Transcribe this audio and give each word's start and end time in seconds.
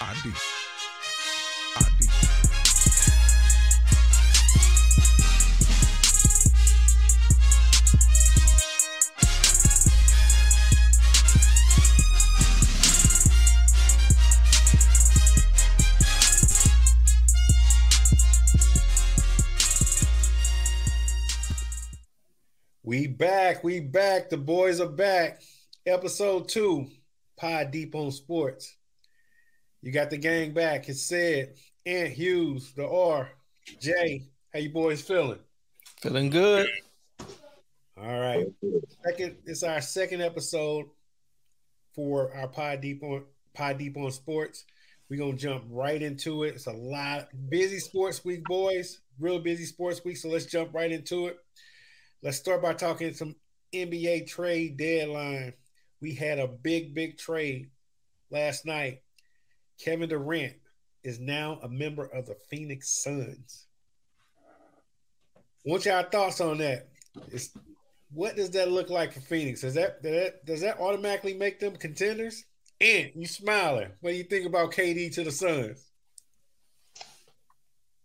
ID. 0.00 0.32
ID. 1.76 2.08
We 22.82 23.06
back. 23.06 23.64
We 23.64 23.80
back. 23.80 24.28
The 24.30 24.36
boys 24.36 24.80
are 24.80 24.88
back. 24.88 25.40
Episode 25.86 26.48
two, 26.48 26.86
Pod 27.36 27.70
Deep 27.70 27.94
on 27.94 28.10
Sports. 28.10 28.73
You 29.84 29.92
got 29.92 30.08
the 30.08 30.16
gang 30.16 30.54
back. 30.54 30.88
It's 30.88 31.02
said, 31.02 31.56
Ant 31.84 32.08
Hughes, 32.08 32.72
the 32.72 32.88
R, 32.88 33.28
Jay. 33.82 34.22
How 34.50 34.58
you 34.58 34.70
boys 34.70 35.02
feeling? 35.02 35.40
Feeling 36.00 36.30
good. 36.30 36.66
All 38.00 38.18
right. 38.18 38.46
Second, 39.04 39.36
it's 39.44 39.62
our 39.62 39.82
second 39.82 40.22
episode 40.22 40.86
for 41.94 42.34
our 42.34 42.48
Pod 42.48 42.80
Deep 42.80 43.02
on 43.02 43.24
Pod 43.52 43.76
Deep 43.76 43.98
on 43.98 44.10
Sports. 44.10 44.64
We're 45.10 45.18
gonna 45.18 45.36
jump 45.36 45.64
right 45.68 46.00
into 46.00 46.44
it. 46.44 46.54
It's 46.54 46.66
a 46.66 46.72
lot 46.72 47.28
busy 47.50 47.78
sports 47.78 48.24
week, 48.24 48.42
boys. 48.44 49.02
Real 49.20 49.38
busy 49.38 49.66
sports 49.66 50.02
week. 50.02 50.16
So 50.16 50.30
let's 50.30 50.46
jump 50.46 50.72
right 50.72 50.90
into 50.90 51.26
it. 51.26 51.36
Let's 52.22 52.38
start 52.38 52.62
by 52.62 52.72
talking 52.72 53.12
some 53.12 53.36
NBA 53.74 54.28
trade 54.28 54.78
deadline. 54.78 55.52
We 56.00 56.14
had 56.14 56.38
a 56.38 56.48
big, 56.48 56.94
big 56.94 57.18
trade 57.18 57.68
last 58.30 58.64
night. 58.64 59.02
Kevin 59.82 60.08
Durant 60.08 60.54
is 61.02 61.20
now 61.20 61.58
a 61.62 61.68
member 61.68 62.04
of 62.04 62.26
the 62.26 62.36
Phoenix 62.50 63.02
Suns. 63.02 63.66
What's 65.64 65.86
y'all 65.86 66.02
thoughts 66.02 66.40
on 66.40 66.58
that? 66.58 66.88
Is 67.30 67.56
what 68.12 68.36
does 68.36 68.50
that 68.50 68.70
look 68.70 68.90
like 68.90 69.12
for 69.12 69.20
Phoenix? 69.20 69.62
Does 69.62 69.74
that, 69.74 70.02
does 70.02 70.12
that 70.12 70.46
does 70.46 70.60
that 70.60 70.80
automatically 70.80 71.34
make 71.34 71.58
them 71.58 71.76
contenders? 71.76 72.44
And 72.80 73.10
you 73.14 73.26
smiling. 73.26 73.90
What 74.00 74.10
do 74.10 74.16
you 74.16 74.24
think 74.24 74.46
about 74.46 74.72
KD 74.72 75.14
to 75.14 75.24
the 75.24 75.30
Suns? 75.30 75.84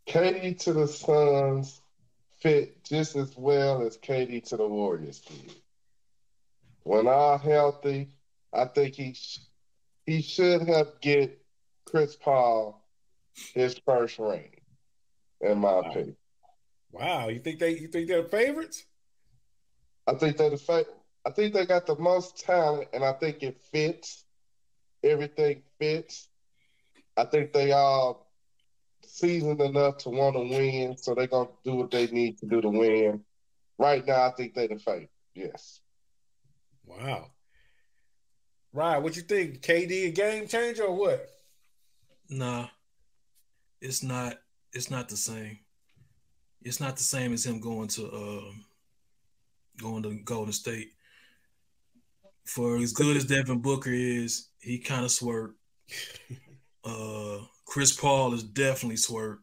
KD 0.07 0.59
to 0.61 0.73
the 0.73 0.87
Suns 0.87 1.81
fit 2.39 2.83
just 2.83 3.15
as 3.15 3.35
well 3.35 3.85
as 3.85 3.97
KD 3.97 4.47
to 4.49 4.57
the 4.57 4.67
Warriors 4.67 5.19
did. 5.19 5.53
When 6.83 7.07
all 7.07 7.37
healthy, 7.37 8.09
I 8.53 8.65
think 8.65 8.95
he 8.95 9.13
sh- 9.13 9.39
he 10.05 10.21
should 10.21 10.67
have 10.67 10.99
get 11.01 11.38
Chris 11.89 12.15
Paul 12.15 12.81
his 13.53 13.79
first 13.85 14.19
ring, 14.19 14.51
in 15.41 15.59
my 15.59 15.71
Wow. 15.73 15.79
opinion. 15.81 16.17
Wow, 16.91 17.27
you 17.29 17.39
think 17.39 17.59
they 17.59 17.77
you 17.77 17.87
think 17.87 18.07
they're 18.07 18.23
favorites? 18.23 18.85
I 20.07 20.15
think 20.15 20.37
they're 20.37 20.49
the 20.49 20.57
fa- 20.57 20.85
I 21.25 21.31
think 21.31 21.53
they 21.53 21.65
got 21.65 21.85
the 21.85 21.95
most 21.95 22.39
talent, 22.39 22.89
and 22.93 23.03
I 23.03 23.13
think 23.13 23.43
it 23.43 23.61
fits. 23.71 24.25
Everything 25.03 25.63
fits. 25.79 26.27
I 27.15 27.25
think 27.25 27.53
they 27.53 27.71
all 27.71 28.31
seasoned 29.03 29.61
enough 29.61 29.97
to 29.99 30.09
want 30.09 30.35
to 30.35 30.41
win, 30.41 30.97
so 30.97 31.13
they're 31.13 31.27
gonna 31.27 31.49
do 31.63 31.75
what 31.75 31.91
they 31.91 32.07
need 32.07 32.37
to 32.39 32.45
do 32.47 32.61
to 32.61 32.69
win. 32.69 33.23
Right 33.77 34.05
now, 34.05 34.23
I 34.27 34.31
think 34.31 34.53
they're 34.53 34.67
the 34.67 34.79
favorite. 34.79 35.09
Yes. 35.33 35.79
Wow. 36.85 37.31
Right, 38.73 38.97
what 38.97 39.15
you 39.15 39.21
think? 39.23 39.61
KD 39.61 40.07
a 40.07 40.11
game 40.11 40.47
changer 40.47 40.83
or 40.83 40.95
what? 40.95 41.29
Nah, 42.29 42.67
it's 43.81 44.03
not. 44.03 44.37
It's 44.73 44.91
not 44.91 45.09
the 45.09 45.17
same. 45.17 45.59
It's 46.61 46.79
not 46.79 46.97
the 46.97 47.03
same 47.03 47.33
as 47.33 47.45
him 47.45 47.59
going 47.59 47.87
to 47.89 48.13
um, 48.13 48.65
going 49.77 50.03
to 50.03 50.13
Golden 50.23 50.53
State. 50.53 50.91
For 52.45 52.77
as 52.77 52.93
good 52.93 53.17
as 53.17 53.25
Devin 53.25 53.59
Booker 53.59 53.91
is, 53.91 54.49
he 54.59 54.79
kind 54.79 55.05
of 55.05 55.11
swerved. 55.11 55.55
Uh, 56.85 57.39
Chris 57.65 57.93
Paul 57.93 58.33
is 58.33 58.41
definitely 58.41 58.95
swerved. 58.95 59.41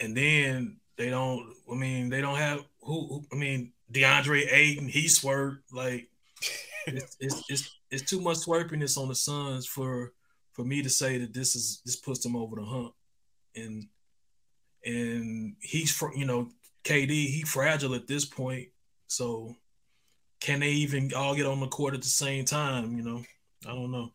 and 0.00 0.14
then 0.16 0.76
they 0.96 1.08
don't. 1.08 1.54
I 1.70 1.76
mean, 1.76 2.08
they 2.08 2.20
don't 2.20 2.36
have 2.36 2.64
who. 2.82 3.06
who 3.06 3.24
I 3.32 3.36
mean, 3.36 3.72
DeAndre 3.92 4.52
Ayton, 4.52 4.88
he 4.88 5.06
swerved. 5.06 5.62
Like 5.72 6.08
it's, 6.86 7.16
it's 7.20 7.42
it's 7.48 7.78
it's 7.92 8.02
too 8.02 8.20
much 8.20 8.38
swerviness 8.38 8.98
on 8.98 9.08
the 9.08 9.14
Suns 9.14 9.66
for 9.66 10.12
for 10.54 10.64
me 10.64 10.82
to 10.82 10.88
say 10.90 11.18
that 11.18 11.32
this 11.34 11.54
is 11.54 11.82
this 11.84 11.96
puts 11.96 12.20
them 12.20 12.34
over 12.36 12.56
the 12.56 12.64
hump. 12.64 12.94
And 13.56 13.88
and 14.84 15.56
he's 15.60 16.00
you 16.16 16.24
know 16.26 16.48
KD 16.84 17.10
he 17.10 17.42
fragile 17.42 17.94
at 17.94 18.06
this 18.06 18.24
point. 18.24 18.68
So 19.06 19.54
can 20.40 20.60
they 20.60 20.70
even 20.70 21.12
all 21.14 21.34
get 21.34 21.46
on 21.46 21.60
the 21.60 21.66
court 21.68 21.94
at 21.94 22.02
the 22.02 22.08
same 22.08 22.44
time? 22.44 22.96
You 22.96 23.02
know, 23.02 23.22
I 23.66 23.70
don't 23.70 23.90
know. 23.92 24.12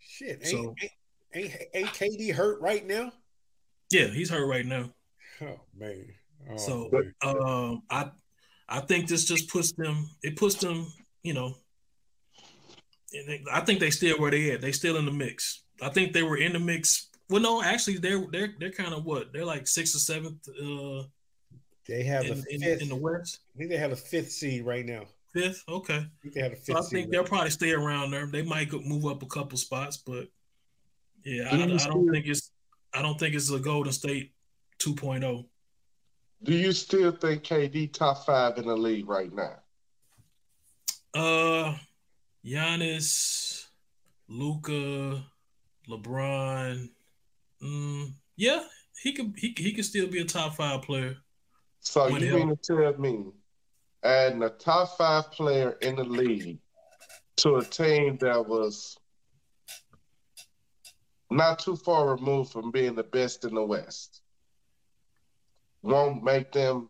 Shit, 0.00 0.40
ain't, 0.42 0.46
So- 0.46 0.74
ain't, 0.82 0.92
ain't, 1.34 1.52
ain't 1.74 1.88
KD 1.88 2.32
hurt 2.32 2.60
right 2.60 2.86
now? 2.86 3.12
Yeah, 3.90 4.06
he's 4.08 4.30
hurt 4.30 4.46
right 4.46 4.66
now. 4.66 4.90
Oh 5.42 5.60
man. 5.76 6.06
Oh, 6.50 6.56
So 6.56 6.90
man. 6.92 7.14
um, 7.22 7.82
I 7.90 8.10
I 8.68 8.80
think 8.80 9.08
this 9.08 9.24
just 9.24 9.48
puts 9.48 9.72
them. 9.72 10.08
It 10.22 10.36
puts 10.36 10.54
them. 10.56 10.92
You 11.22 11.34
know. 11.34 11.54
and 13.12 13.28
they- 13.28 13.44
I 13.50 13.60
think 13.60 13.80
they 13.80 13.90
still 13.90 14.18
where 14.18 14.30
they 14.30 14.52
at. 14.52 14.60
They 14.60 14.72
still 14.72 14.96
in 14.96 15.06
the 15.06 15.10
mix. 15.12 15.63
I 15.82 15.88
think 15.88 16.12
they 16.12 16.22
were 16.22 16.36
in 16.36 16.52
the 16.52 16.58
mix. 16.58 17.08
Well, 17.28 17.42
no, 17.42 17.62
actually, 17.62 17.98
they're 17.98 18.24
they're 18.30 18.54
they're 18.58 18.70
kind 18.70 18.94
of 18.94 19.04
what 19.04 19.32
they're 19.32 19.44
like 19.44 19.66
sixth 19.66 19.94
or 19.94 19.98
seventh 19.98 20.48
uh, 20.48 21.04
they 21.86 22.02
have 22.04 22.24
in, 22.24 22.38
the 22.38 22.58
fifth. 22.58 22.82
in 22.82 22.88
the 22.88 22.96
West. 22.96 23.40
I 23.54 23.58
think 23.58 23.70
they 23.70 23.76
have 23.76 23.92
a 23.92 23.96
fifth 23.96 24.32
seed 24.32 24.64
right 24.64 24.84
now. 24.84 25.02
Fifth, 25.32 25.64
okay. 25.68 25.96
I 25.96 26.06
think 26.22 26.34
they 26.34 26.40
have 26.42 26.52
a 26.52 26.56
fifth 26.56 26.66
So 26.66 26.78
I 26.78 26.82
think 26.82 26.92
right 27.06 27.10
they'll 27.10 27.24
probably 27.24 27.50
stay 27.50 27.72
around 27.72 28.10
there. 28.10 28.26
They 28.26 28.42
might 28.42 28.72
move 28.72 29.04
up 29.06 29.22
a 29.22 29.26
couple 29.26 29.58
spots, 29.58 29.96
but 29.96 30.28
yeah, 31.24 31.48
I, 31.48 31.50
Do 31.50 31.56
you 31.58 31.64
I 31.64 31.66
don't 31.66 31.78
still- 31.78 32.12
think 32.12 32.26
it's 32.26 32.50
I 32.94 33.02
don't 33.02 33.18
think 33.18 33.34
it's 33.34 33.50
a 33.50 33.58
Golden 33.58 33.92
State 33.92 34.32
oh. 34.86 34.92
2.0. 34.92 35.44
Do 36.44 36.54
you 36.54 36.72
still 36.72 37.10
think 37.10 37.42
KD 37.42 37.92
top 37.92 38.24
five 38.26 38.58
in 38.58 38.66
the 38.66 38.76
league 38.76 39.08
right 39.08 39.32
now? 39.32 39.56
Uh, 41.14 41.74
Giannis, 42.44 43.66
Luka, 44.28 45.24
LeBron. 45.88 46.88
Mm, 47.62 48.14
yeah, 48.36 48.64
he 49.02 49.12
could 49.12 49.34
he 49.36 49.54
he 49.56 49.72
could 49.72 49.84
still 49.84 50.06
be 50.06 50.20
a 50.20 50.24
top 50.24 50.54
five 50.54 50.82
player. 50.82 51.16
So 51.80 52.08
you 52.08 52.32
mean 52.32 52.48
to 52.48 52.56
tell 52.56 52.98
me 52.98 53.26
adding 54.02 54.42
a 54.42 54.50
top 54.50 54.96
five 54.96 55.30
player 55.32 55.76
in 55.82 55.96
the 55.96 56.04
league 56.04 56.58
to 57.36 57.56
a 57.56 57.64
team 57.64 58.16
that 58.20 58.46
was 58.46 58.96
not 61.30 61.58
too 61.58 61.76
far 61.76 62.14
removed 62.14 62.52
from 62.52 62.70
being 62.70 62.94
the 62.94 63.02
best 63.02 63.44
in 63.44 63.54
the 63.54 63.64
West 63.64 64.22
won't 65.84 66.24
make 66.24 66.50
them 66.50 66.88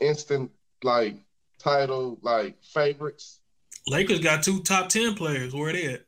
instant 0.00 0.50
like 0.84 1.16
title 1.58 2.18
like 2.22 2.62
favorites? 2.62 3.40
Lakers 3.86 4.20
got 4.20 4.42
two 4.42 4.62
top 4.62 4.88
ten 4.88 5.14
players. 5.14 5.54
Where 5.54 5.72
they 5.72 5.86
at? 5.86 6.04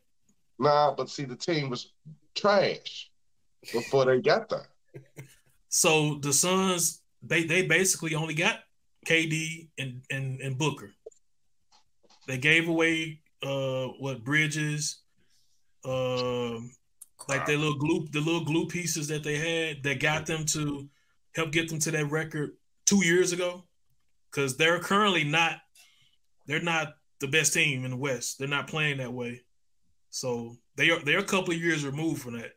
Nah, 0.63 0.95
but 0.95 1.11
see 1.11 1.25
the 1.25 1.35
team 1.35 1.71
was 1.71 1.93
trash 2.37 3.11
before 3.73 4.05
they 4.05 4.21
got 4.21 4.49
there. 4.49 4.69
So 5.69 6.19
the 6.21 6.33
Suns 6.33 7.03
they 7.21 7.43
they 7.45 7.67
basically 7.67 8.15
only 8.15 8.35
got 8.35 8.61
KD 9.05 9.71
and 9.79 10.03
and, 10.11 10.41
and 10.41 10.57
Booker. 10.57 10.93
They 12.29 12.39
gave 12.39 12.69
away 12.69 13.23
uh 13.43 13.87
what 13.99 14.23
Bridges, 14.23 15.01
um 15.85 16.71
like 17.29 17.45
their 17.47 17.59
little 17.59 17.79
glue 17.79 18.07
the 18.13 18.21
little 18.21 18.45
glue 18.45 18.67
pieces 18.69 19.09
that 19.09 19.25
they 19.25 19.37
had 19.37 19.83
that 19.83 19.99
got 19.99 20.27
them 20.27 20.45
to 20.47 20.89
help 21.35 21.51
get 21.51 21.71
them 21.71 21.81
to 21.81 21.91
that 21.91 22.11
record 22.11 22.53
two 22.87 23.05
years 23.05 23.33
ago. 23.33 23.65
Cause 24.31 24.57
they're 24.57 24.79
currently 24.79 25.25
not 25.25 25.57
they're 26.47 26.63
not 26.63 26.95
the 27.21 27.27
best 27.27 27.53
team 27.53 27.85
in 27.85 27.91
the 27.91 27.97
West. 27.97 28.39
They're 28.39 28.47
not 28.47 28.69
playing 28.69 28.99
that 28.99 29.13
way. 29.13 29.43
So 30.13 30.59
they 30.77 30.91
are 30.91 31.03
they're 31.03 31.21
a 31.21 31.25
couple 31.25 31.55
of 31.55 31.61
years 31.61 31.87
removed 31.87 32.21
from 32.21 32.39
that. 32.39 32.53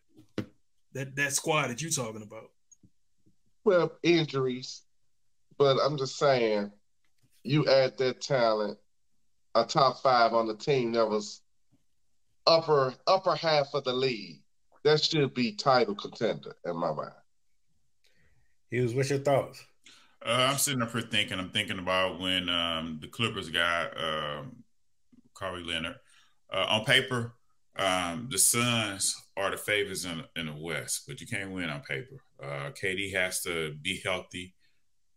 That 0.91 1.15
that 1.15 1.31
squad 1.31 1.69
that 1.69 1.81
you're 1.81 1.89
talking 1.89 2.21
about. 2.21 2.51
Well, 3.63 3.93
injuries, 4.03 4.81
but 5.57 5.77
I'm 5.77 5.97
just 5.97 6.17
saying, 6.17 6.71
you 7.43 7.65
add 7.67 7.97
that 7.97 8.19
talent, 8.19 8.77
a 9.55 9.63
top 9.63 10.03
five 10.03 10.33
on 10.33 10.47
the 10.47 10.55
team 10.55 10.91
that 10.91 11.09
was 11.09 11.41
upper 12.45 12.93
upper 13.07 13.35
half 13.35 13.73
of 13.73 13.85
the 13.85 13.93
league. 13.93 14.41
That 14.83 15.01
should 15.01 15.33
be 15.33 15.53
title 15.53 15.95
contender 15.95 16.57
in 16.65 16.75
my 16.75 16.91
mind. 16.91 17.11
Hughes, 18.69 18.93
what's 18.93 19.09
your 19.09 19.19
thoughts? 19.19 19.63
Uh, 20.23 20.49
I'm 20.51 20.57
sitting 20.57 20.81
up 20.81 20.91
here 20.91 21.01
thinking. 21.01 21.39
I'm 21.39 21.51
thinking 21.51 21.79
about 21.79 22.19
when 22.19 22.49
um, 22.49 22.99
the 23.01 23.07
Clippers 23.07 23.49
got 23.49 23.97
um, 23.97 24.57
Kawhi 25.33 25.65
Leonard. 25.65 25.95
Uh, 26.53 26.65
on 26.69 26.85
paper, 26.85 27.33
Um, 27.77 28.27
the 28.31 28.37
Suns 28.37 29.21
are 29.35 29.51
the 29.51 29.57
favorites 29.57 30.05
in, 30.05 30.23
in 30.35 30.45
the 30.45 30.55
West, 30.55 31.03
but 31.07 31.19
you 31.19 31.27
can't 31.27 31.51
win 31.51 31.69
on 31.69 31.81
paper. 31.81 32.21
Uh, 32.41 32.71
KD 32.71 33.13
has 33.13 33.41
to 33.41 33.75
be 33.81 34.01
healthy. 34.03 34.55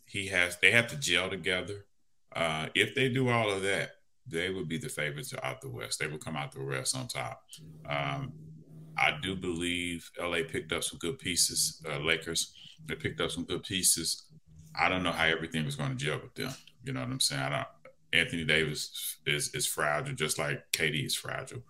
He 0.06 0.26
has. 0.28 0.58
They 0.60 0.70
have 0.72 0.88
to 0.88 0.96
gel 0.96 1.31
together. 1.31 1.87
Uh, 2.34 2.66
if 2.75 2.94
they 2.94 3.08
do 3.08 3.28
all 3.28 3.50
of 3.50 3.62
that, 3.62 3.93
they 4.26 4.50
would 4.50 4.69
be 4.69 4.78
the 4.78 4.88
favorites 4.88 5.32
out 5.43 5.60
the 5.60 5.70
West. 5.70 5.99
They 5.99 6.06
would 6.06 6.25
come 6.25 6.37
out 6.37 6.52
the 6.52 6.64
West 6.64 6.96
on 6.96 7.08
top. 7.08 7.43
Um, 7.88 8.32
I 8.96 9.16
do 9.22 9.37
believe 9.37 10.10
LA 10.20 10.38
picked 10.49 10.72
up 10.72 10.82
some 10.82 10.99
good 10.99 11.19
pieces. 11.19 11.81
Uh, 11.88 11.99
Lakers, 12.00 12.52
they 12.87 12.94
picked 12.94 13.20
up 13.20 13.31
some 13.31 13.44
good 13.44 13.62
pieces. 13.62 14.25
I 14.78 14.88
don't 14.88 15.02
know 15.02 15.12
how 15.12 15.26
everything 15.26 15.64
was 15.64 15.76
going 15.76 15.96
to 15.96 16.05
gel 16.05 16.20
with 16.20 16.34
them. 16.34 16.52
You 16.84 16.93
know 16.93 17.00
what 17.00 17.10
I'm 17.10 17.20
saying? 17.20 17.43
I 17.43 17.49
don't. 17.49 17.66
Anthony 18.10 18.44
Davis 18.44 19.19
is 19.26 19.55
is 19.55 19.66
fragile, 19.66 20.14
just 20.14 20.38
like 20.38 20.72
KD 20.72 21.05
is 21.05 21.14
fragile. 21.14 21.62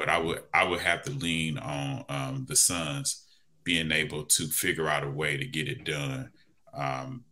But 0.00 0.08
I 0.08 0.16
would 0.16 0.42
I 0.54 0.64
would 0.64 0.80
have 0.80 1.02
to 1.02 1.10
lean 1.10 1.58
on 1.58 2.06
um, 2.08 2.46
the 2.48 2.56
Suns 2.56 3.26
being 3.64 3.92
able 3.92 4.24
to 4.24 4.46
figure 4.46 4.88
out 4.88 5.04
a 5.04 5.10
way 5.10 5.36
to 5.36 5.44
get 5.44 5.68
it 5.68 5.84
done. 5.84 6.30
Um, 6.72 7.24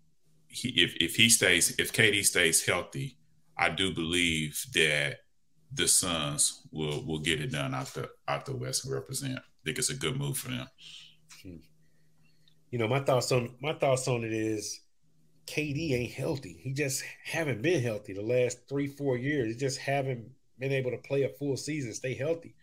he, 0.49 0.69
if 0.77 0.95
if 1.01 1.17
he 1.17 1.31
stays, 1.31 1.75
if 1.79 1.95
KD 1.95 2.27
stays 2.27 2.67
healthy, 2.67 3.17
I 3.57 3.71
do 3.71 3.95
believe 3.95 4.63
that 4.75 5.21
the 5.73 5.89
Suns 5.89 6.61
will 6.71 7.03
will 7.07 7.21
get 7.21 7.41
it 7.41 7.53
done 7.53 7.75
out 7.75 7.87
the 7.95 8.11
out 8.29 8.45
the 8.45 8.55
West 8.55 8.85
and 8.85 8.93
represent. 8.93 9.39
I 9.39 9.61
think 9.65 9.79
it's 9.79 9.89
a 9.89 9.97
good 9.97 10.19
move 10.19 10.37
for 10.37 10.51
them. 10.51 10.69
You 12.71 12.79
know, 12.79 12.87
my 12.87 13.01
thoughts 13.01 13.33
on 13.33 13.55
my 13.63 13.73
thoughts 13.73 14.07
on 14.09 14.25
it 14.25 14.33
is 14.35 14.79
KD 15.47 15.93
ain't 15.93 16.13
healthy. 16.13 16.61
He 16.63 16.75
just 16.75 17.03
haven't 17.25 17.63
been 17.63 17.83
healthy 17.83 18.13
the 18.13 18.21
last 18.21 18.69
three, 18.69 18.89
four 18.89 19.17
years. 19.17 19.55
He 19.55 19.59
just 19.59 19.79
haven't 19.79 20.33
been 20.59 20.73
able 20.73 20.91
to 20.91 20.99
play 20.99 21.23
a 21.23 21.31
full 21.31 21.57
season, 21.57 21.95
stay 21.95 22.13
healthy. 22.13 22.55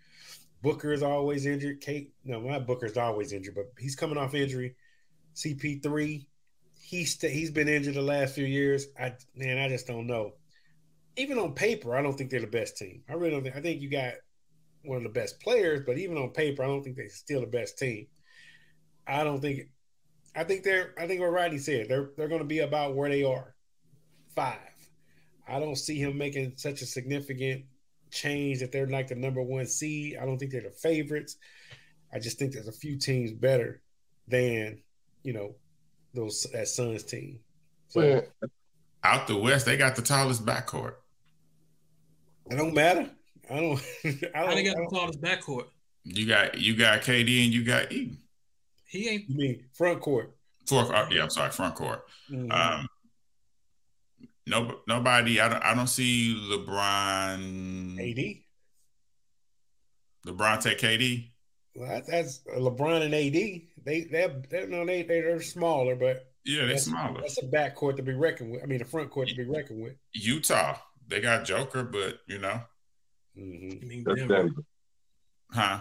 Booker 0.66 0.92
is 0.92 1.04
always 1.04 1.46
injured. 1.46 1.80
Kate, 1.80 2.12
no, 2.24 2.42
my 2.42 2.58
Booker's 2.58 2.98
always 2.98 3.32
injured, 3.32 3.54
but 3.54 3.68
he's 3.78 3.96
coming 3.96 4.18
off 4.18 4.34
injury. 4.34 4.76
CP3, 5.36 6.26
he's 6.82 7.14
st- 7.14 7.32
he's 7.32 7.52
been 7.52 7.68
injured 7.68 7.94
the 7.94 8.02
last 8.02 8.34
few 8.34 8.46
years. 8.46 8.88
I 9.00 9.14
man, 9.36 9.60
I 9.60 9.70
just 9.70 9.86
don't 9.86 10.08
know. 10.08 10.34
Even 11.18 11.38
on 11.38 11.54
paper, 11.54 11.96
I 11.96 12.02
don't 12.02 12.18
think 12.18 12.32
they're 12.32 12.40
the 12.40 12.48
best 12.48 12.78
team. 12.78 13.04
I 13.08 13.14
really 13.14 13.30
don't 13.30 13.44
think. 13.44 13.56
I 13.56 13.62
think 13.62 13.80
you 13.80 13.92
got 13.92 14.14
one 14.84 14.98
of 14.98 15.04
the 15.04 15.10
best 15.10 15.40
players, 15.40 15.82
but 15.86 16.00
even 16.00 16.18
on 16.18 16.32
paper, 16.32 16.64
I 16.64 16.68
don't 16.68 16.82
think 16.82 16.96
they're 16.96 17.10
still 17.10 17.42
the 17.42 17.48
best 17.48 17.78
team. 17.78 18.08
I 19.06 19.24
don't 19.24 19.42
think. 19.42 19.70
I 20.36 20.46
think 20.46 20.64
they're. 20.64 20.96
I 20.98 21.06
think 21.06 21.22
what 21.22 21.32
Rodney 21.32 21.60
said. 21.60 21.90
They're 21.90 22.10
they're 22.18 22.28
going 22.28 22.42
to 22.42 22.48
be 22.48 22.60
about 22.60 22.96
where 22.96 23.10
they 23.10 23.24
are, 23.24 23.54
five. 24.36 24.58
I 25.48 25.60
don't 25.60 25.76
see 25.76 26.00
him 26.00 26.18
making 26.18 26.54
such 26.56 26.82
a 26.82 26.88
significant 26.88 27.66
change 28.16 28.60
that 28.60 28.72
they're 28.72 28.88
like 28.88 29.08
the 29.10 29.16
number 29.16 29.42
one 29.42 29.68
seed. 29.68 30.18
I 30.20 30.26
don't 30.26 30.38
think 30.38 30.52
they're 30.52 30.62
the 30.62 30.72
favorites. 30.72 31.38
I 32.14 32.20
just 32.20 32.40
think 32.40 32.54
there's 32.54 32.68
a 32.68 32.72
few 32.72 32.98
teams 32.98 33.32
better 33.32 33.82
than 34.28 34.82
you 35.24 35.34
know 35.34 35.56
those 36.14 36.48
that 36.54 36.68
Suns 36.68 37.04
team. 37.04 37.40
So 37.90 38.00
Man, 38.00 38.24
Out 39.04 39.28
the 39.28 39.36
West, 39.38 39.66
they 39.66 39.78
got 39.78 39.96
the 39.96 40.02
tallest 40.02 40.46
backcourt. 40.46 40.96
it 42.50 42.56
don't 42.56 42.74
matter. 42.74 43.10
I 43.50 43.56
don't. 43.60 43.80
I 44.06 44.10
don't, 44.42 44.56
they 44.56 44.64
got 44.64 44.76
the 44.76 44.88
don't 44.90 44.90
tallest 44.90 45.22
backcourt? 45.22 45.66
You 46.04 46.28
got 46.28 46.58
you 46.58 46.76
got 46.76 47.02
KD 47.02 47.46
and 47.46 47.54
you 47.54 47.64
got 47.64 47.92
Ayton. 47.92 48.18
He 48.88 49.10
ain't. 49.10 49.30
you 49.30 49.36
mean 49.36 49.66
front 49.74 50.00
court? 50.02 50.36
Fourth, 50.68 50.90
uh, 50.90 51.06
yeah, 51.12 51.24
I'm 51.24 51.30
sorry, 51.30 51.52
front 51.52 51.76
court. 51.76 52.06
Mhm. 52.32 52.52
Um, 52.52 52.88
no, 54.48 54.80
nobody. 54.88 55.40
I 55.40 55.50
don't. 55.50 55.64
I 55.64 55.74
don't 55.74 55.88
see 55.88 56.36
LeBron. 56.52 58.00
AD. 58.00 58.42
LeBron 60.28 60.62
take 60.62 60.80
KD. 60.80 61.32
Well, 61.76 62.02
that's 62.08 62.40
LeBron 62.58 63.02
and 63.04 63.14
AD. 63.14 63.62
They 63.86 64.02
they're, 64.10 64.42
they're 64.50 64.68
no 64.68 64.86
they 64.86 65.04
they're 65.04 65.42
smaller, 65.42 65.96
but 65.96 66.32
Yeah, 66.46 66.62
they 66.62 66.74
that's, 66.74 66.86
smaller. 66.86 67.22
that's 67.22 67.42
a 67.44 67.46
back 67.48 67.76
court 67.76 67.98
to 67.98 68.04
be 68.04 68.14
reckoned 68.14 68.52
with. 68.52 68.64
I 68.64 68.66
mean, 68.66 68.82
a 68.82 68.86
front 68.86 69.12
court 69.12 69.28
to 69.30 69.36
be 69.36 69.44
reckoned 69.46 69.82
with. 69.84 69.94
Utah, 70.14 70.78
they 71.08 71.20
got 71.22 71.46
Joker, 71.46 71.84
but 71.84 72.20
you 72.28 72.40
know, 72.40 72.62
Mhm. 73.38 73.84
I 73.84 73.86
mean, 73.86 74.04
that's 74.06 74.20
Denver. 74.20 74.36
Denver. 74.44 74.62
huh? 75.52 75.80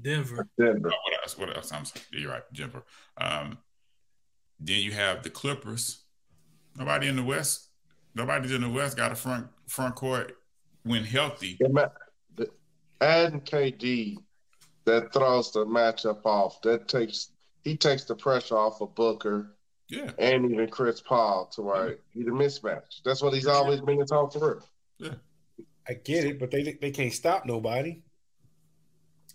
Denver. 0.00 0.48
Denver. 0.58 0.90
Oh, 0.92 0.96
what 1.10 1.20
else? 1.22 1.38
What 1.38 1.56
else? 1.56 1.72
I'm 1.72 1.84
sorry. 1.84 2.04
You're 2.12 2.30
right, 2.30 2.42
Denver. 2.52 2.84
Um, 3.18 3.58
then 4.60 4.80
you 4.80 4.92
have 4.92 5.22
the 5.22 5.30
Clippers. 5.30 6.02
Nobody 6.76 7.08
in 7.08 7.16
the 7.16 7.22
West. 7.24 7.65
Nobody's 8.16 8.52
in 8.52 8.62
the 8.62 8.70
West 8.70 8.96
got 8.96 9.12
a 9.12 9.14
front 9.14 9.46
front 9.68 9.94
court 9.94 10.38
when 10.84 11.04
healthy. 11.04 11.58
Yeah, 11.60 11.68
man, 11.68 11.90
the- 12.34 12.50
Adding 13.02 13.42
KD 13.42 14.16
that 14.86 15.12
throws 15.12 15.52
the 15.52 15.66
matchup 15.66 16.24
off. 16.24 16.62
That 16.62 16.88
takes 16.88 17.32
he 17.62 17.76
takes 17.76 18.04
the 18.04 18.14
pressure 18.14 18.56
off 18.56 18.80
of 18.80 18.94
Booker 18.94 19.54
Yeah, 19.90 20.12
and 20.18 20.50
even 20.50 20.68
Chris 20.70 21.02
Paul 21.02 21.50
to 21.52 21.62
where 21.62 21.98
he's 22.14 22.26
a 22.26 22.30
mismatch. 22.30 23.02
That's 23.04 23.20
what 23.22 23.34
he's 23.34 23.46
always 23.46 23.82
been 23.82 24.00
in 24.00 24.06
talk 24.06 24.34
Yeah. 24.98 25.14
I 25.86 25.94
get 25.94 26.24
it, 26.24 26.40
but 26.40 26.50
they 26.50 26.78
they 26.80 26.90
can't 26.92 27.12
stop 27.12 27.44
nobody. 27.44 28.02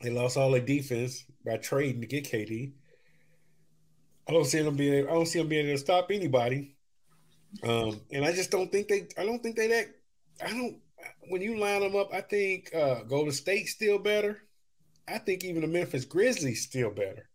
They 0.01 0.09
lost 0.09 0.37
all 0.37 0.49
their 0.49 0.59
defense 0.61 1.23
by 1.45 1.57
trading 1.57 2.01
to 2.01 2.07
get 2.07 2.25
KD. 2.25 2.73
I 4.27 4.31
don't 4.31 4.45
see 4.45 4.63
them 4.63 4.75
being. 4.75 5.07
I 5.07 5.11
don't 5.11 5.27
see 5.27 5.37
them 5.37 5.49
being 5.49 5.67
able 5.67 5.77
to 5.77 5.83
stop 5.83 6.09
anybody. 6.09 6.75
Um, 7.63 8.01
and 8.11 8.25
I 8.25 8.31
just 8.33 8.51
don't 8.51 8.71
think 8.71 8.87
they. 8.87 9.07
I 9.17 9.25
don't 9.25 9.41
think 9.43 9.55
they 9.55 9.67
that. 9.67 9.87
I 10.43 10.49
don't. 10.51 10.77
When 11.29 11.41
you 11.41 11.57
line 11.57 11.81
them 11.81 11.95
up, 11.95 12.13
I 12.13 12.21
think 12.21 12.73
uh, 12.73 13.03
Golden 13.03 13.31
State 13.33 13.67
still 13.67 13.99
better. 13.99 14.43
I 15.07 15.19
think 15.19 15.43
even 15.45 15.61
the 15.61 15.67
Memphis 15.67 16.05
Grizzlies 16.05 16.63
still 16.63 16.91
better. 16.91 17.29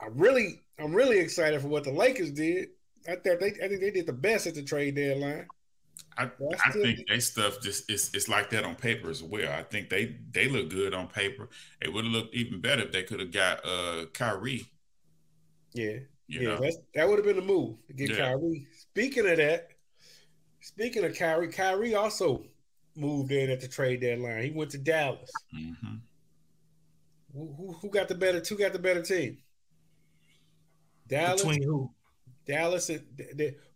I 0.00 0.06
really, 0.12 0.60
I'm 0.78 0.94
really 0.94 1.18
excited 1.18 1.60
for 1.60 1.68
what 1.68 1.84
the 1.84 1.92
Lakers 1.92 2.30
did. 2.32 2.70
I 3.08 3.16
thought 3.16 3.40
they. 3.40 3.54
I 3.62 3.68
think 3.68 3.80
they 3.80 3.90
did 3.90 4.06
the 4.06 4.12
best 4.12 4.46
at 4.46 4.54
the 4.54 4.62
trade 4.62 4.96
deadline. 4.96 5.48
I, 6.18 6.30
I 6.64 6.72
think 6.72 7.00
they 7.08 7.20
stuff 7.20 7.60
just 7.60 7.90
it's 7.90 8.12
it's 8.14 8.28
like 8.28 8.50
that 8.50 8.64
on 8.64 8.74
paper 8.76 9.08
as 9.10 9.22
well. 9.22 9.50
I 9.52 9.62
think 9.62 9.88
they 9.88 10.18
they 10.30 10.48
look 10.48 10.68
good 10.68 10.92
on 10.94 11.08
paper. 11.08 11.48
It 11.80 11.92
would 11.92 12.04
have 12.04 12.12
looked 12.12 12.34
even 12.34 12.60
better 12.60 12.82
if 12.82 12.92
they 12.92 13.02
could 13.02 13.20
have 13.20 13.32
got 13.32 13.64
uh 13.64 14.06
Kyrie. 14.12 14.66
Yeah, 15.74 15.98
You 16.28 16.40
yeah, 16.40 16.56
that's, 16.60 16.76
that 16.94 17.08
would 17.08 17.18
have 17.18 17.24
been 17.26 17.36
the 17.36 17.42
move 17.42 17.76
to 17.88 17.94
get 17.94 18.10
Yeah. 18.10 18.16
Kyrie. 18.16 18.66
Speaking 18.94 19.26
of 19.26 19.38
that, 19.38 19.70
speaking 20.60 21.04
of 21.04 21.16
Kyrie, 21.16 21.48
Kyrie 21.48 21.94
also 21.94 22.44
moved 22.94 23.32
in 23.32 23.48
at 23.50 23.60
the 23.60 23.68
trade 23.68 24.02
deadline. 24.02 24.42
He 24.42 24.50
went 24.50 24.70
to 24.72 24.78
Dallas. 24.78 25.30
hmm 25.50 25.72
Who, 27.32 27.54
who, 27.56 27.72
who 27.72 27.88
got 27.88 28.08
the 28.08 28.14
better? 28.14 28.40
Who 28.46 28.58
got 28.58 28.74
the 28.74 28.78
better 28.78 29.02
team? 29.02 29.38
Dallas, 31.08 31.42
Between 31.42 31.62
who? 31.62 31.90
Dallas, 32.46 32.90
and 32.90 33.02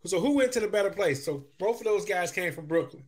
so 0.04 0.20
who 0.20 0.32
went 0.36 0.52
to 0.52 0.60
the 0.60 0.68
better 0.68 0.90
place? 0.90 1.24
So 1.24 1.46
both 1.58 1.78
of 1.80 1.84
those 1.84 2.04
guys 2.04 2.30
came 2.30 2.52
from 2.52 2.66
Brooklyn. 2.66 3.04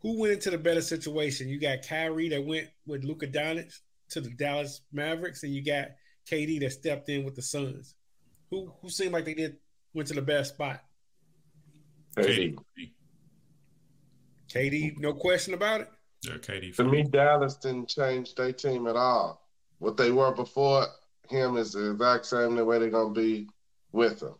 Who 0.00 0.18
went 0.18 0.32
into 0.32 0.50
the 0.50 0.58
better 0.58 0.80
situation? 0.80 1.48
You 1.48 1.60
got 1.60 1.82
Kyrie 1.86 2.30
that 2.30 2.44
went 2.44 2.68
with 2.86 3.04
Luka 3.04 3.26
Doncic 3.28 3.78
to 4.10 4.20
the 4.20 4.30
Dallas 4.30 4.80
Mavericks, 4.92 5.42
and 5.44 5.54
you 5.54 5.62
got 5.64 5.90
KD 6.28 6.58
that 6.60 6.72
stepped 6.72 7.08
in 7.08 7.24
with 7.24 7.36
the 7.36 7.42
Suns. 7.42 7.94
Who 8.50 8.72
who 8.82 8.88
seemed 8.88 9.12
like 9.12 9.26
they 9.26 9.34
did 9.34 9.58
went 9.94 10.08
to 10.08 10.14
the 10.14 10.22
best 10.22 10.54
spot? 10.54 10.82
KD. 12.16 12.56
KD, 14.52 14.98
no 14.98 15.12
question 15.14 15.54
about 15.54 15.82
it. 15.82 15.88
Yeah, 16.22 16.34
KD. 16.34 16.74
To 16.76 16.84
me, 16.84 17.02
Dallas 17.02 17.56
didn't 17.56 17.88
change 17.88 18.34
their 18.34 18.52
team 18.52 18.86
at 18.86 18.96
all. 18.96 19.46
What 19.78 19.96
they 19.96 20.10
were 20.10 20.32
before 20.32 20.86
him 21.28 21.56
is 21.56 21.72
the 21.72 21.92
exact 21.92 22.26
same 22.26 22.56
the 22.56 22.64
way 22.64 22.78
they're 22.78 22.90
gonna 22.90 23.14
be 23.14 23.48
with 23.92 24.22
him. 24.22 24.34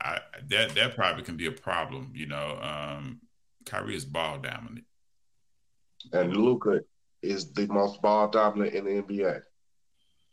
I, 0.00 0.18
that 0.48 0.74
that 0.74 0.94
probably 0.94 1.24
can 1.24 1.36
be 1.36 1.46
a 1.46 1.52
problem. 1.52 2.12
You 2.14 2.26
know, 2.26 2.58
um, 2.62 3.20
Kyrie 3.66 3.96
is 3.96 4.04
ball 4.04 4.38
dominant. 4.38 4.86
And 6.12 6.36
Luka 6.36 6.80
is 7.22 7.52
the 7.52 7.66
most 7.66 8.00
ball 8.00 8.28
dominant 8.28 8.74
in 8.74 8.84
the 8.84 9.02
NBA. 9.02 9.42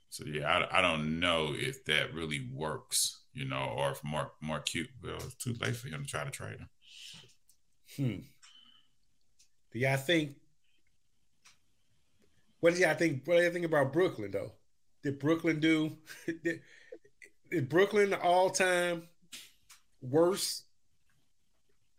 So 0.09 0.25
yeah, 0.25 0.47
I, 0.47 0.79
I 0.79 0.81
don't 0.81 1.19
know 1.19 1.53
if 1.53 1.83
that 1.85 2.13
really 2.13 2.47
works. 2.53 3.23
You 3.37 3.45
know, 3.45 3.71
or 3.77 3.91
if 3.91 4.03
Mark 4.03 4.33
Mark 4.41 4.65
Cute. 4.65 4.89
Well, 5.03 5.15
it's 5.17 5.35
too 5.35 5.55
late 5.61 5.75
for 5.75 5.89
him 5.89 6.03
to 6.03 6.09
try 6.09 6.23
to 6.23 6.31
trade 6.31 6.57
him. 6.57 6.69
Hmm. 7.95 8.19
Do 9.71 9.79
y'all 9.79 9.97
think? 9.97 10.37
What 12.59 12.73
do 12.73 12.79
y'all 12.81 12.95
think? 12.95 13.21
What 13.25 13.37
do 13.37 13.43
you 13.43 13.51
think 13.51 13.65
about 13.65 13.93
Brooklyn 13.93 14.31
though? 14.31 14.53
Did 15.03 15.19
Brooklyn 15.19 15.59
do? 15.59 15.97
Did, 16.43 16.61
is 17.51 17.61
Brooklyn 17.61 18.09
the 18.09 18.19
all-time 18.19 19.03
worst? 20.01 20.63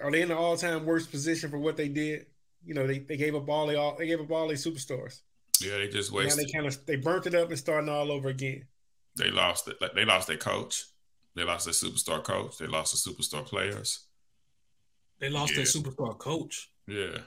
Are 0.00 0.10
they 0.10 0.22
in 0.22 0.28
the 0.28 0.36
all-time 0.36 0.84
worst 0.84 1.10
position 1.10 1.50
for 1.50 1.58
what 1.58 1.76
they 1.76 1.88
did? 1.88 2.26
You 2.66 2.74
know, 2.74 2.86
they, 2.86 2.98
they 2.98 3.16
gave 3.16 3.34
up 3.34 3.48
all 3.48 3.66
they 3.68 3.76
all 3.76 3.96
they 3.96 4.08
gave 4.08 4.20
up 4.20 4.30
all 4.30 4.48
their 4.48 4.56
superstars. 4.56 5.20
Yeah, 5.60 5.78
they 5.78 5.88
just 5.88 6.10
Now 6.12 6.18
wasted. 6.18 6.46
they 6.48 6.52
kind 6.52 6.66
of 6.66 6.84
they 6.86 6.96
burnt 6.96 7.26
it 7.26 7.34
up 7.34 7.48
and 7.48 7.58
starting 7.58 7.88
all 7.88 8.10
over 8.10 8.28
again. 8.28 8.66
They 9.16 9.30
lost. 9.30 9.68
it. 9.68 9.76
They 9.94 10.04
lost 10.04 10.26
their 10.28 10.36
coach. 10.36 10.84
They 11.38 11.44
lost 11.44 11.66
their 11.66 11.72
superstar 11.72 12.22
coach. 12.24 12.58
They 12.58 12.66
lost 12.66 12.92
the 12.92 13.10
superstar 13.10 13.44
players. 13.44 14.06
They 15.20 15.30
lost 15.30 15.54
their 15.54 15.64
superstar 15.64 16.18
coach. 16.18 16.70
Yeah. 16.88 17.18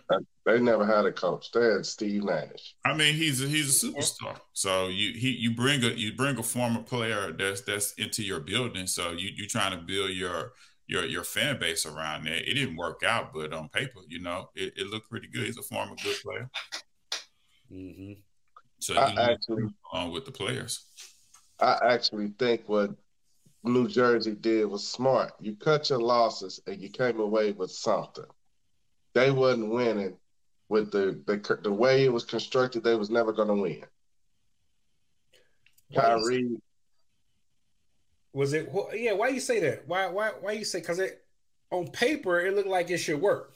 They 0.45 0.59
never 0.59 0.85
had 0.85 1.05
a 1.05 1.11
coach. 1.13 1.51
They 1.51 1.63
had 1.63 1.85
Steve 1.85 2.23
Nash. 2.25 2.75
I 2.83 2.93
mean, 2.93 3.15
he's 3.15 3.41
a, 3.41 3.47
he's 3.47 3.83
a 3.83 3.87
superstar. 3.87 4.37
So 4.53 4.87
you 4.89 5.13
he 5.13 5.29
you 5.29 5.55
bring 5.55 5.83
a 5.83 5.89
you 5.89 6.13
bring 6.13 6.37
a 6.37 6.43
former 6.43 6.81
player 6.81 7.31
that's 7.31 7.61
that's 7.61 7.93
into 7.93 8.21
your 8.23 8.41
building. 8.41 8.85
So 8.87 9.11
you 9.11 9.29
you 9.33 9.47
trying 9.47 9.71
to 9.71 9.77
build 9.77 10.11
your 10.11 10.53
your 10.87 11.05
your 11.05 11.23
fan 11.23 11.57
base 11.57 11.85
around 11.85 12.25
there. 12.25 12.35
It 12.35 12.55
didn't 12.55 12.75
work 12.75 13.03
out, 13.03 13.33
but 13.33 13.53
on 13.53 13.69
paper, 13.69 13.99
you 14.09 14.19
know, 14.19 14.49
it, 14.55 14.73
it 14.75 14.87
looked 14.87 15.09
pretty 15.09 15.27
good. 15.27 15.45
He's 15.45 15.57
a 15.57 15.63
former 15.63 15.95
good 16.03 16.17
player. 16.21 16.49
Mm-hmm. 17.71 18.13
So 18.79 18.95
I 18.95 19.31
actually, 19.31 19.69
on 19.93 20.11
with 20.11 20.25
the 20.25 20.31
players. 20.31 20.85
I 21.59 21.77
actually 21.93 22.33
think 22.39 22.63
what 22.65 22.91
New 23.63 23.87
Jersey 23.87 24.33
did 24.35 24.65
was 24.65 24.87
smart. 24.87 25.33
You 25.39 25.55
cut 25.55 25.89
your 25.89 25.99
losses 26.01 26.59
and 26.67 26.81
you 26.81 26.89
came 26.89 27.19
away 27.19 27.51
with 27.51 27.71
something. 27.71 28.25
They 29.13 29.29
wasn't 29.31 29.69
winning 29.69 30.17
with 30.69 30.91
the 30.91 31.21
the, 31.27 31.59
the 31.61 31.71
way 31.71 32.05
it 32.05 32.13
was 32.13 32.23
constructed. 32.25 32.83
They 32.83 32.95
was 32.95 33.09
never 33.09 33.33
going 33.33 33.49
to 33.49 33.55
win. 33.55 33.83
Kyrie, 35.93 36.57
Was 38.33 38.53
it? 38.53 38.69
wh- 38.73 38.95
Yeah. 38.95 39.13
Why 39.13 39.27
you 39.27 39.41
say 39.41 39.59
that? 39.59 39.87
Why? 39.87 40.07
Why? 40.07 40.29
Why 40.39 40.53
you 40.53 40.63
say? 40.65 40.79
Because 40.79 40.99
it 40.99 41.23
on 41.69 41.87
paper 41.87 42.39
it 42.39 42.55
looked 42.55 42.67
like 42.69 42.89
it 42.89 42.97
should 42.97 43.21
work. 43.21 43.53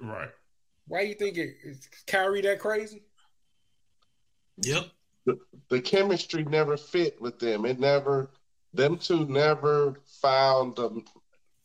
Right. 0.00 0.30
Why 0.88 1.02
you 1.02 1.14
think 1.14 1.36
it? 1.38 1.56
Is 1.64 1.88
Kyrie 2.06 2.42
that 2.42 2.58
crazy? 2.60 3.02
Yep. 4.62 4.86
the 5.68 5.80
chemistry 5.80 6.44
never 6.44 6.76
fit 6.76 7.20
with 7.20 7.38
them. 7.38 7.66
It 7.66 7.78
never, 7.78 8.30
them 8.76 8.98
two 8.98 9.26
never 9.26 9.96
found 10.20 10.76
them. 10.76 11.04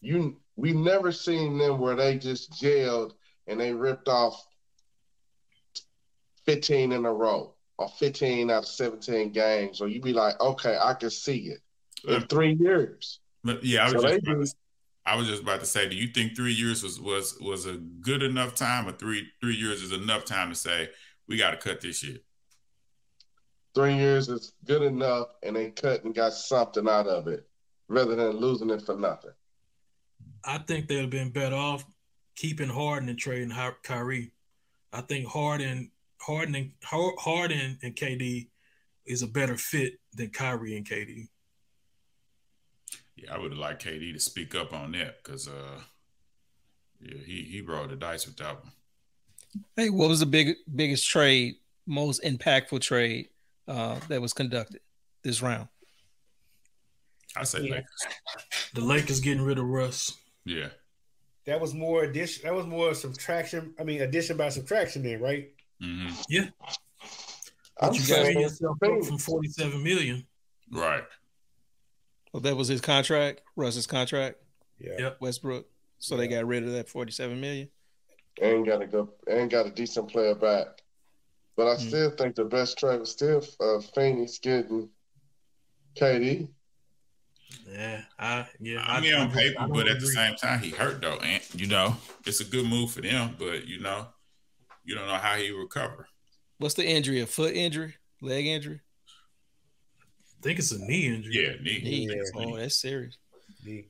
You, 0.02 0.38
we 0.56 0.74
never 0.74 1.12
seen 1.12 1.58
them 1.58 1.80
where 1.80 1.96
they 1.96 2.18
just 2.18 2.60
jailed 2.60 3.16
and 3.48 3.60
they 3.60 3.74
ripped 3.74 4.08
off 4.08 4.46
15 6.46 6.92
in 6.92 7.06
a 7.06 7.14
row 7.14 7.54
or 7.78 7.90
15 7.90 8.50
out 8.50 8.64
of 8.64 8.68
17 8.68 9.32
games. 9.32 9.82
Or 9.82 9.88
you 9.88 10.02
be 10.02 10.14
like, 10.14 10.40
okay, 10.40 10.78
I 10.82 10.94
can 10.94 11.10
see 11.10 11.48
it 11.48 11.60
in 12.08 12.24
uh, 12.24 12.26
three 12.30 12.54
years. 12.54 13.20
Yeah, 13.62 13.82
I 13.82 13.92
was 13.92 13.94
So 13.94 14.08
just 14.08 14.24
about 14.24 14.46
to, 14.46 14.54
I 15.06 15.16
was 15.16 15.28
just 15.28 15.42
about 15.42 15.60
to 15.62 15.66
say, 15.66 15.90
do 15.90 15.96
you 15.96 16.08
think 16.08 16.36
three 16.36 16.54
years 16.54 16.84
was 16.84 17.00
was 17.00 17.38
was 17.42 17.66
a 17.66 17.74
good 17.74 18.22
enough 18.22 18.56
time, 18.56 18.88
or 18.88 18.92
three 18.92 19.28
three 19.42 19.56
years 19.56 19.82
is 19.82 19.92
enough 19.92 20.26
time 20.26 20.50
to 20.50 20.56
say 20.56 20.90
we 21.28 21.38
got 21.38 21.52
to 21.52 21.58
cut 21.58 21.82
this 21.82 21.98
shit? 21.98 22.24
Three 23.74 23.96
years 23.96 24.28
is 24.28 24.54
good 24.66 24.82
enough, 24.82 25.28
and 25.44 25.56
they 25.56 25.72
cut 25.72 26.04
and 26.04 26.14
got 26.14 26.34
something 26.34 26.90
out 26.90 27.08
of 27.08 27.28
it 27.28 27.48
rather 27.88 28.16
than 28.16 28.38
losing 28.38 28.70
it 28.70 28.82
for 28.82 28.98
nothing. 28.98 29.32
I 30.44 30.58
think 30.58 30.88
they'd 30.88 31.02
have 31.02 31.10
been 31.10 31.30
better 31.30 31.56
off 31.56 31.86
keeping 32.36 32.70
Harden 32.70 33.10
and 33.10 33.18
trading 33.18 33.50
Hy- 33.50 33.76
Kyrie. 33.84 34.32
I 34.92 35.02
think 35.02 35.28
Harden, 35.28 35.92
Harden, 36.20 36.56
and, 36.56 36.72
Harden 36.84 37.78
and 37.82 37.96
KD 37.96 38.48
is 39.06 39.22
a 39.22 39.28
better 39.28 39.58
fit 39.58 39.94
than 40.14 40.30
Kyrie 40.30 40.76
and 40.76 40.88
KD. 40.88 41.28
Yeah, 43.16 43.34
I 43.34 43.38
would 43.38 43.52
have 43.52 43.60
liked 43.60 43.86
KD 43.86 44.14
to 44.14 44.20
speak 44.20 44.56
up 44.56 44.74
on 44.74 44.92
that 44.94 45.24
because 45.24 45.48
uh, 45.48 45.80
yeah, 47.00 47.18
he 47.26 47.44
he 47.44 47.62
rolled 47.62 47.92
the 47.92 47.96
dice 47.96 48.26
with 48.26 48.38
that 48.38 48.64
one. 48.64 48.72
Hey, 49.76 49.90
what 49.90 50.10
was 50.10 50.22
the 50.22 50.26
big 50.26 50.56
biggest 50.74 51.08
trade, 51.08 51.56
most 51.86 52.24
impactful 52.24 52.82
trade 52.82 53.30
uh, 53.68 54.00
that 54.10 54.22
was 54.22 54.34
conducted 54.34 54.82
this 55.24 55.42
round? 55.42 55.68
I 57.36 57.44
say 57.44 57.62
Yeah. 57.62 57.72
Lakers. 57.76 58.06
The 58.74 58.82
Lakers 58.82 59.20
getting 59.20 59.44
rid 59.44 59.58
of 59.58 59.66
Russ. 59.66 60.18
Yeah, 60.46 60.70
That 61.46 61.62
was 61.62 61.74
more 61.74 62.04
addition. 62.04 62.44
That 62.44 62.54
was 62.56 62.66
more 62.66 62.94
subtraction. 62.96 63.74
I 63.80 63.84
mean, 63.84 64.02
addition 64.02 64.38
by 64.38 64.50
subtraction. 64.50 65.04
Then, 65.04 65.22
right? 65.22 65.52
hmm 65.80 66.08
I'm 67.80 67.90
But 67.90 67.94
you 67.96 68.02
saying 68.02 68.34
got 68.34 68.42
yourself 68.42 68.78
from 68.80 69.18
47 69.18 69.84
million. 69.84 70.26
right. 70.72 71.04
Well, 72.34 72.42
that 72.42 72.56
was 72.56 72.70
his 72.70 72.80
contract, 72.82 73.42
Russ's 73.58 73.86
contract, 73.88 74.38
Yeah. 74.80 74.94
Yep. 75.00 75.18
Westbrook. 75.22 75.68
So 76.00 76.16
they 76.18 76.28
got 76.28 76.46
rid 76.48 76.64
of 76.64 76.72
that 76.72 76.90
forty-seven 76.90 77.40
million. 77.40 77.70
and 78.42 78.66
got 78.66 78.82
a 78.82 78.88
good 78.88 79.08
and 79.30 79.52
got 79.52 79.68
a 79.68 79.70
decent 79.70 80.10
player 80.10 80.34
back. 80.34 80.81
But 81.56 81.68
I 81.68 81.76
Mm. 81.76 81.80
still 81.88 82.12
think 82.12 82.36
the 82.36 82.46
best 82.46 82.78
trade 82.78 83.00
was 83.00 83.12
still 83.12 83.46
uh, 83.60 83.80
Phoenix 83.94 84.40
getting 84.40 84.90
KD. 85.96 86.50
Yeah, 87.70 88.02
I 88.18 88.48
yeah. 88.60 88.84
I 88.88 89.02
mean, 89.02 89.14
on 89.14 89.32
paper, 89.32 89.60
don't 89.60 89.74
but 89.74 89.88
at 89.88 90.00
the 90.00 90.08
same 90.08 90.36
time, 90.36 90.60
he 90.60 90.70
hurt 90.72 91.02
though, 91.02 91.18
and 91.18 91.44
you 91.54 91.68
know, 91.68 91.96
it's 92.26 92.40
a 92.40 92.46
good 92.46 92.66
move 92.66 92.92
for 92.92 93.02
them. 93.02 93.36
But 93.38 93.68
you 93.68 93.80
know, 93.80 94.08
you 94.86 94.96
don't 94.96 95.08
know 95.08 95.16
how 95.16 95.36
he 95.36 95.52
recover. 95.52 96.08
What's 96.58 96.76
the 96.76 96.86
injury? 96.88 97.20
A 97.22 97.28
foot 97.28 97.54
injury, 97.56 97.96
leg 98.22 98.46
injury? 98.46 98.82
I 100.40 100.42
think 100.42 100.60
it's 100.60 100.72
a 100.72 100.80
knee 100.80 101.08
injury. 101.08 101.34
Yeah, 101.36 101.52
knee. 101.62 101.82
Knee. 101.84 102.08
Yeah. 102.10 102.24
Oh, 102.36 102.58
that's 102.58 102.78
serious. 102.82 103.18
The, 103.64 103.86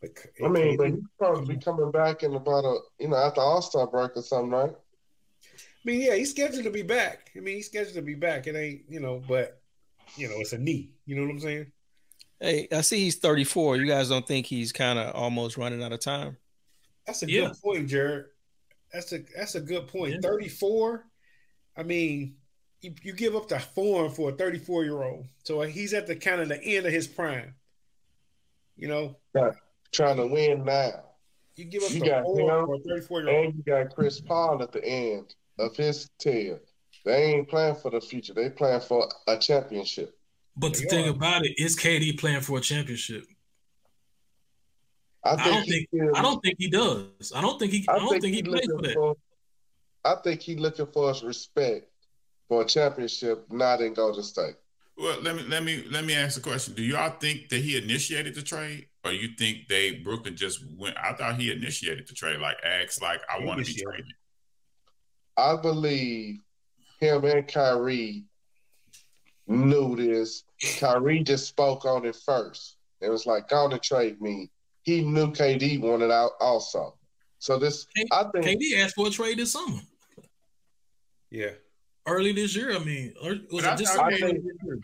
but 0.00 0.14
K- 0.14 0.44
I 0.44 0.48
mean, 0.48 0.76
but 0.76 0.90
he's 0.90 0.98
supposed 1.18 1.48
to 1.48 1.54
be 1.56 1.60
coming 1.60 1.90
back 1.90 2.22
in 2.22 2.34
about 2.34 2.64
a 2.64 2.78
you 3.00 3.08
know 3.08 3.16
after 3.16 3.40
All 3.40 3.62
Star 3.62 3.86
break 3.86 4.16
or 4.16 4.22
something, 4.22 4.50
right? 4.50 4.72
I 5.84 5.90
mean, 5.90 6.00
yeah, 6.00 6.14
he's 6.16 6.30
scheduled 6.30 6.64
to 6.64 6.70
be 6.70 6.82
back. 6.82 7.30
I 7.36 7.40
mean, 7.40 7.56
he's 7.56 7.66
scheduled 7.66 7.94
to 7.94 8.02
be 8.02 8.14
back. 8.14 8.46
It 8.46 8.56
ain't, 8.56 8.82
you 8.88 9.00
know, 9.00 9.22
but 9.26 9.60
you 10.16 10.28
know, 10.28 10.34
it's 10.38 10.52
a 10.52 10.58
knee. 10.58 10.90
You 11.06 11.16
know 11.16 11.22
what 11.22 11.30
I'm 11.30 11.40
saying? 11.40 11.72
Hey, 12.40 12.68
I 12.72 12.80
see 12.82 13.00
he's 13.04 13.16
thirty-four. 13.16 13.76
You 13.76 13.86
guys 13.86 14.08
don't 14.08 14.26
think 14.26 14.46
he's 14.46 14.72
kind 14.72 14.98
of 14.98 15.14
almost 15.14 15.56
running 15.56 15.82
out 15.82 15.92
of 15.92 16.00
time? 16.00 16.36
That's 17.06 17.22
a 17.22 17.30
Yeah. 17.30 17.48
good 17.48 17.60
point, 17.62 17.88
Jared. 17.88 18.26
That's 18.92 19.12
a 19.12 19.18
that's 19.36 19.54
a 19.54 19.60
good 19.60 19.86
point. 19.88 20.14
Yeah. 20.14 20.20
34. 20.22 21.04
I 21.76 21.82
mean, 21.84 22.36
you, 22.80 22.94
you 23.02 23.12
give 23.12 23.34
up 23.36 23.48
the 23.48 23.58
form 23.60 24.10
for 24.10 24.30
a 24.30 24.32
34 24.32 24.84
year 24.84 25.02
old. 25.02 25.26
So 25.44 25.60
he's 25.62 25.94
at 25.94 26.06
the 26.06 26.16
kind 26.16 26.40
of 26.40 26.48
the 26.48 26.62
end 26.62 26.86
of 26.86 26.92
his 26.92 27.06
prime. 27.06 27.54
You 28.76 28.88
know, 28.88 29.16
Trying 29.90 30.16
to 30.18 30.26
win 30.26 30.64
now, 30.64 31.02
you 31.56 31.64
give 31.64 31.82
up 31.82 31.90
You 31.90 32.00
the 32.00 32.06
got 32.06 32.24
form 32.24 32.38
him, 32.60 32.66
for 32.66 32.74
a 32.74 32.78
34 32.80 33.20
year 33.22 33.30
old. 33.30 33.44
and 33.46 33.54
you 33.56 33.62
got 33.62 33.94
Chris 33.94 34.20
Paul 34.20 34.62
at 34.62 34.70
the 34.72 34.84
end 34.84 35.34
of 35.58 35.76
his 35.76 36.08
tail. 36.18 36.58
They 37.04 37.24
ain't 37.34 37.48
playing 37.48 37.76
for 37.76 37.90
the 37.90 38.00
future. 38.00 38.34
They 38.34 38.50
playing 38.50 38.80
for 38.80 39.08
a 39.26 39.38
championship. 39.38 40.14
But 40.56 40.74
the 40.74 40.80
They 40.82 40.88
thing 40.88 41.08
about 41.08 41.44
it 41.46 41.54
is 41.58 41.76
KD 41.78 42.18
playing 42.18 42.40
for 42.40 42.58
a 42.58 42.60
championship. 42.60 43.24
I 45.24 45.32
I 45.34 45.44
don't 45.44 45.64
think 45.66 45.88
still- 45.88 46.16
I 46.16 46.22
don't 46.22 46.42
think 46.42 46.56
he 46.58 46.68
does. 46.68 47.32
I 47.34 47.40
don't 47.40 47.58
think 47.58 47.72
he 47.72 47.84
I, 47.88 47.98
don't 47.98 48.20
think, 48.20 48.34
he 48.34 48.42
plays 48.42 48.64
for 48.66 48.72
looking 48.72 48.88
that. 48.88 48.94
for. 48.94 49.16
I 50.04 50.14
think 50.16 50.40
he 50.40 50.56
looking 50.56 50.86
for 50.86 51.08
his 51.08 51.22
respect 51.22 51.90
for 52.48 52.62
a 52.62 52.64
championship, 52.64 53.44
not 53.50 53.80
in 53.80 53.94
Golden 53.94 54.22
State. 54.22 54.54
Well, 54.96 55.20
let 55.20 55.36
me 55.36 55.42
let 55.44 55.62
me 55.62 55.84
let 55.90 56.04
me 56.04 56.14
ask 56.14 56.38
a 56.38 56.40
question. 56.40 56.74
Do 56.74 56.82
y'all 56.82 57.16
think 57.20 57.48
that 57.50 57.60
he 57.60 57.76
initiated 57.76 58.34
the 58.34 58.42
trade, 58.42 58.88
or 59.04 59.12
you 59.12 59.28
think 59.38 59.68
they 59.68 59.92
Brooklyn 59.92 60.36
just 60.36 60.64
went? 60.76 60.96
I 60.96 61.12
thought 61.12 61.36
he 61.40 61.52
initiated 61.52 62.08
the 62.08 62.14
trade, 62.14 62.40
like 62.40 62.56
asked, 62.64 63.00
like 63.00 63.20
I 63.32 63.44
want 63.44 63.64
to 63.64 63.72
be 63.72 63.80
traded. 63.80 64.06
I 65.38 65.56
believe 65.56 66.40
him 67.00 67.24
and 67.24 67.46
Kyrie 67.46 68.24
knew 69.46 69.94
this. 69.96 70.42
Kyrie 70.78 71.22
just 71.22 71.46
spoke 71.46 71.84
on 71.84 72.04
it 72.04 72.16
first. 72.16 72.76
It 73.00 73.08
was 73.08 73.24
like, 73.24 73.48
go 73.48 73.56
on 73.64 73.80
trade 73.80 74.20
me. 74.20 74.50
He 74.82 75.02
knew 75.02 75.28
KD 75.32 75.80
wanted 75.80 76.10
out 76.10 76.32
also. 76.40 76.96
So 77.38 77.56
this, 77.58 77.86
K- 77.96 78.06
I 78.10 78.24
think, 78.32 78.44
KD 78.60 78.82
asked 78.82 78.96
for 78.96 79.06
a 79.06 79.10
trade 79.10 79.38
this 79.38 79.52
summer, 79.52 79.80
Yeah. 81.30 81.52
early 82.04 82.32
this 82.32 82.56
year. 82.56 82.74
I 82.74 82.80
mean, 82.80 83.14
or 83.22 83.36
was 83.52 83.64
But 83.64 83.64
I 83.64 83.74
it 83.74 83.78
thought 83.86 83.86
summer? 83.86 84.10
KD 84.10 84.40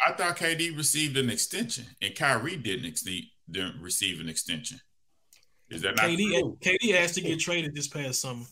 I 0.07 0.13
thought 0.13 0.37
KD 0.37 0.77
received 0.77 1.17
an 1.17 1.31
extension, 1.31 1.87
and 2.01 2.15
Kyrie 2.15 2.57
didn't, 2.57 2.87
ex- 2.87 3.03
didn't 3.51 3.81
receive 3.83 4.21
an 4.21 4.29
extension. 4.29 4.79
Is 5.69 5.83
that 5.83 5.97
not 5.97 6.05
KD 6.07 6.29
true? 6.39 6.59
KD 6.63 6.95
asked 6.95 7.15
to 7.17 7.23
get 7.23 7.41
traded 7.41 7.75
this 7.75 7.89
past 7.89 8.21
summer. 8.21 8.45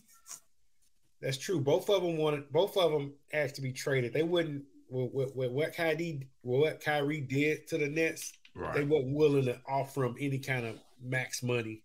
That's 1.23 1.37
true. 1.37 1.61
Both 1.61 1.89
of 1.89 2.03
them 2.03 2.17
wanted. 2.17 2.51
Both 2.51 2.75
of 2.77 2.91
them 2.91 3.13
asked 3.31 3.55
to 3.55 3.61
be 3.61 3.71
traded. 3.71 4.13
They 4.13 4.23
wouldn't. 4.23 4.63
With, 4.89 5.11
with, 5.13 5.35
with 5.35 5.51
what 5.51 5.73
Kyrie, 5.75 6.27
what 6.43 6.79
Kyrie 6.83 7.21
did 7.21 7.65
to 7.69 7.77
the 7.79 7.87
Nets, 7.87 8.33
they 8.53 8.61
Right. 8.61 8.87
wasn't 8.87 9.15
willing 9.15 9.45
to 9.45 9.59
offer 9.67 10.03
him 10.03 10.15
any 10.19 10.37
kind 10.37 10.67
of 10.67 10.77
max 11.01 11.41
money. 11.41 11.81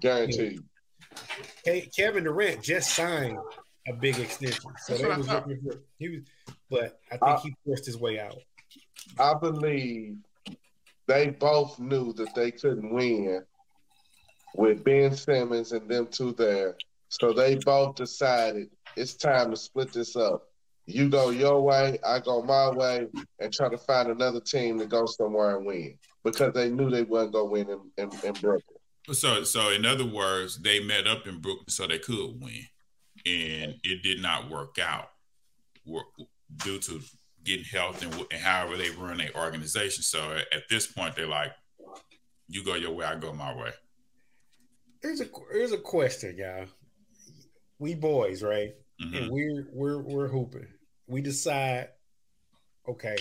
guaranteed. 0.00 0.60
Ke- 1.66 1.88
Kevin 1.96 2.24
Durant 2.24 2.62
just 2.62 2.94
signed 2.94 3.38
a 3.88 3.94
big 3.94 4.18
extension, 4.18 4.72
so 4.84 4.96
they 4.98 5.06
was 5.08 5.26
looking 5.28 5.60
for. 5.62 5.80
He 5.98 6.08
was, 6.10 6.20
but 6.68 7.00
I 7.10 7.16
think 7.16 7.22
Uh, 7.22 7.40
he 7.40 7.54
forced 7.64 7.86
his 7.86 7.96
way 7.96 8.18
out. 8.18 8.36
I 9.18 9.32
believe 9.34 10.16
they 11.06 11.30
both 11.30 11.78
knew 11.78 12.12
that 12.14 12.34
they 12.34 12.50
couldn't 12.50 12.92
win 12.92 13.42
with 14.54 14.84
Ben 14.84 15.16
Simmons 15.16 15.72
and 15.72 15.88
them 15.88 16.08
two 16.08 16.32
there. 16.32 16.76
So 17.08 17.32
they 17.32 17.54
both 17.56 17.96
decided 17.96 18.68
it's 18.96 19.14
time 19.14 19.50
to 19.50 19.56
split 19.56 19.92
this 19.92 20.16
up. 20.16 20.42
You 20.86 21.08
go 21.08 21.30
your 21.30 21.62
way, 21.62 21.98
I 22.04 22.18
go 22.18 22.42
my 22.42 22.70
way, 22.70 23.06
and 23.38 23.52
try 23.52 23.68
to 23.68 23.78
find 23.78 24.08
another 24.08 24.40
team 24.40 24.78
to 24.78 24.86
go 24.86 25.06
somewhere 25.06 25.56
and 25.56 25.66
win 25.66 25.98
because 26.24 26.52
they 26.52 26.68
knew 26.68 26.90
they 26.90 27.02
wasn't 27.02 27.32
going 27.32 27.66
to 27.66 27.72
win 27.72 27.80
in, 27.98 28.10
in, 28.10 28.26
in 28.26 28.32
Brooklyn. 28.40 28.76
So, 29.12 29.44
so 29.44 29.70
in 29.70 29.86
other 29.86 30.04
words, 30.06 30.58
they 30.60 30.80
met 30.80 31.06
up 31.06 31.26
in 31.26 31.40
Brooklyn 31.40 31.68
so 31.68 31.86
they 31.86 31.98
could 31.98 32.40
win. 32.40 32.66
and 33.26 33.74
it 33.84 34.02
did 34.02 34.20
not 34.20 34.50
work 34.50 34.78
out 34.78 35.10
due 36.64 36.78
to 36.78 37.00
getting 37.44 37.64
health 37.64 38.02
and, 38.02 38.14
and 38.30 38.40
however 38.42 38.76
they 38.76 38.90
run 38.90 39.18
their 39.18 39.34
organization. 39.36 40.02
So 40.02 40.32
at, 40.32 40.52
at 40.52 40.62
this 40.68 40.86
point, 40.86 41.16
they're 41.16 41.26
like, 41.26 41.52
"You 42.48 42.64
go 42.64 42.74
your 42.74 42.92
way, 42.92 43.06
I 43.06 43.16
go 43.16 43.32
my 43.32 43.54
way." 43.54 43.70
Here's 45.02 45.20
a 45.20 45.26
here's 45.52 45.72
a 45.72 45.78
question, 45.78 46.36
y'all. 46.36 46.66
We 47.78 47.94
boys, 47.94 48.42
right? 48.42 48.74
Mhm. 49.00 49.16
And 49.16 49.30
we're 49.30 49.68
we're 49.72 49.98
we're 49.98 50.28
hooping. 50.28 50.68
We 51.06 51.22
decide, 51.22 51.88
okay, 52.88 53.16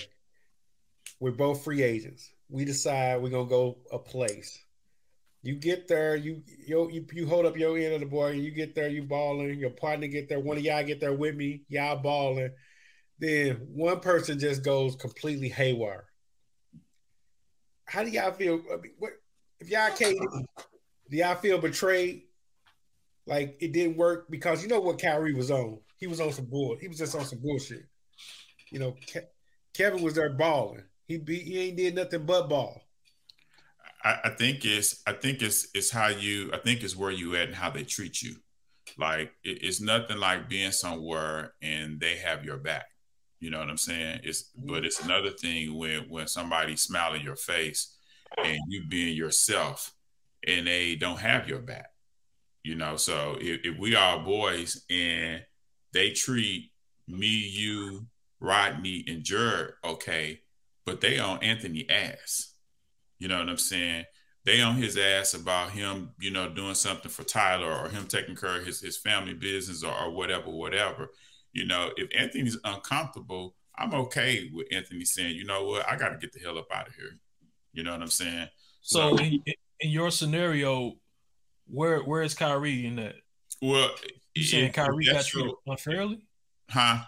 we're 1.19 1.31
both 1.31 1.63
free 1.63 1.81
agents. 1.81 2.29
We 2.49 2.65
decide 2.65 3.21
we're 3.21 3.29
gonna 3.29 3.49
go 3.49 3.77
a 3.91 3.99
place. 3.99 4.59
You 5.41 5.55
get 5.55 5.87
there, 5.87 6.15
you 6.15 6.43
you 6.67 6.89
you, 6.91 7.05
you 7.13 7.27
hold 7.27 7.45
up 7.45 7.57
your 7.57 7.77
end 7.77 7.93
of 7.93 8.01
the 8.01 8.05
board, 8.05 8.35
and 8.35 8.43
you 8.43 8.51
get 8.51 8.75
there, 8.75 8.89
you 8.89 9.03
balling. 9.03 9.57
Your 9.57 9.69
partner 9.69 10.07
get 10.07 10.27
there, 10.27 10.39
one 10.39 10.57
of 10.57 10.63
y'all 10.63 10.83
get 10.83 10.99
there 10.99 11.13
with 11.13 11.35
me, 11.35 11.63
y'all 11.69 12.01
balling. 12.01 12.51
Then 13.19 13.55
one 13.73 13.99
person 13.99 14.39
just 14.39 14.63
goes 14.63 14.95
completely 14.95 15.49
haywire. 15.49 16.05
How 17.85 18.03
do 18.03 18.09
y'all 18.09 18.31
feel? 18.33 18.61
I 18.71 18.77
mean, 18.77 18.93
what 18.97 19.13
if 19.59 19.69
y'all 19.69 19.89
KD? 19.89 20.15
Do 21.09 21.17
y'all 21.17 21.35
feel 21.35 21.57
betrayed? 21.57 22.23
Like 23.29 23.57
it 23.61 23.73
didn't 23.73 23.95
work 23.95 24.25
because 24.31 24.63
you 24.63 24.67
know 24.67 24.79
what 24.79 24.99
Kyrie 24.99 25.35
was 25.35 25.51
on. 25.51 25.77
He 25.97 26.07
was 26.07 26.19
on 26.19 26.33
some 26.33 26.45
bull. 26.45 26.75
He 26.81 26.87
was 26.87 26.97
just 26.97 27.15
on 27.15 27.25
some 27.25 27.39
bullshit. 27.39 27.85
You 28.71 28.79
know, 28.79 28.91
Ke- 28.93 29.29
Kevin 29.75 30.01
was 30.01 30.15
there 30.15 30.31
balling. 30.31 30.83
He 31.07 31.17
be 31.17 31.37
he 31.37 31.59
ain't 31.59 31.77
did 31.77 31.93
nothing 31.93 32.25
but 32.25 32.49
ball. 32.49 32.81
I, 34.03 34.17
I 34.25 34.29
think 34.31 34.65
it's 34.65 35.03
I 35.05 35.13
think 35.13 35.43
it's 35.43 35.67
it's 35.75 35.91
how 35.91 36.07
you 36.07 36.49
I 36.53 36.57
think 36.57 36.81
it's 36.83 36.95
where 36.95 37.11
you 37.11 37.35
at 37.35 37.49
and 37.49 37.55
how 37.55 37.69
they 37.69 37.83
treat 37.83 38.19
you. 38.23 38.35
Like 38.97 39.31
it, 39.43 39.61
it's 39.61 39.79
nothing 39.79 40.17
like 40.17 40.49
being 40.49 40.71
somewhere 40.71 41.53
and 41.61 41.99
they 41.99 42.17
have 42.17 42.43
your 42.43 42.57
back. 42.57 42.87
You 43.39 43.51
know 43.51 43.59
what 43.59 43.69
I'm 43.69 43.77
saying? 43.77 44.21
It's 44.23 44.49
but 44.55 44.85
it's 44.85 45.03
another 45.03 45.29
thing 45.29 45.77
when 45.77 46.09
when 46.09 46.27
somebody 46.27 46.75
smile 46.77 47.13
in 47.13 47.21
your 47.21 47.35
face 47.35 47.95
and 48.43 48.57
you 48.69 48.85
being 48.89 49.15
yourself 49.15 49.93
and 50.47 50.65
they 50.65 50.95
don't 50.95 51.19
have 51.19 51.47
your 51.47 51.59
back. 51.59 51.91
You 52.63 52.75
know, 52.75 52.97
so 52.97 53.37
if, 53.39 53.61
if 53.63 53.79
we 53.79 53.95
are 53.95 54.23
boys 54.23 54.83
and 54.89 55.41
they 55.93 56.11
treat 56.11 56.71
me, 57.07 57.27
you, 57.27 58.05
Rodney, 58.39 59.03
and 59.07 59.23
Jared 59.23 59.73
okay, 59.83 60.41
but 60.85 61.01
they 61.01 61.19
on 61.19 61.43
Anthony 61.43 61.89
ass. 61.89 62.53
You 63.17 63.27
know 63.27 63.39
what 63.39 63.49
I'm 63.49 63.57
saying? 63.57 64.05
They 64.45 64.61
on 64.61 64.75
his 64.75 64.97
ass 64.97 65.33
about 65.33 65.71
him, 65.71 66.11
you 66.19 66.31
know, 66.31 66.49
doing 66.49 66.75
something 66.75 67.11
for 67.11 67.23
Tyler 67.23 67.71
or 67.71 67.89
him 67.89 68.07
taking 68.07 68.35
care 68.35 68.57
of 68.57 68.65
his, 68.65 68.79
his 68.81 68.97
family 68.97 69.33
business 69.33 69.83
or, 69.83 69.93
or 69.93 70.11
whatever, 70.11 70.49
whatever. 70.49 71.09
You 71.51 71.65
know, 71.65 71.91
if 71.97 72.09
Anthony's 72.17 72.57
uncomfortable, 72.63 73.55
I'm 73.77 73.93
okay 73.93 74.49
with 74.53 74.67
Anthony 74.71 75.05
saying, 75.05 75.35
you 75.35 75.45
know 75.45 75.65
what, 75.65 75.87
I 75.87 75.97
got 75.97 76.09
to 76.09 76.17
get 76.17 76.33
the 76.33 76.39
hell 76.39 76.57
up 76.57 76.67
out 76.73 76.87
of 76.87 76.95
here. 76.95 77.19
You 77.73 77.83
know 77.83 77.91
what 77.91 78.01
I'm 78.01 78.07
saying? 78.07 78.47
So 78.81 79.17
in, 79.17 79.43
in 79.79 79.89
your 79.89 80.11
scenario, 80.11 80.93
where 81.69 81.99
where 81.99 82.21
is 82.21 82.33
Kyrie 82.33 82.85
in 82.85 82.97
that? 82.97 83.15
Well, 83.61 83.89
You 84.35 84.43
saying 84.43 84.71
Kyrie 84.73 85.05
got 85.05 85.25
treated 85.25 85.53
unfairly? 85.67 86.19
huh? 86.69 86.99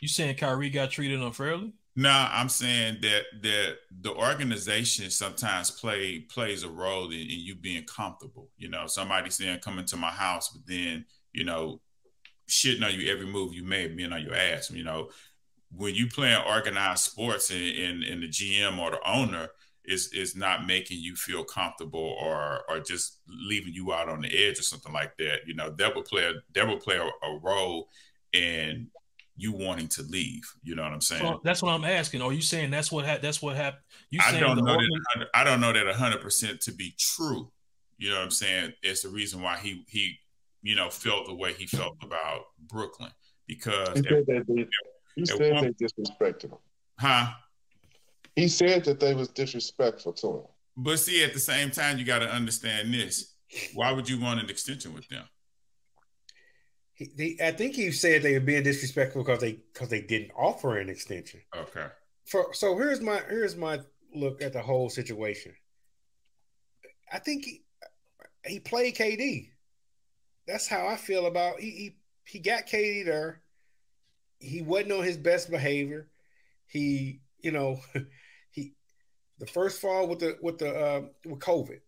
You 0.00 0.08
saying 0.08 0.36
Kyrie 0.36 0.70
got 0.70 0.90
treated 0.90 1.20
unfairly? 1.20 1.74
No, 1.96 2.28
I'm 2.32 2.48
saying 2.48 2.98
that 3.02 3.22
that 3.42 3.76
the 4.00 4.12
organization 4.14 5.10
sometimes 5.10 5.70
play 5.70 6.20
plays 6.20 6.62
a 6.62 6.68
role 6.68 7.06
in, 7.06 7.18
in 7.18 7.26
you 7.28 7.54
being 7.54 7.84
comfortable. 7.84 8.48
You 8.56 8.68
know, 8.70 8.86
somebody 8.86 9.30
saying 9.30 9.58
come 9.60 9.78
into 9.78 9.96
my 9.96 10.10
house, 10.10 10.48
but 10.48 10.62
then 10.66 11.04
you 11.32 11.44
know, 11.44 11.80
shitting 12.48 12.84
on 12.84 12.94
you 12.94 13.10
every 13.12 13.26
move 13.26 13.54
you 13.54 13.62
made, 13.64 13.96
being 13.96 14.12
on 14.12 14.22
your 14.22 14.34
ass. 14.34 14.70
You 14.70 14.84
know, 14.84 15.10
when 15.72 15.94
you 15.94 16.06
playing 16.08 16.42
organized 16.48 17.04
sports 17.04 17.50
and, 17.50 17.60
and, 17.60 18.02
and 18.04 18.22
the 18.22 18.28
GM 18.28 18.78
or 18.78 18.92
the 18.92 19.08
owner 19.08 19.48
is 19.84 20.12
is 20.12 20.36
not 20.36 20.66
making 20.66 20.98
you 21.00 21.16
feel 21.16 21.42
comfortable 21.44 22.16
or 22.20 22.62
or 22.68 22.80
just 22.80 23.18
leaving 23.26 23.72
you 23.72 23.92
out 23.92 24.08
on 24.08 24.20
the 24.20 24.28
edge 24.28 24.58
or 24.58 24.62
something 24.62 24.92
like 24.92 25.16
that. 25.18 25.40
You 25.46 25.54
know, 25.54 25.70
that 25.70 25.94
would 25.96 26.04
play 26.04 26.24
a 26.24 26.34
that 26.54 26.68
would 26.68 26.80
play 26.80 26.96
a, 26.96 27.02
a 27.26 27.38
role 27.42 27.88
in 28.32 28.88
you 29.36 29.52
wanting 29.52 29.88
to 29.88 30.02
leave. 30.02 30.42
You 30.62 30.74
know 30.74 30.82
what 30.82 30.92
I'm 30.92 31.00
saying? 31.00 31.22
So 31.22 31.40
that's 31.42 31.62
what 31.62 31.72
I'm 31.72 31.84
asking. 31.84 32.20
Are 32.22 32.32
you 32.32 32.42
saying 32.42 32.70
that's 32.70 32.92
what 32.92 33.06
ha- 33.06 33.18
that's 33.22 33.40
what 33.40 33.56
happened? 33.56 33.82
You 34.10 34.20
I 34.22 34.30
saying 34.32 34.42
don't 34.42 34.56
the 34.56 34.62
know 34.62 34.72
organ- 34.72 34.88
that. 35.18 35.28
I 35.34 35.44
don't 35.44 35.60
know 35.60 35.72
that 35.72 35.86
hundred 35.96 36.20
percent 36.20 36.60
to 36.62 36.72
be 36.72 36.94
true. 36.98 37.50
You 37.96 38.10
know 38.10 38.16
what 38.16 38.24
I'm 38.24 38.30
saying? 38.30 38.72
It's 38.82 39.02
the 39.02 39.08
reason 39.08 39.40
why 39.42 39.56
he 39.58 39.84
he 39.88 40.18
you 40.62 40.74
know 40.76 40.90
felt 40.90 41.26
the 41.26 41.34
way 41.34 41.54
he 41.54 41.66
felt 41.66 41.96
about 42.02 42.42
Brooklyn 42.68 43.10
because 43.46 43.88
He 43.96 44.02
said 44.02 44.26
that 44.26 44.44
they, 44.46 44.66
he 45.16 45.22
at 45.22 45.28
said 45.28 45.52
one- 45.54 45.64
they 45.78 45.86
disrespected 45.86 46.44
him. 46.50 46.58
huh. 46.98 47.28
He 48.36 48.48
said 48.48 48.84
that 48.84 49.00
they 49.00 49.14
was 49.14 49.28
disrespectful 49.28 50.12
to 50.14 50.28
him. 50.28 50.44
But 50.76 50.98
see, 50.98 51.22
at 51.24 51.34
the 51.34 51.40
same 51.40 51.70
time, 51.70 51.98
you 51.98 52.04
got 52.04 52.20
to 52.20 52.30
understand 52.30 52.94
this. 52.94 53.34
Why 53.74 53.92
would 53.92 54.08
you 54.08 54.20
want 54.20 54.40
an 54.40 54.48
extension 54.48 54.94
with 54.94 55.08
them? 55.08 55.24
He, 56.94 57.10
they, 57.16 57.46
I 57.46 57.52
think 57.52 57.74
he 57.74 57.90
said 57.92 58.22
they 58.22 58.34
were 58.34 58.44
being 58.44 58.62
disrespectful 58.62 59.24
because 59.24 59.40
they 59.40 59.58
because 59.72 59.88
they 59.88 60.02
didn't 60.02 60.30
offer 60.36 60.78
an 60.78 60.88
extension. 60.88 61.40
Okay. 61.56 61.86
For 62.26 62.52
so 62.52 62.76
here's 62.76 63.00
my 63.00 63.20
here's 63.28 63.56
my 63.56 63.80
look 64.14 64.42
at 64.42 64.52
the 64.52 64.62
whole 64.62 64.90
situation. 64.90 65.52
I 67.12 67.18
think 67.18 67.44
he, 67.44 67.62
he 68.46 68.60
played 68.60 68.96
KD. 68.96 69.48
That's 70.46 70.68
how 70.68 70.86
I 70.86 70.96
feel 70.96 71.26
about 71.26 71.58
he 71.58 71.70
he, 71.70 71.96
he 72.24 72.38
got 72.38 72.66
KD 72.66 73.04
there. 73.04 73.42
He 74.38 74.62
wasn't 74.62 74.92
on 74.92 75.04
his 75.04 75.16
best 75.16 75.50
behavior. 75.50 76.08
He 76.66 77.20
you 77.40 77.50
know 77.50 77.80
he 77.94 78.00
the 79.40 79.46
first 79.46 79.80
fall 79.80 80.06
with 80.06 80.20
the 80.20 80.36
with 80.42 80.58
the 80.58 80.72
uh, 80.72 81.00
with 81.24 81.40
COVID. 81.40 81.80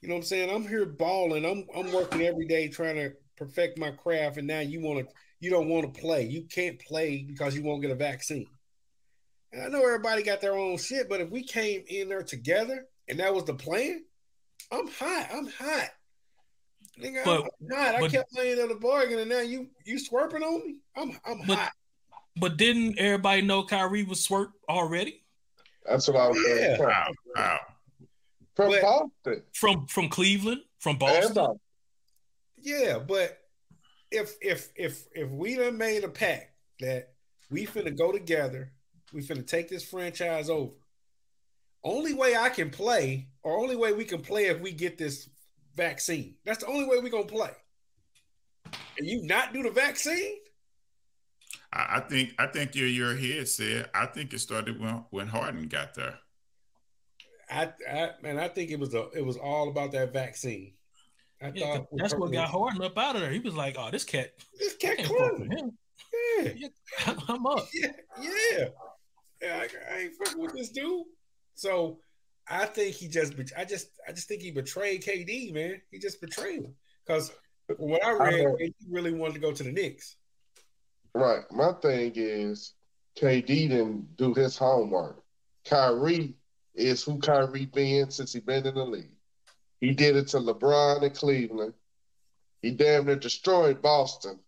You 0.00 0.08
know 0.08 0.14
what 0.14 0.20
I'm 0.20 0.26
saying? 0.26 0.50
I'm 0.50 0.66
here 0.66 0.86
balling. 0.86 1.44
I'm 1.44 1.66
I'm 1.76 1.92
working 1.92 2.22
every 2.22 2.46
day 2.46 2.68
trying 2.68 2.94
to 2.94 3.12
perfect 3.36 3.76
my 3.76 3.90
craft, 3.90 4.38
and 4.38 4.46
now 4.46 4.60
you 4.60 4.80
want 4.80 5.00
to 5.06 5.14
you 5.40 5.50
don't 5.50 5.68
want 5.68 5.92
to 5.92 6.00
play. 6.00 6.22
You 6.24 6.44
can't 6.44 6.78
play 6.78 7.24
because 7.26 7.54
you 7.54 7.62
won't 7.62 7.82
get 7.82 7.90
a 7.90 7.96
vaccine. 7.96 8.46
And 9.52 9.62
I 9.62 9.68
know 9.68 9.84
everybody 9.84 10.22
got 10.22 10.40
their 10.40 10.54
own 10.56 10.78
shit, 10.78 11.08
but 11.08 11.20
if 11.20 11.30
we 11.30 11.42
came 11.42 11.82
in 11.88 12.08
there 12.08 12.22
together 12.22 12.86
and 13.08 13.18
that 13.20 13.34
was 13.34 13.44
the 13.44 13.54
plan, 13.54 14.04
I'm 14.70 14.86
hot. 14.86 15.28
I'm 15.32 15.46
hot. 15.46 15.90
Nigga, 17.00 17.24
But- 17.24 17.50
I'm 17.70 17.76
hot. 17.76 17.94
I 17.96 18.08
kept 18.08 18.32
playing 18.32 18.58
at 18.58 18.68
the 18.68 18.76
bargain, 18.76 19.18
and 19.18 19.28
now 19.28 19.40
you 19.40 19.68
you 19.84 19.96
swerping 19.96 20.42
on 20.42 20.64
me. 20.64 20.76
I'm 20.96 21.18
I'm 21.24 21.46
But- 21.46 21.58
hot. 21.58 21.72
But 22.38 22.58
didn't 22.58 22.98
everybody 22.98 23.42
know 23.42 23.64
Kyrie 23.64 24.04
was 24.04 24.22
swerved 24.22 24.52
already 24.68 25.24
That's 25.88 26.08
what 26.08 26.16
I 26.16 26.28
was 26.28 26.38
Yeah. 26.46 26.54
saying. 26.56 26.80
Wow. 26.80 27.06
Wow. 27.34 27.60
From 28.54 28.70
But- 28.70 28.82
Boston. 28.82 29.42
from 29.52 29.86
from 29.86 30.08
Cleveland, 30.08 30.62
from 30.78 30.98
Boston? 30.98 31.34
Boston. 31.34 31.60
Yeah, 32.58 32.98
but 32.98 33.38
if 34.10 34.34
if 34.40 34.70
if 34.76 35.06
if 35.14 35.30
we 35.30 35.56
done 35.56 35.76
made 35.78 36.04
a 36.04 36.08
pact 36.08 36.52
that 36.80 37.14
we 37.50 37.66
finna 37.66 37.96
go 37.96 38.12
together, 38.12 38.72
we 39.12 39.22
finna 39.22 39.46
take 39.46 39.68
this 39.68 39.84
franchise 39.84 40.48
over. 40.50 40.72
Only 41.84 42.14
way 42.14 42.34
I 42.34 42.48
can 42.48 42.70
play, 42.70 43.28
or 43.42 43.58
only 43.58 43.76
way 43.76 43.92
we 43.92 44.04
can 44.04 44.20
play 44.22 44.46
if 44.46 44.58
we 44.60 44.72
get 44.72 44.98
this 44.98 45.28
vaccine. 45.74 46.36
That's 46.44 46.64
the 46.64 46.66
only 46.66 46.86
way 46.86 46.98
we 46.98 47.10
gonna 47.10 47.26
play. 47.26 47.52
And 48.98 49.06
you 49.06 49.22
not 49.24 49.52
do 49.52 49.62
the 49.62 49.70
vaccine? 49.70 50.38
I, 51.76 51.96
I 51.98 52.00
think 52.00 52.32
I 52.38 52.46
think 52.46 52.74
your 52.74 52.86
your 52.88 53.14
head 53.14 53.48
said. 53.48 53.90
I 53.94 54.06
think 54.06 54.32
it 54.32 54.38
started 54.40 54.80
when 54.80 55.04
when 55.10 55.26
Harden 55.28 55.68
got 55.68 55.94
there. 55.94 56.18
I, 57.50 57.72
I 57.88 58.10
man, 58.22 58.38
I 58.38 58.48
think 58.48 58.70
it 58.70 58.80
was 58.80 58.94
a 58.94 59.08
it 59.10 59.24
was 59.24 59.36
all 59.36 59.68
about 59.68 59.92
that 59.92 60.12
vaccine. 60.12 60.72
I 61.40 61.52
Yeah, 61.54 61.66
'cause 61.66 61.76
thought 61.76 61.86
that's 61.98 62.14
what 62.14 62.32
got 62.32 62.48
Harden 62.48 62.82
up 62.82 62.96
out 62.96 63.14
of 63.16 63.22
there. 63.22 63.30
He 63.30 63.38
was 63.40 63.54
like, 63.54 63.76
"Oh, 63.78 63.90
this 63.90 64.04
cat, 64.04 64.32
This 64.58 64.74
cat 64.76 64.96
can't 64.96 65.08
fuck 65.08 65.38
with 65.38 65.48
clean. 65.50 65.58
him. 65.58 65.78
Yeah. 66.56 66.68
I'm 67.28 67.46
up." 67.46 67.66
yeah, 67.74 67.92
yeah. 68.20 68.64
Yeah, 69.42 69.56
I, 69.64 69.94
I 69.94 69.98
ain't 69.98 70.14
fucking 70.14 70.40
with 70.40 70.54
this 70.54 70.70
dude. 70.70 71.04
So 71.54 71.98
I 72.48 72.64
think 72.64 72.94
he 72.94 73.06
just, 73.06 73.34
I 73.56 73.66
just, 73.66 73.88
I 74.08 74.12
just 74.12 74.28
think 74.28 74.40
he 74.40 74.50
betrayed 74.50 75.02
KD, 75.04 75.52
man. 75.52 75.82
He 75.90 75.98
just 75.98 76.22
betrayed 76.22 76.62
him 76.62 76.74
because 77.06 77.32
from 77.66 77.76
what 77.90 78.02
I 78.04 78.12
read, 78.12 78.44
know. 78.44 78.56
he 78.58 78.74
really 78.88 79.12
wanted 79.12 79.34
to 79.34 79.40
go 79.40 79.52
to 79.52 79.62
the 79.62 79.72
Knicks. 79.72 80.16
Right. 81.16 81.44
My 81.52 81.72
thing 81.74 82.12
is 82.16 82.74
KD 83.18 83.46
didn't 83.46 84.16
do 84.18 84.34
his 84.34 84.58
homework. 84.58 85.22
Kyrie 85.66 86.36
is 86.74 87.04
who 87.04 87.18
Kyrie 87.18 87.66
been 87.66 88.10
since 88.10 88.34
he 88.34 88.40
been 88.40 88.66
in 88.66 88.74
the 88.76 88.84
league. 88.84 89.10
He 89.80 89.92
did 89.92 90.16
it 90.16 90.28
to 90.30 90.38
LeBron 90.38 91.04
in 91.04 91.10
Cleveland. 91.12 91.74
He 92.62 92.72
damn 92.72 93.06
near 93.06 93.16
destroyed 93.16 93.82
Boston. 93.82 94.40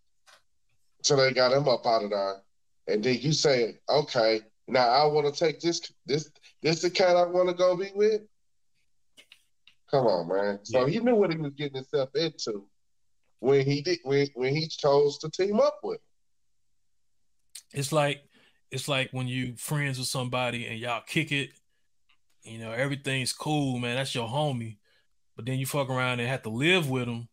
So 1.03 1.17
they 1.17 1.33
got 1.33 1.53
him 1.53 1.67
up 1.69 1.85
out 1.87 2.03
of 2.05 2.11
there. 2.11 2.37
And 2.87 3.03
then 3.03 3.19
you 3.21 3.33
say, 3.33 3.79
okay, 3.89 4.41
now 4.67 4.89
I 4.89 5.05
want 5.07 5.33
to 5.33 5.45
take 5.45 5.61
this 5.61 5.81
this 6.07 6.31
this 6.63 6.81
the 6.83 6.91
cat 6.91 7.17
I 7.17 7.25
want 7.25 7.49
to 7.49 7.55
go 7.55 7.77
be 7.77 7.91
with. 7.95 8.23
Come 9.91 10.07
on, 10.07 10.29
man. 10.29 10.59
So 10.63 10.85
he 10.85 10.99
knew 10.99 11.15
what 11.15 11.31
he 11.31 11.37
was 11.37 11.53
getting 11.53 11.77
himself 11.77 12.15
into. 12.15 12.67
when 13.41 13.65
he 13.65 13.81
did 13.81 13.99
when 14.03 14.27
when 14.35 14.55
he 14.55 14.67
chose 14.67 15.19
to 15.19 15.29
team 15.31 15.59
up 15.61 15.79
with. 15.83 16.01
It's 17.73 17.91
like 17.91 18.23
it's 18.71 18.87
like 18.87 19.09
when 19.11 19.27
you 19.27 19.55
friends 19.57 19.97
with 19.97 20.07
somebody 20.07 20.67
and 20.67 20.79
y'all 20.79 21.01
kick 21.05 21.31
it, 21.31 21.51
you 22.43 22.59
know, 22.59 22.71
everything's 22.71 23.33
cool, 23.33 23.79
man. 23.79 23.95
That's 23.95 24.13
your 24.13 24.27
homie. 24.27 24.77
But 25.35 25.45
then 25.45 25.57
you 25.57 25.65
fuck 25.65 25.89
around 25.89 26.19
and 26.19 26.29
have 26.29 26.43
to 26.43 26.49
live 26.49 26.89
with 26.89 27.05
them 27.05 27.29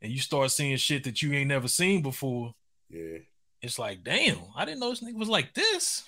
and 0.00 0.12
you 0.12 0.18
start 0.20 0.50
seeing 0.50 0.76
shit 0.76 1.04
that 1.04 1.22
you 1.22 1.32
ain't 1.32 1.48
never 1.48 1.68
seen 1.68 2.02
before. 2.02 2.54
Yeah. 2.88 3.18
It's 3.60 3.78
like, 3.78 4.04
damn, 4.04 4.38
I 4.56 4.64
didn't 4.64 4.80
know 4.80 4.90
this 4.90 5.02
nigga 5.02 5.18
was 5.18 5.28
like 5.28 5.52
this. 5.54 6.04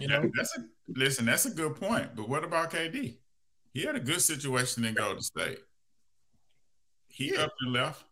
You 0.00 0.08
know, 0.08 0.28
that's 0.36 0.58
a 0.58 0.62
listen. 0.88 1.26
That's 1.26 1.46
a 1.46 1.50
good 1.50 1.76
point. 1.76 2.16
But 2.16 2.28
what 2.28 2.44
about 2.44 2.70
KD? 2.72 3.16
He 3.72 3.82
had 3.82 3.94
a 3.94 4.00
good 4.00 4.20
situation 4.20 4.84
in 4.84 4.94
Golden 4.94 5.22
State. 5.22 5.60
He 7.08 7.32
Yeah. 7.32 7.42
up 7.42 7.52
and 7.60 7.72
left, 7.72 8.04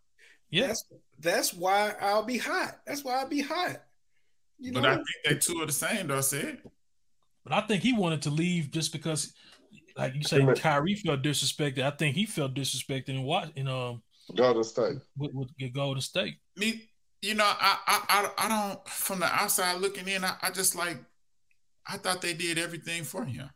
yeah. 0.50 0.68
That's 0.68 0.84
that's 1.18 1.54
why 1.54 1.94
I'll 2.00 2.22
be 2.24 2.38
hot. 2.38 2.80
That's 2.86 3.02
why 3.04 3.14
I'll 3.18 3.28
be 3.28 3.42
hot. 3.42 3.82
You 4.58 4.72
know, 4.72 4.80
but 4.80 4.90
I 4.90 4.94
think 4.96 5.06
they 5.24 5.34
two 5.36 5.60
are 5.60 5.66
the 5.66 5.72
same. 5.72 6.08
Though 6.08 6.18
I 6.18 6.20
said 6.22 6.58
But 7.44 7.52
I 7.52 7.60
think 7.62 7.82
he 7.82 7.92
wanted 7.92 8.22
to 8.22 8.30
leave 8.30 8.70
just 8.70 8.92
because, 8.92 9.32
like 9.96 10.14
you 10.14 10.22
say, 10.22 10.40
Right. 10.40 10.58
Kyrie 10.58 10.94
felt 10.96 11.22
disrespected. 11.22 11.82
I 11.82 11.90
think 11.90 12.16
he 12.16 12.26
felt 12.26 12.54
disrespected 12.54 13.10
in 13.10 13.22
what 13.22 13.52
in 13.56 13.68
um 13.68 14.02
Golden 14.34 14.64
State. 14.64 14.98
with, 15.16 15.32
with 15.34 15.72
Golden 15.72 16.02
State. 16.02 16.36
me. 16.56 16.90
You 17.22 17.34
know, 17.34 17.44
I 17.44 17.78
I 17.86 18.04
I, 18.08 18.46
I 18.46 18.48
don't. 18.48 18.88
From 18.88 19.20
the 19.20 19.26
outside 19.26 19.80
looking 19.80 20.06
in, 20.06 20.24
I, 20.24 20.34
I 20.42 20.50
just 20.50 20.76
like. 20.76 20.98
I 21.86 21.96
thought 21.96 22.20
they 22.20 22.34
did 22.34 22.58
everything 22.58 23.02
for 23.02 23.24
him. 23.24 23.48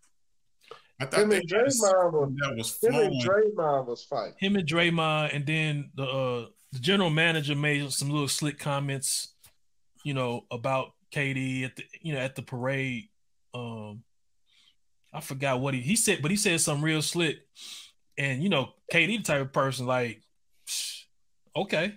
I 0.98 1.04
thought 1.04 1.20
Him 1.20 1.28
they 1.30 1.36
and 1.38 1.50
had 1.50 1.60
a 1.60 1.64
Draymond 1.64 2.12
was 2.12 2.32
that 2.36 2.54
was 2.56 2.78
him 2.82 2.94
and. 2.94 3.22
Draymond 3.22 3.86
was 3.86 4.04
fighting. 4.04 4.34
Him 4.38 4.56
and 4.56 4.66
Draymond, 4.68 5.34
and 5.34 5.46
then 5.46 5.90
the 5.94 6.04
uh, 6.04 6.46
the 6.72 6.78
general 6.78 7.10
manager 7.10 7.54
made 7.54 7.92
some 7.92 8.10
little 8.10 8.28
slick 8.28 8.58
comments, 8.58 9.32
you 10.04 10.14
know, 10.14 10.46
about 10.50 10.92
KD 11.14 11.64
at 11.64 11.76
the 11.76 11.84
you 12.00 12.14
know 12.14 12.20
at 12.20 12.34
the 12.34 12.42
parade. 12.42 13.08
Um, 13.54 14.02
I 15.12 15.20
forgot 15.20 15.60
what 15.60 15.74
he 15.74 15.80
he 15.80 15.96
said, 15.96 16.22
but 16.22 16.30
he 16.30 16.36
said 16.36 16.60
something 16.60 16.84
real 16.84 17.02
slick. 17.02 17.38
And 18.18 18.42
you 18.42 18.48
know, 18.48 18.70
KD 18.92 19.18
the 19.18 19.22
type 19.22 19.40
of 19.40 19.52
person 19.52 19.86
like, 19.86 20.22
"Psh, 20.66 21.04
okay, 21.56 21.94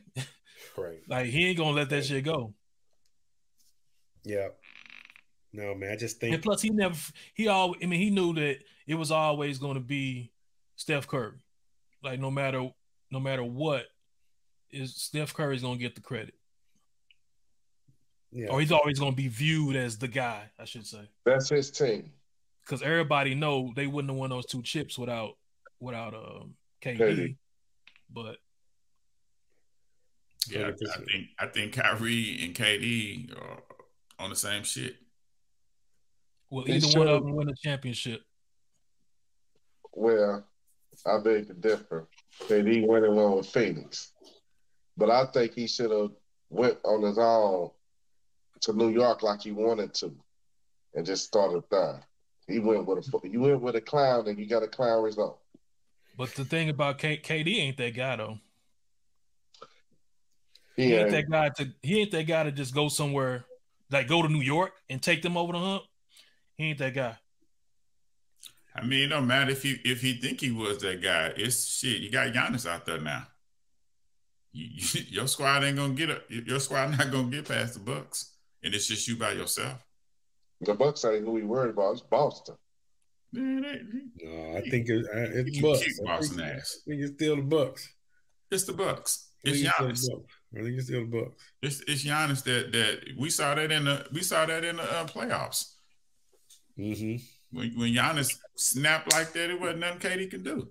right. 0.77 0.99
like 1.07 1.27
he 1.27 1.47
ain't 1.47 1.57
gonna 1.57 1.71
let 1.71 1.89
that 1.89 2.05
shit 2.05 2.23
go. 2.23 2.53
Yeah. 4.23 4.49
No, 5.53 5.73
man. 5.73 5.93
I 5.93 5.95
just 5.95 6.21
And 6.21 6.31
think 6.31 6.43
plus, 6.43 6.61
he 6.61 6.69
never 6.69 6.95
he 7.33 7.47
all 7.47 7.75
I 7.81 7.85
mean 7.85 7.99
he 7.99 8.09
knew 8.09 8.33
that 8.33 8.57
it 8.87 8.95
was 8.95 9.11
always 9.11 9.57
going 9.57 9.75
to 9.75 9.79
be 9.79 10.31
Steph 10.75 11.07
Curry. 11.07 11.39
Like 12.03 12.19
no 12.19 12.29
matter 12.29 12.69
no 13.11 13.19
matter 13.19 13.43
what, 13.43 13.85
is 14.71 14.95
Steph 14.95 15.33
Curry's 15.33 15.61
going 15.61 15.77
to 15.77 15.81
get 15.81 15.95
the 15.95 16.01
credit, 16.01 16.33
yeah. 18.35 18.47
or 18.49 18.59
he's 18.59 18.71
always 18.71 18.99
going 18.99 19.13
to 19.13 19.15
be 19.15 19.29
viewed 19.29 19.75
as 19.77 19.97
the 19.97 20.09
guy. 20.09 20.43
I 20.59 20.65
should 20.65 20.85
say 20.85 21.09
That's 21.25 21.49
his 21.49 21.71
team. 21.71 22.11
because 22.61 22.81
everybody 22.81 23.33
know 23.33 23.71
they 23.75 23.87
wouldn't 23.87 24.11
have 24.11 24.19
won 24.19 24.29
those 24.29 24.45
two 24.45 24.61
chips 24.61 24.99
without 24.99 25.37
without 25.79 26.13
um 26.13 26.55
KD. 26.83 26.97
KD. 26.99 27.35
But 28.13 28.37
Yeah, 30.49 30.67
I, 30.67 30.69
I 30.69 30.97
think 30.97 31.27
I 31.39 31.47
think 31.47 31.73
Kyrie 31.73 32.39
and 32.43 32.53
KD 32.53 33.35
are 33.39 33.63
on 34.19 34.29
the 34.29 34.35
same 34.35 34.63
shit. 34.63 34.95
will 36.49 36.65
They 36.65 36.73
either 36.73 36.99
one 36.99 37.07
of 37.07 37.23
them 37.23 37.35
win 37.35 37.49
a 37.49 37.55
championship? 37.55 38.21
Well, 39.93 40.45
I 41.05 41.19
beg 41.19 41.47
to 41.47 41.53
differ. 41.53 42.09
That 42.49 42.67
he 42.67 42.81
went 42.81 43.05
and 43.05 43.15
went 43.15 43.37
with 43.37 43.47
Phoenix, 43.47 44.11
but 44.97 45.09
I 45.09 45.25
think 45.27 45.53
he 45.53 45.67
should 45.67 45.91
have 45.91 46.11
went 46.49 46.77
on 46.83 47.01
his 47.01 47.17
own 47.17 47.71
to 48.61 48.73
New 48.73 48.89
York 48.89 49.23
like 49.23 49.41
he 49.41 49.51
wanted 49.51 49.93
to, 49.95 50.13
and 50.93 51.05
just 51.05 51.25
started 51.25 51.63
there. 51.69 52.01
He 52.47 52.59
went 52.59 52.85
with 52.85 53.07
a 53.07 53.27
you 53.27 53.41
went 53.41 53.61
with 53.61 53.75
a 53.75 53.81
clown, 53.81 54.27
and 54.27 54.37
you 54.37 54.45
got 54.47 54.63
a 54.63 54.67
clown 54.67 55.03
result. 55.03 55.39
But 56.17 56.33
the 56.35 56.45
thing 56.45 56.69
about 56.69 56.97
K- 56.99 57.17
KD 57.17 57.57
ain't 57.57 57.77
that 57.77 57.95
guy 57.95 58.15
though. 58.15 58.39
He 60.75 60.83
He 60.87 60.93
ain't 60.93 61.01
ain't, 61.03 61.11
that 61.11 61.29
guy 61.29 61.49
to 61.49 61.73
he 61.81 62.01
ain't 62.01 62.11
that 62.11 62.23
guy 62.23 62.43
to 62.43 62.51
just 62.51 62.73
go 62.73 62.89
somewhere 62.89 63.45
like 63.91 64.07
go 64.07 64.21
to 64.21 64.27
New 64.29 64.41
York 64.41 64.73
and 64.89 65.01
take 65.01 65.21
them 65.21 65.37
over 65.37 65.53
the 65.53 65.59
hump. 65.59 65.83
He 66.57 66.65
ain't 66.65 66.79
that 66.79 66.93
guy. 66.93 67.17
I 68.75 68.83
mean, 68.83 69.03
it 69.03 69.07
don't 69.07 69.27
matter 69.27 69.51
if 69.51 69.63
he 69.63 69.77
if 69.85 70.01
he 70.01 70.13
think 70.13 70.41
he 70.41 70.51
was 70.51 70.79
that 70.79 71.01
guy. 71.01 71.33
It's 71.37 71.65
shit. 71.65 72.01
You 72.01 72.11
got 72.11 72.33
Giannis 72.33 72.69
out 72.69 72.85
there 72.85 72.99
now. 72.99 73.27
You, 74.51 74.67
you- 74.73 75.01
your 75.09 75.27
squad 75.27 75.63
ain't 75.63 75.77
gonna 75.77 75.93
get 75.93 76.09
it. 76.09 76.25
Your 76.29 76.59
squad 76.59 76.91
not 76.91 77.11
gonna 77.11 77.29
get 77.29 77.47
past 77.47 77.73
the 77.75 77.79
Bucks, 77.79 78.34
and 78.65 78.73
it's 78.75 78.87
just 78.87 79.07
you 79.07 79.15
by 79.15 79.31
yourself. 79.31 79.79
the 80.61 80.73
Bucks 80.73 81.05
ain't 81.05 81.23
who 81.25 81.31
we 81.31 81.43
worried 81.43 81.71
about. 81.71 81.93
It's 81.93 82.01
Boston. 82.01 82.55
Man, 83.31 83.61
they- 83.61 84.25
no, 84.25 84.57
I 84.57 84.61
think 84.69 84.89
it, 84.89 85.05
uh, 85.05 85.39
it's 85.39 85.55
You 85.57 85.61
Bucks. 85.61 85.83
kick 85.83 85.93
I 86.01 86.05
Boston 86.05 86.37
think, 86.37 86.49
ass. 86.49 86.77
I 86.85 86.89
think 86.89 87.01
it's 87.03 87.13
still 87.13 87.35
the 87.37 87.41
Bucks. 87.43 87.93
It's 88.51 88.63
the 88.65 88.73
Bucks. 88.73 89.29
It's 89.43 89.61
Giannis. 89.61 90.01
the 90.05 90.15
Bucks. 90.15 90.33
I 90.57 90.61
think 90.63 90.77
it's 90.77 90.85
still 90.87 91.01
the 91.01 91.17
Bucks. 91.21 91.43
It's 91.61 91.81
it's 91.87 92.03
Giannis 92.05 92.43
that 92.45 92.71
that 92.71 93.01
we 93.17 93.29
saw 93.29 93.53
that 93.55 93.71
in 93.71 93.85
the 93.85 94.07
we 94.11 94.21
saw 94.21 94.45
that 94.45 94.63
in 94.63 94.77
the 94.77 94.83
uh, 94.83 95.05
playoffs. 95.05 95.73
Mm-hmm. 96.79 97.57
When 97.57 97.71
when 97.79 97.93
Giannis 97.93 98.33
snapped 98.55 99.11
like 99.13 99.33
that, 99.33 99.49
it 99.49 99.59
wasn't 99.59 99.79
nothing 99.79 99.99
KD 99.99 100.31
could 100.31 100.43
do. 100.43 100.69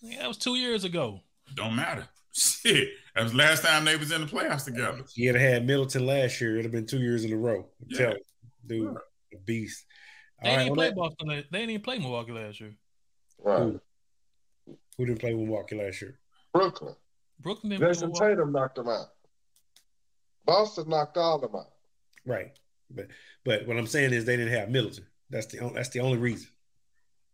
Yeah, 0.00 0.20
that 0.22 0.28
was 0.28 0.38
two 0.38 0.56
years 0.56 0.84
ago. 0.84 1.20
Don't 1.54 1.76
matter. 1.76 2.08
Shit, 2.34 2.88
that 3.14 3.22
was 3.24 3.32
the 3.32 3.38
last 3.38 3.62
time 3.62 3.84
they 3.84 3.96
was 3.96 4.10
in 4.10 4.22
the 4.22 4.26
playoffs 4.26 4.64
together. 4.64 5.04
He 5.14 5.26
had 5.26 5.36
had 5.36 5.66
Middleton 5.66 6.06
last 6.06 6.40
year. 6.40 6.52
It'd 6.52 6.64
have 6.64 6.72
been 6.72 6.86
two 6.86 7.00
years 7.00 7.24
in 7.24 7.32
a 7.32 7.36
row. 7.36 7.68
I'm 7.80 7.86
Yeah. 7.88 7.98
telling 7.98 8.16
you, 8.16 8.66
dude, 8.66 8.96
a 9.34 9.36
beast. 9.44 9.84
They 10.42 10.48
All 10.48 10.56
right, 10.56 10.62
didn't 10.64 10.70
on 10.70 10.76
play 10.76 10.86
that- 10.88 10.96
Boston. 10.96 11.28
la- 11.28 11.34
They 11.34 11.58
didn't 11.58 11.70
even 11.70 11.82
play 11.82 11.98
Milwaukee 11.98 12.32
last 12.32 12.60
year. 12.60 12.74
Right. 13.38 13.58
Who? 13.62 13.80
Who 14.96 15.06
didn't 15.06 15.20
play 15.20 15.34
Milwaukee 15.34 15.76
last 15.76 16.00
year? 16.00 16.18
Brooklyn. 16.52 16.94
Brooklyn 17.40 17.70
didn't 17.70 17.80
play 17.82 17.88
Jayson 17.90 18.08
Milwaukee. 18.10 18.34
Tatum 18.34 18.52
knocked 18.52 18.76
them 18.76 18.88
out. 18.88 19.06
Boston 20.44 20.88
knocked 20.88 21.16
all 21.16 21.36
of 21.36 21.42
them 21.42 21.54
out. 21.60 21.72
Right. 22.24 22.56
But 22.90 23.08
but 23.44 23.66
what 23.66 23.76
I'm 23.78 23.86
saying 23.86 24.12
is 24.12 24.24
they 24.24 24.36
didn't 24.36 24.52
have 24.52 24.68
Middleton. 24.70 25.06
That's 25.30 25.46
the 25.46 25.60
on- 25.60 25.74
that's 25.74 25.88
the 25.90 26.00
only 26.00 26.18
reason. 26.18 26.48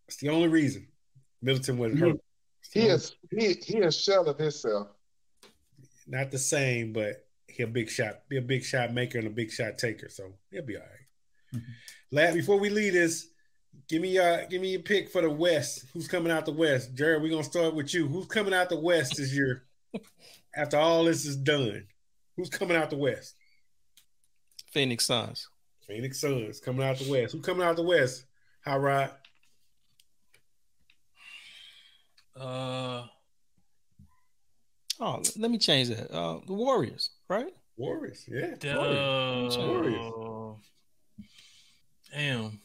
That's 0.07 0.17
the 0.19 0.29
only 0.29 0.49
reason. 0.49 0.89
Middleton 1.43 1.79
wasn't 1.79 2.01
hurt. 2.01 2.09
Mm-hmm. 2.09 2.17
It's 2.69 2.75
the 2.75 2.81
He 2.81 2.87
is 2.89 3.17
he 3.31 3.55
he 3.75 3.79
is 3.79 3.97
shell 3.97 4.29
of 4.29 4.39
himself. 4.39 4.89
not 6.07 6.31
the 6.31 6.39
same, 6.39 6.93
but 6.93 7.27
he 7.47 7.63
a 7.63 7.67
big 7.67 7.89
shot, 7.89 8.29
be 8.29 8.37
a 8.37 8.43
big 8.43 8.63
shot 8.65 8.93
maker 8.93 9.19
and 9.19 9.27
a 9.27 9.31
big 9.31 9.51
shot 9.51 9.79
taker. 9.79 10.09
So 10.09 10.33
he'll 10.51 10.63
be 10.63 10.77
all 10.77 10.83
right. 10.83 11.63
Lad, 12.11 12.35
before 12.35 12.59
we 12.59 12.71
leave 12.71 12.93
this, 12.93 13.29
give 13.89 14.03
me 14.03 14.19
uh 14.19 14.47
give 14.49 14.61
me 14.61 14.73
your 14.73 14.81
pick 14.83 15.09
for 15.11 15.23
the 15.23 15.31
West. 15.31 15.85
Who's 15.93 16.09
coming 16.09 16.31
out 16.33 16.47
the 16.47 16.53
West? 16.53 16.95
Jared, 16.95 17.23
we're 17.23 17.31
gonna 17.31 17.45
start 17.45 17.75
with 17.75 17.93
you. 17.95 18.07
Who's 18.07 18.27
coming 18.27 18.55
out 18.55 18.69
the 18.69 18.79
West 18.81 19.17
this 19.17 19.33
year 19.35 19.65
after 20.57 20.77
all 20.77 21.05
this 21.05 21.25
is 21.27 21.37
done? 21.37 21.87
Who's 22.37 22.51
coming 22.51 22.77
out 22.77 22.91
the 22.91 22.97
West? 22.97 23.35
Phoenix 24.73 25.07
Suns. 25.07 25.49
Phoenix 25.87 26.21
Suns 26.21 26.61
coming 26.61 26.87
out 26.87 26.99
the 26.99 27.11
West. 27.11 27.33
Who 27.33 27.41
coming 27.41 27.67
out 27.67 27.77
the 27.77 27.83
West? 27.83 28.25
Hot 28.65 28.81
Rod. 28.81 29.11
Uh, 32.39 33.05
Oh, 35.01 35.23
let 35.37 35.51
me 35.51 35.59
change 35.59 35.89
that. 35.91 36.11
Uh, 36.11 36.41
the 36.47 36.53
Warriors, 36.53 37.11
right? 37.29 37.55
Warriors. 37.77 38.25
Yeah. 38.27 38.55
the- 38.59 39.57
Warriors. 39.59 40.13
uh, 41.23 42.17
damn. 42.17 42.61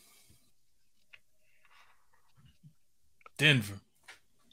Denver. 3.37 3.79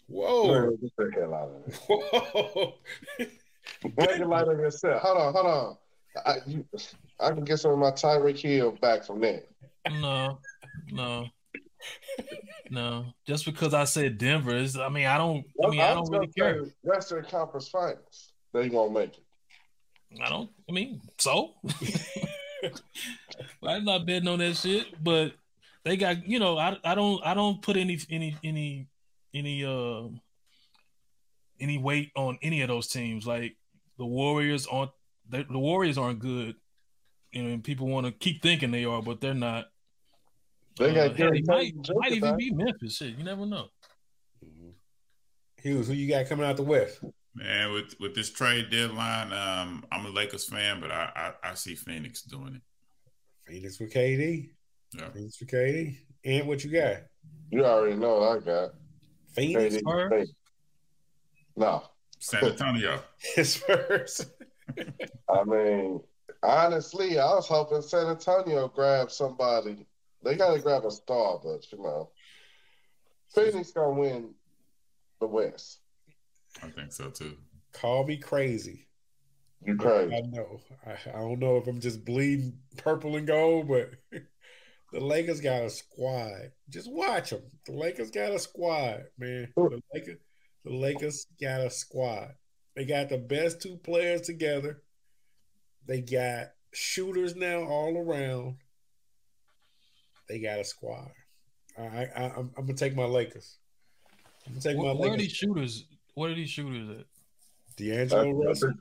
Whoa. 0.09 0.71
Get 0.77 0.97
the 0.97 1.25
out 1.35 1.51
of. 1.67 1.77
Whoa. 1.89 2.75
Make 3.19 4.11
it 4.11 4.27
light 4.27 4.49
on 4.49 4.59
yourself. 4.59 5.01
Hold 5.03 5.19
on, 5.19 5.33
hold 5.33 5.47
on. 5.47 5.77
I, 6.27 6.37
you, 6.47 6.67
I 7.21 7.31
can 7.31 7.45
get 7.45 7.59
some 7.59 7.71
of 7.73 7.79
my 7.79 7.93
Tyreek 7.93 8.39
Hill 8.41 8.73
back 8.83 9.05
from 9.05 9.21
that. 9.21 9.47
No, 9.89 10.39
no, 10.91 11.27
no. 12.71 13.07
Just 13.27 13.45
because 13.45 13.75
I 13.75 13.85
said 13.85 14.17
Denver 14.17 14.57
is, 14.57 14.77
I 14.77 14.89
mean, 14.89 15.07
I 15.07 15.19
don't. 15.19 15.45
I 15.63 15.69
mean, 15.69 15.81
I 15.81 15.95
was 15.95 16.09
don't 16.09 16.21
really 16.21 16.33
care. 16.33 16.65
Western 16.83 17.25
Conference 17.25 17.69
Finals. 17.69 18.33
They 18.53 18.69
won't 18.69 18.93
make 18.93 19.19
it. 19.19 20.23
I 20.25 20.29
don't. 20.29 20.51
I 20.69 20.73
mean, 20.73 21.01
so 21.19 21.53
I'm 23.63 23.85
not 23.85 24.07
betting 24.07 24.29
on 24.29 24.39
that 24.39 24.57
shit. 24.57 25.03
But 25.03 25.35
they 25.85 25.97
got, 25.97 26.27
you 26.27 26.39
know, 26.39 26.59
I 26.59 26.79
I 26.85 26.95
don't 26.95 27.25
I 27.25 27.35
don't 27.35 27.61
put 27.61 27.77
any 27.77 27.99
any 28.09 28.37
any 28.43 28.87
any 29.35 29.65
uh 29.65 30.09
any 31.61 31.79
weight 31.79 32.11
on 32.17 32.39
any 32.43 32.63
of 32.63 32.69
those 32.69 32.89
teams. 32.89 33.27
Like 33.27 33.57
the 33.99 34.07
Warriors 34.07 34.67
aren't 34.67 34.93
the, 35.29 35.45
the 35.49 35.59
Warriors 35.59 35.99
aren't 35.99 36.19
good. 36.19 36.57
You 37.33 37.45
know, 37.45 37.51
and 37.51 37.63
people 37.63 37.87
want 37.87 38.07
to 38.07 38.13
keep 38.13 38.43
thinking 38.43 38.71
they 38.71 38.85
are, 38.85 39.03
but 39.03 39.21
they're 39.21 39.35
not. 39.35 39.67
They 40.79 40.91
Uh, 40.91 40.95
got 40.95 41.07
hell, 41.09 41.15
Gary 41.15 41.43
they 41.43 41.53
might, 41.53 41.61
Payton 41.65 41.83
Joker 41.83 41.99
might 42.01 42.13
even 42.13 42.37
be 42.37 42.51
Memphis. 42.53 42.97
Shit, 42.97 43.17
you 43.17 43.25
never 43.25 43.47
know. 43.47 43.69
Hughes, 45.63 45.89
who 45.89 45.93
you 45.95 46.09
got 46.09 46.27
coming 46.27 46.47
out 46.47 46.57
the 46.57 46.63
West? 46.63 47.01
Man, 47.35 47.73
with 47.73 47.95
with 48.01 48.15
this 48.15 48.31
trade 48.31 48.71
deadline, 48.71 49.33
um, 49.33 49.85
I'm 49.93 50.07
a 50.07 50.09
Lakers 50.09 50.47
fan, 50.49 50.81
but 50.81 50.91
I, 50.91 51.33
I 51.43 51.51
I 51.51 51.55
see 51.55 51.75
Phoenix 51.75 52.23
doing 52.23 52.57
it. 52.57 52.63
Phoenix 53.47 53.79
with 53.79 53.93
KD. 53.93 54.51
Yeah. 54.99 55.11
Phoenix 55.11 55.39
with 55.39 55.51
KD. 55.51 55.97
And 56.25 56.49
what 56.49 56.65
you 56.65 56.71
got? 56.73 56.97
You 57.51 57.65
already 57.65 57.97
know 57.97 58.19
what 58.21 58.39
I 58.39 58.41
got. 58.45 58.71
Phoenix 59.35 59.77
KD. 59.77 60.27
No, 61.57 61.83
San 62.19 62.45
Antonio. 62.45 63.01
Spurs. 63.43 64.27
I 65.29 65.45
mean, 65.45 66.01
honestly, 66.43 67.19
I 67.19 67.35
was 67.35 67.47
hoping 67.47 67.83
San 67.83 68.07
Antonio 68.07 68.67
grab 68.69 69.11
somebody. 69.11 69.87
They 70.23 70.37
got 70.37 70.55
to 70.55 70.61
grab 70.61 70.85
a 70.85 70.91
star, 70.91 71.41
but 71.43 71.71
you 71.73 71.83
know, 71.83 72.11
Phoenix 73.35 73.73
gonna 73.73 73.99
win 73.99 74.35
the 75.21 75.27
West. 75.27 75.79
I 76.63 76.69
think 76.69 76.93
so 76.93 77.11
too. 77.11 77.37
Call 77.73 78.05
me 78.05 78.17
crazy. 78.17 78.87
You 79.65 79.75
I 79.75 79.83
crazy? 79.83 80.15
I 80.15 80.21
know. 80.23 80.61
I, 80.87 80.93
I 81.11 81.21
don't 81.21 81.39
know 81.39 81.57
if 81.57 81.67
I'm 81.67 81.81
just 81.81 82.05
bleeding 82.05 82.59
purple 82.77 83.17
and 83.17 83.27
gold, 83.27 83.69
but 83.69 83.91
the 84.93 85.01
Lakers 85.01 85.41
got 85.41 85.63
a 85.63 85.71
squad. 85.71 86.53
Just 86.69 86.91
watch 86.91 87.31
them. 87.31 87.43
The 87.67 87.73
Lakers 87.73 88.11
got 88.11 88.33
a 88.33 88.39
squad, 88.39 89.05
man. 89.19 89.53
The 89.57 89.81
Lakers, 89.95 90.19
the 90.65 90.75
Lakers 90.75 91.27
got 91.41 91.61
a 91.61 91.71
squad. 91.71 92.35
They 92.75 92.85
got 92.85 93.09
the 93.09 93.19
best 93.19 93.61
two 93.61 93.77
players 93.77 94.23
together. 94.23 94.83
They 95.87 96.01
got 96.01 96.53
shooters 96.73 97.37
now 97.37 97.65
all 97.65 97.97
around. 97.97 98.57
They 100.31 100.39
got 100.39 100.61
a 100.61 100.65
squad. 100.65 101.11
I, 101.77 101.83
I, 101.83 102.25
I'm, 102.37 102.51
I'm 102.57 102.67
gonna 102.67 102.75
take 102.75 102.95
my 102.95 103.05
Lakers. 103.05 103.57
I'm 104.47 104.53
gonna 104.53 104.63
take 104.63 104.79
Where, 104.79 104.95
my 104.95 105.01
where 105.01 105.13
are 105.13 105.17
these 105.17 105.33
shooters? 105.33 105.87
What 106.15 106.31
are 106.31 106.35
these 106.37 106.51
shooters 106.51 107.01
at? 107.01 107.07
D'Angelo 107.77 108.31
Russell. 108.45 108.75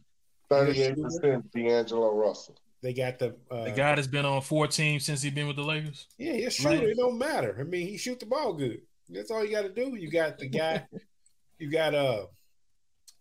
Thirty-eight 0.47 1.01
percent 1.01 1.51
D'Angelo 1.51 2.13
Russell. 2.13 2.55
They 2.83 2.93
got 2.93 3.17
the 3.17 3.35
uh, 3.49 3.63
The 3.65 3.71
guy 3.71 3.95
that's 3.95 4.05
been 4.07 4.25
on 4.25 4.41
four 4.41 4.67
teams 4.67 5.05
since 5.05 5.23
he's 5.23 5.33
been 5.33 5.47
with 5.47 5.55
the 5.55 5.63
Lakers. 5.63 6.07
Yeah, 6.19 6.33
he's 6.33 6.53
shooter. 6.53 6.75
Man. 6.75 6.83
It 6.83 6.97
don't 6.97 7.17
matter. 7.17 7.57
I 7.59 7.63
mean, 7.63 7.87
he 7.87 7.97
shoot 7.97 8.19
the 8.19 8.27
ball 8.27 8.53
good. 8.53 8.81
That's 9.09 9.31
all 9.31 9.43
you 9.43 9.49
got 9.51 9.63
to 9.63 9.69
do. 9.69 9.95
You 9.95 10.11
got 10.11 10.37
the 10.37 10.47
guy. 10.49 10.85
you 11.57 11.71
got 11.71 11.95
uh 11.95 12.27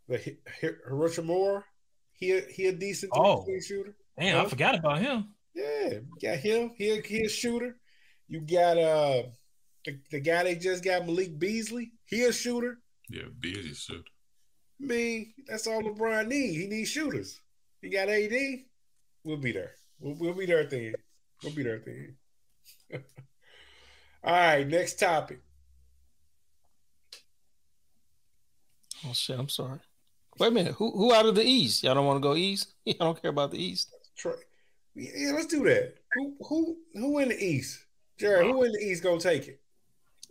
the 0.06 0.18
Hi- 0.18 0.36
Hi- 0.60 0.76
Hiroshima. 0.86 1.64
He 2.12 2.32
a, 2.32 2.42
he 2.42 2.66
a 2.66 2.72
decent 2.72 3.12
Oh. 3.14 3.46
shooter. 3.66 3.94
Damn, 4.18 4.36
Huh? 4.36 4.44
I 4.44 4.48
forgot 4.48 4.74
about 4.74 4.98
him. 4.98 5.28
Yeah, 5.54 5.88
you 5.94 6.06
got 6.20 6.36
him. 6.38 6.72
He 6.76 6.90
a, 6.90 7.00
he 7.00 7.22
a 7.24 7.28
shooter. 7.28 7.76
You 8.28 8.40
got 8.40 8.76
uh 8.76 9.22
the, 9.84 9.98
the 10.10 10.20
guy 10.20 10.44
they 10.44 10.54
just 10.54 10.84
got 10.84 11.06
Malik 11.06 11.38
Beasley. 11.38 11.92
He 12.04 12.22
a 12.24 12.32
shooter. 12.32 12.78
Yeah, 13.08 13.24
Beasley 13.40 13.74
shoot. 13.74 14.08
I 14.80 14.86
mean, 14.86 15.34
that's 15.46 15.66
all 15.66 15.82
LeBron 15.82 16.28
need. 16.28 16.54
He 16.54 16.66
needs 16.66 16.90
shooters. 16.90 17.40
He 17.80 17.88
got 17.88 18.08
AD. 18.08 18.32
We'll 19.24 19.38
be 19.38 19.52
there. 19.52 19.72
We'll, 19.98 20.14
we'll 20.14 20.34
be 20.34 20.46
there 20.46 20.60
at 20.60 20.70
the 20.70 20.86
end. 20.86 20.96
We'll 21.42 21.54
be 21.54 21.62
there 21.62 21.76
at 21.76 21.84
the 21.84 21.90
end. 21.90 22.14
all 24.24 24.32
right, 24.32 24.66
next 24.66 24.98
topic. 24.98 25.40
Oh 29.06 29.12
shit, 29.12 29.38
I'm 29.38 29.48
sorry. 29.48 29.78
Wait 30.38 30.48
a 30.48 30.50
minute. 30.50 30.74
Who 30.74 30.90
who 30.90 31.14
out 31.14 31.26
of 31.26 31.34
the 31.34 31.44
East? 31.44 31.82
Y'all 31.82 31.94
don't 31.94 32.06
want 32.06 32.16
to 32.16 32.28
go 32.28 32.36
East? 32.36 32.72
I 32.88 32.94
don't 32.98 33.20
care 33.20 33.30
about 33.30 33.52
the 33.52 33.62
East. 33.62 33.92
Troy. 34.16 34.34
Yeah, 34.94 35.32
let's 35.32 35.46
do 35.46 35.64
that. 35.64 35.94
Who 36.14 36.36
who 36.46 36.76
who 36.94 37.18
in 37.18 37.28
the 37.28 37.42
East? 37.42 37.84
Jared, 38.18 38.46
who 38.46 38.64
in 38.64 38.72
the 38.72 38.78
East 38.78 39.02
gonna 39.02 39.20
take 39.20 39.48
it? 39.48 39.60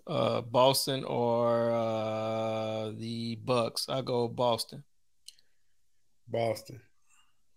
Uh, 0.05 0.41
Boston 0.41 1.03
or 1.03 1.71
uh, 1.71 2.91
the 2.97 3.35
Bucks. 3.43 3.87
I 3.89 4.01
go 4.01 4.27
Boston. 4.27 4.83
Boston. 6.27 6.81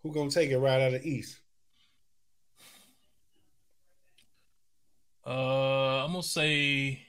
Who 0.03 0.13
gonna 0.13 0.31
take 0.31 0.51
it 0.51 0.59
right 0.59 0.81
out 0.81 0.95
of 0.95 1.03
the 1.03 1.09
East? 1.09 1.39
Uh, 5.27 6.05
I'm 6.05 6.13
gonna 6.13 6.23
say 6.23 7.03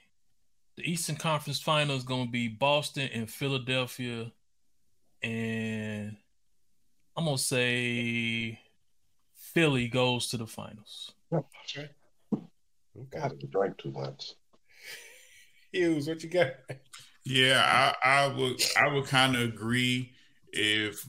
the 0.76 0.90
Eastern 0.90 1.16
Conference 1.16 1.60
Final 1.60 1.96
is 1.96 2.04
gonna 2.04 2.30
be 2.30 2.48
Boston 2.48 3.08
and 3.12 3.30
Philadelphia, 3.30 4.30
and 5.22 6.16
I'm 7.16 7.24
gonna 7.24 7.38
say 7.38 8.60
Philly 9.34 9.88
goes 9.88 10.28
to 10.28 10.36
the 10.36 10.46
finals. 10.46 11.12
Okay. 11.32 11.90
God, 13.10 13.36
you 13.40 13.48
drank 13.48 13.78
too 13.78 13.90
much. 13.90 14.32
Hughes, 15.72 16.08
what 16.08 16.22
you 16.22 16.28
got? 16.28 16.52
Yeah, 17.24 17.94
I, 18.04 18.24
I 18.24 18.26
would 18.26 18.62
I 18.76 18.92
would 18.92 19.06
kind 19.06 19.36
of 19.36 19.42
agree 19.42 20.12
if 20.52 21.06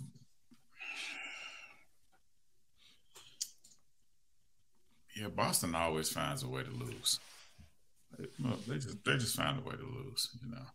yeah, 5.15 5.27
Boston 5.29 5.75
always 5.75 6.09
finds 6.09 6.43
a 6.43 6.47
way 6.47 6.63
to 6.63 6.69
lose. 6.69 7.19
They, 8.17 8.25
well, 8.43 8.57
they 8.67 8.75
just 8.75 9.03
they 9.03 9.17
just 9.17 9.35
find 9.35 9.59
a 9.59 9.63
way 9.63 9.75
to 9.75 9.83
lose, 9.83 10.29
you 10.43 10.51
know. 10.51 10.65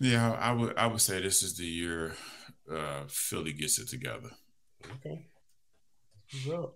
Yeah, 0.00 0.32
I 0.32 0.52
would 0.52 0.76
I 0.78 0.86
would 0.86 1.00
say 1.00 1.20
this 1.20 1.42
is 1.42 1.56
the 1.56 1.66
year 1.66 2.14
uh, 2.70 3.02
Philly 3.08 3.52
gets 3.52 3.78
it 3.78 3.88
together. 3.88 4.30
Okay. 4.84 5.26
Who's 6.30 6.54
up? 6.54 6.74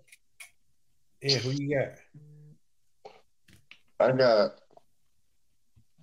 Yeah, 1.26 1.38
who 1.38 1.50
you 1.50 1.76
got? 1.76 3.12
I 3.98 4.12
got 4.12 4.60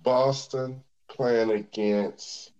Boston 0.02 0.82
playing 1.08 1.50
against 1.50 2.52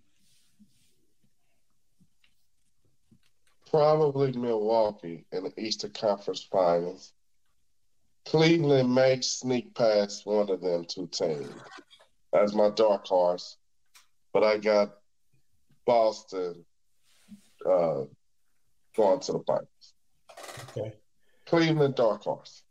probably 3.69 4.31
Milwaukee 4.31 5.25
in 5.31 5.43
the 5.43 5.53
Eastern 5.59 5.91
Conference 5.91 6.47
Finals. 6.51 7.13
Cleveland 8.25 8.95
may 8.95 9.21
sneak 9.21 9.75
past 9.75 10.25
one 10.25 10.49
of 10.49 10.61
them 10.61 10.85
two 10.85 11.07
teams. 11.11 11.47
That's 12.33 12.55
my 12.55 12.71
dark 12.71 13.05
horse. 13.05 13.57
But 14.33 14.43
I 14.43 14.57
got 14.57 14.95
Boston 15.85 16.65
uh, 17.63 18.05
going 18.95 19.19
to 19.19 19.31
the 19.33 19.43
finals. 19.45 19.93
Okay. 20.75 20.93
Cleveland 21.45 21.95
dark 21.95 22.23
horse. 22.23 22.63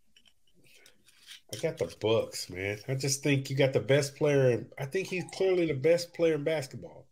I 1.53 1.57
got 1.59 1.79
the 1.79 1.95
Bucks, 2.01 2.51
man. 2.51 2.79
I 2.89 2.95
just 2.95 3.23
think 3.23 3.49
you 3.49 3.57
got 3.57 3.73
the 3.73 3.81
best 3.81 4.17
player. 4.17 4.51
in- 4.51 4.73
I 4.79 4.87
think 4.87 5.09
he's 5.09 5.25
clearly 5.35 5.67
the 5.67 5.75
best 5.75 6.13
player 6.15 6.35
in 6.35 6.45
basketball. 6.45 7.07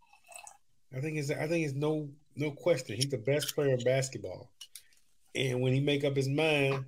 I 0.94 1.00
think 1.00 1.16
it's. 1.18 1.30
I 1.30 1.46
think 1.46 1.64
it's 1.64 1.74
no 1.74 2.10
no 2.36 2.50
question. 2.50 2.96
He's 2.96 3.08
the 3.08 3.18
best 3.18 3.54
player 3.54 3.74
in 3.74 3.84
basketball. 3.84 4.50
And 5.34 5.60
when 5.60 5.72
he 5.72 5.80
make 5.80 6.04
up 6.04 6.16
his 6.16 6.28
mind 6.28 6.84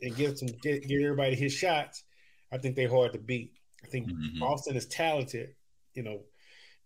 and 0.00 0.16
get 0.16 0.38
some 0.38 0.48
get, 0.62 0.86
get 0.86 1.02
everybody 1.02 1.34
his 1.34 1.52
shots, 1.52 2.04
I 2.52 2.58
think 2.58 2.76
they're 2.76 2.88
hard 2.88 3.12
to 3.12 3.18
beat. 3.18 3.52
I 3.82 3.88
think 3.88 4.08
Mhm. 4.08 4.38
Boston 4.38 4.76
is 4.76 4.86
talented, 4.86 5.54
you 5.94 6.02
know, 6.04 6.22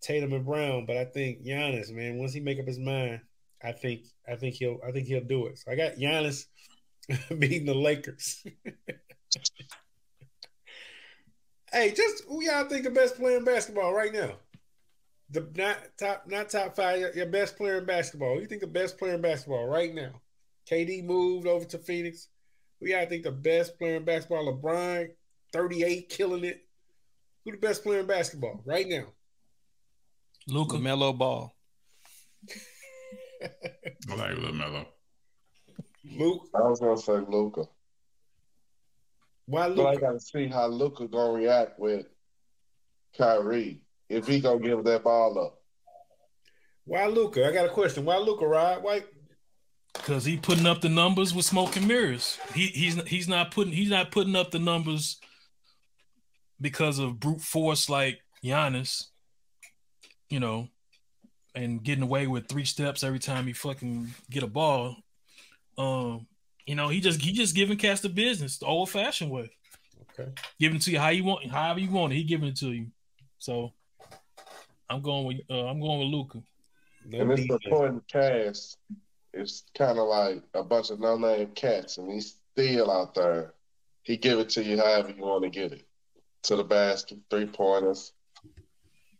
Tatum 0.00 0.32
and 0.32 0.44
Brown, 0.44 0.86
but 0.86 0.96
I 0.96 1.04
think 1.04 1.42
Giannis, 1.44 1.90
man, 1.92 2.18
once 2.18 2.32
he 2.32 2.40
make 2.40 2.58
up 2.58 2.66
his 2.66 2.78
mind, 2.78 3.20
I 3.62 3.72
think 3.72 4.06
I 4.26 4.36
think 4.36 4.54
he'll 4.54 4.80
I 4.86 4.90
think 4.92 5.06
he'll 5.06 5.20
do 5.24 5.46
it. 5.46 5.58
So 5.58 5.70
I 5.70 5.76
got 5.76 5.96
Giannis 5.96 6.46
beating 7.38 7.66
the 7.66 7.74
Lakers. 7.74 8.44
hey, 11.72 11.92
just 11.92 12.24
who 12.28 12.42
y'all 12.42 12.68
think 12.68 12.84
the 12.84 12.90
best 12.90 13.16
player 13.16 13.36
in 13.36 13.44
basketball 13.44 13.92
right 13.92 14.12
now? 14.12 14.32
The 15.30 15.48
not 15.56 15.78
top 15.98 16.24
not 16.28 16.50
top 16.50 16.76
five, 16.76 17.00
your- 17.00 17.14
your 17.14 17.26
best 17.26 17.56
player 17.56 17.78
in 17.78 17.84
basketball. 17.84 18.34
Who 18.34 18.40
you 18.42 18.46
think 18.46 18.60
the 18.60 18.66
best 18.68 18.96
player 18.98 19.14
in 19.14 19.20
basketball 19.20 19.66
right 19.66 19.92
now? 19.94 20.20
KD 20.70 21.04
moved 21.04 21.46
over 21.46 21.64
to 21.64 21.78
Phoenix. 21.78 22.28
Who 22.80 22.88
y'all 22.88 23.06
think 23.06 23.24
the 23.24 23.32
best 23.32 23.78
player 23.78 23.96
in 23.96 24.04
basketball? 24.04 24.52
LeBron, 24.52 25.08
38, 25.52 26.08
killing 26.08 26.44
it. 26.44 26.64
Who 27.44 27.52
the 27.52 27.58
best 27.58 27.82
player 27.82 28.00
in 28.00 28.06
basketball 28.06 28.60
right 28.64 28.86
now? 28.88 29.06
Luka, 30.48 30.78
Mello 30.78 31.12
Ball. 31.12 31.52
I 33.42 34.14
like 34.14 34.36
LaMelo. 34.36 34.86
Luke. 36.12 36.48
I 36.54 36.60
was 36.60 36.80
gonna 36.80 36.96
say 36.96 37.24
Luka. 37.28 37.66
Why 39.46 39.68
But 39.68 39.86
I 39.86 39.96
gotta 39.96 40.20
see 40.20 40.48
how 40.48 40.66
Luka 40.66 41.06
gonna 41.06 41.32
react 41.32 41.78
with 41.78 42.06
Kyrie. 43.16 43.82
If 44.08 44.26
he 44.26 44.40
gonna 44.40 44.60
give 44.60 44.84
that 44.84 45.04
ball 45.04 45.38
up. 45.38 45.60
Why 46.84 47.06
Luka? 47.06 47.46
I 47.46 47.52
got 47.52 47.66
a 47.66 47.70
question. 47.70 48.04
Why 48.04 48.18
Luka, 48.18 48.46
Rod? 48.46 48.82
Why? 48.82 49.02
because 49.96 50.24
he 50.24 50.36
putting 50.36 50.66
up 50.66 50.80
the 50.80 50.88
numbers 50.88 51.34
with 51.34 51.44
smoke 51.44 51.76
and 51.76 51.88
mirrors. 51.88 52.38
He 52.54 52.66
he's 52.66 53.02
he's 53.04 53.28
not 53.28 53.50
putting 53.50 53.72
he's 53.72 53.90
not 53.90 54.10
putting 54.10 54.36
up 54.36 54.50
the 54.50 54.58
numbers 54.58 55.18
because 56.60 56.98
of 56.98 57.20
brute 57.20 57.40
force 57.40 57.88
like 57.88 58.20
Giannis, 58.44 59.06
you 60.28 60.40
know, 60.40 60.68
and 61.54 61.82
getting 61.82 62.04
away 62.04 62.26
with 62.26 62.48
three 62.48 62.64
steps 62.64 63.02
every 63.02 63.18
time 63.18 63.46
he 63.46 63.52
fucking 63.52 64.14
get 64.30 64.42
a 64.42 64.46
ball. 64.46 64.96
Um, 65.78 66.26
you 66.66 66.74
know, 66.74 66.88
he 66.88 67.00
just 67.00 67.20
he 67.20 67.32
just 67.32 67.54
giving 67.54 67.76
cast 67.76 68.02
the 68.02 68.08
business 68.08 68.58
the 68.58 68.66
old 68.66 68.90
fashioned 68.90 69.30
way, 69.30 69.50
Okay. 70.18 70.30
giving 70.58 70.76
it 70.76 70.82
to 70.82 70.90
you 70.90 70.98
how 70.98 71.10
you 71.10 71.24
want, 71.24 71.46
however 71.50 71.80
you 71.80 71.90
want 71.90 72.12
it. 72.12 72.16
He 72.16 72.24
giving 72.24 72.48
it 72.48 72.56
to 72.56 72.72
you. 72.72 72.86
So 73.38 73.72
I'm 74.88 75.02
going 75.02 75.26
with 75.26 75.40
uh, 75.50 75.66
I'm 75.66 75.80
going 75.80 75.98
with 76.00 76.08
Luka. 76.08 76.42
No 77.04 77.20
and 77.20 77.30
this 77.30 77.46
supporting 77.46 78.02
cast 78.10 78.78
is 79.32 79.64
kind 79.76 79.98
of 79.98 80.08
like 80.08 80.42
a 80.54 80.64
bunch 80.64 80.90
of 80.90 80.98
no-name 80.98 81.48
cats, 81.54 81.98
and 81.98 82.10
he's 82.10 82.36
still 82.52 82.90
out 82.90 83.14
there. 83.14 83.54
He 84.02 84.16
give 84.16 84.38
it 84.38 84.48
to 84.50 84.64
you 84.64 84.78
however 84.78 85.10
you 85.16 85.22
want 85.22 85.44
to 85.44 85.50
get 85.50 85.72
it 85.72 85.86
to 86.44 86.56
the 86.56 86.64
basket, 86.64 87.18
three 87.30 87.46
pointers. 87.46 88.12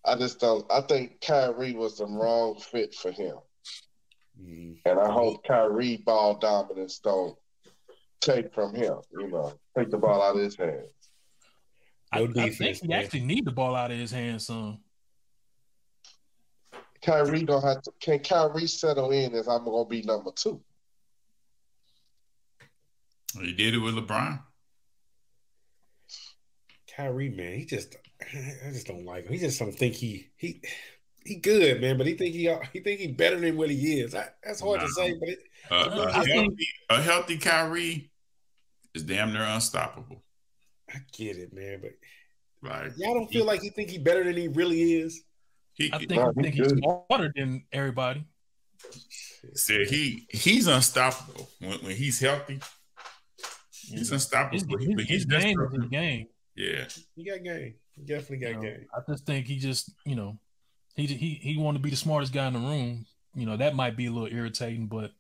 I 0.05 0.17
just 0.17 0.41
don't. 0.41 0.65
I 0.71 0.81
think 0.81 1.21
Kyrie 1.21 1.75
was 1.75 1.99
the 1.99 2.07
wrong 2.07 2.59
fit 2.59 2.95
for 2.95 3.11
him, 3.11 3.37
Mhm. 4.41 4.81
and 4.85 4.99
I 4.99 5.11
hope 5.11 5.45
Kyrie 5.45 5.97
ball 5.99 6.39
dominance 6.39 6.99
don't 6.99 7.39
take 8.21 8.53
from 8.55 8.75
him. 8.75 8.99
You 9.13 9.29
know, 9.29 9.59
take 9.77 9.91
the 9.91 9.99
ball 9.99 10.23
out 10.23 10.37
of 10.37 10.43
his 10.43 10.57
hands. 10.57 10.89
I, 12.13 12.21
No 12.25 12.43
I 12.43 12.51
think 12.51 12.77
he 12.77 12.89
man. 12.89 13.03
actually 13.05 13.21
need 13.25 13.45
the 13.45 13.53
ball 13.53 13.75
out 13.75 13.91
of 13.91 13.99
his 13.99 14.11
hands 14.11 14.47
some. 14.47 14.81
Kyrie 17.03 17.45
don't 17.45 17.63
have 17.63 17.83
to. 17.83 17.93
Can 18.01 18.19
Kyrie 18.21 18.67
settle 18.67 19.11
in 19.11 19.35
as 19.35 19.49
I'm 19.49 19.65
gonna 19.65 19.89
be 19.89 20.03
number 20.03 20.31
two? 20.33 20.63
He 23.41 23.53
did 23.53 23.75
it 23.75 23.79
with 23.79 23.95
LeBron. 23.95 24.43
Kyrie, 26.97 27.29
man, 27.29 27.59
he 27.59 27.65
just 27.67 27.97
I 28.21 28.71
just 28.73 28.87
don't 28.87 29.05
like 29.05 29.27
him. 29.27 29.33
He 29.35 29.39
just 29.39 29.59
don't 29.59 29.73
think 29.75 29.95
he 29.95 30.31
he 30.37 30.63
he 31.27 31.37
good, 31.37 31.81
man, 31.81 31.99
but 31.99 32.07
he 32.07 32.15
think 32.15 32.35
he 32.35 32.49
he 32.73 32.81
think 32.81 33.01
he 33.01 33.09
better 33.09 33.39
than 33.39 33.57
what 33.57 33.71
he 33.71 34.01
is. 34.01 34.15
I, 34.15 34.29
that's 34.45 34.61
hard 34.61 34.81
to 34.81 34.89
say, 34.89 35.15
but 35.19 35.29
it, 35.29 35.39
Uh, 35.71 35.75
a, 35.75 36.19
I 36.19 36.23
think- 36.25 36.35
healthy, 36.35 36.69
a 36.91 37.03
healthy 37.03 37.39
Kyrie 37.39 38.11
is 38.95 39.03
damn 39.03 39.33
near 39.33 39.43
unstoppable. 39.43 40.23
I 40.89 40.99
get 41.13 41.37
it, 41.37 41.53
man. 41.53 41.81
But 41.83 41.93
Like 42.71 42.93
y'all 42.97 43.15
don't 43.15 43.31
feel 43.31 43.45
like 43.45 43.61
he 43.63 43.71
think 43.71 43.91
he 43.91 43.99
better 43.99 44.23
than 44.25 44.37
he 44.37 44.49
really 44.49 44.81
is. 44.95 45.23
he 45.75 45.91
I 45.93 45.99
think, 45.99 46.13
No, 46.13 46.29
I 46.31 46.33
think 46.41 46.55
he's 46.55 46.65
he's 46.65 46.73
good. 46.73 46.79
smarter 47.09 47.33
than 47.37 47.65
everybody. 47.73 48.25
said 49.55 49.89
he 49.89 50.27
he's 50.31 50.67
unstoppable 50.67 51.49
when, 51.61 51.79
when 51.81 51.97
he's 51.97 52.21
healthy. 52.21 52.61
He's 53.89 54.11
unstoppable. 54.11 54.55
his, 54.55 54.65
but 54.65 54.81
his 54.81 55.09
he's 55.09 55.25
just 55.27 55.45
game 55.45 55.61
is 55.61 55.89
game. 55.91 56.27
yeah. 56.57 56.87
He 57.15 57.25
got 57.25 57.43
game. 57.43 57.75
He 57.93 58.03
definitely 58.03 58.39
got 58.39 58.49
You 58.49 58.55
know, 58.57 58.63
game. 58.63 58.87
I 58.95 59.01
just 59.11 59.25
think 59.27 59.47
he 59.47 59.59
just, 59.59 59.93
you 60.05 60.17
know, 60.17 60.39
he 60.97 61.07
he 61.07 61.35
he 61.35 61.57
want 61.57 61.77
to 61.77 61.83
be 61.83 61.91
the 61.91 61.97
smartest 61.97 62.33
guy 62.33 62.47
in 62.47 62.55
the 62.55 62.59
room. 62.59 63.07
You 63.35 63.47
know, 63.47 63.57
that 63.57 63.75
might 63.75 63.97
be 63.97 64.07
a 64.07 64.11
little 64.11 64.35
irritating, 64.35 64.87
but 64.87 65.13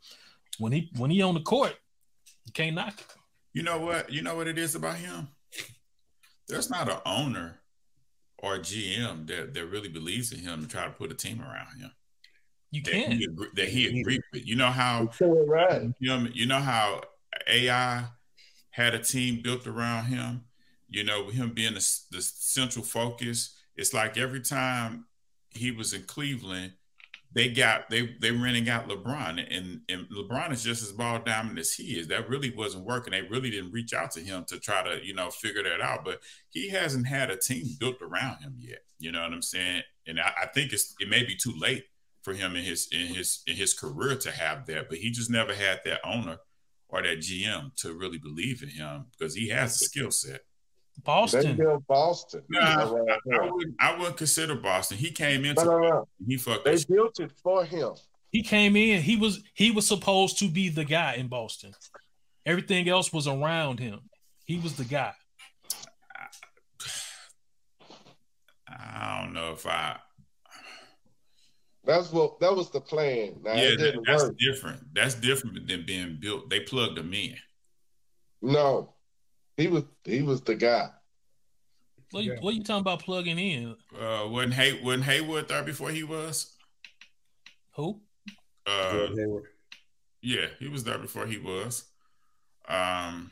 when 0.59 0.73
he 0.73 0.91
when 0.97 1.11
he 1.11 1.23
on 1.23 1.35
the 1.35 1.41
court, 1.41 1.75
you 2.47 2.53
can't 2.53 2.75
knock 2.75 2.99
it. 2.99 3.07
You 3.53 3.63
know 3.63 3.79
what? 3.79 4.11
You 4.11 4.23
know 4.23 4.37
what 4.37 4.49
it 4.49 4.59
is 4.59 4.75
about 4.75 4.97
him. 4.97 5.29
There's 6.49 6.71
not 6.71 6.89
an 6.91 6.99
owner 7.05 7.59
or 8.39 8.59
GM 8.59 9.27
that, 9.29 9.55
that 9.55 9.67
really 9.67 9.89
believes 9.89 10.33
in 10.33 10.41
him 10.41 10.61
and 10.61 10.71
try 10.71 10.85
to 10.85 10.91
put 10.91 11.11
a 11.11 11.15
team 11.15 11.41
around 11.41 11.79
him 11.81 11.91
You 12.71 12.83
that 12.83 12.91
can. 12.93 13.13
he, 13.13 13.25
agree, 13.25 13.49
that 13.57 13.69
he 13.69 14.01
agreed 14.01 14.21
with. 14.33 14.47
You 14.47 14.57
know 14.57 14.71
how 14.71 15.09
Right. 15.21 15.83
you 15.99 16.09
know, 16.09 16.29
you 16.33 16.47
know 16.47 16.61
how 16.61 17.01
AI 17.49 18.05
had 18.71 18.95
a 18.95 18.99
team 18.99 19.41
built 19.43 19.67
around 19.67 20.05
him. 20.07 20.45
You 20.89 21.03
know, 21.03 21.29
him 21.31 21.51
being 21.51 21.75
the, 21.75 21.99
the 22.13 22.23
central 22.23 22.85
focus. 22.85 23.57
It's 23.75 23.93
like 23.93 24.17
every 24.17 24.41
time 24.41 25.07
he 25.57 25.71
was 25.71 25.93
in 25.93 26.03
Cleveland, 26.03 26.73
they 27.37 27.49
got 27.49 27.91
they 27.91 28.17
they 28.21 28.33
went 28.33 28.57
and 28.57 28.65
got 28.65 28.89
LeBron, 28.89 29.45
and 29.55 29.83
and 29.91 30.07
LeBron 30.09 30.53
is 30.53 30.63
just 30.63 30.83
as 30.83 30.93
ball 30.93 31.19
dominant 31.19 31.59
as 31.59 31.73
he 31.73 31.99
is. 31.99 32.09
That 32.09 32.31
really 32.31 32.51
wasn't 32.51 32.87
working. 32.87 33.11
They 33.11 33.23
really 33.23 33.51
didn't 33.51 33.73
reach 33.73 33.93
out 33.93 34.11
to 34.13 34.21
him 34.21 34.47
to 34.49 34.59
try 34.59 34.83
to 34.83 35.05
you 35.05 35.13
know 35.13 35.29
figure 35.29 35.63
that 35.63 35.83
out. 35.83 36.03
But 36.03 36.21
he 36.49 36.71
hasn't 36.71 37.07
had 37.07 37.31
a 37.31 37.37
team 37.37 37.67
built 37.79 38.01
around 38.01 38.39
him 38.41 38.55
yet. 38.59 38.79
You 38.99 39.13
know 39.13 39.21
what 39.21 39.35
I'm 39.35 39.43
saying? 39.43 39.83
And 40.07 40.19
I, 40.19 40.33
I 40.45 40.47
think 40.47 40.73
it's 40.73 40.95
it 40.99 41.11
may 41.11 41.25
be 41.25 41.37
too 41.37 41.53
late 41.59 41.85
for 42.23 42.33
him 42.33 42.57
in 42.57 42.65
his 42.65 42.89
in 42.91 43.09
his 43.09 43.43
in 43.47 43.57
his 43.57 43.75
career 43.75 44.17
to 44.17 44.31
have 44.31 44.65
that. 44.67 44.89
But 44.89 44.99
he 44.99 45.11
just 45.11 45.31
never 45.31 45.53
had 45.53 45.81
that 45.85 46.01
owner 46.05 46.39
or 46.89 47.03
that 47.03 47.19
GM 47.19 47.75
to 47.83 47.93
really 47.93 48.19
believe 48.19 48.63
in 48.63 48.71
him 48.71 49.09
because 49.11 49.35
he 49.35 49.51
has 49.51 49.75
a 49.75 49.85
skill 49.85 50.11
set. 50.11 50.41
They 50.97 51.03
Boston. 51.05 51.57
built 51.57 51.87
Boston. 51.87 52.43
Nah, 52.49 52.61
I, 52.61 53.37
I 53.37 53.51
wouldn't 53.51 53.75
I 53.81 53.97
wouldn't 53.99 54.17
consider 54.17 54.55
Boston. 54.57 54.97
He 54.99 55.11
came 55.11 55.45
into 55.45 55.65
No, 55.65 55.79
no, 55.79 55.89
no. 55.89 56.09
he 56.27 56.37
fucked 56.37 56.65
They 56.65 56.73
us. 56.75 56.85
built 56.85 57.21
it 57.21 57.33
for 57.43 57.65
him. 57.65 57.91
He 58.33 58.43
came 58.43 58.77
in. 58.77 59.03
He 59.03 59.17
was 59.17 59.43
he 59.55 59.71
was 59.71 59.87
supposed 59.87 60.39
to 60.41 60.49
be 60.49 60.69
the 60.69 60.85
guy 60.85 61.15
in 61.15 61.29
Boston. 61.29 61.73
Everything 62.45 62.89
else 62.89 63.13
was 63.13 63.27
around 63.29 63.79
him. 63.79 64.01
He 64.45 64.59
was 64.59 64.75
the 64.77 64.85
guy. 64.85 65.13
I 68.69 69.23
don't 69.23 69.33
know 69.35 69.53
if 69.53 69.67
I 69.67 69.97
That's 71.85 72.11
what 72.13 72.41
that 72.41 72.55
was 72.55 72.71
the 72.71 72.81
plan. 72.81 73.37
Now 73.43 73.55
yeah 73.55 73.61
it 73.63 73.79
that, 73.79 73.85
didn't 73.85 74.07
that's 74.07 74.25
work. 74.25 74.39
different. 74.39 74.81
That's 74.95 75.15
different 75.15 75.67
than 75.69 75.85
being 75.87 76.19
built. 76.21 76.51
They 76.51 76.61
plugged 76.61 76.99
him 76.99 77.13
in. 77.15 77.37
No, 78.43 78.95
he 79.57 79.69
was 79.69 79.85
he 80.05 80.23
was 80.23 80.41
the 80.43 80.55
guy. 80.55 80.91
What, 82.13 82.25
you, 82.25 82.33
Yeah. 82.35 82.41
what 82.41 82.55
you 82.55 82.63
talking 82.63 82.81
about 82.83 83.01
plugging 83.01 83.39
in? 83.39 83.77
Uh, 83.99 84.27
wasn't 84.29 84.55
Hay 84.55 84.81
wasn't 84.83 85.05
Hayward 85.05 85.49
there 85.49 85.63
before 85.65 85.91
he 85.91 86.03
was? 86.05 86.55
Who? 87.75 88.01
Uh, 88.67 89.09
yeah, 90.23 90.47
he 90.59 90.69
was 90.69 90.85
there 90.85 90.99
before 90.99 91.27
he 91.27 91.39
was. 91.39 91.85
Um, 92.69 93.31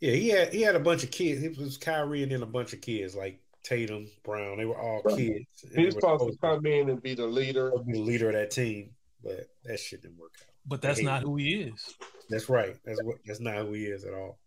Yeah, 0.00 0.12
he 0.12 0.28
had 0.28 0.52
he 0.52 0.62
had 0.62 0.76
a 0.76 0.80
bunch 0.80 1.04
of 1.04 1.10
kids. 1.10 1.42
It 1.42 1.56
was 1.58 1.76
Kyrie 1.76 2.22
and 2.22 2.32
then 2.32 2.42
a 2.42 2.46
bunch 2.46 2.72
of 2.72 2.80
kids 2.80 3.14
like 3.14 3.40
Tatum, 3.62 4.06
Brown. 4.24 4.56
They 4.58 4.64
were 4.64 4.78
all 4.80 5.02
Right. 5.04 5.16
kids. 5.16 5.64
and 5.64 5.78
He 5.78 5.86
was 5.86 5.94
were 5.94 6.00
supposed 6.00 6.32
to 6.32 6.38
come 6.38 6.64
in 6.66 6.88
and 6.88 7.02
be 7.02 7.14
the 7.14 7.26
leader. 7.26 7.70
be 7.86 7.92
the 7.92 7.98
leader 8.00 8.28
of 8.28 8.34
that 8.34 8.50
team, 8.50 8.94
but 9.22 9.48
that 9.64 9.78
shit 9.78 10.02
didn't 10.02 10.16
work 10.18 10.32
out. 10.40 10.46
But 10.66 10.80
that's 10.82 11.00
Hey. 11.00 11.04
not 11.04 11.22
who 11.22 11.36
he 11.36 11.60
is. 11.62 11.94
That's 12.30 12.48
right. 12.48 12.76
That's 12.84 13.02
what. 13.02 13.16
That's 13.26 13.40
not 13.40 13.66
who 13.66 13.72
he 13.74 13.84
is 13.86 14.04
at 14.04 14.14
all. 14.14 14.38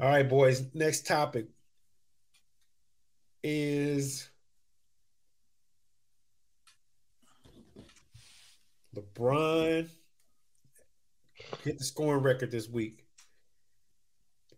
All 0.00 0.08
right, 0.08 0.28
boys. 0.28 0.64
Next 0.74 1.06
topic 1.06 1.46
is 3.44 4.28
LeBron 8.96 9.88
hit 11.62 11.78
the 11.78 11.84
scoring 11.84 12.22
record 12.22 12.50
this 12.50 12.68
week. 12.68 13.04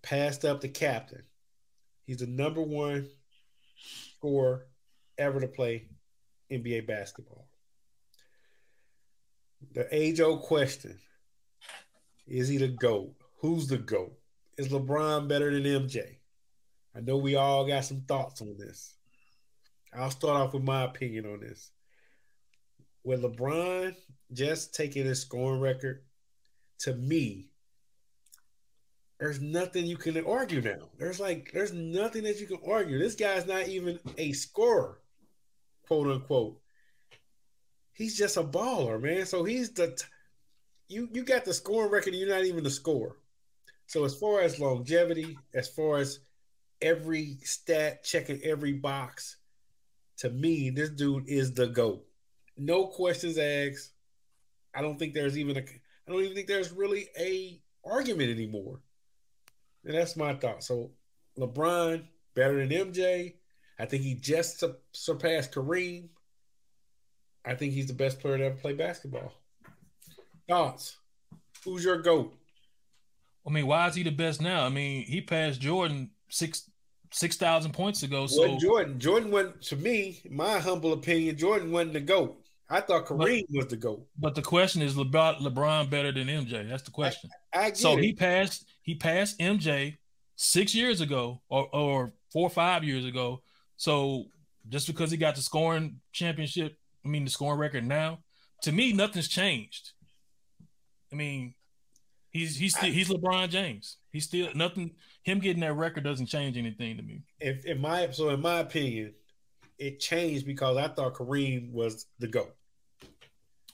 Passed 0.03 0.46
up 0.46 0.62
the 0.62 0.68
captain. 0.68 1.22
He's 2.07 2.18
the 2.18 2.27
number 2.27 2.62
one 2.62 3.09
scorer 4.14 4.66
ever 5.18 5.40
to 5.40 5.49
play 5.49 5.88
NBA 6.51 6.87
basketball. 6.87 7.46
The 9.72 9.87
age 9.94 10.20
old 10.20 10.42
question 10.42 10.99
is 12.27 12.49
he 12.49 12.57
the 12.57 12.68
GOAT? 12.68 13.14
Who's 13.40 13.66
the 13.66 13.79
GOAT? 13.79 14.16
Is 14.59 14.69
LeBron 14.69 15.29
better 15.29 15.51
than 15.51 15.64
MJ? 15.64 16.16
I 16.95 17.01
know 17.01 17.19
we 17.19 17.37
all 17.37 17.66
got 17.66 17.85
some 17.85 18.01
thoughts 18.03 18.40
on 18.40 18.57
this. 18.59 18.95
I'll 19.92 20.11
start 20.11 20.40
off 20.40 20.55
with 20.55 20.62
my 20.62 20.85
opinion 20.85 21.27
on 21.27 21.40
this. 21.40 21.71
With 23.05 23.23
LeBron 23.23 23.95
just 24.33 24.75
taking 24.75 25.05
his 25.05 25.21
scoring 25.21 25.61
record, 25.61 26.03
to 26.81 26.95
me, 26.95 27.51
there's 29.21 29.40
nothing 29.40 29.87
you 29.87 29.97
can 29.97 30.25
argue 30.25 30.61
now. 30.61 30.88
There's 30.99 31.21
like, 31.21 31.51
there's 31.53 31.73
nothing 31.73 32.25
that 32.25 32.40
you 32.40 32.47
can 32.47 32.59
argue. 32.66 32.99
This 32.99 33.14
guy's 33.14 33.47
not 33.47 33.69
even 33.69 33.99
a 34.16 34.33
scorer, 34.33 35.01
quote 35.87 36.09
unquote. 36.09 36.59
He's 37.92 38.16
just 38.16 38.37
a 38.37 38.42
baller, 38.42 39.01
man. 39.01 39.25
So 39.27 39.45
he's 39.45 39.71
the 39.71 39.88
t- 39.88 40.05
you 40.88 41.09
you 41.12 41.25
got 41.25 41.45
the 41.45 41.55
scoring 41.55 41.90
record, 41.90 42.14
you're 42.14 42.29
not 42.29 42.45
even 42.45 42.62
the 42.62 42.71
scorer. 42.71 43.16
So 43.87 44.05
as 44.05 44.14
far 44.14 44.40
as 44.40 44.59
longevity, 44.59 45.38
as 45.55 45.68
far 45.68 45.99
as 45.99 46.20
every 46.83 47.38
stat, 47.42 48.03
checking 48.05 48.42
every 48.42 48.72
box, 48.72 49.37
to 50.18 50.31
me, 50.31 50.70
this 50.70 50.90
dude 50.90 51.29
is 51.29 51.53
the 51.53 51.66
GOAT. 51.66 52.05
No 52.57 52.87
questions 52.87 53.39
asked. 53.39 53.91
I 54.74 54.82
don't 54.82 54.99
think 54.99 55.14
there's 55.14 55.39
even 55.39 55.57
a 55.57 55.61
I 55.61 56.12
don't 56.12 56.22
even 56.22 56.34
think 56.34 56.47
there's 56.47 56.72
really 56.72 57.09
a 57.18 57.61
argument 57.84 58.30
anymore. 58.30 58.80
And 59.84 59.95
that's 59.95 60.16
my 60.16 60.34
thought. 60.34 60.62
So 60.62 60.91
LeBron 61.39 62.05
better 62.34 62.66
than 62.66 62.93
MJ. 62.93 63.34
I 63.78 63.87
think 63.87 64.03
he 64.03 64.14
just 64.14 64.61
su- 64.61 64.76
surpassed 64.93 65.53
Kareem. 65.53 66.09
I 67.45 67.55
think 67.55 67.72
he's 67.72 67.87
the 67.87 67.93
best 67.93 68.20
player 68.20 68.39
to 68.39 68.45
ever 68.45 68.57
play 68.57 68.72
basketball. 68.72 69.32
Thoughts? 70.49 70.97
Who's 71.64 71.84
your 71.84 72.01
GOAT? 72.03 72.37
I 73.47 73.51
mean, 73.51 73.66
why 73.66 73.86
is 73.88 73.94
he 73.94 74.03
the 74.03 74.11
best 74.11 74.40
now? 74.40 74.64
I 74.64 74.68
mean, 74.68 75.05
he 75.05 75.20
passed 75.20 75.61
Jordan 75.61 76.11
six 76.28 76.68
six 77.12 77.36
thousand 77.36 77.72
points 77.72 78.03
ago. 78.03 78.26
So 78.26 78.42
Wasn't 78.42 78.61
Jordan. 78.61 78.99
Jordan 78.99 79.30
went 79.30 79.62
to 79.62 79.76
me, 79.76 80.20
my 80.30 80.59
humble 80.59 80.92
opinion, 80.92 81.36
Jordan 81.36 81.70
wasn't 81.70 81.92
the 81.94 82.01
GOAT. 82.01 82.42
I 82.68 82.80
thought 82.80 83.07
Kareem 83.07 83.44
was 83.51 83.68
the 83.68 83.76
GOAT. 83.76 84.05
but 84.18 84.34
the 84.34 84.42
question 84.42 84.82
is 84.82 84.94
LeBron 84.94 85.38
LeBron 85.38 85.88
better 85.88 86.11
than 86.11 86.26
MJ? 86.26 86.68
That's 86.68 86.82
the 86.82 86.90
question. 86.90 87.30
I 87.53 87.66
get 87.68 87.76
So 87.76 87.97
it. 87.97 88.03
he 88.03 88.12
passed 88.12 88.66
he 88.82 88.97
passed 88.97 89.38
MJ 89.38 89.97
six 90.34 90.74
years 90.74 91.01
ago 91.01 91.40
or 91.49 91.68
or 91.72 92.12
four 92.32 92.49
or 92.49 92.51
five 92.51 92.82
years 92.82 93.05
ago. 93.05 93.42
So 93.76 94.24
just 94.68 94.88
because 94.88 95.12
he 95.12 95.16
got 95.16 95.36
the 95.36 95.42
scoring 95.42 96.01
championship 96.12 96.76
I 97.05 97.09
mean, 97.09 97.24
the 97.24 97.30
scoring 97.30 97.61
record 97.61 97.86
now, 97.86 98.18
to 98.62 98.72
me, 98.72 98.92
nothing's 98.92 99.28
changed. 99.28 99.92
I 101.12 101.14
mean, 101.14 101.55
he's 102.37 102.57
he's 102.57 102.76
still, 102.76 102.91
he's 102.91 103.09
LeBron 103.09 103.49
James. 103.49 103.97
He's 104.12 104.24
still 104.24 104.49
nothing. 104.55 104.93
Him 105.22 105.41
getting 105.41 105.61
that 105.61 105.74
record 105.74 106.05
doesn't 106.05 106.26
change 106.26 106.57
anything 106.57 106.97
to 106.97 107.03
me. 107.03 107.22
If 107.41 107.64
in 107.64 107.80
my 107.80 108.11
so 108.11 108.28
in 108.30 108.41
my 108.41 108.61
opinion, 108.61 109.14
it 109.78 110.01
changed 110.01 110.47
because 110.47 110.76
I 110.76 110.89
thought 110.89 111.14
Kareem 111.14 111.72
was 111.72 112.07
the 112.18 112.28
GOAT. 112.28 112.55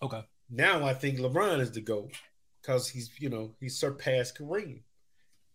Okay. 0.02 0.22
Now 0.50 0.84
I 0.84 0.94
think 0.94 1.18
LeBron 1.18 1.60
is 1.60 1.72
the 1.72 1.80
GOAT 1.80 2.12
because 2.60 2.88
he's, 2.88 3.10
you 3.18 3.28
know, 3.28 3.54
he 3.60 3.68
surpassed 3.68 4.38
Kareem. 4.38 4.80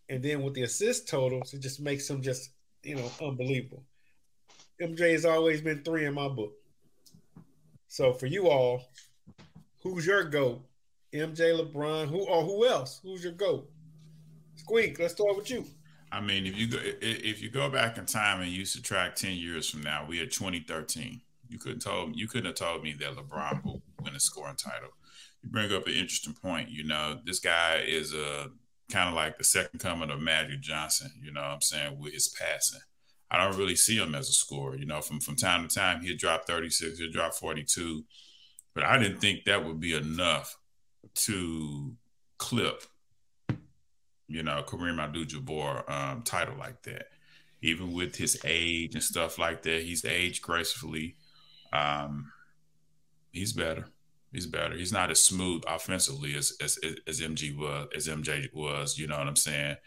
And 0.09 0.23
then 0.23 0.41
with 0.41 0.53
the 0.53 0.63
assist 0.63 1.07
totals, 1.07 1.53
it 1.53 1.61
just 1.61 1.81
makes 1.81 2.09
him 2.09 2.21
just, 2.21 2.51
you 2.83 2.95
know, 2.95 3.11
unbelievable. 3.21 3.83
MJ 4.81 5.11
has 5.11 5.25
always 5.25 5.61
been 5.61 5.83
three 5.83 6.05
in 6.05 6.13
my 6.13 6.27
book. 6.27 6.53
So 7.87 8.13
for 8.13 8.25
you 8.25 8.47
all, 8.49 8.83
who's 9.83 10.05
your 10.05 10.23
GOAT? 10.23 10.61
MJ, 11.13 11.57
LeBron, 11.57 12.07
who 12.07 12.19
or 12.25 12.43
who 12.43 12.65
else? 12.65 12.99
Who's 13.03 13.23
your 13.23 13.33
GOAT? 13.33 13.69
Squeak, 14.55 14.99
let's 14.99 15.13
start 15.13 15.37
with 15.37 15.49
you. 15.49 15.65
I 16.11 16.21
mean, 16.21 16.45
if 16.45 16.57
you 16.57 16.67
go 16.67 16.79
if 16.81 17.41
you 17.41 17.49
go 17.49 17.69
back 17.69 17.97
in 17.97 18.05
time 18.05 18.41
and 18.41 18.51
you 18.51 18.65
subtract 18.65 19.19
ten 19.19 19.35
years 19.35 19.69
from 19.69 19.81
now, 19.81 20.05
we 20.07 20.17
had 20.17 20.31
2013. 20.31 21.21
You 21.49 21.59
couldn't 21.59 21.79
told 21.79 22.15
you 22.15 22.27
couldn't 22.27 22.47
have 22.47 22.55
told 22.55 22.83
me 22.83 22.93
that 22.99 23.15
LeBron 23.15 23.63
will 23.63 23.81
win 24.01 24.15
a 24.15 24.19
scoring 24.19 24.55
title. 24.55 24.89
You 25.43 25.49
bring 25.49 25.71
up 25.73 25.87
an 25.87 25.93
interesting 25.93 26.33
point. 26.33 26.69
You 26.69 26.85
know, 26.85 27.19
this 27.25 27.39
guy 27.39 27.83
is 27.85 28.13
uh, 28.13 28.47
a 28.47 28.91
kind 28.91 29.09
of 29.09 29.15
like 29.15 29.37
the 29.37 29.43
second 29.43 29.79
coming 29.79 30.09
of 30.09 30.21
Magic 30.21 30.61
Johnson. 30.61 31.11
You 31.21 31.31
know, 31.31 31.41
what 31.41 31.51
I'm 31.51 31.61
saying 31.61 31.99
with 31.99 32.13
his 32.13 32.29
passing. 32.29 32.81
I 33.29 33.43
don't 33.43 33.57
really 33.57 33.75
see 33.75 33.97
him 33.97 34.15
as 34.15 34.29
a 34.29 34.33
scorer. 34.33 34.77
You 34.77 34.85
know, 34.85 35.01
from 35.01 35.19
from 35.19 35.35
time 35.35 35.67
to 35.67 35.73
time 35.73 36.01
he'd 36.01 36.17
drop 36.17 36.47
36, 36.47 36.99
he'd 36.99 37.11
drop 37.11 37.33
42, 37.33 38.03
but 38.73 38.83
I 38.83 38.97
didn't 38.97 39.19
think 39.19 39.43
that 39.45 39.65
would 39.65 39.79
be 39.79 39.93
enough 39.93 40.57
to 41.15 41.95
clip 42.37 42.83
you 44.27 44.43
know, 44.43 44.63
Kareem 44.65 45.01
Abdul-Jabbar 45.01 45.89
um, 45.89 46.21
title 46.23 46.55
like 46.57 46.83
that. 46.83 47.07
Even 47.61 47.93
with 47.93 48.15
his 48.15 48.39
age 48.45 48.93
and 48.93 49.03
stuff 49.03 49.39
like 49.39 49.63
that, 49.63 49.81
he's 49.81 50.05
aged 50.05 50.43
gracefully. 50.43 51.15
Um, 51.73 52.31
he's 53.31 53.53
better. 53.53 53.85
He's 54.31 54.45
better. 54.45 54.75
He's 54.75 54.91
not 54.91 55.09
as 55.09 55.23
smooth 55.23 55.63
offensively 55.67 56.35
as, 56.35 56.53
as 56.61 56.77
as 57.07 57.21
MG 57.21 57.57
was, 57.57 57.87
as 57.95 58.07
MJ 58.07 58.53
was. 58.53 58.99
You 58.99 59.07
know 59.07 59.17
what 59.17 59.27
I'm 59.27 59.37
saying? 59.37 59.77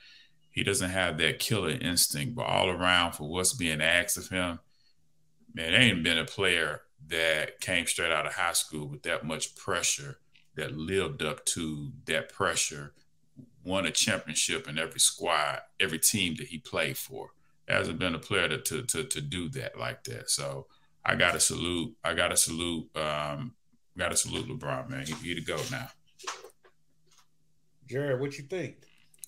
He 0.50 0.64
doesn't 0.64 0.90
have 0.90 1.18
that 1.18 1.38
killer 1.38 1.70
instinct, 1.70 2.34
but 2.34 2.46
all 2.46 2.70
around 2.70 3.12
for 3.12 3.28
what's 3.28 3.54
being 3.54 3.80
asked 3.80 4.16
of 4.16 4.30
him, 4.30 4.58
man, 5.54 5.72
there 5.72 5.80
ain't 5.80 6.02
been 6.02 6.18
a 6.18 6.24
player 6.24 6.80
that 7.06 7.60
came 7.60 7.86
straight 7.86 8.10
out 8.10 8.26
of 8.26 8.34
high 8.34 8.54
school 8.54 8.88
with 8.88 9.02
that 9.02 9.24
much 9.24 9.54
pressure 9.54 10.18
that 10.60 10.76
lived 10.76 11.22
up 11.22 11.44
to 11.46 11.90
that 12.04 12.30
pressure 12.32 12.92
won 13.64 13.86
a 13.86 13.90
championship 13.90 14.68
in 14.68 14.78
every 14.78 15.00
squad, 15.00 15.60
every 15.78 15.98
team 15.98 16.36
that 16.36 16.48
he 16.48 16.58
played 16.58 16.96
for. 16.96 17.30
There 17.66 17.76
hasn't 17.76 17.98
been 17.98 18.14
a 18.14 18.18
player 18.18 18.48
to, 18.48 18.58
to 18.58 18.82
to 18.82 19.04
to, 19.04 19.20
do 19.20 19.48
that 19.50 19.78
like 19.78 20.04
that. 20.04 20.30
So 20.30 20.66
I 21.04 21.14
got 21.14 21.32
to 21.32 21.40
salute. 21.40 21.94
I 22.04 22.14
got 22.14 22.28
to 22.28 22.36
salute. 22.36 22.94
Um, 22.96 23.54
got 23.96 24.10
to 24.10 24.16
salute 24.16 24.48
LeBron, 24.48 24.88
man. 24.88 25.06
He, 25.06 25.12
he 25.14 25.34
to 25.34 25.40
go 25.40 25.58
now. 25.70 25.88
Jared, 27.88 28.20
what 28.20 28.36
you 28.38 28.44
think? 28.44 28.76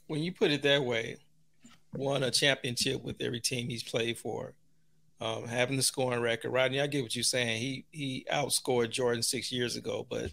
When 0.06 0.22
you 0.22 0.32
put 0.32 0.50
it 0.50 0.62
that 0.62 0.84
way, 0.84 1.16
won 1.94 2.22
a 2.22 2.30
championship 2.30 3.02
with 3.02 3.20
every 3.20 3.40
team 3.40 3.68
he's 3.68 3.82
played 3.82 4.18
for, 4.18 4.54
um, 5.20 5.46
having 5.46 5.76
the 5.76 5.82
scoring 5.82 6.20
record. 6.20 6.50
Rodney, 6.50 6.80
I 6.80 6.86
get 6.86 7.02
what 7.02 7.14
you're 7.14 7.22
saying. 7.22 7.60
He 7.60 7.86
he 7.90 8.26
outscored 8.32 8.90
Jordan 8.90 9.22
six 9.22 9.52
years 9.52 9.76
ago, 9.76 10.06
but 10.08 10.32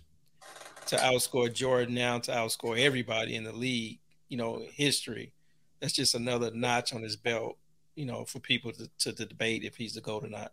to 0.89 0.97
outscore 0.97 1.53
Jordan 1.53 1.95
now 1.95 2.19
to 2.19 2.31
outscore 2.31 2.79
everybody 2.79 3.35
in 3.35 3.43
the 3.43 3.51
league, 3.51 3.99
you 4.27 4.37
know, 4.37 4.63
history. 4.71 5.33
That's 5.79 5.93
just 5.93 6.15
another 6.15 6.51
notch 6.51 6.93
on 6.93 7.03
his 7.03 7.15
belt, 7.15 7.57
you 7.95 8.05
know, 8.05 8.25
for 8.25 8.39
people 8.39 8.71
to, 8.73 8.89
to, 8.99 9.13
to 9.13 9.25
debate 9.25 9.63
if 9.63 9.75
he's 9.75 9.93
the 9.93 10.01
GOAT 10.01 10.25
or 10.25 10.29
not. 10.29 10.51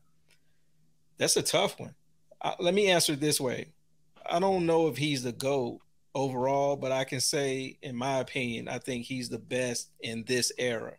That's 1.19 1.37
a 1.37 1.43
tough 1.43 1.81
one. 1.81 1.95
Uh, 2.43 2.55
let 2.59 2.75
me 2.75 2.89
answer 2.89 3.15
it 3.15 3.21
this 3.21 3.41
way. 3.41 3.73
I 4.29 4.39
don't 4.39 4.67
know 4.67 4.89
if 4.89 4.97
he's 4.97 5.23
the 5.23 5.33
GOAT 5.33 5.81
overall, 6.15 6.77
but 6.77 6.93
I 6.93 7.05
can 7.05 7.21
say, 7.21 7.79
in 7.83 7.97
my 7.97 8.19
opinion, 8.19 8.69
I 8.69 8.79
think 8.79 9.05
he's 9.05 9.29
the 9.29 9.39
best 9.39 9.91
in 10.01 10.25
this 10.25 10.53
era. 10.59 10.95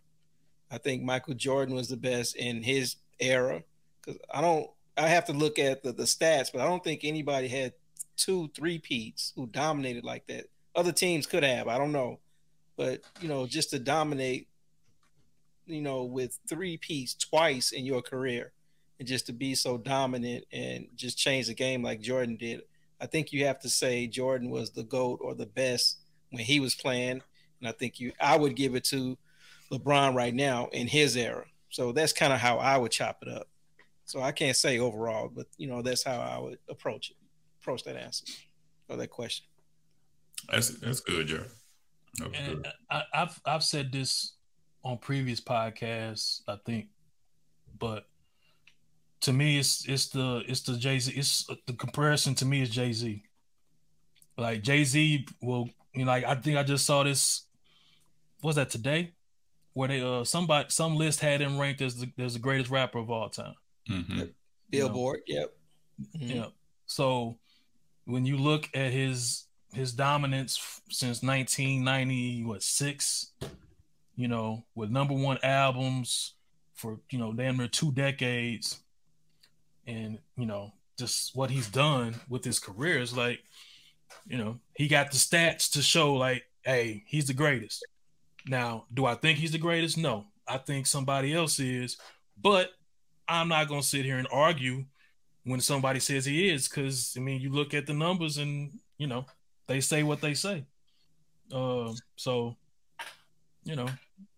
I 0.70 0.78
think 0.78 1.02
Michael 1.02 1.34
Jordan 1.34 1.74
was 1.74 1.88
the 1.88 1.96
best 1.96 2.36
in 2.36 2.62
his 2.62 2.96
era 3.20 3.62
because 4.00 4.20
I 4.32 4.40
don't. 4.40 4.68
I 4.96 5.06
have 5.06 5.26
to 5.26 5.32
look 5.32 5.60
at 5.60 5.84
the, 5.84 5.92
the 5.92 6.02
stats, 6.02 6.50
but 6.52 6.60
I 6.60 6.66
don't 6.66 6.82
think 6.82 7.04
anybody 7.04 7.46
had 7.46 7.72
two 8.18 8.50
three 8.54 8.78
peats 8.78 9.32
who 9.36 9.46
dominated 9.46 10.04
like 10.04 10.26
that. 10.26 10.46
Other 10.74 10.92
teams 10.92 11.26
could 11.26 11.44
have, 11.44 11.68
I 11.68 11.78
don't 11.78 11.92
know, 11.92 12.18
but 12.76 13.00
you 13.20 13.28
know, 13.28 13.46
just 13.46 13.70
to 13.70 13.78
dominate, 13.78 14.48
you 15.66 15.80
know, 15.80 16.04
with 16.04 16.38
three 16.48 16.76
peats 16.76 17.14
twice 17.14 17.72
in 17.72 17.86
your 17.86 18.02
career, 18.02 18.52
and 18.98 19.08
just 19.08 19.26
to 19.26 19.32
be 19.32 19.54
so 19.54 19.78
dominant 19.78 20.44
and 20.52 20.88
just 20.94 21.16
change 21.16 21.46
the 21.46 21.54
game 21.54 21.82
like 21.82 22.00
Jordan 22.00 22.36
did, 22.36 22.62
I 23.00 23.06
think 23.06 23.32
you 23.32 23.46
have 23.46 23.60
to 23.60 23.68
say 23.68 24.06
Jordan 24.06 24.50
was 24.50 24.70
the 24.70 24.82
goat 24.82 25.20
or 25.22 25.34
the 25.34 25.46
best 25.46 25.98
when 26.30 26.44
he 26.44 26.60
was 26.60 26.74
playing, 26.74 27.22
and 27.60 27.68
I 27.68 27.72
think 27.72 28.00
you, 28.00 28.12
I 28.20 28.36
would 28.36 28.56
give 28.56 28.74
it 28.74 28.84
to 28.84 29.16
LeBron 29.72 30.14
right 30.14 30.34
now 30.34 30.68
in 30.72 30.86
his 30.88 31.16
era. 31.16 31.44
So 31.70 31.92
that's 31.92 32.12
kind 32.12 32.32
of 32.32 32.40
how 32.40 32.58
I 32.58 32.76
would 32.76 32.92
chop 32.92 33.22
it 33.22 33.28
up. 33.28 33.48
So 34.04 34.20
I 34.22 34.32
can't 34.32 34.56
say 34.56 34.78
overall, 34.78 35.28
but 35.28 35.46
you 35.58 35.68
know 35.68 35.82
that's 35.82 36.02
how 36.02 36.18
I 36.18 36.38
would 36.38 36.58
approach 36.68 37.10
it 37.10 37.16
approach 37.68 37.84
that 37.84 37.96
answer 37.96 38.24
or 38.88 38.96
that 38.96 39.08
question. 39.08 39.44
That's 40.50 40.70
that's 40.70 41.00
good, 41.00 41.26
Joe. 41.26 41.44
and 42.34 42.66
I, 42.90 43.02
I've 43.12 43.40
I've 43.44 43.64
said 43.64 43.92
this 43.92 44.34
on 44.84 44.96
previous 44.98 45.40
podcasts, 45.40 46.40
I 46.48 46.56
think, 46.64 46.86
but 47.78 48.06
to 49.22 49.32
me, 49.32 49.58
it's 49.58 49.86
it's 49.86 50.08
the 50.08 50.42
it's 50.48 50.62
the 50.62 50.78
Jay 50.78 50.98
Z. 50.98 51.12
It's 51.14 51.46
the 51.66 51.74
comparison 51.74 52.34
to 52.36 52.46
me 52.46 52.62
is 52.62 52.70
Jay 52.70 52.92
Z. 52.92 53.22
Like 54.38 54.62
Jay 54.62 54.84
Z 54.84 55.26
will, 55.42 55.68
you 55.92 56.06
know, 56.06 56.12
like 56.12 56.24
I 56.24 56.36
think 56.36 56.56
I 56.56 56.62
just 56.62 56.86
saw 56.86 57.02
this. 57.02 57.44
Was 58.42 58.56
that 58.56 58.70
today? 58.70 59.12
Where 59.74 59.88
they 59.88 60.00
uh 60.00 60.24
somebody 60.24 60.70
some 60.70 60.96
list 60.96 61.20
had 61.20 61.42
him 61.42 61.58
ranked 61.58 61.82
as 61.82 61.96
the 61.96 62.10
as 62.18 62.32
the 62.32 62.38
greatest 62.38 62.70
rapper 62.70 62.98
of 62.98 63.10
all 63.10 63.28
time. 63.28 63.54
Mm-hmm. 63.90 64.22
Billboard, 64.70 65.20
you 65.26 65.34
know? 65.34 65.40
yep. 65.40 65.54
Mm-hmm. 66.16 66.36
Yeah. 66.36 66.46
So 66.86 67.38
when 68.08 68.24
you 68.24 68.38
look 68.38 68.68
at 68.74 68.90
his 68.90 69.44
his 69.74 69.92
dominance 69.92 70.80
since 70.88 71.22
1990 71.22 72.42
what 72.44 72.62
six 72.62 73.32
you 74.16 74.26
know 74.26 74.64
with 74.74 74.90
number 74.90 75.12
one 75.14 75.38
albums 75.42 76.34
for 76.74 76.98
you 77.10 77.18
know 77.18 77.32
damn 77.34 77.58
near 77.58 77.68
two 77.68 77.92
decades 77.92 78.80
and 79.86 80.18
you 80.36 80.46
know 80.46 80.72
just 80.98 81.36
what 81.36 81.50
he's 81.50 81.68
done 81.68 82.14
with 82.28 82.44
his 82.44 82.58
career 82.58 82.98
is 82.98 83.16
like 83.16 83.40
you 84.26 84.38
know 84.38 84.58
he 84.74 84.88
got 84.88 85.10
the 85.10 85.18
stats 85.18 85.70
to 85.70 85.82
show 85.82 86.14
like 86.14 86.44
hey 86.62 87.04
he's 87.06 87.26
the 87.26 87.34
greatest. 87.34 87.86
Now 88.46 88.86
do 88.92 89.04
i 89.04 89.14
think 89.14 89.38
he's 89.38 89.52
the 89.52 89.58
greatest? 89.58 89.98
No. 89.98 90.26
I 90.50 90.56
think 90.56 90.86
somebody 90.86 91.34
else 91.34 91.60
is. 91.60 91.98
But 92.40 92.70
i'm 93.28 93.48
not 93.48 93.68
going 93.68 93.82
to 93.82 93.86
sit 93.86 94.06
here 94.06 94.16
and 94.16 94.28
argue 94.32 94.86
when 95.44 95.60
somebody 95.60 96.00
says 96.00 96.24
he 96.24 96.50
is, 96.50 96.68
because 96.68 97.14
I 97.16 97.20
mean, 97.20 97.40
you 97.40 97.50
look 97.50 97.74
at 97.74 97.86
the 97.86 97.94
numbers 97.94 98.38
and 98.38 98.78
you 98.98 99.06
know 99.06 99.26
they 99.66 99.80
say 99.80 100.02
what 100.02 100.20
they 100.20 100.34
say. 100.34 100.64
Uh, 101.52 101.92
so 102.16 102.56
you 103.64 103.76
know, 103.76 103.88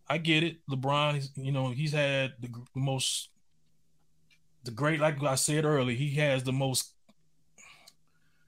I 0.09 0.19
get 0.19 0.43
it. 0.43 0.57
LeBron, 0.69 1.29
you 1.37 1.53
know, 1.53 1.71
he's 1.71 1.93
had 1.93 2.33
the, 2.41 2.49
the 2.49 2.81
most, 2.81 3.29
the 4.65 4.73
great, 4.73 4.99
like 4.99 5.23
I 5.23 5.37
said 5.37 5.65
earlier, 5.65 5.97
he 5.97 6.17
has 6.17 6.43
the 6.43 6.53
most. 6.53 6.95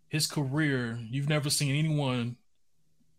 His 0.08 0.26
career, 0.26 0.98
you've 1.08 1.28
never 1.28 1.48
seen 1.48 1.74
anyone 1.74 2.36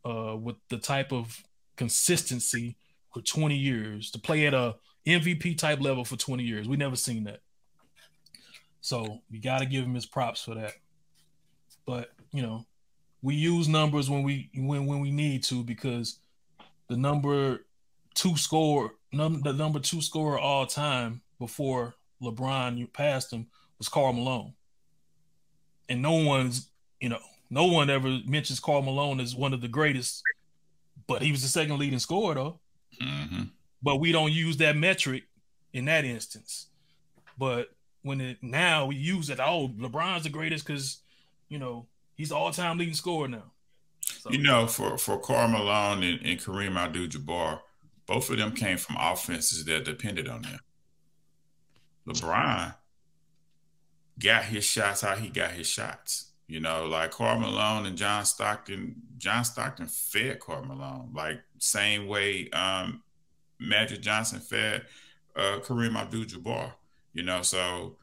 uh, 0.06 0.36
with 0.36 0.58
the 0.70 0.78
type 0.78 1.12
of 1.12 1.42
consistency 1.76 2.76
for 3.14 3.22
20 3.22 3.56
years 3.56 4.12
to 4.12 4.20
play 4.20 4.46
at 4.46 4.54
a 4.54 4.76
MVP 5.08 5.58
type 5.58 5.82
level 5.82 6.06
for 6.06 6.18
20 6.18 6.44
years. 6.44 6.68
We 6.68 6.78
never 6.78 6.96
seen 6.96 7.24
that. 7.24 7.40
So 8.84 9.22
you 9.30 9.40
got 9.40 9.60
to 9.60 9.66
give 9.66 9.86
him 9.86 9.96
his 9.96 10.06
props 10.06 10.44
for 10.44 10.56
that. 10.56 10.74
But 11.86 12.12
you 12.34 12.42
know, 12.42 12.66
we 13.22 13.34
use 13.34 13.70
numbers 13.70 14.10
when 14.10 14.24
we 14.24 14.50
when 14.54 14.86
when 14.86 15.00
we 15.00 15.10
need 15.10 15.44
to 15.44 15.64
because 15.64 16.20
the 16.90 16.98
number 16.98 17.66
two 18.14 18.36
score 18.36 18.96
num, 19.14 19.42
the 19.42 19.54
number 19.54 19.80
two 19.80 20.02
scorer 20.02 20.38
all 20.38 20.66
time 20.66 21.22
before 21.40 21.96
LeBron 22.22 22.78
you 22.78 22.88
passed 22.88 23.32
him 23.32 23.48
was 23.78 23.88
Karl 23.88 24.12
Malone. 24.12 24.54
And 25.88 26.02
no 26.02 26.16
one's, 26.16 26.70
you 27.00 27.08
know, 27.08 27.20
no 27.50 27.68
one 27.68 27.90
ever 27.90 28.20
mentions 28.26 28.60
Karl 28.60 28.82
Malone 28.82 29.22
as 29.22 29.34
one 29.34 29.54
of 29.54 29.62
the 29.62 29.68
greatest, 29.70 30.22
but 31.08 31.22
he 31.22 31.32
was 31.32 31.42
the 31.42 31.48
second 31.48 31.80
leading 31.80 32.00
scorer 32.00 32.36
though. 32.36 32.60
Mm-hmm. 33.02 33.44
But 33.82 34.02
we 34.02 34.12
don't 34.12 34.34
use 34.34 34.58
that 34.58 34.76
metric 34.76 35.24
in 35.72 35.86
that 35.86 36.04
instance. 36.04 36.68
But 37.38 37.70
when 38.04 38.22
it 38.22 38.38
now 38.42 38.86
we 38.86 38.96
use 38.96 39.30
it. 39.30 39.40
Oh, 39.40 39.70
LeBron's 39.78 40.24
the 40.24 40.30
greatest 40.30 40.66
because 40.66 41.00
you 41.50 41.58
know 41.58 41.88
he's 42.16 42.32
all 42.32 42.52
time 42.52 42.78
leading 42.78 42.94
scorer 42.94 43.28
now. 43.28 43.52
So, 44.02 44.32
You 44.32 44.40
know, 44.40 44.68
for 44.68 44.98
for 44.98 45.20
Karl 45.20 45.48
Malone 45.48 46.04
and, 46.04 46.26
and 46.26 46.40
Kareem 46.40 46.76
Abdul-Jabbar, 46.78 47.62
both 48.06 48.30
of 48.30 48.38
them 48.38 48.54
came 48.54 48.78
from 48.78 48.98
offenses 49.00 49.66
that 49.66 49.86
depended 49.86 50.28
on 50.28 50.44
them. 50.44 50.60
LeBron 52.08 52.76
got 54.20 54.44
his 54.46 54.66
shots 54.66 55.02
how 55.02 55.16
he 55.16 55.30
got 55.30 55.52
his 55.52 55.68
shots. 55.68 56.32
You 56.48 56.60
know, 56.60 56.86
like 56.86 57.12
Karl 57.12 57.40
Malone 57.40 57.86
and 57.86 57.98
John 57.98 58.26
Stockton. 58.26 58.96
John 59.18 59.46
Stockton 59.46 59.88
fed 59.88 60.40
Karl 60.40 60.66
Malone, 60.66 61.12
like 61.14 61.42
same 61.58 62.08
way 62.08 62.50
um, 62.52 63.02
Magic 63.60 64.02
Johnson 64.02 64.40
fed 64.40 64.86
uh, 65.36 65.60
Kareem 65.64 65.96
Abdul-Jabbar. 65.96 66.74
You 67.14 67.24
know, 67.24 67.42
so 67.42 67.98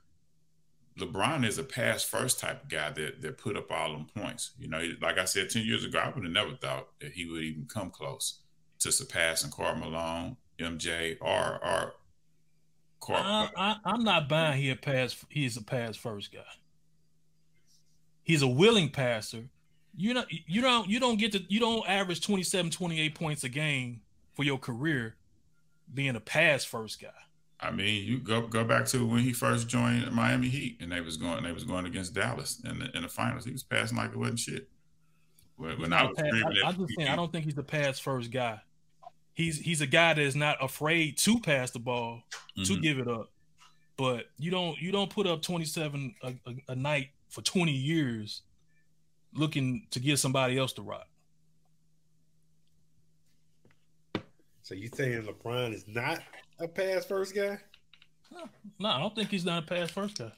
LeBron 0.99 1.47
is 1.47 1.59
a 1.59 1.65
pass 1.65 2.05
first 2.05 2.41
type 2.41 2.63
of 2.63 2.69
guy 2.69 2.91
that 2.91 3.23
that 3.23 3.39
put 3.39 3.57
up 3.57 3.71
all 3.71 3.93
them 3.93 4.07
points. 4.17 4.53
You 4.59 4.69
know, 4.69 4.83
like 5.01 5.19
I 5.19 5.25
said 5.25 5.51
ten 5.51 5.65
years 5.65 5.85
ago, 5.85 5.99
I 5.99 6.11
would 6.11 6.25
have 6.25 6.33
never 6.33 6.55
thought 6.55 6.89
that 7.01 7.13
he 7.13 7.27
would 7.27 7.43
even 7.43 7.67
come 7.67 7.91
close 7.91 8.41
to 8.81 8.93
surpassing 8.93 9.51
Karl 9.51 9.77
Malone, 9.77 10.37
MJ, 10.59 11.17
or 11.21 11.65
or 11.65 11.95
Karl. 13.01 13.51
I, 13.57 13.77
I'm 13.85 14.05
not 14.05 14.29
buying 14.29 14.61
he 14.61 14.71
a 14.71 14.77
pass. 14.77 15.25
He's 15.29 15.57
a 15.57 15.63
pass 15.63 15.97
first 15.97 16.33
guy. 16.33 16.41
He's 18.23 18.43
a 18.43 18.49
willing 18.49 18.91
passer. 18.91 19.49
You 19.97 20.15
know, 20.15 20.25
you 20.29 20.61
don't 20.61 20.89
you 20.89 21.01
don't 21.01 21.19
get 21.19 21.33
to 21.33 21.43
you 21.49 21.61
don't 21.61 21.89
average 21.89 22.21
27, 22.21 22.71
28 22.71 23.15
points 23.15 23.45
a 23.45 23.49
game 23.49 24.03
for 24.35 24.45
your 24.45 24.59
career 24.59 25.17
being 25.93 26.15
a 26.15 26.21
pass 26.21 26.65
first 26.65 27.01
guy. 27.01 27.09
I 27.63 27.71
mean, 27.71 28.05
you 28.07 28.19
go 28.19 28.47
go 28.47 28.65
back 28.65 28.87
to 28.87 29.07
when 29.07 29.21
he 29.21 29.33
first 29.33 29.69
joined 29.69 30.11
Miami 30.13 30.49
Heat, 30.49 30.79
and 30.81 30.91
they 30.91 31.01
was 31.03 31.17
going 31.17 31.43
they 31.45 31.53
was 31.53 31.65
going 31.65 31.85
against 31.87 32.15
Dallas 32.15 32.61
in 32.65 32.79
the 32.79 32.97
in 32.97 33.03
the 33.03 33.09
finals. 33.09 33.45
He 33.45 33.53
was 33.53 33.63
passing 33.63 33.99
like 33.99 34.13
it 34.13 34.17
wasn't 34.17 34.39
shit. 34.39 34.69
When, 35.57 35.79
when 35.81 35.93
I 35.93 36.03
Not 36.03 36.05
a 36.05 36.09
was 36.09 36.17
pass- 36.17 36.27
screaming 36.29 36.59
I, 36.65 36.69
at 36.69 36.75
am 36.75 36.81
just 36.87 36.95
saying, 36.97 37.09
I 37.11 37.17
don't 37.17 37.31
think 37.31 37.45
he's 37.45 37.59
a 37.59 37.63
pass 37.63 37.99
first 37.99 38.31
guy. 38.31 38.61
He's 39.35 39.59
he's 39.59 39.81
a 39.83 39.87
guy 39.87 40.15
that 40.15 40.23
is 40.23 40.35
not 40.35 40.57
afraid 40.63 41.19
to 41.19 41.39
pass 41.41 41.71
the 41.71 41.79
ball 41.79 42.23
to 42.65 42.73
Mhm. 42.77 42.83
give 42.83 42.99
it 42.99 43.09
up. 43.09 43.31
But 43.99 44.27
you 44.39 44.51
don't 44.51 44.81
you 44.81 44.91
don't 44.91 45.11
put 45.11 45.27
up 45.27 45.43
27 45.43 46.15
a, 46.23 46.29
a, 46.47 46.55
a 46.69 46.75
night 46.75 47.09
for 47.29 47.43
20 47.43 47.73
years 47.73 48.43
looking 49.35 49.87
to 49.91 50.01
give 50.01 50.19
somebody 50.19 50.57
else 50.59 50.73
the 50.73 50.83
rock. 50.83 51.07
So 54.63 54.75
you 54.75 54.89
saying 54.95 55.23
LeBron 55.23 55.75
is 55.75 55.85
not 55.89 56.21
a 56.61 56.69
pass 56.69 57.05
first 57.05 57.35
guy? 57.35 57.59
No, 58.79 58.89
I 58.89 58.99
don't 59.01 59.15
think 59.15 59.31
he's 59.31 59.45
not 59.45 59.65
a 59.65 59.67
pass 59.67 59.91
first 59.91 60.19
guy. 60.19 60.31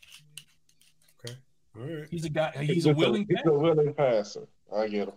Okay. 1.24 1.36
All 1.76 1.82
right. 1.82 2.08
He's 2.10 2.24
a 2.24 2.30
guy. 2.30 2.52
He's 2.60 2.68
He's 2.68 2.86
a 2.86 2.94
willing. 2.94 3.26
He's 3.28 3.40
a 3.44 3.52
willing 3.52 3.92
passer. 3.94 4.46
I 4.74 4.88
get 4.88 5.08
him. 5.08 5.14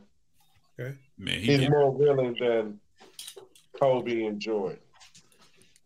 Okay. 0.79 0.95
Man, 1.17 1.39
he 1.39 1.45
He's 1.45 1.59
did- 1.59 1.69
more 1.69 1.89
willing 1.91 2.35
than 2.39 2.79
Kobe 3.79 4.25
and 4.25 4.39
Jordan. 4.39 4.79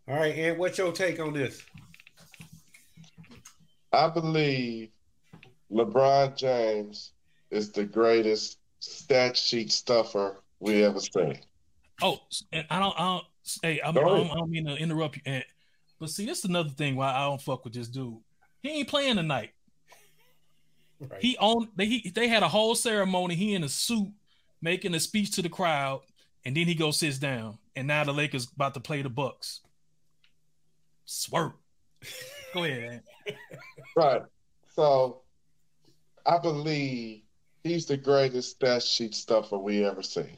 All 0.08 0.16
right, 0.16 0.34
and 0.36 0.58
what's 0.58 0.76
your 0.78 0.90
take 0.92 1.20
on 1.20 1.32
this? 1.32 1.62
I 3.92 4.08
believe 4.08 4.90
LeBron 5.70 6.36
James 6.36 7.12
is 7.50 7.70
the 7.70 7.84
greatest 7.84 8.58
stat 8.80 9.36
sheet 9.36 9.70
stuffer 9.70 10.40
we 10.58 10.84
ever 10.84 10.98
seen. 11.00 11.38
Oh, 12.02 12.18
and 12.52 12.66
I 12.70 12.80
don't. 12.80 12.94
I 12.98 13.02
don't. 13.04 13.24
Hey, 13.62 13.80
I'm, 13.84 13.96
I, 13.96 14.00
Go 14.00 14.08
don't. 14.08 14.30
I 14.30 14.34
don't 14.34 14.50
mean 14.50 14.66
to 14.66 14.76
interrupt 14.76 15.16
you, 15.16 15.22
and, 15.26 15.44
but 15.98 16.10
see, 16.10 16.26
this 16.26 16.40
is 16.40 16.44
another 16.44 16.70
thing 16.70 16.96
why 16.96 17.12
I 17.12 17.26
don't 17.26 17.40
fuck 17.40 17.64
with 17.64 17.74
this 17.74 17.88
dude. 17.88 18.18
He 18.62 18.70
ain't 18.70 18.88
playing 18.88 19.16
tonight. 19.16 19.50
Right. 21.00 21.20
He 21.20 21.36
on 21.38 21.68
they 21.76 21.86
he, 21.86 22.10
they 22.10 22.28
had 22.28 22.42
a 22.42 22.48
whole 22.48 22.74
ceremony. 22.74 23.34
He 23.34 23.54
in 23.54 23.64
a 23.64 23.68
suit 23.68 24.10
making 24.60 24.94
a 24.94 25.00
speech 25.00 25.32
to 25.32 25.42
the 25.42 25.48
crowd, 25.48 26.02
and 26.44 26.56
then 26.56 26.66
he 26.66 26.74
goes 26.74 26.98
sits 26.98 27.18
down. 27.18 27.58
And 27.74 27.86
now 27.88 28.04
the 28.04 28.12
Lakers 28.12 28.48
about 28.54 28.74
to 28.74 28.80
play 28.80 29.02
the 29.02 29.08
Bucks. 29.08 29.60
Swerve. 31.04 31.52
Go 32.54 32.64
ahead. 32.64 33.02
Right. 33.96 34.22
So 34.76 35.22
I 36.24 36.38
believe 36.38 37.22
he's 37.64 37.86
the 37.86 37.96
greatest 37.96 38.52
stat 38.52 38.84
sheet 38.84 39.14
stuffer 39.14 39.58
we 39.58 39.84
ever 39.84 40.02
seen. 40.02 40.36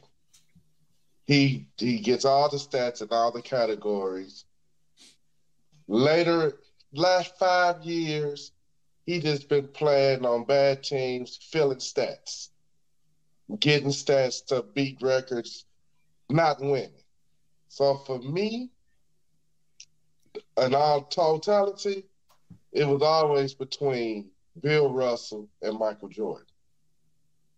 He 1.25 1.67
he 1.77 1.99
gets 1.99 2.25
all 2.25 2.49
the 2.49 2.57
stats 2.57 3.01
in 3.01 3.07
all 3.11 3.31
the 3.31 3.41
categories. 3.41 4.45
Later, 5.87 6.59
last 6.93 7.37
five 7.37 7.83
years, 7.83 8.51
he 9.05 9.19
just 9.19 9.49
been 9.49 9.67
playing 9.67 10.25
on 10.25 10.45
bad 10.45 10.83
teams, 10.83 11.37
filling 11.51 11.77
stats, 11.77 12.49
getting 13.59 13.89
stats 13.89 14.45
to 14.47 14.63
beat 14.63 15.01
records, 15.01 15.65
not 16.29 16.59
winning. 16.61 16.91
So 17.69 17.97
for 18.05 18.19
me, 18.19 18.69
in 20.57 20.75
all 20.75 21.03
totality, 21.03 22.05
it 22.71 22.87
was 22.87 23.01
always 23.01 23.53
between 23.53 24.29
Bill 24.61 24.91
Russell 24.91 25.49
and 25.61 25.77
Michael 25.77 26.09
Jordan. 26.09 26.45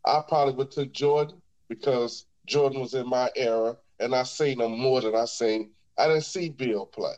I 0.05 0.21
probably 0.27 0.53
would 0.53 0.71
took 0.71 0.91
Jordan 0.93 1.41
because 1.67 2.25
Jordan 2.45 2.81
was 2.81 2.93
in 2.93 3.07
my 3.07 3.29
era 3.35 3.77
and 3.99 4.13
I 4.15 4.23
seen 4.23 4.61
him 4.61 4.77
more 4.77 5.01
than 5.01 5.15
I 5.15 5.25
seen. 5.25 5.71
I 5.97 6.07
didn't 6.07 6.23
see 6.23 6.49
Bill 6.49 6.85
play. 6.85 7.13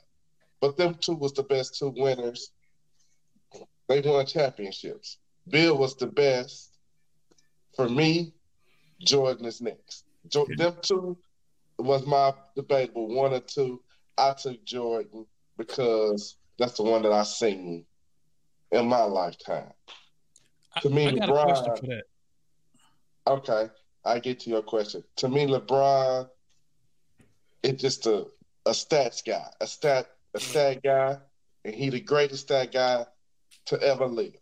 But 0.62 0.78
them 0.78 0.96
two 0.96 1.16
was 1.16 1.34
the 1.34 1.44
best 1.44 1.78
two 1.78 1.94
winners. 1.96 2.52
They 3.88 4.02
won 4.02 4.26
championships. 4.26 5.18
Bill 5.50 5.78
was 5.78 5.96
the 5.96 6.08
best. 6.08 6.72
For 7.76 7.88
me, 7.88 8.34
Jordan 9.00 9.46
is 9.46 9.62
next. 9.62 10.06
Jo- 10.28 10.48
them 10.58 10.76
two 10.82 11.18
was 11.78 12.06
my 12.06 12.34
debatable 12.56 13.08
one 13.08 13.34
or 13.34 13.40
two. 13.40 13.82
I 14.18 14.34
took 14.34 14.64
Jordan 14.66 15.26
because 15.58 16.38
that's 16.58 16.78
the 16.78 16.84
one 16.84 17.04
that 17.04 17.12
I 17.12 17.24
seen 17.24 17.86
in 18.72 18.88
my 18.88 19.04
lifetime. 19.04 19.72
I, 20.76 20.80
To 20.82 20.90
me, 20.90 21.08
I 21.08 21.12
got 21.18 21.30
a 21.30 21.34
question 21.34 21.72
LeBron-. 21.88 22.02
Okay, 23.28 23.70
I 24.08 24.20
get 24.20 24.40
to 24.42 24.50
your 24.50 24.62
question. 24.62 25.04
To 25.18 25.28
me, 25.28 25.46
LeBron 25.46 26.30
is 27.64 27.74
just 27.74 28.08
a, 28.08 28.26
a 28.66 28.72
stats 28.72 29.24
guy, 29.26 29.46
a 29.60 29.68
stat 29.68 30.10
a 30.34 30.40
mm-hmm. 30.40 30.50
stat 30.50 30.84
guy, 30.84 31.18
and 31.66 31.76
he 31.76 31.90
the 31.90 32.00
greatest 32.00 32.44
stat 32.44 32.72
guy 32.72 33.06
to 33.66 33.82
ever 33.82 34.06
live. 34.06 34.34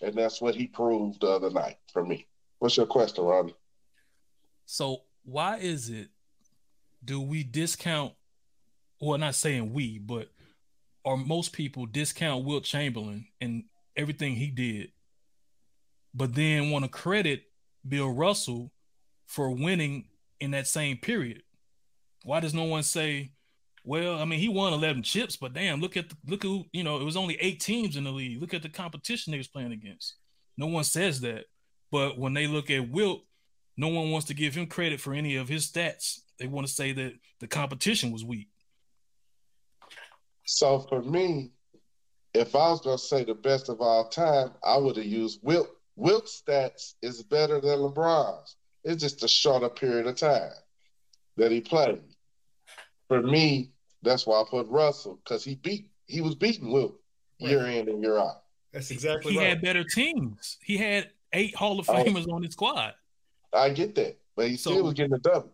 And 0.00 0.14
that's 0.14 0.40
what 0.40 0.54
he 0.54 0.66
proved 0.66 1.20
the 1.20 1.28
other 1.28 1.50
night 1.50 1.76
for 1.92 2.04
me. 2.04 2.26
What's 2.58 2.76
your 2.76 2.86
question, 2.86 3.24
Ronnie? 3.24 3.54
So 4.64 5.02
why 5.24 5.58
is 5.58 5.90
it 5.90 6.08
do 7.04 7.20
we 7.20 7.42
discount 7.42 8.14
well 9.00 9.18
not 9.18 9.34
saying 9.34 9.72
we, 9.72 9.98
but 9.98 10.28
or 11.04 11.16
most 11.16 11.52
people 11.52 11.86
discount 11.86 12.44
Wilt 12.44 12.64
Chamberlain 12.64 13.26
and 13.40 13.64
everything 13.96 14.36
he 14.36 14.46
did, 14.46 14.92
but 16.14 16.34
then 16.34 16.70
want 16.70 16.84
to 16.84 16.88
credit 16.88 17.42
Bill 17.86 18.10
Russell 18.10 18.70
for 19.32 19.50
winning 19.50 20.04
in 20.40 20.50
that 20.50 20.66
same 20.66 20.98
period? 20.98 21.42
Why 22.24 22.40
does 22.40 22.52
no 22.52 22.64
one 22.64 22.82
say, 22.82 23.32
well, 23.82 24.20
I 24.20 24.26
mean, 24.26 24.38
he 24.38 24.48
won 24.48 24.74
11 24.74 25.02
chips, 25.02 25.36
but 25.36 25.54
damn, 25.54 25.80
look 25.80 25.96
at 25.96 26.10
the, 26.10 26.16
look 26.26 26.42
who, 26.42 26.66
you 26.72 26.84
know, 26.84 27.00
it 27.00 27.04
was 27.04 27.16
only 27.16 27.38
eight 27.40 27.58
teams 27.58 27.96
in 27.96 28.04
the 28.04 28.10
league. 28.10 28.40
Look 28.40 28.52
at 28.52 28.62
the 28.62 28.68
competition 28.68 29.30
they 29.30 29.38
was 29.38 29.48
playing 29.48 29.72
against. 29.72 30.16
No 30.58 30.66
one 30.66 30.84
says 30.84 31.22
that. 31.22 31.46
But 31.90 32.18
when 32.18 32.34
they 32.34 32.46
look 32.46 32.70
at 32.70 32.90
Wilt, 32.90 33.22
no 33.78 33.88
one 33.88 34.10
wants 34.10 34.26
to 34.26 34.34
give 34.34 34.54
him 34.54 34.66
credit 34.66 35.00
for 35.00 35.14
any 35.14 35.36
of 35.36 35.48
his 35.48 35.70
stats. 35.70 36.20
They 36.38 36.46
want 36.46 36.66
to 36.66 36.72
say 36.72 36.92
that 36.92 37.14
the 37.40 37.46
competition 37.46 38.12
was 38.12 38.24
weak. 38.24 38.48
So 40.44 40.80
for 40.80 41.00
me, 41.00 41.52
if 42.34 42.54
I 42.54 42.68
was 42.70 42.82
gonna 42.82 42.98
say 42.98 43.24
the 43.24 43.34
best 43.34 43.70
of 43.70 43.80
all 43.80 44.08
time, 44.08 44.50
I 44.62 44.76
would 44.76 44.96
have 44.96 45.06
used 45.06 45.40
Wilt. 45.42 45.70
Wilt's 45.96 46.42
stats 46.42 46.94
is 47.02 47.22
better 47.22 47.60
than 47.60 47.78
LeBron's. 47.78 48.56
It's 48.84 49.00
just 49.02 49.22
a 49.22 49.28
shorter 49.28 49.68
period 49.68 50.06
of 50.06 50.16
time 50.16 50.50
that 51.36 51.52
he 51.52 51.60
played. 51.60 52.00
For 53.08 53.22
me, 53.22 53.70
that's 54.02 54.26
why 54.26 54.40
I 54.40 54.44
put 54.48 54.66
Russell 54.68 55.18
because 55.24 55.44
he 55.44 55.54
beat 55.56 55.88
he 56.06 56.20
was 56.20 56.34
beating 56.34 56.72
Wilt 56.72 56.94
year 57.38 57.66
in 57.66 57.88
and 57.88 58.02
year 58.02 58.18
out. 58.18 58.42
That's 58.72 58.90
exactly 58.90 59.32
he 59.34 59.38
right. 59.38 59.48
had 59.50 59.62
better 59.62 59.84
teams. 59.84 60.58
He 60.62 60.76
had 60.76 61.10
eight 61.32 61.54
Hall 61.54 61.78
of 61.78 61.88
Oh. 61.88 61.92
Famers 61.94 62.30
on 62.32 62.42
his 62.42 62.52
squad. 62.52 62.94
I 63.52 63.70
get 63.70 63.94
that, 63.96 64.18
but 64.34 64.48
he 64.48 64.56
So- 64.56 64.70
still 64.72 64.84
was 64.84 64.94
getting 64.94 65.12
a 65.14 65.18
W. 65.18 65.50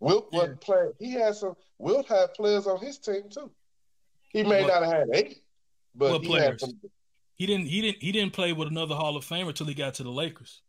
Wilt 0.00 0.28
Yeah. 0.32 0.38
wasn't 0.40 0.60
playing. 0.60 0.92
He 0.98 1.12
had 1.12 1.34
some. 1.36 1.56
Wilt 1.78 2.06
had 2.06 2.34
players 2.34 2.66
on 2.66 2.80
his 2.84 2.98
team 2.98 3.28
too. 3.30 3.50
He 4.30 4.42
may 4.42 4.62
What- 4.62 4.68
not 4.68 4.82
have 4.82 4.92
had 4.92 5.08
eight, 5.14 5.42
but 5.94 6.20
he 6.20 6.26
players? 6.28 6.60
had 6.62 6.70
some. 6.70 6.80
He 7.36 7.46
didn't 7.46 7.66
he 7.66 7.80
didn't 7.80 8.02
he 8.02 8.10
didn't 8.12 8.32
play 8.32 8.52
with 8.52 8.68
another 8.68 8.94
Hall 8.94 9.16
of 9.16 9.24
Famer 9.24 9.48
until 9.48 9.66
he 9.66 9.74
got 9.74 9.94
to 9.94 10.02
the 10.02 10.10
Lakers. 10.10 10.62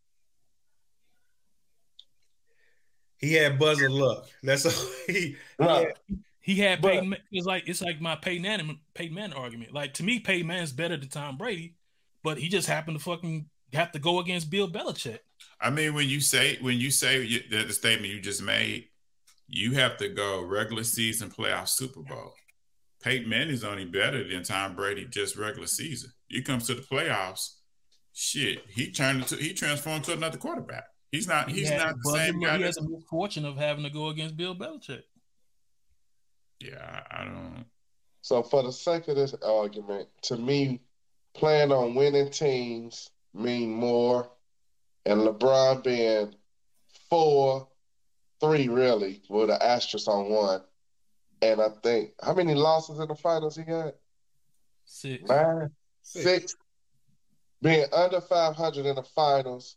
He 3.20 3.34
had 3.34 3.58
buzzer 3.60 3.90
luck. 3.90 4.28
That's 4.44 4.66
all 4.66 4.90
he, 5.08 5.36
he 5.58 5.64
had- 5.64 5.94
He 6.42 6.56
had 6.56 6.82
But- 6.82 6.92
Peyton. 6.94 7.16
It's 7.32 7.46
like 7.48 7.68
it's 7.68 7.82
like 7.82 8.00
my 8.02 8.16
Peyton 8.16 8.44
Manning, 8.44 8.80
Peyton 8.94 9.16
Manning 9.16 9.38
argument. 9.38 9.74
Like 9.74 9.94
to 9.96 10.04
me, 10.04 10.20
Peyton 10.20 10.48
Manning's 10.48 10.72
better 10.74 10.96
than 10.98 11.10
Tom 11.10 11.38
Brady, 11.38 11.76
but 12.24 12.38
he 12.38 12.50
just 12.50 12.68
happened 12.68 12.98
to 12.98 13.04
fucking 13.04 13.48
have 13.74 13.92
to 13.94 14.00
go 14.00 14.20
against 14.20 14.50
Bill 14.50 14.70
Belichick. 14.70 15.20
I 15.60 15.70
mean, 15.70 15.94
when 15.96 16.08
you 16.08 16.20
say 16.22 16.58
when 16.62 16.78
you 16.80 16.92
say 16.92 17.22
you, 17.24 17.40
the, 17.50 17.64
the 17.64 17.74
statement 17.74 18.14
you 18.14 18.22
just 18.22 18.44
made, 18.44 18.86
you 19.48 19.72
have 19.74 19.98
to 19.98 20.10
go 20.10 20.44
regular 20.44 20.84
season, 20.84 21.30
playoff, 21.30 21.68
Super 21.70 22.02
Bowl. 22.02 22.34
Peyton 23.04 23.30
Manning's 23.30 23.64
only 23.64 23.86
better 23.86 24.28
than 24.28 24.44
Tom 24.44 24.76
Brady 24.76 25.06
just 25.06 25.36
regular 25.38 25.68
season. 25.68 26.12
He 26.28 26.42
comes 26.42 26.68
to 26.68 26.74
the 26.76 26.82
playoffs, 26.82 27.56
shit. 28.14 28.60
He 28.70 28.92
turned 28.92 29.22
into 29.22 29.36
he 29.38 29.54
transformed 29.54 30.04
to 30.06 30.14
another 30.14 30.38
quarterback. 30.38 30.86
He's 31.12 31.28
not. 31.28 31.50
He's 31.50 31.70
had- 31.70 31.78
not 31.80 31.96
the 31.96 32.02
but 32.04 32.14
same 32.18 32.40
he 32.40 32.46
guy. 32.46 32.58
has 32.60 32.76
That, 32.76 32.82
a 32.86 32.90
misfortune 32.90 33.46
of 33.46 33.58
having 33.58 33.84
to 33.84 33.90
go 33.90 34.10
against 34.10 34.36
Bill 34.38 34.56
Belichick. 34.56 35.04
yeah, 36.60 37.04
I, 37.12 37.22
I 37.22 37.26
don't. 37.26 37.66
So 38.22 38.42
for 38.44 38.64
the 38.64 38.72
sake 38.72 39.08
of 39.08 39.16
this 39.16 39.36
argument, 39.46 40.10
to 40.24 40.38
me, 40.38 40.82
playing 41.36 41.72
on 41.72 41.94
winning 41.96 42.32
teams 42.32 43.10
mean 43.34 43.72
more, 43.72 44.30
and 45.06 45.22
LeBron 45.22 45.84
being 45.84 46.34
four, 47.10 47.68
three 48.42 48.68
really, 48.68 49.22
with 49.30 49.50
an 49.52 49.58
asterisk 49.62 50.08
on 50.08 50.30
one. 50.30 50.62
And 51.42 51.62
I 51.62 51.68
think 51.84 52.14
how 52.24 52.34
many 52.34 52.56
losses 52.56 53.00
in 53.00 53.08
the 53.08 53.16
finals 53.16 53.56
he 53.56 53.64
got? 53.64 53.94
Six. 54.86 55.24
Nine, 55.30 55.70
Six. 56.02 56.24
six. 56.26 56.56
Being 57.62 57.86
under 57.94 58.22
five 58.22 58.56
hundred 58.56 58.86
in 58.88 58.96
the 58.96 59.04
finals, 59.04 59.76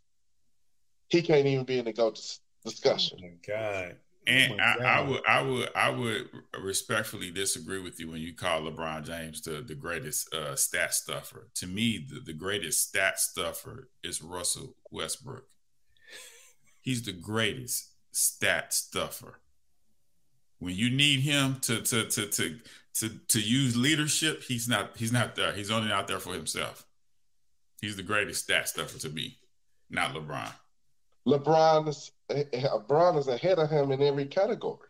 he 1.09 1.23
can't 1.23 1.47
even 1.47 1.65
be 1.65 1.79
in 1.79 1.85
the 1.85 1.93
GOAT 1.93 2.17
dis- 2.17 2.41
discussion. 2.65 3.19
Oh 3.23 3.27
my 3.27 3.33
God. 3.47 3.97
And 4.27 4.53
Oh 4.53 4.57
my 4.57 4.85
I, 4.85 4.99
I 4.99 5.01
would, 5.01 5.21
I 5.27 5.43
would, 5.43 5.69
I 5.75 5.91
would 5.91 6.29
respectfully 6.63 7.31
disagree 7.31 7.81
with 7.81 7.99
you 7.99 8.11
when 8.11 8.21
you 8.21 8.35
call 8.35 8.61
LeBron 8.61 9.05
James 9.05 9.41
the, 9.41 9.63
the 9.63 9.75
greatest 9.75 10.33
uh, 10.35 10.55
stat 10.55 10.93
stuffer. 10.93 11.49
To 11.57 11.67
me, 11.67 12.07
the, 12.09 12.21
the 12.21 12.35
greatest 12.35 12.89
stat 12.89 13.19
stuffer 13.19 13.89
is 14.03 14.23
Russell 14.23 14.77
Westbrook. 14.91 15.45
He's 16.81 17.03
the 17.03 17.13
greatest 17.13 17.93
stat 18.13 18.75
stuffer. 18.75 19.41
When 20.59 20.75
you 20.75 20.91
need 20.91 21.21
him 21.21 21.59
to 21.63 21.81
to 21.83 22.05
to 22.05 22.27
to 22.27 22.59
to, 22.95 23.09
to 23.29 23.41
use 23.41 23.77
leadership, 23.77 24.43
he's 24.43 24.69
not 24.69 24.97
he's 24.97 25.13
not 25.13 25.37
there. 25.37 25.53
He's 25.53 25.71
only 25.71 25.93
out 25.93 26.09
there 26.09 26.19
for 26.19 26.35
himself. 26.35 26.85
He's 27.81 27.97
the 27.97 28.03
greatest 28.03 28.43
stat 28.43 28.69
stuffer 28.69 28.99
to 28.99 29.09
me, 29.09 29.39
not 29.89 30.15
LeBron. 30.15 30.53
LeBron 31.27 31.89
is 31.89 32.13
LeBron 32.31 33.19
is 33.19 33.29
ahead 33.29 33.59
of 33.59 33.71
him 33.71 33.93
in 33.93 34.03
every 34.03 34.27
category. 34.27 34.89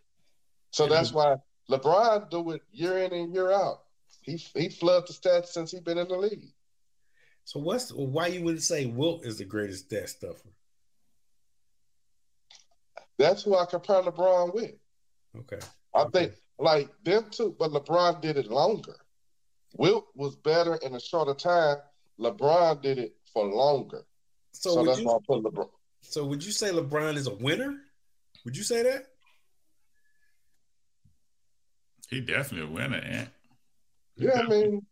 So 0.70 0.86
that's 0.86 1.12
why 1.12 1.36
LeBron 1.70 2.30
do 2.30 2.50
it 2.52 2.62
year 2.72 2.98
in 2.98 3.12
and 3.12 3.32
year 3.32 3.50
out. 3.50 3.82
He 4.22 4.36
he 4.36 4.68
flooded 4.68 5.08
the 5.08 5.12
stats 5.12 5.46
since 5.46 5.70
he's 5.70 5.80
been 5.80 5.98
in 5.98 6.08
the 6.08 6.16
league. 6.16 6.52
So 7.44 7.60
what's 7.60 7.90
why 7.92 8.26
you 8.26 8.42
wouldn't 8.42 8.62
say 8.62 8.86
Wilt 8.86 9.24
is 9.24 9.38
the 9.38 9.44
greatest 9.44 9.86
stat 9.86 10.10
stuffer? 10.10 10.50
That's 13.18 13.42
who 13.42 13.56
I 13.56 13.64
compare 13.64 14.02
LeBron 14.02 14.54
with. 14.54 14.74
Okay. 15.36 15.58
I 15.94 16.04
think 16.12 16.32
like 16.58 16.90
them 17.04 17.26
two, 17.30 17.56
but 17.58 17.70
LeBron 17.70 18.20
did 18.20 18.36
it 18.36 18.50
longer. 18.50 18.96
Wilt 19.76 20.06
was 20.14 20.36
better 20.36 20.76
in 20.76 20.94
a 20.94 21.00
shorter 21.00 21.34
time. 21.34 21.78
LeBron 22.20 22.82
did 22.82 22.98
it 22.98 23.16
for 23.32 23.46
longer. 23.46 24.04
So, 24.52 24.74
So, 24.74 24.84
that's 24.84 25.00
you 25.00 25.06
why 25.06 25.14
I 25.14 25.18
put 25.26 25.42
LeBron. 25.44 25.68
So 26.00 26.24
would 26.24 26.44
you 26.44 26.52
say 26.52 26.70
LeBron 26.70 27.16
is 27.16 27.26
a 27.26 27.34
winner? 27.34 27.76
Would 28.44 28.56
you 28.56 28.62
say 28.62 28.82
that? 28.82 29.06
He 32.08 32.20
definitely 32.20 32.70
a 32.70 32.74
winner, 32.74 32.96
and 32.98 33.28
Yeah, 34.16 34.40
I 34.40 34.46
mean, 34.46 34.86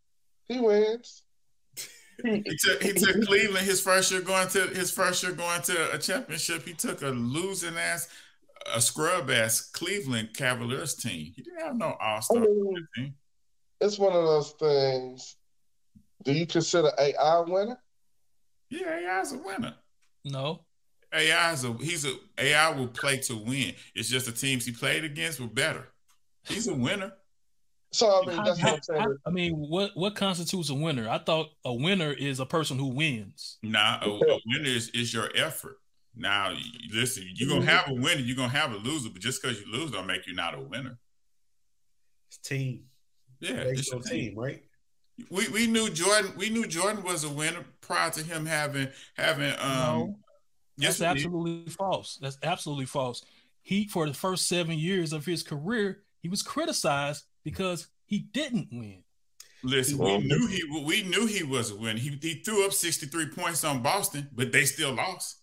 he 0.49 0.61
wins. 0.61 1.23
He 2.23 2.43
took 2.65 2.83
he 2.83 2.93
took 2.93 3.27
Cleveland 3.27 3.67
his 3.67 3.81
first 3.81 4.11
year 4.11 4.23
going 4.23 4.49
to 4.49 4.69
his 4.69 4.91
first 4.91 5.23
year 5.23 5.33
going 5.33 5.63
to 5.63 5.95
a 5.95 5.99
championship. 5.99 6.65
He 6.67 6.73
took 6.73 7.03
a 7.03 7.09
losing 7.09 7.77
ass, 7.77 8.09
a 8.75 8.81
scrub 8.81 9.31
ass 9.31 9.71
Cleveland 9.71 10.31
Cavaliers 10.35 10.95
team. 10.95 11.33
He 11.37 11.43
didn't 11.43 11.61
have 11.61 11.77
no 11.77 11.95
all 12.01 12.17
I 12.17 12.21
star 12.21 12.41
mean, 12.41 12.87
team. 12.95 13.15
it's 13.81 13.99
one 13.99 14.15
of 14.15 14.25
those 14.25 14.53
things. 14.53 15.37
Do 16.25 16.33
you 16.33 16.47
consider 16.47 16.91
AI 16.99 17.13
a 17.39 17.43
winner? 17.43 17.79
Yeah, 18.71 19.19
AI's 19.21 19.33
a 19.33 19.39
winner. 19.39 19.75
No. 20.25 20.66
AI 21.17 21.53
is 21.53 21.65
a 21.65 21.73
he's 21.75 22.05
a 22.05 22.15
AI 22.39 22.71
will 22.71 22.89
play 22.89 23.19
to 23.19 23.37
win. 23.37 23.75
It's 23.95 24.09
just 24.09 24.27
the 24.27 24.33
teams 24.33 24.65
he 24.67 24.73
played 24.73 25.05
against 25.05 25.41
were 25.41 25.47
better. 25.47 25.89
He's 26.45 26.69
a 26.69 26.75
winner. 26.75 27.13
So 27.93 28.23
I 28.23 28.27
mean, 28.27 28.37
How- 28.37 28.45
that's 28.45 28.63
what 28.63 28.73
I'm 28.75 28.83
saying. 28.83 29.01
how- 29.01 29.17
I 29.27 29.31
mean, 29.31 29.55
what 29.55 29.93
what 29.97 30.15
constitutes 30.17 30.71
a 30.71 30.75
winner? 30.75 31.09
I 31.09 31.19
thought 31.19 31.49
a 31.65 31.73
winner 31.73 32.13
is 32.13 32.41
a 32.41 32.47
person 32.47 32.79
who 32.79 32.87
wins. 32.89 33.59
Now 33.63 34.01
a, 34.03 34.09
a 34.11 34.41
winner 34.47 34.69
is, 34.69 34.91
is 34.91 35.13
your 35.15 35.31
effort. 35.35 35.79
Now 36.15 36.55
listen, 36.93 37.25
you're 37.35 37.49
gonna 37.49 37.71
have 37.71 37.89
a 37.91 37.95
winner, 37.95 38.21
you're 38.21 38.37
gonna 38.37 38.49
have 38.49 38.73
a 38.73 38.77
loser, 38.77 39.11
but 39.11 39.21
just 39.23 39.43
because 39.43 39.61
you 39.61 39.71
lose 39.73 39.91
don't 39.91 40.07
make 40.07 40.27
you 40.27 40.35
not 40.35 40.55
a 40.55 40.61
winner. 40.61 40.99
It's 42.29 42.39
team. 42.39 42.85
Yeah, 43.41 43.65
Based 43.65 43.81
it's 43.81 43.93
your 43.93 44.01
team. 44.03 44.31
team, 44.31 44.39
right? 44.39 44.63
We 45.31 45.49
we 45.49 45.67
knew 45.67 45.89
Jordan. 45.91 46.33
We 46.37 46.51
knew 46.51 46.67
Jordan 46.67 47.03
was 47.03 47.25
a 47.25 47.29
winner 47.31 47.65
prior 47.81 48.11
to 48.11 48.23
him 48.23 48.45
having 48.47 48.89
having. 49.17 49.53
Um, 49.59 49.59
No. 49.61 50.19
Yes, 50.77 50.99
That's 50.99 51.01
we 51.01 51.21
did. 51.23 51.27
absolutely 51.27 51.73
false. 51.73 52.19
That's 52.21 52.39
absolutely 52.43 52.87
false. 52.87 53.25
He 53.63 53.89
for 53.89 54.07
the 54.07 54.15
first 54.15 54.49
seven 54.49 54.79
years 54.79 55.13
of 55.13 55.25
his 55.27 55.43
career, 55.43 56.03
he 56.21 56.29
was 56.29 56.43
criticized 56.43 57.25
because 57.45 57.89
he 58.05 58.19
didn't 58.21 58.69
win. 58.73 59.03
Listen, 59.63 59.99
we 59.99 60.19
knew 60.19 60.47
he 60.47 60.63
we 60.85 61.03
knew 61.03 61.27
he 61.27 61.43
was 61.43 61.71
a 61.73 61.77
winner. 61.77 61.99
He, 61.99 62.17
he 62.23 62.35
threw 62.35 62.65
up 62.65 62.73
sixty 62.73 63.07
three 63.07 63.27
points 63.29 63.65
on 63.65 63.83
Boston, 63.83 64.29
but 64.33 64.53
they 64.53 64.65
still 64.65 64.93
lost. 64.93 65.39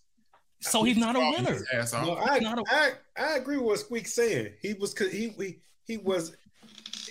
So 0.60 0.82
he's 0.82 0.96
not 0.96 1.14
a 1.16 1.18
winner. 1.18 1.52
his 1.52 1.66
ass 1.74 1.92
off. 1.92 2.06
No, 2.06 2.16
I, 2.16 2.38
not 2.38 2.58
a- 2.58 2.64
I 2.70 2.92
I 3.18 3.36
agree 3.36 3.56
with 3.58 3.66
what 3.66 3.78
Squeak's 3.80 4.14
saying. 4.14 4.52
He 4.62 4.72
was 4.72 4.96
he 4.96 5.28
he 5.28 5.58
he 5.86 5.96
was 5.98 6.34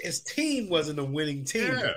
his 0.01 0.21
team 0.21 0.69
wasn't 0.69 0.97
a 0.97 1.03
winning 1.03 1.45
team. 1.45 1.67
yeah, 1.67 1.91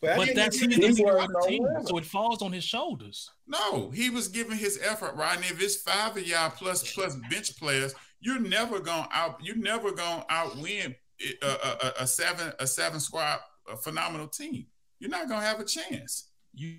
But, 0.00 0.16
But 0.16 0.34
that's 0.34 0.58
he- 0.58 0.66
he 0.68 0.74
he 0.74 0.80
doesn't 0.80 1.04
was 1.04 1.14
run 1.14 1.32
no 1.32 1.40
team, 1.46 1.62
winner. 1.62 1.82
so 1.86 1.96
it 1.98 2.04
falls 2.04 2.42
on 2.42 2.52
his 2.52 2.64
shoulders. 2.64 3.30
no, 3.46 3.90
he 3.90 4.10
was 4.10 4.28
giving 4.28 4.56
his 4.58 4.78
effort. 4.82 5.14
Right, 5.16 5.36
and 5.36 5.44
if 5.44 5.60
it's 5.62 5.76
five 5.76 6.16
of 6.16 6.26
y'all 6.26 6.50
plus 6.50 6.92
plus 6.92 7.16
bench 7.30 7.56
players, 7.58 7.94
you're 8.20 8.38
never 8.40 8.78
gonna 8.80 9.08
out. 9.12 9.38
You're 9.42 9.56
never 9.56 9.92
gonna 9.92 10.24
outwin 10.28 10.94
a, 11.42 11.46
a, 11.46 11.48
a, 11.48 11.92
a 12.00 12.06
seven 12.06 12.52
a 12.58 12.66
seven 12.66 13.00
squad 13.00 13.38
a 13.70 13.76
phenomenal 13.76 14.28
team. 14.28 14.66
You're 14.98 15.10
not 15.10 15.28
gonna 15.28 15.44
have 15.44 15.60
a 15.60 15.64
chance. 15.64 16.28
You, 16.54 16.76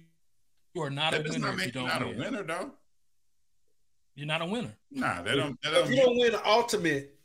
you 0.74 0.82
are 0.82 0.90
not 0.90 1.12
That 1.12 1.26
a 1.28 1.30
winner 1.30 1.40
not 1.40 1.54
if 1.56 1.60
you 1.60 1.66
make 1.66 1.74
don't 1.74 1.88
not 1.88 2.02
a 2.02 2.08
winner, 2.08 2.44
though. 2.44 2.72
You're 4.16 4.28
not 4.28 4.42
a 4.42 4.46
winner. 4.46 4.76
Nah, 4.92 5.22
that 5.24 5.36
don't. 5.36 5.62
That 5.64 5.74
if 5.74 5.86
don't 5.86 5.90
you 5.94 6.02
don't 6.02 6.18
win 6.18 6.32
the 6.32 6.48
ultimate, 6.48 7.16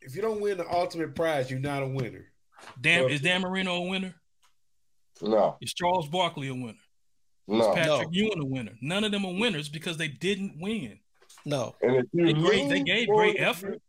if 0.00 0.16
you 0.16 0.22
don't 0.22 0.40
win 0.40 0.58
the 0.58 0.68
ultimate 0.72 1.14
prize, 1.14 1.50
you're 1.50 1.60
not 1.60 1.82
a 1.82 1.86
winner. 1.88 2.26
Damn, 2.80 3.04
Well- 3.04 3.12
is 3.12 3.20
Dan 3.20 3.40
Marino 3.42 3.76
a 3.76 3.88
winner? 3.88 4.14
No, 5.22 5.56
Is 5.60 5.72
Charles 5.72 6.08
Barkley 6.08 6.48
a 6.48 6.54
winner? 6.54 6.72
Is 6.72 7.58
no. 7.60 7.74
Patrick 7.74 8.08
No. 8.08 8.12
Ewing 8.12 8.40
a 8.42 8.44
winner? 8.44 8.72
None 8.80 9.04
of 9.04 9.12
them 9.12 9.24
are 9.24 9.32
winners 9.34 9.68
because 9.68 9.96
they 9.96 10.08
didn't 10.08 10.60
win. 10.60 10.98
No. 11.44 11.74
And 11.80 11.96
if 11.96 12.06
you 12.12 12.26
They 12.26 12.32
great- 12.34 12.68
they 12.68 12.74
lose 12.78 12.82
gave 12.84 13.08
more 13.08 13.16
great 13.22 13.36
than 13.38 13.44
effort. 13.46 13.72
you- 13.74 13.80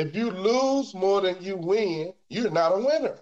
if 0.00 0.14
you 0.14 0.30
lose 0.30 0.94
more 0.94 1.20
than 1.20 1.42
you 1.42 1.56
win, 1.56 2.14
you're 2.28 2.50
not 2.50 2.72
a 2.72 2.78
winner. 2.78 3.18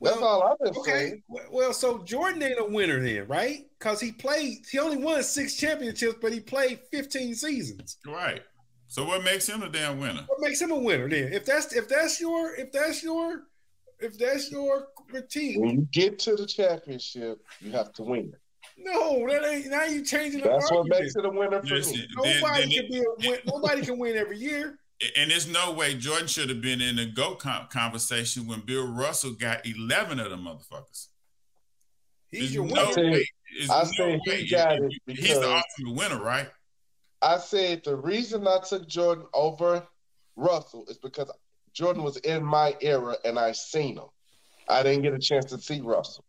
That's 0.00 0.16
all 0.18 0.44
I've 0.44 0.58
been 0.60 0.76
Okay, 0.78 0.92
saying. 0.92 1.22
well, 1.50 1.72
so 1.72 1.98
Jordan 2.04 2.42
ain't 2.42 2.60
a 2.60 2.64
winner 2.64 3.00
then, 3.02 3.26
right? 3.26 3.66
Because 3.78 4.00
he 4.00 4.12
played, 4.12 4.58
he 4.70 4.78
only 4.78 4.96
won 4.96 5.22
six 5.24 5.56
championships, 5.56 6.18
but 6.22 6.32
he 6.32 6.40
played 6.40 6.80
15 6.92 7.34
seasons. 7.34 7.98
right. 8.06 8.42
So 8.90 9.04
what 9.04 9.22
makes 9.22 9.46
him 9.46 9.62
a 9.62 9.68
damn 9.68 9.98
winner? 10.00 10.24
What 10.28 10.40
makes 10.40 10.62
him 10.62 10.70
a 10.70 10.78
winner 10.78 11.10
then? 11.10 11.30
If 11.34 11.44
that's 11.44 11.74
if 11.74 11.88
that's 11.90 12.18
your 12.22 12.54
if 12.54 12.72
that's 12.72 13.02
your 13.02 13.42
if 14.00 14.16
that's 14.16 14.50
your 14.50 14.88
critique, 15.08 15.58
When 15.58 15.70
you 15.70 15.88
get 15.92 16.18
to 16.20 16.36
the 16.36 16.46
championship, 16.46 17.40
you 17.60 17.70
have 17.72 17.92
to 17.94 18.02
win. 18.02 18.32
no, 18.76 19.26
that 19.28 19.44
ain't 19.44 19.66
now 19.66 19.84
you 19.84 20.04
changing 20.04 20.42
the 20.42 20.48
That's 20.48 20.70
what 20.70 20.78
argument. 20.80 21.00
makes 21.02 21.16
it 21.16 21.24
a 21.24 21.30
winner 21.30 21.60
for 21.62 21.74
Listen, 21.74 21.92
me. 21.94 22.06
then, 22.22 22.40
Nobody 22.42 22.60
then 22.62 22.70
can 22.70 22.90
be 22.92 22.98
a 22.98 23.30
win, 23.30 23.38
nobody 23.46 23.82
can 23.82 23.98
win 23.98 24.16
every 24.16 24.38
year. 24.38 24.78
and 25.16 25.30
there's 25.30 25.46
no 25.48 25.72
way 25.72 25.94
Jordan 25.94 26.26
should 26.28 26.48
have 26.48 26.60
been 26.60 26.80
in 26.80 26.96
the 26.96 27.06
GOAT 27.06 27.38
con- 27.40 27.66
conversation 27.70 28.46
when 28.46 28.60
Bill 28.60 28.86
Russell 28.86 29.32
got 29.32 29.66
11 29.66 30.18
of 30.20 30.30
them 30.30 30.44
motherfuckers. 30.44 31.08
He's 32.30 32.40
There's 32.40 32.54
your 32.54 32.64
no 32.66 32.74
winner. 32.74 32.92
say- 32.92 33.10
way. 33.10 33.26
there's 33.58 33.70
I 33.70 33.82
no 33.84 33.90
say 33.90 34.20
he 34.42 34.48
got 34.50 34.76
it 34.76 34.92
He's 35.06 35.38
the 35.40 35.62
ultimate 35.78 35.94
winner, 35.98 36.22
right? 36.22 36.48
I 37.22 37.38
said 37.38 37.82
the 37.84 37.96
reason 37.96 38.46
I 38.46 38.58
took 38.68 38.86
Jordan 38.86 39.26
over 39.34 39.86
Russell 40.36 40.84
is 40.88 40.98
because 40.98 41.30
Jordan 41.72 42.02
was 42.04 42.16
in 42.18 42.44
my 42.44 42.76
era 42.80 43.16
and 43.24 43.38
I 43.38 43.52
seen 43.52 43.96
him. 43.96 44.04
I 44.68 44.82
didn't 44.82 45.02
get 45.02 45.14
a 45.14 45.18
chance 45.18 45.46
to 45.46 45.58
see 45.58 45.80
Russell. 45.80 46.24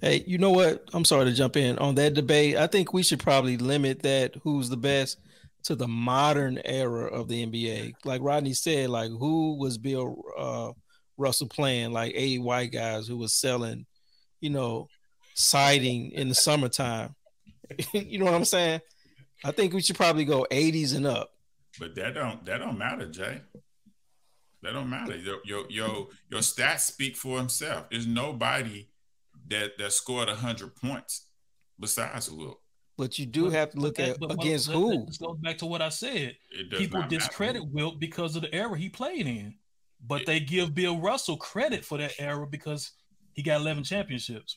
Hey, 0.00 0.24
you 0.26 0.38
know 0.38 0.50
what? 0.50 0.88
I'm 0.92 1.04
sorry 1.04 1.26
to 1.26 1.32
jump 1.32 1.56
in 1.56 1.78
on 1.78 1.94
that 1.96 2.14
debate. 2.14 2.56
I 2.56 2.66
think 2.66 2.92
we 2.92 3.02
should 3.02 3.20
probably 3.20 3.56
limit 3.56 4.02
that 4.02 4.34
who's 4.42 4.68
the 4.68 4.76
best 4.76 5.18
to 5.64 5.74
the 5.74 5.88
modern 5.88 6.60
era 6.64 7.06
of 7.06 7.28
the 7.28 7.44
NBA. 7.44 7.94
Like 8.04 8.20
Rodney 8.22 8.52
said, 8.52 8.90
like 8.90 9.10
who 9.10 9.56
was 9.58 9.78
Bill 9.78 10.22
uh 10.36 10.72
Russell 11.16 11.48
playing 11.48 11.92
like 11.92 12.12
eight 12.14 12.42
white 12.42 12.72
guys 12.72 13.06
who 13.06 13.16
was 13.16 13.34
selling, 13.34 13.86
you 14.40 14.50
know, 14.50 14.88
siding 15.34 16.10
in 16.12 16.28
the 16.28 16.34
summertime. 16.34 17.14
you 17.92 18.18
know 18.18 18.26
what 18.26 18.34
I'm 18.34 18.44
saying? 18.44 18.80
I 19.44 19.52
think 19.52 19.72
we 19.72 19.82
should 19.82 19.96
probably 19.96 20.24
go 20.24 20.46
80s 20.50 20.96
and 20.96 21.06
up. 21.06 21.30
But 21.78 21.94
that 21.96 22.14
don't 22.14 22.44
that 22.44 22.58
don't 22.58 22.78
matter, 22.78 23.06
Jay. 23.08 23.40
That 24.64 24.72
don't 24.72 24.88
matter. 24.88 25.14
Your 25.16 25.38
your 25.44 25.66
your, 25.68 26.08
your 26.30 26.40
stats 26.40 26.80
speak 26.80 27.16
for 27.16 27.36
himself. 27.38 27.90
There's 27.90 28.06
nobody 28.06 28.88
that 29.48 29.76
that 29.78 29.92
scored 29.92 30.28
hundred 30.30 30.74
points 30.74 31.26
besides 31.78 32.30
Wilt. 32.30 32.60
But 32.96 33.18
you 33.18 33.26
do 33.26 33.50
have 33.50 33.70
to 33.72 33.78
look 33.78 33.96
But 33.96 34.08
at 34.08 34.20
but 34.20 34.32
against 34.32 34.68
let- 34.68 34.76
who. 34.76 35.04
This 35.06 35.18
goes 35.18 35.36
back 35.38 35.58
to 35.58 35.66
what 35.66 35.82
I 35.82 35.90
said. 35.90 36.36
People 36.70 37.00
not 37.00 37.10
matter. 37.10 37.16
discredit 37.18 37.68
Wilt 37.70 38.00
because 38.00 38.36
of 38.36 38.42
the 38.42 38.54
era 38.54 38.78
he 38.78 38.88
played 38.88 39.26
in, 39.26 39.54
but 40.06 40.24
they 40.24 40.40
give 40.40 40.74
Bill 40.74 40.98
Russell 40.98 41.36
credit 41.36 41.84
for 41.84 41.98
that 41.98 42.12
era 42.18 42.46
because 42.46 42.92
he 43.34 43.42
got 43.42 43.60
11 43.60 43.84
championships. 43.84 44.56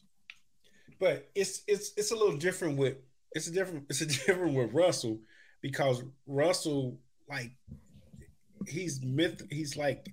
But 0.99 1.29
it's 1.35 1.63
it's 1.67 1.91
it's 1.97 2.11
a 2.11 2.15
little 2.15 2.37
different 2.37 2.77
with 2.77 2.95
it's 3.33 3.47
a 3.47 3.51
different 3.51 3.85
it's 3.89 3.99
a 4.01 4.05
different 4.25 4.53
with 4.53 4.71
Russell 4.73 5.19
because 5.61 6.01
Russell 6.27 6.97
like 7.29 7.51
he's 8.67 9.01
myth 9.03 9.41
he's 9.49 9.75
like 9.77 10.05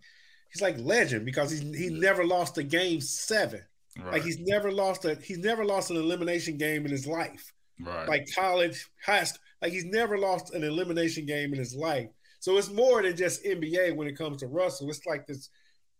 he's 0.52 0.62
like 0.62 0.76
legend 0.78 1.24
because 1.24 1.50
he's 1.50 1.60
he 1.76 1.88
never 1.90 2.24
lost 2.24 2.58
a 2.58 2.62
game 2.62 3.00
seven. 3.00 3.62
Right. 3.98 4.14
Like 4.14 4.22
he's 4.24 4.38
never 4.40 4.72
lost 4.72 5.04
a 5.04 5.14
he's 5.16 5.38
never 5.38 5.64
lost 5.64 5.90
an 5.90 5.96
elimination 5.96 6.56
game 6.56 6.84
in 6.84 6.90
his 6.90 7.06
life. 7.06 7.52
right. 7.80 8.08
Like 8.08 8.26
college, 8.34 8.86
high 9.04 9.24
school, 9.24 9.40
like 9.62 9.72
he's 9.72 9.84
never 9.84 10.18
lost 10.18 10.52
an 10.54 10.64
elimination 10.64 11.26
game 11.26 11.52
in 11.52 11.58
his 11.58 11.74
life. 11.74 12.08
So 12.40 12.58
it's 12.58 12.70
more 12.70 13.02
than 13.02 13.16
just 13.16 13.44
NBA 13.44 13.96
when 13.96 14.06
it 14.08 14.18
comes 14.18 14.38
to 14.38 14.46
Russell. 14.48 14.90
It's 14.90 15.06
like 15.06 15.26
this 15.26 15.48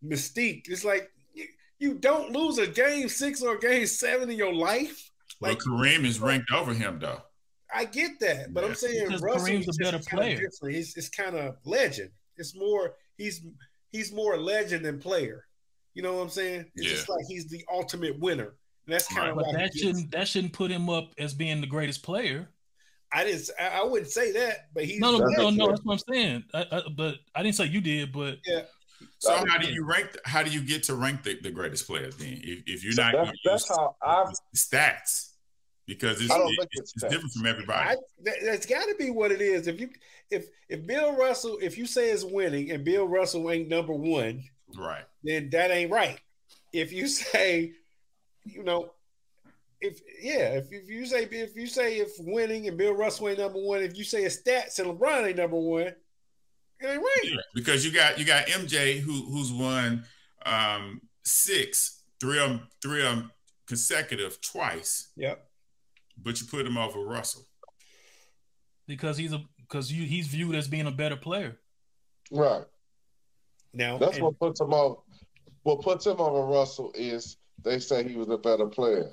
mystique. 0.04 0.62
It's 0.68 0.84
like 0.84 1.10
you, 1.32 1.46
you 1.78 1.94
don't 1.94 2.32
lose 2.32 2.58
a 2.58 2.66
game 2.66 3.08
six 3.08 3.42
or 3.42 3.56
a 3.56 3.60
game 3.60 3.86
seven 3.86 4.30
in 4.30 4.36
your 4.36 4.52
life. 4.52 5.10
well, 5.40 5.52
Like 5.52 5.60
Kareem 5.60 6.04
is 6.04 6.20
ranked 6.28 6.50
over 6.52 6.74
him 6.74 6.98
though. 7.00 7.22
I 7.74 7.86
get 7.86 8.20
that, 8.20 8.52
but 8.52 8.62
Yeah. 8.62 8.68
I'm 8.70 8.74
saying 8.74 9.06
Because 9.06 9.22
Russell 9.22 9.48
Kareem's 9.48 9.68
a 9.68 9.82
better 9.84 9.96
just 9.98 10.10
kinda 10.10 10.24
player. 10.24 10.36
different. 10.40 10.74
He's 10.76 10.96
it's 10.96 11.08
kind 11.08 11.34
of 11.36 11.56
legend. 11.64 12.10
It's 12.36 12.56
more 12.56 12.94
he's 13.16 13.42
he's 13.90 14.12
more 14.12 14.34
a 14.34 14.38
legend 14.38 14.84
than 14.84 14.98
player. 14.98 15.46
You 15.94 16.02
know 16.02 16.16
what 16.16 16.22
I'm 16.22 16.28
saying? 16.28 16.66
It's 16.74 16.90
just 16.90 17.08
like 17.08 17.24
he's 17.28 17.46
the 17.46 17.64
ultimate 17.72 18.18
winner. 18.18 18.56
And 18.86 18.94
that's 18.94 19.06
kind 19.06 19.30
of 19.30 19.36
But 19.36 19.46
why 19.46 19.52
that 19.52 19.74
shouldn't 19.74 20.10
that 20.10 20.28
shouldn't 20.28 20.52
put 20.52 20.70
him 20.70 20.90
up 20.90 21.12
as 21.18 21.34
being 21.34 21.60
the 21.60 21.66
greatest 21.66 22.02
player. 22.02 22.48
I 23.12 23.24
didn't. 23.24 23.48
I, 23.60 23.80
I 23.80 23.84
wouldn't 23.84 24.10
say 24.10 24.32
that, 24.32 24.68
but 24.74 24.84
he's 24.84 24.98
No, 24.98 25.16
no, 25.16 25.24
no, 25.26 25.50
no. 25.50 25.68
That's 25.68 25.84
what 25.84 25.92
I'm 25.94 26.14
saying. 26.14 26.44
I, 26.52 26.66
I, 26.72 26.82
but 26.96 27.16
I 27.34 27.42
didn't 27.44 27.54
say 27.54 27.66
you 27.66 27.80
did. 27.80 28.12
But 28.12 28.38
yeah. 28.44 28.62
So 29.18 29.32
how 29.46 29.58
do 29.58 29.72
you 29.72 29.84
rank? 29.84 30.16
How 30.24 30.42
do 30.42 30.50
you 30.50 30.60
get 30.60 30.82
to 30.84 30.94
rank 30.96 31.22
the, 31.22 31.38
the 31.40 31.50
greatest 31.50 31.86
players 31.86 32.16
then? 32.16 32.40
If, 32.42 32.64
if 32.66 32.84
you're 32.84 32.94
not 32.96 33.12
That's, 33.12 33.38
that's 33.44 33.70
use 33.70 33.78
how 33.78 33.96
I. 34.02 34.32
stats, 34.56 35.33
because 35.86 36.20
it's, 36.20 36.32
it- 36.32 36.68
it's, 36.72 36.92
it's 36.94 37.02
it's 37.02 37.12
different 37.12 37.32
from 37.32 37.46
everybody. 37.46 37.90
I, 37.90 37.96
that, 38.24 38.36
that's 38.44 38.66
got 38.66 38.84
to 38.86 38.94
be 38.98 39.10
what 39.10 39.32
it 39.32 39.40
is. 39.40 39.66
If 39.66 39.80
you 39.80 39.90
if 40.30 40.46
if 40.68 40.86
Bill 40.86 41.16
Russell, 41.16 41.58
if 41.60 41.76
you 41.76 41.86
say 41.86 42.10
is 42.10 42.24
winning 42.24 42.70
and 42.70 42.84
Bill 42.84 43.06
Russell 43.06 43.50
ain't 43.50 43.68
number 43.68 43.92
one, 43.92 44.42
right. 44.76 45.04
then 45.22 45.50
that 45.50 45.70
ain't 45.70 45.90
right. 45.90 46.20
If 46.72 46.92
you 46.92 47.06
say, 47.08 47.72
you 48.44 48.62
know, 48.62 48.92
if 49.80 50.00
yeah, 50.20 50.54
if, 50.54 50.72
if 50.72 50.88
you 50.88 51.06
say 51.06 51.24
if 51.24 51.54
you 51.56 51.66
say 51.66 51.98
if 51.98 52.12
winning 52.20 52.68
and 52.68 52.78
Bill 52.78 52.94
Russell 52.94 53.28
ain't 53.28 53.38
number 53.38 53.60
one, 53.60 53.82
if 53.82 53.96
you 53.96 54.04
say 54.04 54.22
his 54.22 54.42
stats 54.42 54.78
and 54.78 54.88
LeBron 54.88 55.28
ain't 55.28 55.36
number 55.36 55.56
one, 55.58 55.82
it 55.82 55.96
ain't 56.82 57.00
right. 57.02 57.20
Yeah, 57.24 57.36
because 57.54 57.84
you 57.84 57.92
got 57.92 58.18
you 58.18 58.24
got 58.24 58.46
MJ 58.46 58.98
who 59.00 59.12
who's 59.12 59.52
won 59.52 60.04
um 60.46 61.02
six, 61.24 62.02
three 62.20 62.38
of 62.38 62.48
them, 62.50 62.68
three 62.82 63.04
of 63.04 63.16
them 63.16 63.30
consecutive 63.66 64.40
twice, 64.40 65.08
Yep. 65.16 65.43
But 66.22 66.40
you 66.40 66.46
put 66.46 66.66
him 66.66 66.76
off 66.78 66.94
over 66.96 67.06
Russell. 67.06 67.46
because 68.86 69.16
he's 69.16 69.32
a 69.32 69.42
because 69.58 69.90
you 69.92 70.04
he's 70.06 70.26
viewed 70.26 70.54
as 70.54 70.68
being 70.68 70.86
a 70.86 70.90
better 70.90 71.16
player. 71.16 71.56
Right. 72.30 72.64
Now 73.72 73.98
That's 73.98 74.16
and- 74.16 74.24
what 74.24 74.38
puts 74.38 74.60
him 74.60 74.72
on. 74.72 74.96
What 75.62 75.80
puts 75.82 76.04
him 76.06 76.20
over 76.20 76.42
Russell 76.46 76.92
is 76.94 77.38
they 77.64 77.78
say 77.78 78.06
he 78.06 78.16
was 78.16 78.28
a 78.28 78.36
better 78.36 78.66
player. 78.66 79.12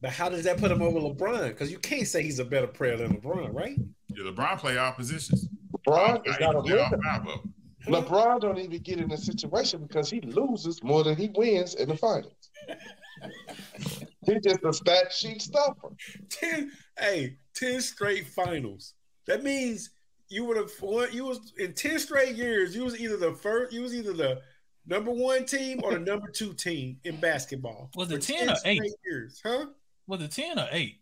but 0.00 0.10
how 0.12 0.28
does 0.28 0.44
that 0.44 0.56
put 0.58 0.70
him 0.70 0.80
over 0.82 1.00
LeBron? 1.00 1.48
Because 1.48 1.70
you 1.70 1.78
can't 1.78 2.06
say 2.06 2.22
he's 2.22 2.38
a 2.38 2.44
better 2.44 2.68
player 2.68 2.96
than 2.96 3.16
LeBron, 3.20 3.52
right? 3.52 3.76
Yeah, 4.08 4.30
LeBron 4.30 4.58
play 4.58 4.78
all 4.78 4.92
positions. 4.92 5.48
LeBron 5.86 6.26
is 6.28 6.38
not 6.40 6.54
a 6.54 6.62
play 6.62 6.74
winner. 6.76 6.98
five 7.04 7.26
of 7.26 7.42
them. 7.42 7.54
LeBron 7.88 8.40
don't 8.40 8.58
even 8.58 8.78
get 8.82 8.98
in 9.00 9.10
a 9.10 9.16
situation 9.18 9.84
because 9.84 10.08
he 10.08 10.20
loses 10.20 10.80
more 10.84 11.02
than 11.02 11.16
he 11.16 11.28
wins 11.34 11.74
in 11.74 11.88
the 11.88 11.96
finals. 11.96 12.50
He's 14.26 14.42
just 14.42 14.64
a 14.64 14.72
stat 14.72 15.12
sheet 15.12 15.40
stuffer. 15.42 15.88
10 16.28 16.72
hey 16.98 17.36
10 17.54 17.80
straight 17.80 18.26
finals 18.28 18.94
that 19.26 19.42
means 19.42 19.90
you 20.28 20.44
would 20.44 20.56
have 20.56 20.70
won 20.80 21.08
you 21.12 21.24
was 21.24 21.52
in 21.58 21.72
10 21.72 21.98
straight 21.98 22.36
years 22.36 22.74
you 22.76 22.84
was 22.84 22.98
either 23.00 23.16
the 23.16 23.32
first 23.32 23.72
you 23.72 23.80
was 23.82 23.94
either 23.94 24.12
the 24.12 24.40
number 24.86 25.10
one 25.10 25.44
team 25.44 25.80
or 25.82 25.92
the 25.92 25.98
number 25.98 26.28
two 26.28 26.52
team 26.52 26.98
in 27.04 27.16
basketball 27.16 27.90
Was 27.96 28.10
it 28.10 28.22
For 28.24 28.32
10 28.32 28.48
or 28.50 28.54
eight? 28.64 28.76
straight 28.76 28.92
years 29.04 29.40
huh 29.44 29.66
Was 30.06 30.22
it 30.22 30.30
ten 30.32 30.58
or 30.58 30.68
eight? 30.70 31.00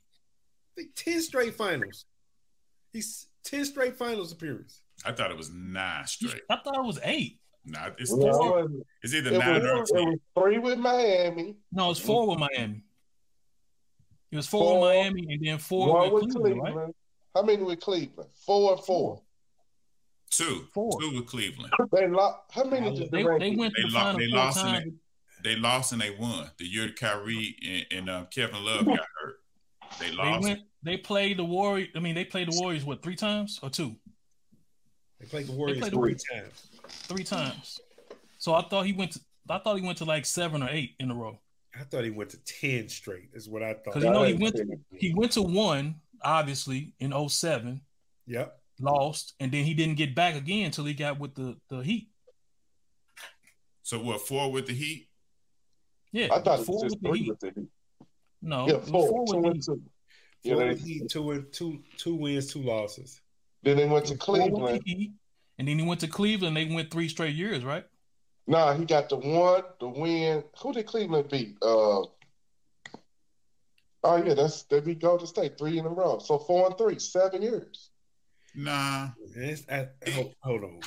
10 0.94 1.20
straight 1.22 1.54
finals 1.54 2.04
he's 2.92 3.26
10 3.44 3.64
straight 3.64 3.96
finals 3.96 4.30
appearance 4.32 4.82
I 5.04 5.12
thought 5.12 5.30
it 5.30 5.36
was 5.36 5.50
nine 5.50 6.06
straight. 6.06 6.42
I 6.50 6.56
thought 6.56 6.76
it 6.76 6.84
was 6.84 6.98
eight. 7.04 7.38
Nah, 7.64 7.90
it's 7.98 8.12
No, 8.12 8.32
four. 8.32 8.60
it 8.62 8.70
It's 9.04 9.14
either 9.14 9.32
it 9.32 9.38
nine 9.38 9.62
or 9.64 9.80
was- 9.80 9.90
it 9.92 9.94
was 10.04 10.18
three 10.36 10.58
with 10.58 10.78
Miami, 10.78 11.54
No, 11.70 11.90
it's 11.92 12.00
four 12.00 12.26
with 12.28 12.38
Miami. 12.40 12.82
It 14.31 14.37
was 14.37 14.47
four, 14.47 14.62
Four. 14.74 14.81
with 14.81 14.97
Miami 14.97 15.35
and 15.35 15.47
then 15.47 15.59
four 15.59 15.89
one 15.95 16.12
with 16.12 16.22
with 16.24 16.33
Cleveland, 16.35 16.61
Cleveland. 16.61 16.76
right? 16.76 16.95
How 17.35 17.43
many 17.43 17.62
with 17.62 17.81
Cleveland? 17.81 18.31
Four 18.47 18.72
and 18.74 18.85
four. 18.85 19.22
Two. 20.31 20.66
Four. 20.74 21.01
Two 21.01 21.14
with 21.16 21.26
Cleveland. 21.26 21.72
They 21.93 22.07
lost. 22.09 22.39
How 22.51 22.64
many 22.64 22.91
did 22.95 23.11
They, 23.11 23.22
the 23.22 23.39
they 23.39 23.57
went 23.57 23.74
to 23.74 23.83
They 23.83 23.89
the 23.89 23.95
lo- 23.95 24.01
final 24.01 24.18
they 24.18 24.26
four 24.29 24.37
lost 24.39 24.59
in 24.59 24.64
times. 24.64 24.93
They 25.45 25.57
lost 25.57 25.93
and 25.93 26.01
they 26.03 26.11
won. 26.11 26.51
The 26.59 26.66
year 26.66 26.91
Kyrie 26.91 27.57
and, 27.91 27.99
and 28.01 28.11
um, 28.11 28.26
Kevin 28.31 28.62
Love 28.64 28.85
got 28.85 28.99
hurt. 28.99 29.37
They 30.01 30.11
They 30.11 30.16
lost. 30.16 30.43
went. 30.43 30.61
They 30.83 30.97
played 30.97 31.39
the 31.39 31.45
Warriors. 31.45 31.89
I 31.97 32.01
mean, 32.01 32.14
they 32.14 32.24
played 32.24 32.53
the 32.53 32.61
Warriors 32.61 32.85
what 32.85 33.03
three 33.03 33.16
times 33.16 33.59
or 33.62 33.70
two? 33.70 33.97
they 35.20 35.26
played 35.26 35.47
the 35.49 35.53
warriors 35.53 35.79
played 35.79 35.91
three 35.93 35.99
Warriors. 35.99 36.22
times 36.33 36.68
Three 36.89 37.24
times. 37.24 37.81
So 38.39 38.55
I 38.55 38.62
thought 38.62 38.85
he 38.87 38.93
went. 38.93 39.12
To, 39.12 39.20
I 39.51 39.59
thought 39.59 39.76
he 39.79 39.85
went 39.85 39.99
to 39.99 40.05
like 40.05 40.26
seven 40.26 40.62
or 40.62 40.68
eight 40.70 40.95
in 41.01 41.11
a 41.11 41.14
row. 41.14 41.39
I 41.79 41.83
thought 41.85 42.05
he 42.05 42.11
went 42.11 42.31
to 42.31 42.39
10 42.39 42.89
straight 42.89 43.29
is 43.33 43.49
what 43.49 43.62
i 43.62 43.72
thought 43.74 43.85
Because 43.95 44.05
you 44.05 44.11
know 44.11 44.24
he 44.24 44.35
went. 44.35 44.57
To, 44.57 44.66
he 44.97 45.14
went 45.14 45.33
to 45.33 45.43
one 45.43 45.97
obviously 46.22 46.95
in 46.99 47.12
07, 47.29 47.81
yep 48.26 48.59
lost, 48.81 49.35
and 49.41 49.51
then 49.51 49.64
he 49.64 49.74
didn't 49.74 49.97
get 49.97 50.14
back 50.14 50.37
again 50.37 50.66
until 50.66 50.85
he 50.85 50.95
got 50.95 51.18
with 51.18 51.35
the 51.35 51.57
the 51.68 51.79
Heat. 51.81 52.09
So 53.83 53.99
what? 54.01 54.20
Four 54.20 54.53
with 54.53 54.66
the 54.66 54.72
Heat. 54.74 55.09
Yeah, 56.12 56.29
I 56.33 56.41
thought 56.41 56.61
it 56.61 56.64
four 56.64 56.83
was 56.85 56.93
just 56.93 57.03
with 57.03 57.12
the 57.12 57.18
Heat. 57.18 57.29
with 57.29 57.41
the 57.41 57.47
Heat. 57.61 57.68
No, 58.43 58.66
Yeah, 58.68 58.74
it 58.74 58.81
was 58.83 58.89
four, 58.91 59.09
four 59.09 59.26
two 59.26 59.37
with 59.41 59.43
the 59.45 59.53
Heat. 59.55 59.64
two. 59.64 59.83
Yeah, 60.45 60.55
Four 60.55 60.62
they, 60.62 60.68
with 60.70 60.85
Heat, 60.87 61.09
two, 61.11 61.31
and- 61.33 61.53
two, 61.53 61.79
two 61.97 62.14
wins 62.14 62.53
two 62.53 62.62
losses 62.62 63.20
then 63.64 63.76
they 63.76 63.89
went 63.89 64.07
to 64.07 64.16
Four 64.16 64.35
with 64.35 64.43
the 64.45 64.51
Cleveland. 64.51 64.83
Heat, 64.85 65.12
and 65.59 65.66
then 65.66 65.79
he 65.79 65.85
went 65.85 66.01
to 66.01 66.07
Cleveland. 66.09 66.57
They 66.57 66.64
went 66.66 66.91
three 66.93 67.09
straight 67.09 67.35
years, 67.35 67.64
right? 67.64 67.85
Nah, 68.49 68.72
he 68.74 68.84
got 68.86 69.11
the 69.11 69.16
one, 69.16 69.62
the 69.78 69.88
win. 69.88 70.42
Who 70.62 70.72
did 70.72 70.86
Cleveland 70.86 71.28
beat? 71.30 71.57
Uh, 71.61 72.01
oh 74.05 74.16
yeah, 74.24 74.32
that's 74.34 74.62
they 74.64 74.80
beat 74.80 75.01
Golden 75.01 75.26
State 75.26 75.59
three 75.59 75.78
in 75.78 75.84
a 75.84 75.88
row. 75.90 76.18
So 76.18 76.38
four 76.38 76.66
and 76.66 76.78
three, 76.78 76.99
seven 76.99 77.42
years. 77.42 77.90
Nah. 78.55 79.09
It's- 79.36 79.64
I- 79.70 80.11
hold, 80.11 80.34
hold 80.42 80.64
on 80.64 80.80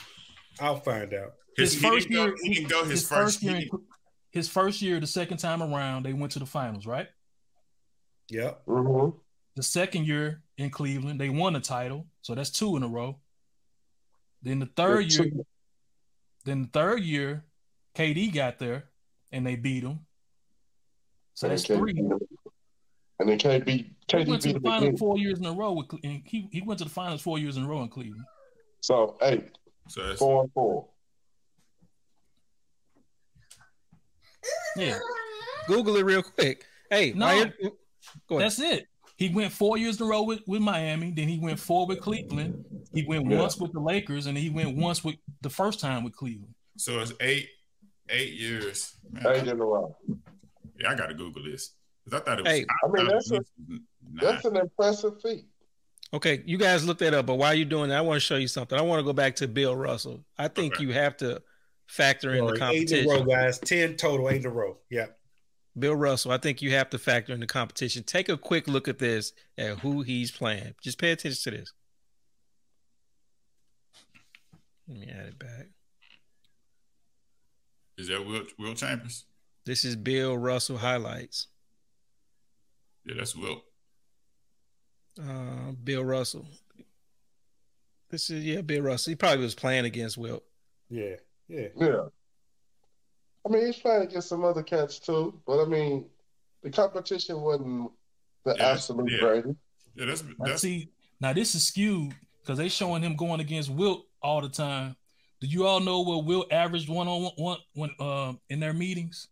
i'll 0.60 0.76
find 0.80 1.14
out 1.14 1.34
His, 1.56 1.74
His 1.74 1.82
first 1.82 2.10
didn't 2.10 2.16
go, 2.18 2.26
year- 2.26 2.36
he 2.44 2.54
didn't 2.56 2.70
go 2.70 2.82
his, 2.82 2.92
his 2.92 3.08
first, 3.08 3.22
first 3.40 3.44
year, 3.44 3.56
year. 3.58 3.70
his 4.32 4.50
first 4.50 4.82
year, 4.82 5.00
the 5.00 5.08
second 5.08 5.38
time 5.38 5.62
around, 5.64 6.04
they 6.06 6.14
went 6.14 6.34
to 6.34 6.40
the 6.40 6.46
finals, 6.46 6.86
right? 6.86 7.08
yep 8.30 8.66
Mm-hmm. 8.66 9.18
The 9.56 9.64
second 9.64 10.08
year 10.08 10.42
in 10.58 10.70
Cleveland, 10.72 11.20
they 11.22 11.30
won 11.30 11.54
the 11.54 11.60
title, 11.62 12.08
so 12.22 12.34
that's 12.36 12.50
two 12.50 12.76
in 12.76 12.84
a 12.84 12.88
row. 12.88 13.20
Then 14.42 14.60
the 14.60 14.66
third 14.66 15.12
year, 15.14 15.32
then 16.46 16.64
the 16.64 16.68
third 16.70 17.02
year, 17.04 17.44
KD 17.96 18.34
got 18.34 18.60
there 18.60 18.86
and 19.32 19.46
they 19.46 19.56
beat 19.56 19.84
him. 19.84 20.00
So 21.34 21.48
that's 21.48 21.66
three. 21.66 21.94
And 23.20 23.30
then 23.30 23.38
KD, 23.40 23.68
He 23.70 23.96
KD 24.08 24.28
went 24.28 24.42
to 24.44 24.50
the 24.50 24.56
him 24.56 24.62
finals 24.64 24.84
again. 24.84 24.98
four 24.98 25.18
years 25.18 25.40
in 25.40 25.46
a 25.46 25.52
row 25.52 25.74
with, 25.74 25.88
and 26.04 26.22
he 26.26 26.48
he 26.52 26.62
went 26.62 26.80
to 26.80 26.84
the 26.86 26.90
finals 26.90 27.22
four 27.22 27.38
years 27.40 27.58
in 27.58 27.64
a 27.64 27.68
row 27.68 27.82
in 27.82 27.90
Cleveland. 27.90 28.26
So 28.82 29.18
eight, 29.22 29.58
So 29.88 30.06
that's... 30.08 30.20
four 30.20 30.44
and 30.44 30.52
four. 30.54 30.88
Yeah, 34.76 34.98
Google 35.68 35.98
it 35.98 36.06
real 36.06 36.24
quick. 36.24 36.66
Hey, 36.90 37.14
No. 37.14 37.26
while 37.28 37.38
you're- 37.38 37.72
go 38.28 38.38
ahead. 38.38 38.46
that's 38.52 38.60
it. 38.60 38.88
He 39.18 39.30
went 39.30 39.52
four 39.52 39.78
years 39.78 40.00
in 40.02 40.08
a 40.08 40.10
row 40.10 40.24
with, 40.24 40.42
with 40.48 40.62
Miami. 40.62 41.12
Then 41.12 41.28
he 41.28 41.38
went 41.38 41.60
four 41.60 41.86
with 41.86 42.00
Cleveland. 42.02 42.66
He 42.94 43.04
went 43.06 43.30
Yeah. 43.30 43.40
once 43.40 43.58
with 43.58 43.72
the 43.72 43.80
Lakers, 43.80 44.26
and 44.26 44.36
he 44.38 44.50
went 44.50 44.76
once 44.76 45.04
with 45.04 45.16
the 45.42 45.50
first 45.50 45.80
time 45.80 46.04
with 46.04 46.16
Cleveland. 46.16 46.56
so 46.78 47.00
it's 47.00 47.14
eight, 47.20 47.50
eight 48.12 48.34
years. 48.34 48.94
Man, 49.12 49.26
Eight 49.28 49.48
in 49.48 49.50
a 49.50 49.66
row. 49.66 49.96
yeah, 50.80 50.92
I 50.92 50.96
got 50.96 51.08
to 51.08 51.14
Google 51.14 51.44
this 51.44 51.74
because 52.06 52.22
I 52.22 52.24
thought 52.24 52.40
it 52.40 52.44
was. 52.46 52.52
Hey. 52.54 52.66
I, 52.70 52.88
I 52.88 52.92
mean, 52.92 53.08
that's 53.08 53.32
it 53.32 53.36
a- 53.38 53.38
was. 53.70 53.80
That's 54.14 54.46
an 54.46 54.58
impressive 54.58 55.22
feat. 55.22 55.46
Okay, 56.14 56.44
you 56.46 56.58
guys 56.58 56.86
look 56.86 56.98
that 57.00 57.14
up, 57.14 57.26
but 57.26 57.36
while 57.36 57.54
you're 57.54 57.66
doing 57.66 57.90
that, 57.90 57.98
I 58.00 58.02
want 58.02 58.18
to 58.18 58.20
show 58.26 58.36
you 58.36 58.48
something. 58.50 58.78
I 58.78 58.82
want 58.82 59.00
to 59.00 59.04
go 59.04 59.14
back 59.14 59.38
to 59.38 59.48
Bill 59.48 59.76
Russell. 59.76 60.26
I 60.38 60.50
think 60.50 60.76
Okay. 60.76 60.84
you 60.84 60.94
have 60.94 61.16
to 61.18 61.42
factor 61.88 62.34
in 62.36 62.46
the 62.46 62.58
competition. 62.58 62.98
eight 62.98 63.06
in 63.06 63.10
a 63.10 63.20
row, 63.20 63.24
guys. 63.24 63.60
Ten 63.60 63.96
total, 63.96 64.30
eight 64.30 64.42
in 64.42 64.48
a 64.48 64.50
row. 64.50 64.78
Yeah. 64.90 65.08
Bill 65.80 65.96
Russell, 65.96 66.32
I 66.34 66.38
think 66.38 66.62
you 66.62 66.72
have 66.74 66.90
to 66.90 67.00
factor 67.00 67.32
in 67.34 67.40
the 67.40 67.48
competition. 67.48 68.04
Take 68.04 68.28
a 68.28 68.36
quick 68.36 68.68
look 68.68 68.90
at 68.90 69.00
this 69.00 69.32
at 69.58 69.80
who 69.80 70.02
he's 70.02 70.30
playing. 70.32 70.76
Just 70.84 70.98
pay 71.00 71.12
attention 71.12 71.50
to 71.54 71.58
this. 71.60 71.72
Let 74.90 74.98
me 75.00 75.08
add 75.10 75.28
it 75.28 75.40
back. 75.40 75.68
Is 77.98 78.08
that 78.08 78.26
Will, 78.26 78.44
Will 78.58 78.74
Chambers? 78.74 79.26
This 79.66 79.86
is 79.86 79.96
Bill 79.96 80.38
Russell 80.38 80.78
highlights. 80.78 81.48
Yeah, 83.06 83.16
that's 83.18 83.36
Will. 83.36 83.64
Uh, 85.20 85.72
Bill 85.84 86.04
Russell. 86.04 86.46
This 88.10 88.30
is 88.30 88.44
yeah, 88.44 88.62
Bill 88.62 88.82
Russell. 88.82 89.12
He 89.12 89.16
probably 89.16 89.44
was 89.44 89.56
playing 89.56 89.86
against 89.86 90.18
Wilt. 90.18 90.44
Yeah. 90.90 91.16
Yeah. 91.48 91.68
Yeah. 91.76 92.02
I 93.46 93.50
mean, 93.50 93.66
he's 93.66 93.78
playing 93.78 94.04
against 94.04 94.30
some 94.30 94.44
other 94.44 94.64
cats 94.64 95.00
too, 95.00 95.40
but 95.48 95.62
I 95.62 95.66
mean, 95.66 96.06
the 96.62 96.70
competition 96.70 97.42
wasn't 97.42 97.92
the 98.46 98.56
Yeah, 98.58 98.68
absolute 98.68 99.12
yeah. 99.12 99.20
Brady. 99.20 99.56
Yeah, 99.96 100.06
that's 100.06 100.24
Now, 100.24 100.30
that's 100.40 100.62
see, 100.62 100.90
now 101.20 101.34
this 101.34 101.56
is 101.56 101.66
skewed 101.68 102.14
because 102.42 102.58
they 102.58 102.70
showing 102.70 103.02
him 103.04 103.16
going 103.16 103.40
against 103.40 103.70
Wilt 103.70 104.06
all 104.22 104.42
the 104.42 104.50
time. 104.50 104.96
Do 105.42 105.48
you 105.48 105.66
all 105.66 105.80
know 105.80 106.02
what 106.02 106.26
Wilt 106.26 106.52
averaged 106.54 106.88
one 106.88 107.08
on 107.08 107.24
one, 107.24 107.34
one 107.36 107.58
when 107.74 107.90
uh, 108.00 108.34
in 108.50 108.60
their 108.60 108.74
meetings? 108.74 109.28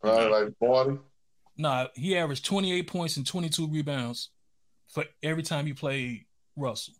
Probably 0.00 0.28
like 0.30 0.56
40. 0.60 0.98
Nah, 1.56 1.88
he 1.96 2.16
averaged 2.16 2.44
28 2.46 2.86
points 2.86 3.16
and 3.16 3.26
22 3.26 3.66
rebounds 3.68 4.30
for 4.86 5.04
every 5.22 5.42
time 5.42 5.66
he 5.66 5.72
played 5.72 6.24
Russell. 6.56 6.94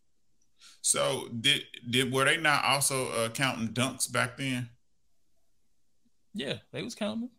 so. 0.83 1.29
Did 1.41 1.63
did 1.89 2.13
were 2.13 2.25
they 2.25 2.37
not 2.37 2.65
also 2.65 3.09
uh, 3.13 3.29
counting 3.29 3.69
dunks 3.69 4.11
back 4.11 4.37
then? 4.37 4.69
Yeah, 6.35 6.55
they 6.73 6.83
was 6.83 6.97
counting 6.97 7.31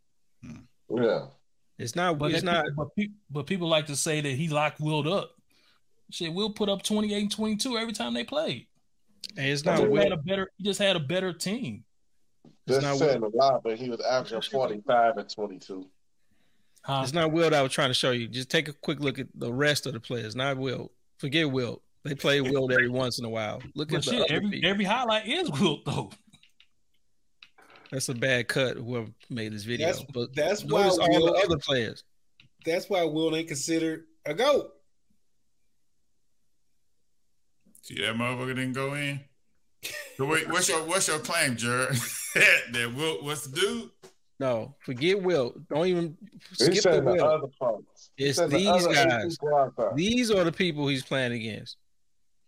him. 0.41 0.67
Yeah. 0.89 1.25
It's 1.77 1.95
not. 1.95 2.17
But 2.17 2.31
it's 2.31 2.43
that- 2.43 2.45
not. 2.45 2.65
But, 2.77 2.95
pe- 2.95 3.09
but 3.29 3.45
people 3.45 3.67
like 3.67 3.87
to 3.87 3.95
say 3.97 4.21
that 4.21 4.31
he 4.31 4.47
locked 4.47 4.79
Wilt 4.79 5.05
up. 5.07 5.31
Shit, 6.11 6.33
Wilt 6.33 6.55
put 6.55 6.69
up 6.69 6.81
28 6.81 7.21
and 7.21 7.31
22 7.31 7.77
every 7.77 7.93
time 7.93 8.13
they 8.13 8.23
played. 8.23 8.67
It's 9.35 9.61
He 9.61 9.69
not. 9.69 9.79
just 9.81 9.95
had 10.03 10.11
a 10.11 10.17
better. 10.17 10.51
He 10.57 10.63
just 10.63 10.79
had 10.79 10.95
a 10.95 10.99
better 10.99 11.33
team. 11.33 11.83
It's 12.45 12.53
That's 12.67 12.83
not 12.83 12.97
saying 12.97 13.23
a 13.23 13.27
lot, 13.29 13.63
but 13.63 13.77
he 13.77 13.89
was 13.89 13.99
averaging 14.01 14.41
45 14.41 15.17
and 15.17 15.29
22. 15.29 15.87
Huh? 16.83 17.01
It's 17.03 17.13
not 17.13 17.31
Wilt. 17.31 17.53
I 17.53 17.61
was 17.61 17.71
trying 17.71 17.89
to 17.89 17.93
show 17.93 18.11
you. 18.11 18.27
Just 18.27 18.49
take 18.49 18.67
a 18.67 18.73
quick 18.73 18.99
look 18.99 19.19
at 19.19 19.27
the 19.35 19.51
rest 19.51 19.85
of 19.85 19.93
the 19.93 19.99
players. 19.99 20.35
Not 20.35 20.57
Wilt. 20.57 20.91
Forget 21.17 21.49
Wilt. 21.51 21.81
They 22.05 22.15
play 22.15 22.41
Wilt 22.41 22.71
every 22.71 22.89
once 22.89 23.19
in 23.19 23.25
a 23.25 23.29
while. 23.29 23.61
Look 23.75 23.89
But 23.89 23.97
at 23.97 24.03
shit, 24.05 24.13
other 24.21 24.25
every 24.29 24.49
people. 24.51 24.69
every 24.69 24.85
highlight 24.85 25.27
is 25.27 25.49
Wilt 25.51 25.83
though. 25.85 26.11
That's 27.91 28.07
a 28.09 28.13
bad 28.13 28.47
cut. 28.47 28.77
Whoever 28.77 29.07
made 29.29 29.51
this 29.53 29.63
video, 29.63 29.87
That's- 29.87 30.05
but 30.13 30.35
that's 30.35 30.63
why 30.63 30.83
notice 30.83 30.97
all 30.99 31.09
Wilt- 31.09 31.35
the 31.35 31.41
other 31.43 31.57
players. 31.57 32.03
That's 32.65 32.89
why 32.89 33.03
Wilt 33.03 33.33
ain't 33.35 33.47
considered 33.47 34.05
a 34.25 34.33
goat. 34.33 34.73
See 37.81 37.95
that 38.01 38.15
motherfucker 38.15 38.55
didn't 38.55 38.73
go 38.73 38.93
in. 38.93 39.19
So 40.17 40.25
wait, 40.25 40.49
what's 40.51 40.69
your 40.69 40.83
what's 40.83 41.07
your 41.07 41.19
claim, 41.19 41.55
Jared? 41.55 41.95
that 42.35 42.93
Will 42.95 43.23
what's 43.23 43.47
the 43.47 43.59
dude? 43.59 43.89
No, 44.39 44.75
forget 44.79 45.21
Wilt. 45.21 45.67
Don't 45.67 45.87
even 45.87 46.17
skip 46.53 46.75
the 46.75 46.81
saying 46.81 47.05
the 47.05 47.25
other 47.25 47.47
parts. 47.59 48.11
It's 48.17 48.37
saying 48.37 48.49
the 48.49 48.57
these 48.57 48.87
guys. 48.87 49.37
people 49.37 49.55
out 49.55 49.75
there. 49.75 49.91
These 49.95 50.31
are 50.31 50.43
the 50.45 50.51
people 50.51 50.87
he's 50.87 51.03
playing 51.03 51.33
against. 51.33 51.77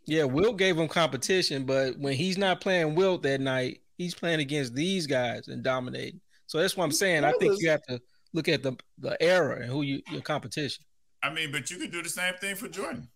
Yeah, 0.06 0.24
Wilt 0.24 0.58
gave 0.58 0.78
him 0.78 0.88
competition, 0.88 1.66
but 1.66 1.98
when 2.00 2.14
he's 2.14 2.38
not 2.38 2.62
playing 2.62 2.96
Wilt 2.96 3.24
that 3.24 3.42
night, 3.42 3.82
he's 3.98 4.16
playing 4.16 4.40
against 4.40 4.74
these 4.74 5.06
guys 5.06 5.48
and 5.48 5.64
dominating. 5.64 6.22
So 6.48 6.60
that's 6.60 6.78
what 6.78 6.86
I'm 6.86 6.92
saying. 6.92 7.24
I 7.24 7.34
think 7.34 7.62
you 7.62 7.70
have 7.70 7.84
to 7.84 8.02
look 8.34 8.48
at 8.48 8.64
the 8.64 8.76
the 9.00 9.22
era 9.22 9.58
and 9.58 9.66
who 9.66 9.82
you 9.82 10.02
your 10.12 10.22
competition. 10.22 10.86
I 11.22 11.30
mean, 11.32 11.52
but 11.52 11.70
you 11.70 11.78
could 11.78 11.92
do 11.92 12.02
the 12.02 12.10
same 12.10 12.34
thing 12.36 12.56
for 12.56 12.68
Jordan. 12.68 13.10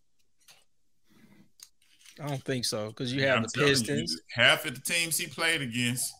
I 2.21 2.27
don't 2.27 2.43
think 2.43 2.65
so 2.65 2.87
because 2.87 3.13
you 3.13 3.23
have 3.23 3.37
I'm 3.37 3.43
the 3.43 3.49
telling 3.49 3.69
you, 3.69 3.75
Pistons. 3.75 4.21
half 4.33 4.65
of 4.65 4.75
the 4.75 4.81
teams 4.81 5.17
he 5.17 5.27
played 5.27 5.61
against 5.61 6.13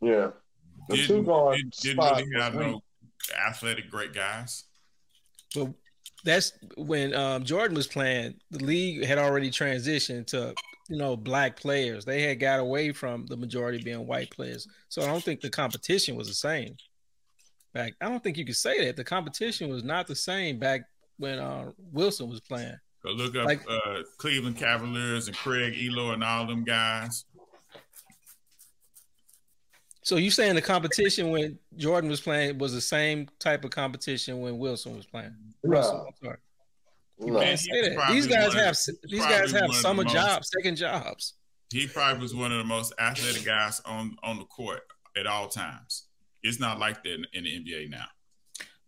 Yeah. 0.00 0.30
The 0.88 0.96
two 0.96 1.06
didn't, 1.06 1.24
guard 1.24 1.56
didn't, 1.56 1.80
didn't 1.80 2.04
really 2.04 2.40
have 2.40 2.54
no 2.54 2.82
athletic 3.46 3.90
great 3.90 4.12
guys. 4.12 4.64
But 5.54 5.72
that's 6.24 6.52
when 6.76 7.14
um, 7.14 7.44
Jordan 7.44 7.76
was 7.76 7.86
playing. 7.86 8.34
The 8.50 8.64
league 8.64 9.04
had 9.04 9.18
already 9.18 9.50
transitioned 9.50 10.26
to 10.28 10.54
you 10.88 10.96
know 10.96 11.16
black 11.16 11.56
players. 11.56 12.04
They 12.04 12.22
had 12.22 12.40
got 12.40 12.60
away 12.60 12.92
from 12.92 13.26
the 13.26 13.36
majority 13.36 13.82
being 13.82 14.06
white 14.06 14.30
players. 14.30 14.66
So 14.88 15.02
I 15.02 15.06
don't 15.06 15.22
think 15.22 15.40
the 15.40 15.50
competition 15.50 16.16
was 16.16 16.28
the 16.28 16.34
same. 16.34 16.76
Back, 17.72 17.94
I 18.00 18.08
don't 18.08 18.22
think 18.22 18.38
you 18.38 18.46
could 18.46 18.56
say 18.56 18.86
that 18.86 18.96
the 18.96 19.04
competition 19.04 19.68
was 19.68 19.84
not 19.84 20.06
the 20.06 20.16
same 20.16 20.58
back 20.58 20.82
when 21.18 21.38
uh, 21.38 21.70
Wilson 21.92 22.28
was 22.28 22.40
playing. 22.40 22.76
Go 23.06 23.12
look 23.12 23.36
up 23.36 23.44
Like- 23.46 23.62
uh, 23.70 24.02
Cleveland 24.18 24.56
Cavaliers 24.56 25.28
and 25.28 25.36
Craig 25.36 25.74
Ehlo 25.74 26.12
and 26.12 26.24
all 26.24 26.44
them 26.46 26.64
guys. 26.64 27.24
So 30.02 30.16
you 30.16 30.30
saying 30.30 30.54
the 30.56 30.62
competition 30.62 31.30
when 31.30 31.58
Jordan 31.76 32.10
was 32.10 32.20
playing 32.20 32.58
was 32.58 32.72
the 32.72 32.80
same 32.80 33.28
type 33.38 33.64
of 33.64 33.70
competition 33.70 34.40
when 34.40 34.58
Wilson 34.58 34.96
was 34.96 35.06
playing? 35.06 35.34
Russell, 35.62 35.98
No, 35.98 36.06
I'm 36.06 36.14
sorry. 36.24 36.36
no. 37.18 37.34
Man, 37.34 37.42
can't 37.42 37.60
he 37.60 37.66
say 37.66 37.72
was 37.80 37.88
that. 37.88 37.96
probably 37.96 38.14
These 38.16 38.26
guys 38.26 38.48
one 38.48 38.56
of- 38.58 38.64
have 38.64 38.76
these 39.04 39.20
guys 39.20 39.50
have 39.52 39.60
one 39.62 39.70
the 39.70 39.76
summer 39.76 40.02
most- 40.04 40.12
jobs, 40.14 40.50
second 40.56 40.76
jobs. 40.76 41.34
He 41.72 41.86
probably 41.88 42.22
was 42.22 42.34
one 42.34 42.50
of 42.52 42.58
the 42.58 42.64
most 42.64 42.92
athletic 42.98 43.44
guys 43.44 43.80
on 43.84 44.16
on 44.24 44.38
the 44.38 44.44
court 44.44 44.82
at 45.16 45.26
all 45.28 45.48
times. 45.48 46.06
It's 46.42 46.60
not 46.60 46.78
like 46.80 47.02
that 47.04 47.14
in, 47.14 47.24
in 47.32 47.44
the 47.44 47.50
NBA 47.56 47.88
now. 47.90 48.06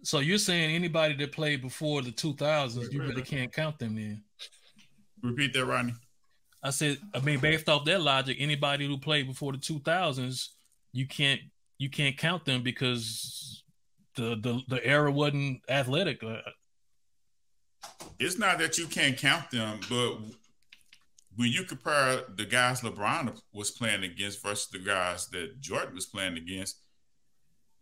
So 0.02 0.20
you're 0.20 0.38
saying 0.38 0.74
anybody 0.74 1.14
that 1.16 1.32
played 1.32 1.62
before 1.62 2.02
the 2.02 2.10
2000s, 2.12 2.92
you 2.92 3.02
really 3.02 3.22
can't 3.22 3.52
count 3.52 3.78
them 3.78 3.98
in. 3.98 4.22
Repeat 5.22 5.52
that, 5.54 5.64
Rodney. 5.64 5.94
I 6.62 6.70
said, 6.70 6.98
I 7.14 7.20
mean, 7.20 7.40
based 7.40 7.68
off 7.68 7.84
that 7.84 8.00
logic, 8.00 8.36
anybody 8.40 8.86
who 8.86 8.98
played 8.98 9.26
before 9.26 9.52
the 9.52 9.58
2000s, 9.58 10.48
you 10.92 11.06
can't 11.06 11.40
you 11.78 11.88
can't 11.88 12.16
count 12.16 12.44
them 12.44 12.62
because 12.62 13.62
the 14.16 14.36
the, 14.40 14.60
the 14.68 14.84
era 14.84 15.10
wasn't 15.10 15.60
athletic. 15.68 16.22
Uh, 16.22 16.38
It's 18.18 18.38
not 18.38 18.58
that 18.58 18.78
you 18.78 18.86
can't 18.86 19.16
count 19.16 19.50
them, 19.50 19.80
but 19.88 20.18
when 21.36 21.50
you 21.52 21.62
compare 21.62 22.22
the 22.34 22.44
guys 22.44 22.80
LeBron 22.80 23.40
was 23.52 23.70
playing 23.70 24.02
against 24.02 24.42
versus 24.42 24.68
the 24.72 24.80
guys 24.80 25.28
that 25.28 25.60
Jordan 25.60 25.94
was 25.94 26.06
playing 26.06 26.36
against, 26.36 26.78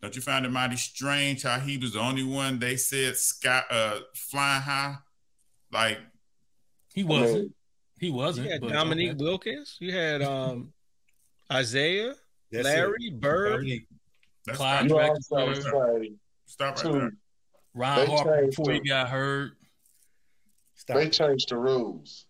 don't 0.01 0.15
you 0.15 0.21
find 0.21 0.45
it 0.45 0.49
mighty 0.51 0.75
strange 0.77 1.43
how 1.43 1.59
he 1.59 1.77
was 1.77 1.93
the 1.93 1.99
only 1.99 2.23
one 2.23 2.59
they 2.59 2.77
said 2.77 3.15
sky 3.17 3.63
uh 3.69 3.99
flying 4.13 4.61
high? 4.61 4.95
Like 5.71 5.99
he 6.93 7.03
wasn't. 7.03 7.39
mean, 7.41 7.53
He 7.99 8.09
wasn't. 8.11 8.45
You 8.47 8.51
had 8.53 8.61
but- 8.61 8.71
Dominique 8.73 9.11
okay. 9.13 9.23
Wilkins. 9.23 9.75
You 9.79 9.91
had 9.91 10.21
um 10.21 10.71
Isiah, 11.51 12.13
That's 12.51 12.65
Larry, 12.65 12.95
it. 13.07 13.19
Bird. 13.19 13.57
Bernie. 13.57 13.87
that's 14.45 14.57
Clyde 14.57 14.89
you 14.89 14.95
not, 14.97 15.09
also 15.09 15.35
Drexler. 15.47 16.01
say 16.03 16.11
stop 16.45 16.75
right 16.75 16.83
two. 16.85 16.91
there. 16.93 17.11
Ron 17.73 17.97
They 17.99 18.05
Harper 18.05 18.41
changed 18.41 18.57
before 18.57 18.73
he 18.73 18.79
got 18.81 19.09
hurt. 19.09 19.51
Stop 20.75 20.97
They 20.97 21.09
changed 21.09 21.49
the 21.49 21.57
rules. 21.57 22.26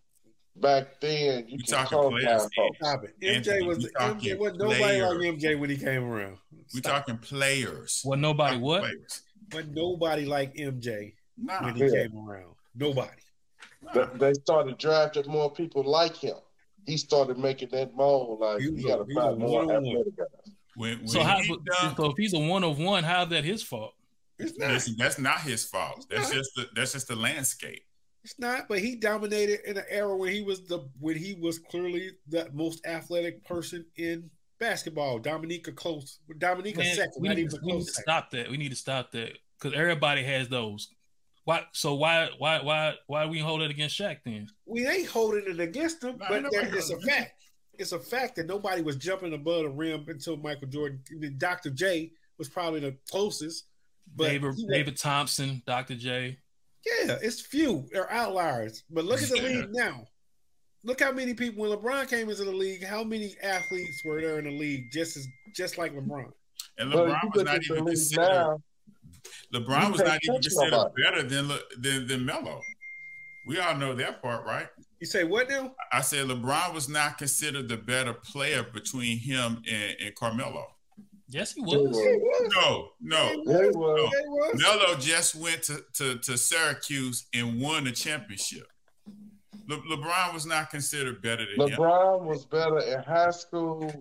Back 0.61 0.99
then, 1.01 1.47
you 1.47 1.57
We 1.57 1.63
can 1.63 1.65
talking 1.75 1.97
call 1.97 2.09
players. 2.09 2.47
Stop 2.81 3.03
it. 3.03 3.19
MJ 3.21 3.35
Anthony, 3.35 3.67
was 3.67 3.77
the 3.79 3.89
talking 3.91 4.31
MJ 4.35 4.39
wasn't 4.39 4.59
nobody 4.59 5.01
like 5.01 5.17
players. 5.17 5.43
MJ 5.43 5.59
when 5.59 5.69
he 5.69 5.77
came 5.77 6.03
around. 6.03 6.37
We 6.73 6.81
talking 6.81 7.17
players. 7.19 8.01
Well, 8.05 8.17
nobody 8.19 8.51
Talking 8.53 8.61
what? 8.65 8.81
Players. 8.81 9.21
But 9.49 9.67
nobody 9.69 10.25
like 10.25 10.55
MJ 10.55 11.13
Nah, 11.37 11.63
when 11.63 11.75
he 11.75 11.83
Yeah. 11.85 12.07
came 12.07 12.17
around. 12.27 12.55
Nobody. 12.75 13.11
nah. 13.83 13.91
They- 14.05 14.17
They 14.17 14.33
started 14.33 14.77
drafting 14.77 15.27
more 15.31 15.51
people 15.51 15.83
like 15.83 16.15
him. 16.15 16.35
He 16.85 16.97
started 16.97 17.37
making 17.37 17.69
that 17.69 17.93
mold 17.95 18.39
like 18.39 18.59
He 18.61 18.69
you 18.69 18.87
got 18.87 19.05
to 19.07 19.13
find 19.13 19.33
a 19.33 19.35
more 19.35 19.63
athletic 19.63 20.15
guys. 20.15 20.27
When, 20.75 20.97
when 20.99 21.07
So 21.07 21.21
how? 21.21 21.39
he 21.39 21.49
but- 21.65 21.95
So 21.97 22.05
if 22.11 22.17
he's 22.17 22.33
a 22.33 22.39
one 22.39 22.63
of 22.63 22.79
one, 22.79 23.03
how's 23.03 23.29
that 23.29 23.43
his 23.43 23.61
fault? 23.61 23.93
It's 24.39 24.57
not. 24.57 24.69
listen, 24.71 24.95
that's 24.97 25.17
not 25.19 25.41
his 25.41 25.65
fault. 25.65 26.05
That's 26.09 26.29
not. 26.29 26.35
just 26.37 26.51
the 26.55 26.69
that's 26.75 26.93
just 26.93 27.07
the 27.07 27.15
landscape. 27.15 27.83
It's 28.27 28.37
not. 28.39 28.67
But 28.67 28.79
he 28.79 28.97
dominated 28.97 29.61
in 29.65 29.77
an 29.77 29.85
era 29.89 30.13
when 30.13 30.33
he 30.33 30.41
was 30.41 30.59
the 30.67 30.79
when 30.99 31.15
he 31.15 31.35
was 31.35 31.59
clearly 31.59 32.11
the 32.27 32.49
most 32.51 32.85
athletic 32.85 33.41
person 33.45 33.85
in 33.95 34.29
basketball. 34.59 35.17
Dominique 35.17 35.73
close. 35.77 36.19
Dominique 36.37 36.75
Man, 36.75 36.93
second. 36.93 37.13
we, 37.21 37.29
Not 37.29 37.37
need, 37.37 37.45
even 37.45 37.59
we 37.63 37.71
need 37.71 37.79
to 37.79 37.85
second. 37.85 38.03
stop 38.03 38.31
that. 38.31 38.51
We 38.51 38.57
need 38.57 38.71
to 38.71 38.75
stop 38.75 39.13
that 39.13 39.31
because 39.57 39.77
everybody 39.79 40.23
has 40.23 40.49
those. 40.49 40.89
Why? 41.45 41.63
So 41.71 41.95
why? 41.95 42.27
Why? 42.37 42.59
Why? 42.61 42.95
Why 43.07 43.25
we 43.27 43.39
hold 43.39 43.61
it 43.61 43.71
against 43.71 43.97
Shaq 43.97 44.17
then? 44.25 44.49
We 44.65 44.85
ain't 44.85 45.07
holding 45.07 45.45
it 45.47 45.61
against 45.61 46.03
him, 46.03 46.17
but 46.17 46.29
ain't 46.29 46.51
there, 46.51 46.75
it's 46.75 46.91
a 46.91 46.99
fact. 46.99 47.45
it's 47.79 47.93
a 47.93 47.99
fact 47.99 48.35
that 48.35 48.47
nobody 48.47 48.81
was 48.81 48.97
jumping 48.97 49.33
above 49.33 49.63
the 49.63 49.69
rim 49.69 50.03
until 50.09 50.35
Michael 50.35 50.67
Jordan. 50.67 50.99
I 51.09 51.15
mean, 51.15 51.35
Dr. 51.37 51.69
J 51.69 52.11
was 52.37 52.49
probably 52.49 52.81
the 52.81 52.97
closest. 53.09 53.67
But 54.17 54.27
David, 54.27 54.55
David 54.69 54.97
Thompson, 54.97 55.63
Dr. 55.65 55.95
J. 55.95 56.39
yeah, 56.85 57.17
it's 57.21 57.41
few. 57.41 57.87
They're 57.91 58.11
outliers. 58.11 58.83
But 58.89 59.05
look 59.05 59.21
at 59.21 59.29
the 59.29 59.41
league 59.41 59.69
now. 59.71 60.05
Look 60.83 61.01
how 61.01 61.11
many 61.11 61.33
people 61.33 61.61
when 61.61 61.77
LeBron 61.77 62.09
came 62.09 62.29
into 62.29 62.45
the 62.45 62.51
league, 62.51 62.83
how 62.83 63.03
many 63.03 63.35
athletes 63.43 64.01
were 64.05 64.21
there 64.21 64.39
in 64.39 64.45
the 64.45 64.57
league 64.57 64.85
just 64.91 65.17
as 65.17 65.27
just 65.55 65.77
like 65.77 65.93
LeBron? 65.93 66.31
And 66.77 66.91
LeBron 66.91 67.23
you 67.23 67.29
was 67.33 67.43
not 67.43 67.63
even 67.63 67.85
considered. 67.85 68.21
now, 68.21 68.61
LeBron 69.53 69.91
was 69.91 70.01
can't 70.01 70.23
even 70.23 70.41
considered 70.41 70.71
nobody. 70.71 71.03
better 71.03 71.23
than 71.23 71.47
Le- 71.47 71.59
than 71.79 72.07
than 72.07 72.25
Melo. 72.25 72.61
We 73.47 73.59
all 73.59 73.75
know 73.75 73.95
that 73.95 74.21
part, 74.21 74.45
right? 74.45 74.67
You 74.99 75.07
say 75.07 75.23
what 75.23 75.49
now? 75.49 75.73
I 75.91 76.01
said 76.01 76.27
LeBron 76.27 76.73
was 76.73 76.89
not 76.89 77.17
considered 77.17 77.69
the 77.69 77.77
better 77.77 78.13
player 78.13 78.63
between 78.63 79.17
him 79.17 79.63
and, 79.69 79.95
and 80.01 80.15
Carmelo. 80.15 80.67
Yes, 81.29 81.53
he 81.53 81.61
was. 81.61 81.73
No, 81.73 81.81
he 82.01 82.17
was. 82.17 82.53
No, 82.55 82.89
no. 83.01 83.43
yeah, 83.45 83.69
well, 83.75 83.97
Yeah, 83.97 84.09
he 84.21 84.27
was. 84.29 84.61
Melo 84.61 84.95
just 84.99 85.35
went 85.35 85.63
to, 85.63 85.83
to, 85.95 86.17
to 86.19 86.37
Syracuse 86.37 87.27
and 87.33 87.59
won 87.59 87.83
the 87.83 87.91
championship. 87.91 88.67
Le- 89.67 89.81
LeBron 89.81 90.33
was 90.33 90.45
not 90.45 90.69
considered 90.69 91.21
better 91.21 91.45
than 91.57 91.67
him. 91.69 91.77
LeBron 91.77 92.21
was 92.23 92.45
better 92.45 92.79
in 92.79 93.03
high 93.03 93.31
school. 93.31 93.91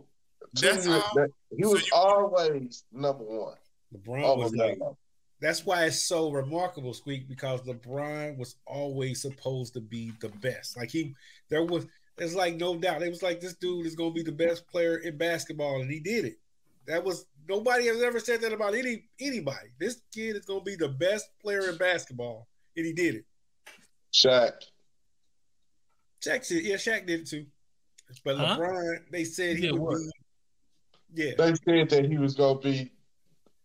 That's 0.54 0.86
years- 0.86 1.02
all. 1.02 1.10
that- 1.16 1.30
he 1.56 1.62
So 1.64 1.72
was 1.72 1.86
you- 1.86 1.92
always 1.94 2.84
number 2.92 3.24
one. 3.24 3.56
LeBron 3.94 4.22
Over 4.22 4.42
was 4.44 4.54
like 4.54 4.78
Melo. 4.78 4.96
that's 5.40 5.64
why 5.66 5.84
it's 5.86 6.02
so 6.02 6.30
remarkable, 6.30 6.92
Squeak, 6.94 7.28
because 7.28 7.60
LeBron 7.62 8.36
was 8.36 8.56
always 8.66 9.20
supposed 9.22 9.74
to 9.74 9.80
be 9.80 10.12
the 10.20 10.28
best. 10.28 10.76
Like 10.76 10.90
he 10.90 11.14
there 11.48 11.64
was 11.64 11.86
it's 12.18 12.34
like 12.34 12.56
no 12.56 12.76
doubt. 12.76 13.02
It 13.02 13.10
was 13.10 13.22
like 13.22 13.40
this 13.40 13.54
dude 13.56 13.86
is 13.86 13.94
gonna 13.96 14.12
be 14.12 14.22
the 14.22 14.32
best 14.32 14.66
player 14.68 14.98
in 14.98 15.16
basketball, 15.18 15.80
and 15.80 15.90
he 15.90 15.98
did 16.00 16.24
it. 16.24 16.38
That 16.86 17.04
was 17.04 17.26
nobody 17.48 17.86
has 17.86 18.02
ever 18.02 18.20
said 18.20 18.40
that 18.42 18.52
about 18.52 18.74
any 18.74 19.04
anybody. 19.20 19.68
This 19.78 20.00
kid 20.14 20.36
is 20.36 20.44
gonna 20.44 20.60
be 20.62 20.76
the 20.76 20.88
best 20.88 21.26
player 21.42 21.68
in 21.68 21.76
basketball, 21.76 22.48
and 22.76 22.86
he 22.86 22.92
did 22.92 23.16
it. 23.16 23.24
Shaq. 24.12 24.52
Shaq 26.24 26.46
did, 26.48 26.64
yeah, 26.64 26.76
Shaq 26.76 27.06
did 27.06 27.20
it 27.20 27.26
too. 27.26 27.46
But 28.24 28.36
Huh? 28.36 28.56
LeBron, 28.58 29.10
they 29.10 29.24
said 29.24 29.56
He 29.56 29.66
he 29.66 29.72
would 29.72 29.80
what? 29.80 29.96
be. 29.98 31.22
Yeah, 31.24 31.32
They 31.38 31.54
said 31.64 31.90
that 31.90 32.04
he 32.10 32.18
was 32.18 32.34
gonna 32.34 32.58
be 32.60 32.92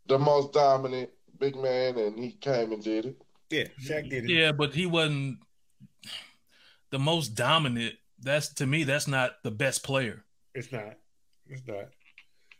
the 0.07 0.17
most 0.19 0.53
dominant 0.53 1.09
big 1.39 1.55
man, 1.55 1.97
and 1.97 2.17
he 2.19 2.31
came 2.33 2.71
and 2.71 2.83
did 2.83 3.05
it. 3.07 3.21
yeah, 3.49 3.65
Shaq 3.81 4.09
did 4.09 4.25
it. 4.25 4.29
Yeah, 4.29 4.51
but 4.51 4.73
he 4.73 4.85
wasn't 4.85 5.39
the 6.89 6.99
most 6.99 7.29
dominant. 7.35 7.95
That's 8.19 8.53
to 8.55 8.65
me, 8.67 8.83
that's 8.83 9.07
not 9.07 9.41
the 9.43 9.51
best 9.51 9.83
player. 9.83 10.23
It's 10.53 10.71
not. 10.71 10.97
It's 11.47 11.65
not. 11.67 11.85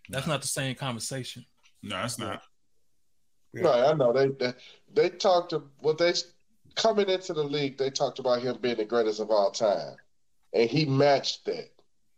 That's 0.10 0.28
not 0.28 0.42
the 0.42 0.48
same 0.48 0.76
conversation. 0.76 1.46
No, 1.84 2.04
it's 2.04 2.20
not. 2.20 2.42
Yeah. 3.54 3.62
No, 3.64 3.72
I 3.72 3.94
know 3.94 4.14
they 4.14 4.28
they, 4.28 4.54
they 4.94 5.10
talked 5.10 5.50
to 5.52 5.64
what 5.80 5.98
they 5.98 6.14
coming 6.76 7.10
into 7.10 7.34
the 7.34 7.44
league. 7.44 7.78
They 7.78 7.90
talked 7.90 8.20
about 8.20 8.42
him 8.42 8.58
being 8.62 8.78
the 8.78 8.86
greatest 8.86 9.20
of 9.20 9.30
all 9.30 9.52
time, 9.52 9.96
and 10.54 10.70
he 10.70 10.86
matched 10.86 11.46
that, 11.46 11.70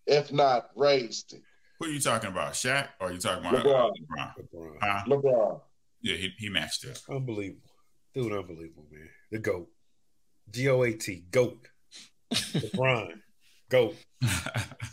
if 0.06 0.32
not 0.32 0.70
raised 0.76 1.34
it. 1.34 1.42
Who 1.80 1.88
are 1.88 1.92
you 1.92 2.00
talking 2.00 2.30
about? 2.30 2.54
Shaq 2.54 2.88
or 3.00 3.08
are 3.08 3.12
you 3.12 3.20
talking 3.20 3.46
about 3.46 3.66
LeBron. 3.66 3.92
LeBron? 3.92 4.34
LeBron. 4.54 4.78
Huh? 4.82 5.04
LeBron. 5.08 5.62
Yeah, 6.02 6.16
he, 6.16 6.30
he 6.38 6.50
matched 6.50 6.84
it. 6.86 7.02
Unbelievable. 7.10 7.70
Dude, 8.14 8.32
unbelievable, 8.32 8.86
man. 8.92 9.10
The 9.32 9.40
GOAT. 9.40 9.68
G 10.52 10.70
O 10.70 10.84
A 10.84 10.94
T. 10.94 11.24
GOAT. 11.32 11.68
LeBron. 12.34 13.14
GOAT. 13.70 13.96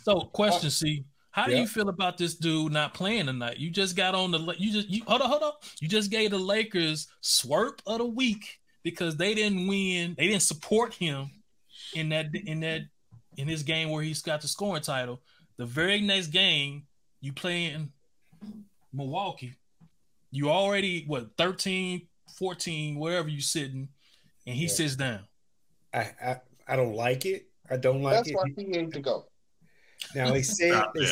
So, 0.03 0.21
question: 0.21 0.69
C, 0.71 1.05
how 1.31 1.47
do 1.47 1.55
you 1.55 1.65
feel 1.67 1.89
about 1.89 2.17
this 2.17 2.35
dude 2.35 2.71
not 2.73 2.93
playing 2.93 3.25
tonight? 3.27 3.57
You 3.57 3.69
just 3.69 3.95
got 3.95 4.15
on 4.15 4.31
the. 4.31 4.39
You 4.57 4.71
just 4.73 4.89
you 4.89 5.03
hold 5.07 5.21
on, 5.21 5.29
hold 5.29 5.43
on. 5.43 5.51
You 5.79 5.87
just 5.87 6.11
gave 6.11 6.31
the 6.31 6.37
Lakers 6.37 7.07
swerp 7.23 7.79
of 7.85 7.99
the 7.99 8.05
week 8.05 8.59
because 8.83 9.15
they 9.17 9.33
didn't 9.33 9.67
win. 9.67 10.15
They 10.17 10.27
didn't 10.27 10.41
support 10.41 10.93
him 10.93 11.29
in 11.93 12.09
that 12.09 12.27
in 12.35 12.59
that 12.61 12.81
in 13.37 13.47
his 13.47 13.63
game 13.63 13.89
where 13.89 14.03
he's 14.03 14.21
got 14.21 14.41
the 14.41 14.47
scoring 14.47 14.81
title. 14.81 15.21
The 15.57 15.65
very 15.65 16.01
next 16.01 16.27
game, 16.27 16.83
you 17.21 17.31
play 17.33 17.65
in 17.65 17.91
Milwaukee. 18.93 19.55
You 20.31 20.49
already 20.49 21.03
what 21.07 21.29
13, 21.37 22.07
14, 22.37 22.99
wherever 22.99 23.27
you 23.29 23.41
sitting, 23.41 23.89
and 24.47 24.55
he 24.55 24.63
Yeah. 24.63 24.67
sits 24.69 24.95
down. 24.95 25.21
I, 25.93 26.11
I 26.23 26.41
I 26.67 26.75
don't 26.75 26.93
like 26.95 27.25
it. 27.25 27.47
I 27.69 27.77
don't 27.77 28.01
like 28.01 28.15
That's 28.15 28.29
it. 28.29 28.35
why 28.35 28.45
he 28.57 28.75
ain't 28.77 28.93
to 28.93 28.99
go. 28.99 29.25
Now 30.15 30.31
they 30.31 30.41
said 30.41 30.83
they, 30.95 31.07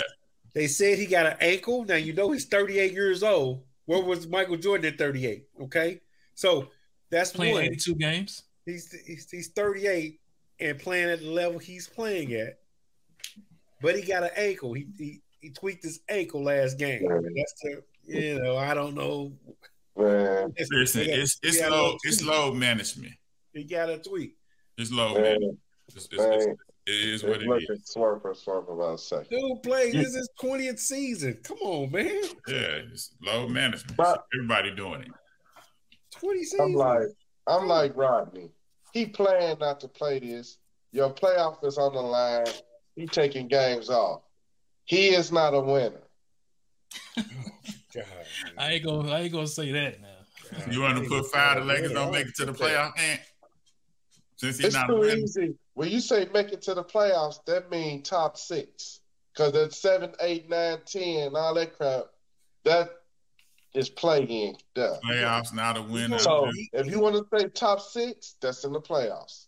they 0.54 0.68
said 0.68 0.98
he 0.98 1.06
got 1.06 1.26
an 1.26 1.38
ankle. 1.42 1.86
Now 1.86 1.96
you 1.96 2.14
know 2.14 2.32
he's 2.32 2.46
38 2.46 2.92
years 2.92 3.24
old. 3.24 3.64
Where 3.86 4.02
was 4.02 4.28
Michael 4.28 4.58
Jordan 4.58 4.94
at 4.94 5.00
38? 5.00 5.46
Okay. 5.64 6.02
So 6.36 6.70
that's 7.10 7.32
Playing 7.32 7.54
one. 7.56 7.64
82 7.64 7.96
games. 7.96 8.44
He's, 8.66 8.92
he's 9.06 9.30
he's 9.32 9.48
38 9.50 10.20
and 10.60 10.78
playing 10.78 11.10
at 11.10 11.20
the 11.20 11.30
level 11.30 11.58
he's 11.58 11.88
playing 11.88 12.34
at. 12.34 12.60
But 13.82 13.96
he 13.96 14.02
got 14.04 14.24
an 14.24 14.30
ankle. 14.36 14.74
He 14.74 14.88
he, 14.98 15.22
he 15.40 15.50
tweaked 15.50 15.84
his 15.84 16.02
ankle 16.10 16.44
last 16.44 16.78
game. 16.78 17.08
That's 17.08 17.54
the 17.62 17.84
you 18.06 18.42
know, 18.42 18.58
I 18.58 18.74
don't 18.74 18.96
know. 18.96 19.32
Man, 19.96 20.54
Listen, 20.72 21.06
got- 21.06 21.20
it's 21.20 21.40
it's 21.44 21.58
he 21.58 21.62
got 21.62 21.72
a 21.72 21.76
low 21.76 21.98
it's 22.04 22.24
load 22.24 22.56
management. 22.56 23.14
He 23.54 23.64
got 23.64 23.90
a 23.90 23.98
tweak. 23.98 24.36
It's 24.78 24.92
low 24.92 25.14
man, 25.14 25.24
management. 25.24 25.60
It's, 25.88 25.96
it's, 25.98 26.08
it's, 26.12 26.46
man. 26.46 26.56
It 26.92 27.10
is 27.10 27.24
what 27.24 27.42
it 27.42 27.48
Look 27.48 27.62
is. 27.62 27.70
at 27.70 27.88
Swerve 27.88 28.22
Swerve 28.36 28.68
about 28.70 28.96
a 28.96 28.98
second. 28.98 29.28
Dude 29.30 29.62
play. 29.64 29.92
This 29.92 30.16
is 30.16 30.28
20th 30.42 30.80
season. 30.80 31.38
Come 31.44 31.58
on, 31.60 31.92
man. 31.92 32.08
Yeah, 32.48 32.82
it's 32.92 33.12
load 33.22 33.50
management. 33.52 33.96
But- 33.98 34.24
Everybody 34.36 34.72
doing 34.72 35.02
it. 35.04 35.12
20 36.20 36.42
I'm 36.60 36.74
like, 36.74 37.08
I'm 37.48 37.68
like 37.68 37.96
Rodney. 37.96 38.50
He 38.94 39.06
planned 39.06 39.60
not 39.60 39.80
to 39.82 39.88
play 39.88 40.20
this. 40.20 40.58
Your 40.92 41.14
playoff 41.14 41.64
is 41.64 41.78
on 41.78 41.94
the 41.94 42.02
line. 42.02 42.46
He 42.96 43.06
taking 43.06 43.48
games 43.48 43.90
off. 43.92 44.22
He 44.86 45.10
is 45.10 45.32
not 45.32 45.54
a 45.54 45.60
winner. 45.62 46.02
God. 47.94 48.04
I 48.58 48.72
ain't 48.74 48.84
gonna 48.86 49.12
I 49.12 49.20
ain't 49.22 49.32
gonna 49.34 49.48
say 49.48 49.72
that 49.72 50.02
now. 50.02 50.08
God. 50.52 50.74
You 50.74 50.82
want 50.82 50.98
to 51.04 51.08
put 51.08 51.28
five 51.32 51.60
the 51.60 51.66
Lakers 51.66 51.92
don't 51.92 52.12
make 52.12 52.28
it 52.28 52.36
to 52.38 52.46
the 52.46 52.54
playoff, 52.54 52.96
man? 52.98 53.20
Since 54.38 54.58
he's 54.58 54.66
It's 54.68 54.76
not 54.76 54.90
a 54.90 54.94
too 54.94 55.00
winner. 55.00 55.16
easy. 55.18 55.56
When 55.80 55.88
you 55.90 56.02
say 56.02 56.28
make 56.34 56.52
it 56.52 56.62
to 56.64 56.74
the 56.74 56.84
playoffs, 56.84 57.40
that 57.46 57.72
means 57.72 58.10
top 58.10 58.36
six. 58.36 59.00
Because 59.34 59.54
that's 59.54 59.82
seven, 59.82 60.12
eight, 60.20 60.50
nine, 60.50 60.80
ten, 60.86 61.32
all 61.38 61.54
that 61.54 61.78
crap. 61.78 62.04
That 62.66 62.90
is 63.74 63.90
play 63.90 64.24
in. 64.24 64.58
Duh. 64.76 64.98
Playoffs, 65.06 65.54
not 65.54 65.78
a 65.78 65.82
winner. 65.82 66.20
So 66.20 66.52
if 66.74 66.88
you 66.88 67.00
want 67.00 67.16
to 67.16 67.26
say 67.40 67.48
top 67.48 67.80
six, 67.80 68.36
that's 68.42 68.66
in 68.66 68.74
the 68.74 68.82
playoffs. 68.82 69.46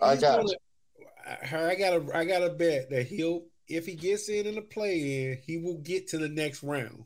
I 0.00 0.14
He's 0.14 0.22
got 0.22 0.38
gonna- 0.38 0.48
you. 0.50 1.06
I 1.52 1.70
I 1.70 1.74
got 1.76 1.92
a 1.92 2.16
I 2.16 2.24
got 2.24 2.42
a 2.42 2.50
bet 2.50 2.90
that 2.90 3.06
he'll 3.06 3.44
if 3.68 3.86
he 3.86 3.94
gets 3.94 4.28
in 4.28 4.48
in 4.48 4.56
the 4.56 4.62
play 4.62 5.30
in, 5.30 5.38
he 5.46 5.58
will 5.58 5.78
get 5.78 6.08
to 6.08 6.18
the 6.18 6.28
next 6.28 6.64
round. 6.64 7.04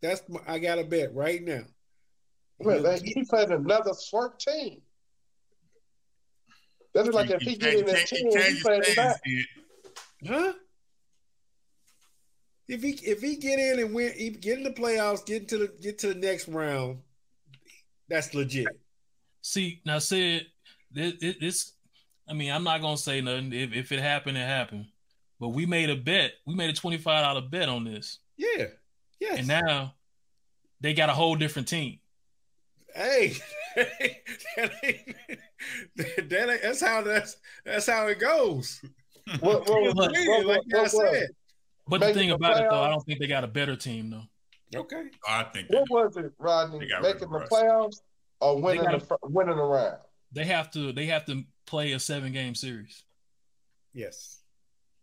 That's 0.00 0.22
my, 0.28 0.38
I 0.46 0.60
got 0.60 0.78
a 0.78 0.84
bet 0.84 1.12
right 1.12 1.42
now. 1.42 1.64
Man, 2.60 2.74
He'll 2.74 2.82
they, 2.84 3.00
get- 3.00 3.16
he 3.16 3.24
played 3.24 3.48
another 3.50 3.94
swerve 3.94 4.38
team. 4.38 4.80
That's 6.94 7.08
like 7.08 7.30
if 7.30 7.42
he 7.42 7.56
get 7.56 7.80
in 7.80 7.86
that 7.86 8.06
team, 8.06 8.30
he 8.30 8.60
played 8.60 8.82
it 8.84 8.96
back. 8.96 9.20
huh? 10.26 10.52
If 12.68 12.82
he 12.82 12.90
if 12.90 13.20
he 13.20 13.36
get 13.36 13.58
in 13.58 13.80
and 13.80 13.92
win, 13.92 14.12
he 14.16 14.30
get 14.30 14.58
in 14.58 14.64
the 14.64 14.70
playoffs, 14.70 15.26
get 15.26 15.42
into 15.42 15.58
the 15.58 15.72
get 15.82 15.98
to 15.98 16.08
the 16.08 16.14
next 16.14 16.48
round, 16.48 16.98
that's 18.08 18.32
legit. 18.32 18.68
See, 19.42 19.82
now 19.84 19.98
said 19.98 20.46
this, 20.90 21.14
this 21.40 21.72
I 22.28 22.32
mean, 22.32 22.50
I'm 22.50 22.64
not 22.64 22.80
gonna 22.80 22.96
say 22.96 23.20
nothing. 23.20 23.52
If, 23.52 23.72
if 23.74 23.92
it 23.92 24.00
happened, 24.00 24.38
it 24.38 24.46
happened. 24.46 24.86
But 25.40 25.48
we 25.48 25.66
made 25.66 25.90
a 25.90 25.96
bet. 25.96 26.32
We 26.46 26.54
made 26.54 26.70
a 26.70 26.72
$25 26.72 27.50
bet 27.50 27.68
on 27.68 27.84
this. 27.84 28.20
Yeah, 28.36 28.66
yes. 29.20 29.40
And 29.40 29.48
now 29.48 29.94
they 30.80 30.94
got 30.94 31.10
a 31.10 31.12
whole 31.12 31.36
different 31.36 31.68
team. 31.68 31.98
hey, 32.94 33.34
that 33.76 34.70
ain't, 34.82 35.16
that 35.96 36.48
ain't, 36.50 36.62
that's 36.62 36.80
how 36.80 37.02
that's 37.02 37.36
that's 37.64 37.86
how 37.86 38.06
it 38.08 38.18
goes. 38.18 38.80
What, 39.40 39.68
what, 39.68 39.82
was- 39.82 39.94
what, 39.94 40.12
what, 40.12 40.46
like 40.46 40.60
I 40.74 40.82
what, 40.82 40.82
what, 40.82 40.90
said. 40.90 41.28
But 41.86 42.00
the 42.00 42.06
Making 42.06 42.18
thing 42.20 42.28
the 42.30 42.34
about 42.36 42.60
it 42.62 42.70
though, 42.70 42.82
I 42.82 42.88
don't 42.88 43.02
think 43.04 43.18
they 43.20 43.26
got 43.26 43.44
a 43.44 43.48
better 43.48 43.76
team 43.76 44.10
though. 44.10 44.78
Okay. 44.80 45.04
I 45.28 45.44
think 45.44 45.68
what 45.70 45.88
was 45.90 46.16
it, 46.16 46.32
Rodney? 46.38 46.78
They 46.80 46.88
got 46.88 47.02
rid 47.02 47.14
Making 47.14 47.30
the 47.30 47.38
Russ. 47.38 47.48
playoffs 47.50 48.00
or 48.40 48.60
winning 48.60 48.84
gotta- 48.84 48.98
the 49.06 49.18
winning 49.22 49.56
the 49.56 49.62
round? 49.62 49.96
They 50.32 50.44
have 50.46 50.70
to 50.72 50.92
they 50.92 51.06
have 51.06 51.24
to 51.26 51.44
play 51.66 51.92
a 51.92 52.00
seven 52.00 52.32
game 52.32 52.54
series. 52.54 53.04
Yes. 53.92 54.40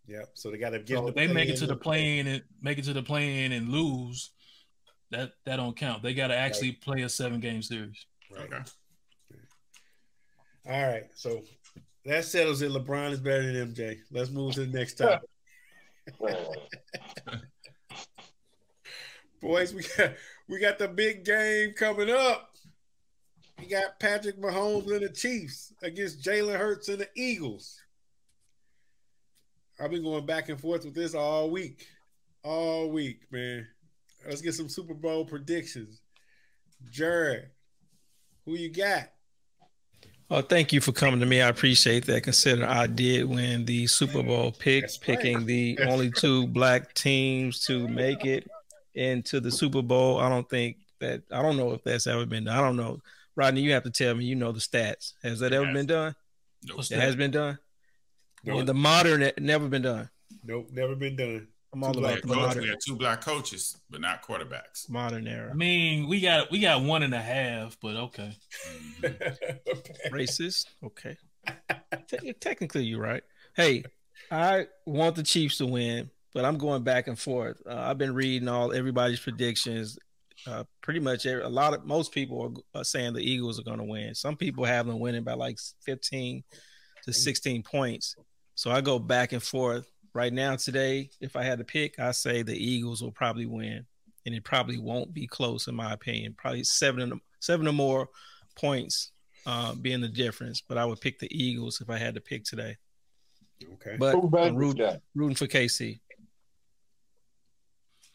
Yep. 0.08 0.30
So 0.34 0.52
they 0.52 0.58
got 0.58 0.72
to 0.72 0.80
get. 0.80 0.90
So 0.98 1.04
in 1.04 1.08
if 1.10 1.16
the 1.16 1.28
they 1.28 1.34
make 1.34 1.48
it 1.50 1.58
to 1.58 1.66
the 1.68 1.74
and- 1.74 1.82
play-in 1.82 2.28
and 2.28 2.44
make 2.62 2.78
it 2.80 2.84
to 2.86 2.94
the 2.94 3.04
play-in 3.04 3.52
and 3.54 3.70
lose, 3.70 4.32
that 5.12 5.32
that 5.46 5.56
don't 5.58 5.76
count. 5.78 6.04
They 6.04 6.14
got 6.14 6.28
to 6.28 6.36
actually 6.36 6.74
play 6.74 7.04
a 7.04 7.10
seven 7.10 7.40
game 7.40 7.62
series. 7.62 8.06
Right. 8.36 8.46
Okay. 8.46 8.64
All 10.70 10.88
right. 10.88 11.06
So 11.16 11.44
that 12.06 12.26
settles 12.26 12.62
it. 12.62 12.72
LeBron 12.72 13.12
is 13.12 13.20
better 13.20 13.52
than 13.52 13.74
MJ. 13.74 14.00
Let's 14.12 14.30
move 14.30 14.54
to 14.56 14.66
the 14.66 14.78
next 14.78 14.96
topic. 14.96 15.30
Boys, 19.42 19.74
we 19.74 19.84
got 19.98 20.14
we 20.48 20.60
got 20.60 20.78
the 20.78 20.88
big 20.88 21.26
game 21.26 21.74
coming 21.74 22.10
up. 22.10 22.52
We 23.60 23.68
got 23.68 24.00
Patrick 24.00 24.40
Mahomes 24.40 24.92
and 24.92 25.04
the 25.04 25.10
Chiefs 25.10 25.74
against 25.84 26.24
Jalen 26.24 26.58
Hurts 26.58 26.90
and 26.90 27.00
the 27.00 27.10
Eagles. 27.16 27.80
I've 29.80 29.92
been 29.92 30.04
going 30.04 30.26
back 30.26 30.50
and 30.50 30.60
forth 30.60 30.86
with 30.86 30.94
this 30.94 31.16
all 31.16 31.50
week. 31.50 31.88
All 32.44 32.90
week, 32.90 33.22
man. 33.32 33.68
Let's 34.28 34.42
get 34.42 34.54
some 34.54 34.70
Super 34.70 34.94
Bowl 34.94 35.26
predictions. 35.26 36.02
Jared, 36.90 37.50
who 38.46 38.54
you 38.56 38.70
got? 38.70 39.10
Oh, 40.30 40.42
thank 40.42 40.72
you 40.72 40.80
for 40.80 40.94
coming 40.94 41.20
to 41.20 41.26
me. 41.26 41.42
I 41.42 41.50
appreciate 41.50 42.06
that. 42.06 42.24
Consider 42.24 42.66
I 42.66 42.88
did 42.88 43.26
win 43.26 43.66
the 43.66 43.86
Super 43.88 44.24
Bowl 44.24 44.52
pick, 44.54 44.84
That's 44.84 44.98
right. 45.08 45.18
picking 45.20 45.46
the 45.46 45.78
only 45.88 46.10
two 46.10 46.48
black 46.48 46.94
teams 46.94 47.66
to 47.66 47.86
make 47.89 48.24
it 48.26 48.48
into 48.94 49.42
the 49.42 49.52
Super 49.52 49.82
Bowl. 49.82 50.20
I 50.20 50.30
don't 50.30 50.50
think 50.50 50.78
that 51.02 51.24
I 51.32 51.42
don't 51.42 51.58
know 51.58 51.72
if 51.74 51.84
that's 51.84 52.08
ever 52.08 52.26
been 52.26 52.46
done. 52.46 52.58
I 52.58 52.62
don't 52.62 52.78
know. 52.78 53.00
Rodney, 53.36 53.62
you 53.62 53.74
have 53.74 53.84
to 53.84 53.89
tell 53.89 54.16
me. 54.16 54.24
You 54.24 54.36
know 54.36 54.54
the 54.54 54.60
stats. 54.60 55.14
Has 55.24 55.39
that 55.42 55.52
ever 55.52 55.66
Yes. 55.66 55.74
been 55.74 55.86
done? 55.88 56.16
Nope. 56.64 56.78
What's 56.78 56.92
It 56.92 57.00
has 57.00 57.16
been 57.16 57.32
done. 57.32 57.60
Nope. 58.46 58.60
In 58.62 58.66
the 58.66 58.74
modern, 58.74 59.22
it 59.22 59.38
never 59.42 59.68
been 59.68 59.82
done. 59.82 60.10
Nope, 60.46 60.70
never 60.72 60.96
been 60.96 61.16
done. 61.18 61.48
I'm 61.74 61.84
all 61.84 61.94
Two 61.94 62.02
We 62.02 62.06
about 62.08 62.22
the 62.22 62.28
coach- 62.28 62.38
modern, 62.38 62.64
we 62.64 62.70
had 62.70 62.80
two 62.86 62.96
black 62.96 63.22
coaches, 63.22 63.78
but 63.90 64.02
not 64.02 64.22
quarterbacks. 64.24 64.90
modern 64.90 65.26
era. 65.28 65.50
I 65.52 65.54
mean, 65.54 66.08
we 66.08 66.20
got 66.20 66.52
we 66.52 66.60
got 66.60 66.84
one 66.84 67.02
and 67.04 67.14
a 67.14 67.22
half, 67.22 67.78
but 67.82 67.96
okay. 67.96 68.36
Mhm. 69.02 69.58
Racist. 70.12 70.66
Okay. 70.84 71.18
Te- 72.08 72.34
technically, 72.34 72.84
you're 72.84 73.00
right. 73.02 73.24
Hey, 73.56 73.84
I 74.30 74.68
want 74.86 75.16
the 75.16 75.24
Chiefs 75.24 75.58
to 75.58 75.66
win, 75.66 76.10
but 76.34 76.46
I'm 76.46 76.58
going 76.58 76.84
back 76.84 77.08
and 77.08 77.18
forth. 77.18 77.62
Uh, 77.66 77.76
I've 77.76 77.98
been 77.98 78.14
reading 78.14 78.48
all 78.48 78.74
everybody's 78.74 79.20
predictions. 79.20 79.98
Uh, 80.48 80.64
pretty 80.82 81.00
much 81.00 81.26
every, 81.26 81.44
a 81.44 81.50
lot 81.50 81.74
of 81.74 81.86
most 81.86 82.12
people 82.12 82.62
are, 82.76 82.80
are 82.82 82.84
saying 82.84 83.14
the 83.14 83.22
Eagles 83.22 83.60
are 83.60 83.64
going 83.64 83.78
to 83.78 83.84
win. 83.84 84.16
Some 84.16 84.36
people 84.36 84.66
have 84.66 84.88
them 84.88 85.00
winning 85.00 85.24
by 85.24 85.34
like 85.34 85.58
15 85.86 86.44
to 87.04 87.14
16 87.14 87.62
points. 87.64 88.16
So 88.56 88.72
I 88.72 88.82
go 88.82 88.98
back 89.00 89.34
and 89.34 89.42
forth. 89.44 89.86
Right 90.14 90.34
now, 90.34 90.55
today, 90.57 91.09
if 91.22 91.36
I 91.36 91.43
had 91.43 91.59
to 91.59 91.64
pick, 91.64 91.97
I 91.99 92.12
say 92.12 92.41
the 92.43 92.55
Eagles 92.57 93.01
will 93.01 93.12
probably 93.14 93.45
win, 93.45 93.86
and 94.26 94.36
it 94.36 94.43
probably 94.43 94.78
won't 94.78 95.14
be 95.14 95.26
close 95.26 95.68
in 95.68 95.76
my 95.76 95.93
opinion. 95.93 96.36
Probably 96.38 96.64
seven, 96.66 97.01
and- 97.14 97.22
seven 97.39 97.68
or 97.68 97.72
more 97.74 98.09
points 98.55 99.12
uh, 99.45 99.74
being 99.76 100.01
the 100.01 100.09
difference. 100.09 100.62
But 100.62 100.78
I 100.78 100.86
would 100.86 100.99
pick 100.99 101.18
the 101.20 101.30
Eagles 101.32 101.80
if 101.82 101.89
I 101.89 101.97
had 101.97 102.16
to 102.16 102.22
pick 102.22 102.43
today. 102.43 102.76
okay. 103.76 103.95
But 103.97 104.14
Who 104.16 104.30
I'm 104.38 104.55
rooting, 104.55 104.99
rooting 105.16 105.36
for 105.36 105.47
KC. 105.47 105.99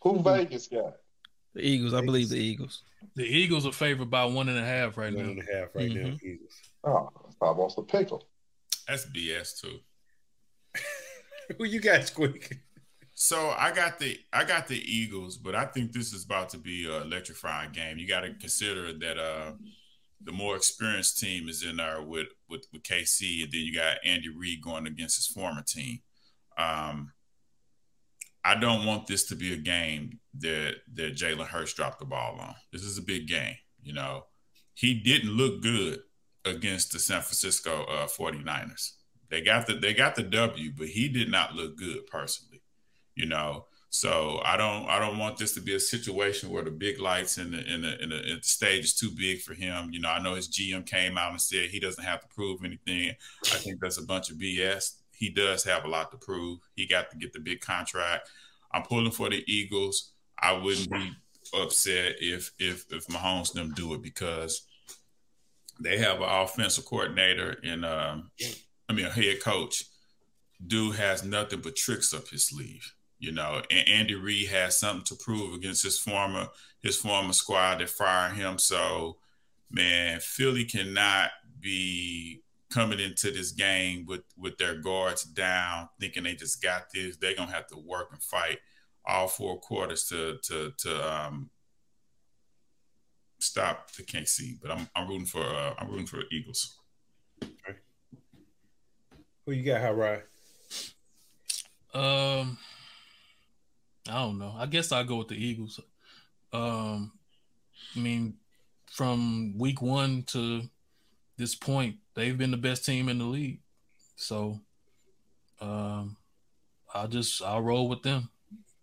Who 0.02 0.22
Vegas 0.22 0.68
got? 0.68 0.96
The 1.54 1.62
Eagles. 1.66 1.94
I 1.94 2.02
believe 2.02 2.28
the 2.28 2.36
Eagles. 2.36 2.82
The 3.14 3.24
Eagles 3.24 3.66
are 3.66 3.72
favored 3.72 4.10
by 4.10 4.26
one 4.26 4.50
and 4.50 4.58
a 4.58 4.64
half 4.64 4.98
right 4.98 5.14
One 5.14 5.24
now. 5.24 5.30
and 5.30 5.40
a 5.40 5.56
half 5.56 5.68
right 5.74 5.90
now, 5.90 6.14
Eagles. 6.22 6.52
Oh, 6.84 7.08
I 7.40 7.50
wants 7.52 7.74
to 7.76 7.82
pick 7.82 8.10
them. 8.10 8.18
That's 8.86 9.06
BS 9.06 9.60
too. 9.62 9.78
Who 11.58 11.64
you 11.64 11.80
got, 11.80 12.06
Squeak? 12.06 12.58
So 13.14 13.54
I 13.56 13.72
got 13.72 13.98
the 13.98 14.18
I 14.32 14.44
got 14.44 14.68
the 14.68 14.78
Eagles, 14.78 15.38
but 15.38 15.54
I 15.54 15.64
think 15.64 15.92
this 15.92 16.12
is 16.12 16.24
about 16.24 16.50
to 16.50 16.58
be 16.58 16.84
an 16.86 17.02
electrifying 17.02 17.72
game. 17.72 17.96
You 17.96 18.06
got 18.06 18.20
to 18.20 18.34
consider 18.34 18.92
that 18.92 19.18
uh, 19.18 19.52
the 20.22 20.32
more 20.32 20.54
experienced 20.54 21.18
team 21.18 21.48
is 21.48 21.62
in 21.62 21.78
there 21.78 22.02
with, 22.02 22.26
with 22.50 22.66
with 22.74 22.82
KC, 22.82 23.42
and 23.44 23.52
then 23.52 23.62
you 23.62 23.74
got 23.74 23.96
Andy 24.04 24.28
Reid 24.28 24.60
going 24.62 24.86
against 24.86 25.16
his 25.16 25.26
former 25.26 25.62
team. 25.62 26.00
Um, 26.58 27.12
I 28.44 28.54
don't 28.54 28.84
want 28.84 29.06
this 29.06 29.24
to 29.28 29.34
be 29.34 29.54
a 29.54 29.56
game 29.56 30.20
that 30.38 30.74
that 30.92 31.16
Jalen 31.16 31.46
Hurts 31.46 31.72
dropped 31.72 32.00
the 32.00 32.04
ball 32.04 32.38
on. 32.38 32.54
This 32.70 32.82
is 32.82 32.98
a 32.98 33.02
big 33.02 33.28
game. 33.28 33.56
You 33.82 33.94
know, 33.94 34.26
he 34.74 34.92
didn't 34.92 35.30
look 35.30 35.62
good 35.62 36.00
against 36.44 36.92
the 36.92 36.98
San 36.98 37.22
Francisco 37.22 37.84
uh, 37.84 38.06
49ers. 38.06 38.92
They 39.28 39.40
got 39.40 39.66
the 39.66 39.74
they 39.74 39.94
got 39.94 40.14
the 40.14 40.22
W, 40.22 40.72
but 40.76 40.88
he 40.88 41.08
did 41.08 41.30
not 41.30 41.54
look 41.54 41.76
good 41.76 42.06
personally. 42.06 42.62
You 43.14 43.26
know, 43.26 43.66
so 43.90 44.40
I 44.44 44.56
don't 44.56 44.86
I 44.88 44.98
don't 44.98 45.18
want 45.18 45.38
this 45.38 45.54
to 45.54 45.60
be 45.60 45.74
a 45.74 45.80
situation 45.80 46.50
where 46.50 46.62
the 46.62 46.70
big 46.70 47.00
lights 47.00 47.38
in 47.38 47.52
the 47.52 47.64
in 47.72 47.82
the, 47.82 47.96
the, 48.00 48.36
the 48.36 48.38
stage 48.42 48.84
is 48.84 48.94
too 48.94 49.10
big 49.10 49.40
for 49.40 49.54
him. 49.54 49.90
You 49.90 50.00
know, 50.00 50.10
I 50.10 50.22
know 50.22 50.34
his 50.34 50.48
GM 50.48 50.86
came 50.86 51.16
out 51.16 51.30
and 51.30 51.40
said 51.40 51.70
he 51.70 51.80
doesn't 51.80 52.04
have 52.04 52.20
to 52.20 52.28
prove 52.28 52.64
anything. 52.64 53.14
I 53.44 53.56
think 53.56 53.80
that's 53.80 53.98
a 53.98 54.04
bunch 54.04 54.30
of 54.30 54.36
BS. 54.36 54.96
He 55.12 55.30
does 55.30 55.64
have 55.64 55.84
a 55.84 55.88
lot 55.88 56.10
to 56.10 56.18
prove. 56.18 56.58
He 56.74 56.86
got 56.86 57.10
to 57.10 57.16
get 57.16 57.32
the 57.32 57.40
big 57.40 57.60
contract. 57.60 58.28
I'm 58.70 58.82
pulling 58.82 59.12
for 59.12 59.30
the 59.30 59.42
Eagles. 59.50 60.12
I 60.38 60.52
wouldn't 60.52 60.90
be 60.90 61.12
upset 61.54 62.16
if 62.20 62.52
if 62.58 62.84
if 62.90 63.06
Mahomes 63.06 63.54
and 63.54 63.70
them 63.70 63.74
do 63.74 63.94
it 63.94 64.02
because 64.02 64.66
they 65.80 65.98
have 65.98 66.16
an 66.16 66.28
offensive 66.28 66.84
coordinator 66.84 67.52
in 67.62 67.84
um, 67.84 68.30
I 68.88 68.92
mean 68.92 69.06
a 69.06 69.10
head 69.10 69.42
coach. 69.42 69.84
Dude 70.64 70.96
has 70.96 71.22
nothing 71.22 71.60
but 71.60 71.76
tricks 71.76 72.14
up 72.14 72.28
his 72.28 72.46
sleeve, 72.46 72.94
you 73.18 73.30
know. 73.32 73.62
And 73.70 73.88
Andy 73.88 74.14
Reid 74.14 74.48
has 74.48 74.78
something 74.78 75.04
to 75.06 75.22
prove 75.22 75.54
against 75.54 75.82
his 75.82 75.98
former 75.98 76.48
his 76.82 76.96
former 76.96 77.32
squad 77.32 77.78
that 77.80 77.90
fired 77.90 78.36
him. 78.36 78.58
So, 78.58 79.18
man, 79.70 80.20
Philly 80.20 80.64
cannot 80.64 81.30
be 81.60 82.42
coming 82.70 83.00
into 83.00 83.30
this 83.30 83.52
game 83.52 84.06
with 84.06 84.22
with 84.36 84.56
their 84.58 84.76
guards 84.76 85.24
down, 85.24 85.88
thinking 86.00 86.24
they 86.24 86.34
just 86.34 86.62
got 86.62 86.86
this. 86.92 87.16
They're 87.16 87.34
gonna 87.36 87.52
have 87.52 87.66
to 87.68 87.78
work 87.78 88.08
and 88.12 88.22
fight 88.22 88.58
all 89.04 89.28
four 89.28 89.58
quarters 89.60 90.04
to 90.08 90.38
to 90.44 90.72
to 90.78 91.12
um, 91.12 91.50
stop 93.38 93.90
the 93.92 94.02
KC. 94.02 94.58
But 94.60 94.70
I'm 94.72 94.88
I'm 94.94 95.08
rooting 95.08 95.26
for 95.26 95.44
uh, 95.44 95.74
I'm 95.78 95.88
rooting 95.88 96.06
for 96.06 96.22
Eagles. 96.32 96.78
Who 99.46 99.52
you 99.52 99.62
got, 99.62 99.80
Hot 99.80 99.96
Rod? 99.96 100.22
Um, 101.94 102.58
I 104.08 104.14
don't 104.14 104.38
know. 104.38 104.54
I 104.58 104.66
guess 104.66 104.90
I'll 104.90 105.04
go 105.04 105.16
with 105.16 105.28
the 105.28 105.36
Eagles. 105.36 105.78
Um, 106.52 107.12
I 107.94 108.00
mean, 108.00 108.34
from 108.90 109.56
week 109.56 109.80
one 109.80 110.24
to 110.28 110.62
this 111.36 111.54
point, 111.54 111.96
they've 112.14 112.36
been 112.36 112.50
the 112.50 112.56
best 112.56 112.84
team 112.84 113.08
in 113.08 113.18
the 113.18 113.24
league. 113.24 113.60
So, 114.16 114.60
um, 115.60 116.16
I'll 116.92 117.08
just 117.08 117.40
I'll 117.40 117.62
roll 117.62 117.88
with 117.88 118.02
them. 118.02 118.30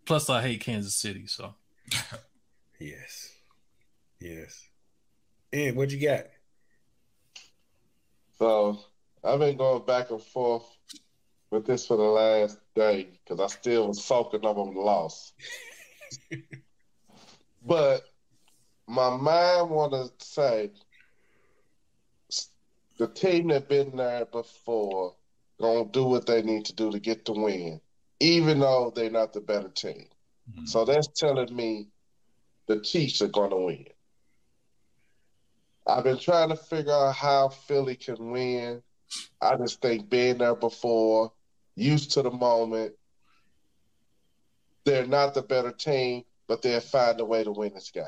Plus, 0.06 0.30
I 0.30 0.42
hate 0.42 0.62
Kansas 0.62 0.96
City, 0.96 1.28
so 1.28 1.56
Yes. 2.80 3.32
Yes. 4.20 4.68
And 5.52 5.76
what 5.76 5.92
you 5.92 6.08
got? 6.08 6.26
So 8.40 8.80
I've 9.24 9.40
been 9.40 9.58
going 9.58 9.86
back 9.86 10.12
and 10.12 10.22
forth 10.22 10.66
with 11.52 11.66
this 11.66 11.88
for 11.88 11.98
the 11.98 12.04
last 12.04 12.60
day 12.76 13.08
because 13.24 13.40
I 13.40 13.48
still 13.48 13.88
was 13.88 14.04
focused 14.06 14.44
on 14.44 14.74
the 14.74 14.80
loss. 14.82 15.34
but 17.66 18.04
my 18.88 19.16
mind 19.16 19.70
want 19.70 19.94
to 19.94 20.26
say 20.26 20.72
the 22.98 23.08
team 23.08 23.48
that 23.50 23.70
been 23.70 23.96
there 23.96 24.26
before 24.26 25.16
gonna 25.60 25.86
do 25.86 26.06
what 26.06 26.26
they 26.26 26.42
need 26.42 26.66
to 26.66 26.76
do 26.76 26.92
to 26.92 27.00
get 27.00 27.26
the 27.26 27.34
win, 27.34 27.80
even 28.20 28.60
though 28.60 28.92
they're 28.96 29.10
not 29.10 29.34
the 29.34 29.42
better 29.42 29.70
team. 29.70 30.08
Mhm. 30.52 30.68
So 30.68 30.84
that's 30.86 31.08
telling 31.08 31.56
me 31.56 31.88
the 32.68 32.80
Chiefs 32.80 33.22
are 33.22 33.28
going 33.28 33.52
to 33.52 33.58
win. 33.58 33.86
I've 35.86 36.04
been 36.04 36.18
trying 36.18 36.50
to 36.50 36.56
figure 36.56 36.94
out 36.94 37.16
how 37.16 37.50
Philly 37.50 37.96
can 37.96 38.32
win. 38.32 38.82
I 39.42 39.56
just 39.58 39.82
think 39.82 40.10
being 40.10 40.38
there 40.38 40.56
before, 40.56 41.32
used 41.76 42.12
to 42.12 42.22
the 42.22 42.32
moment, 42.32 42.94
they're 44.86 45.08
not 45.08 45.34
the 45.34 45.42
better 45.42 45.72
team, 45.72 46.24
but 46.48 46.62
they'll 46.62 46.80
find 46.80 47.20
a 47.20 47.26
way 47.26 47.44
to 47.44 47.52
win 47.52 47.74
this 47.74 47.92
game. 47.92 48.04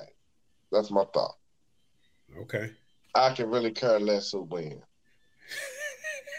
That's 0.71 0.91
my 0.91 1.05
thought. 1.13 1.35
Okay. 2.41 2.71
I 3.13 3.33
can 3.33 3.49
really 3.49 3.71
care 3.71 3.99
less 3.99 4.31
who 4.31 4.41
wins. 4.43 4.83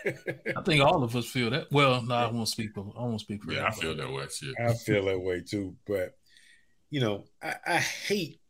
I 0.06 0.62
think 0.64 0.82
all 0.82 1.02
of 1.02 1.16
us 1.16 1.26
feel 1.26 1.50
that. 1.50 1.66
Well, 1.72 2.02
no, 2.02 2.14
I 2.14 2.30
won't 2.30 2.48
speak 2.48 2.74
for 2.74 2.92
I 2.96 3.02
won't 3.02 3.20
speak 3.20 3.42
for 3.42 3.52
Yeah, 3.52 3.66
I 3.66 3.70
feel 3.70 3.96
that 3.96 4.12
way 4.12 4.26
too. 4.30 4.54
I 4.58 4.72
feel 4.74 5.04
that 5.06 5.18
way 5.18 5.40
too. 5.40 5.74
But 5.86 6.16
you 6.90 7.00
know, 7.00 7.24
I, 7.42 7.54
I 7.66 7.76
hate 7.78 8.40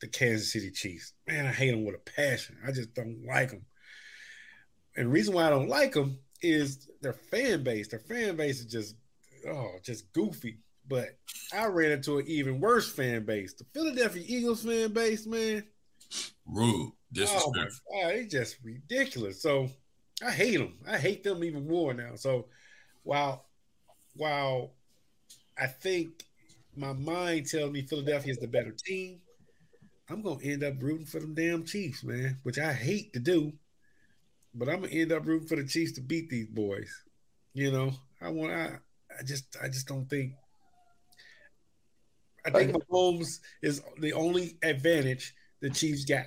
the 0.00 0.08
Kansas 0.08 0.52
City 0.52 0.70
Chiefs. 0.70 1.12
Man, 1.26 1.46
I 1.46 1.52
hate 1.52 1.70
them 1.70 1.84
with 1.84 1.94
a 1.94 2.10
passion. 2.16 2.56
I 2.66 2.72
just 2.72 2.94
don't 2.94 3.24
like 3.26 3.50
them. 3.50 3.64
And 4.98 5.06
the 5.06 5.12
reason 5.12 5.34
why 5.34 5.46
I 5.46 5.50
don't 5.50 5.70
like 5.70 5.94
them 5.94 6.20
is 6.42 6.90
their 7.02 7.14
fan 7.14 7.64
base. 7.64 7.88
Their 7.88 8.00
fan 8.00 8.36
base 8.36 8.60
is 8.60 8.66
just 8.66 8.96
oh, 9.48 9.72
just 9.84 10.12
goofy. 10.12 10.58
But 10.88 11.18
I 11.54 11.66
ran 11.66 11.92
into 11.92 12.18
an 12.18 12.26
even 12.28 12.60
worse 12.60 12.92
fan 12.92 13.24
base. 13.26 13.54
The 13.54 13.64
Philadelphia 13.74 14.24
Eagles 14.26 14.64
fan 14.64 14.92
base, 14.92 15.26
man. 15.26 15.64
Rude, 16.46 16.92
Oh 17.24 17.52
my 17.56 17.66
disrespectful. 17.66 17.84
god, 18.02 18.14
it's 18.14 18.32
just 18.32 18.58
ridiculous. 18.64 19.42
So 19.42 19.70
I 20.26 20.32
hate 20.32 20.58
them. 20.58 20.78
I 20.88 20.98
hate 20.98 21.24
them 21.24 21.44
even 21.44 21.68
more 21.68 21.94
now. 21.94 22.16
So 22.16 22.48
while 23.04 23.46
while 24.16 24.74
I 25.58 25.68
think 25.68 26.24
my 26.76 26.94
mind 26.94 27.48
tells 27.48 27.72
me 27.72 27.82
Philadelphia 27.82 28.32
is 28.32 28.38
the 28.40 28.48
better 28.48 28.72
team. 28.72 29.22
I'm 30.10 30.22
gonna 30.22 30.42
end 30.44 30.64
up 30.64 30.82
rooting 30.82 31.06
for 31.06 31.20
them 31.20 31.34
damn 31.34 31.64
Chiefs, 31.64 32.04
man, 32.04 32.40
which 32.44 32.58
I 32.58 32.72
hate 32.74 33.12
to 33.14 33.20
do, 33.20 33.54
but 34.58 34.68
I'm 34.68 34.80
gonna 34.80 34.92
end 34.92 35.12
up 35.12 35.24
rooting 35.24 35.46
for 35.46 35.56
the 35.56 35.64
Chiefs 35.64 35.92
to 35.92 36.00
beat 36.00 36.28
these 36.28 36.48
boys. 36.48 36.90
You 37.54 37.70
know, 37.70 37.92
I 38.20 38.28
want 38.30 38.52
I, 38.52 38.78
I 39.18 39.22
just 39.24 39.56
I 39.62 39.68
just 39.68 39.86
don't 39.86 40.08
think 40.10 40.34
I 42.44 42.50
think 42.50 42.72
Mahomes 42.72 43.40
is 43.62 43.82
the 44.00 44.12
only 44.12 44.58
advantage 44.62 45.34
the 45.60 45.70
Chiefs 45.70 46.04
got 46.04 46.26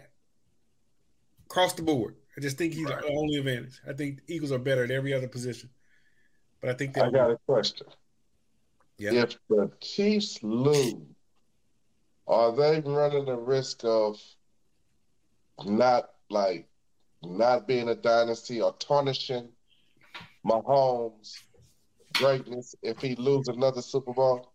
across 1.46 1.74
the 1.74 1.84
board. 1.84 2.16
I 2.38 2.42
just 2.42 2.58
think 2.58 2.74
he's 2.74 2.88
Right. 2.88 3.02
the 3.02 3.14
only 3.14 3.38
advantage. 3.38 3.82
I 3.88 3.94
think 3.94 4.22
Eagles 4.28 4.52
are 4.52 4.60
better 4.60 4.84
at 4.84 4.92
every 4.92 5.14
other 5.14 5.28
position, 5.28 5.70
but 6.62 6.70
I 6.70 6.74
think 6.74 6.98
I 6.98 7.10
got 7.10 7.32
a 7.32 7.38
question. 7.46 7.88
Yeah. 8.98 9.14
If 9.14 9.38
the 9.50 9.72
Chiefs 9.82 10.42
lose, 10.44 10.96
are 12.28 12.56
they 12.56 12.80
running 12.82 13.26
the 13.26 13.36
risk 13.36 13.84
of 13.84 14.22
not 15.66 16.12
like 16.30 16.71
not 17.24 17.68
being 17.68 17.90
a 17.90 17.96
dynasty 17.96 18.62
or 18.62 18.74
tarnishing 18.80 19.50
Mahomes' 20.46 21.38
greatness 22.14 22.76
if 22.82 23.00
he 23.00 23.16
lose 23.16 23.48
another 23.48 23.82
Super 23.82 24.14
Bowl? 24.14 24.52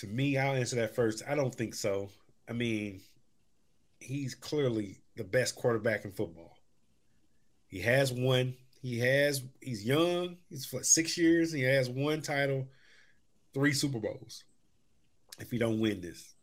to 0.00 0.06
me, 0.06 0.38
I'll 0.38 0.54
answer 0.54 0.76
that 0.76 0.94
first. 0.94 1.22
I 1.28 1.34
don't 1.34 1.54
think 1.54 1.74
so. 1.74 2.08
I 2.48 2.54
mean, 2.54 3.02
he's 3.98 4.34
clearly 4.34 5.02
the 5.14 5.24
best 5.24 5.56
quarterback 5.56 6.06
in 6.06 6.12
football. 6.12 6.56
He 7.66 7.80
has 7.80 8.10
one. 8.10 8.54
He 8.80 8.98
has. 9.00 9.42
He's 9.60 9.84
young. 9.84 10.38
He's 10.48 10.64
for 10.64 10.82
six 10.82 11.18
years. 11.18 11.52
He 11.52 11.62
has 11.62 11.90
one 11.90 12.22
title, 12.22 12.66
three 13.52 13.74
Super 13.74 13.98
Bowls. 13.98 14.44
If 15.38 15.50
he 15.50 15.58
don't 15.58 15.80
win 15.80 16.00
this, 16.00 16.34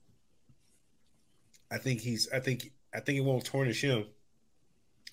I 1.71 1.79
think 1.79 2.01
he's. 2.01 2.29
I 2.31 2.39
think. 2.39 2.71
I 2.93 2.99
think 2.99 3.17
it 3.17 3.23
won't 3.23 3.45
tarnish 3.45 3.81
him. 3.81 4.05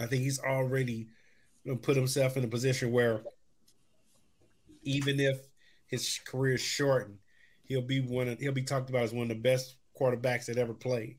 I 0.00 0.06
think 0.06 0.22
he's 0.22 0.40
already 0.40 1.08
put 1.82 1.96
himself 1.96 2.36
in 2.36 2.44
a 2.44 2.48
position 2.48 2.92
where, 2.92 3.22
even 4.82 5.18
if 5.20 5.38
his 5.86 6.20
career 6.24 6.54
is 6.54 6.60
shortened, 6.60 7.18
he'll 7.64 7.82
be 7.82 8.00
one 8.00 8.28
of 8.28 8.38
he'll 8.38 8.52
be 8.52 8.62
talked 8.62 8.90
about 8.90 9.02
as 9.02 9.12
one 9.12 9.24
of 9.24 9.28
the 9.28 9.42
best 9.42 9.76
quarterbacks 9.98 10.46
that 10.46 10.58
ever 10.58 10.74
played 10.74 11.18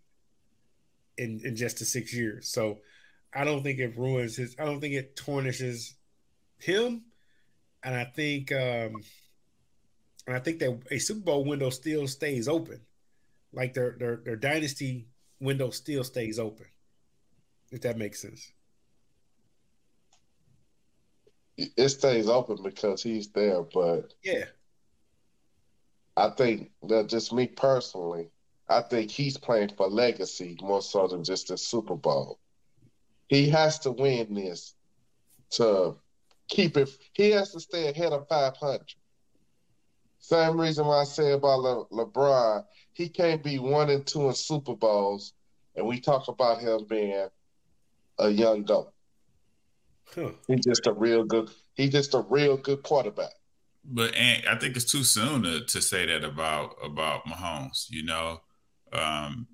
in 1.17 1.41
in 1.43 1.55
just 1.55 1.79
the 1.79 1.85
six 1.85 2.13
years. 2.13 2.47
So 2.49 2.79
I 3.33 3.43
don't 3.43 3.63
think 3.63 3.79
it 3.79 3.97
ruins 3.97 4.35
his 4.35 4.55
I 4.59 4.65
don't 4.65 4.79
think 4.79 4.93
it 4.93 5.15
tarnishes 5.15 5.95
him. 6.59 7.05
And 7.83 7.95
I 7.95 8.05
think 8.05 8.51
um 8.51 9.01
and 10.27 10.35
I 10.35 10.39
think 10.39 10.59
that 10.59 10.79
a 10.91 10.99
Super 10.99 11.21
Bowl 11.21 11.45
window 11.45 11.69
still 11.69 12.07
stays 12.07 12.47
open. 12.47 12.81
Like 13.53 13.73
their 13.73 13.95
their 13.97 14.17
their 14.17 14.35
dynasty 14.35 15.07
window 15.45 15.69
still 15.69 16.03
stays 16.03 16.39
open. 16.39 16.65
If 17.71 17.81
that 17.81 17.97
makes 17.97 18.21
sense. 18.21 18.51
It 21.57 21.89
stays 21.89 22.27
open 22.27 22.61
because 22.63 23.01
he's 23.01 23.29
there, 23.29 23.63
but 23.63 24.13
Yeah. 24.23 24.45
I 26.17 26.29
think 26.29 26.71
that 26.87 27.07
just 27.07 27.31
me 27.33 27.47
personally, 27.47 28.29
I 28.67 28.81
think 28.81 29.11
he's 29.11 29.37
playing 29.37 29.71
for 29.77 29.87
legacy 29.87 30.57
more 30.61 30.81
so 30.81 31.07
than 31.07 31.23
just 31.23 31.47
the 31.47 31.57
Super 31.57 31.95
Bowl. 31.95 32.39
He 33.27 33.49
has 33.49 33.79
to 33.79 33.91
win 33.91 34.33
this 34.33 34.75
to 35.51 35.95
keep 36.47 36.77
it. 36.77 36.89
He 37.13 37.31
has 37.31 37.51
to 37.53 37.59
stay 37.59 37.87
ahead 37.89 38.11
of 38.11 38.27
500. 38.27 38.93
Same 40.19 40.59
reason 40.59 40.87
why 40.87 41.01
I 41.01 41.03
say 41.03 41.31
about 41.33 41.59
Le- 41.59 41.87
LeBron, 41.89 42.65
he 42.95 43.09
can't 43.09 43.43
be 43.43 43.59
one 43.59 43.89
and 43.89 44.07
two 44.07 44.29
in 44.29 44.33
Super 44.33 44.73
Bowls, 44.73 45.33
and 45.75 45.85
we 45.85 45.99
talk 45.99 46.29
about 46.29 46.61
him 46.61 46.85
being 46.89 47.27
a 48.17 48.29
young 48.29 48.63
goat. 48.63 48.93
Huh. 50.15 50.31
He's 50.47 50.65
just 50.65 50.87
a 50.87 50.93
real 50.93 51.25
good. 51.25 51.49
He's 51.73 51.91
just 51.91 52.13
a 52.13 52.21
real 52.21 52.55
good 52.55 52.83
quarterback. 52.83 53.33
But 53.83 54.15
and 54.15 54.47
I 54.47 54.57
think 54.57 54.77
it's 54.77 54.89
too 54.89 55.03
soon 55.03 55.43
to, 55.43 55.65
to 55.65 55.81
say 55.81 56.05
that 56.05 56.23
about 56.23 56.75
about 56.83 57.25
Mahomes. 57.25 57.87
You 57.89 58.03
know, 58.05 58.41
um, 58.93 59.47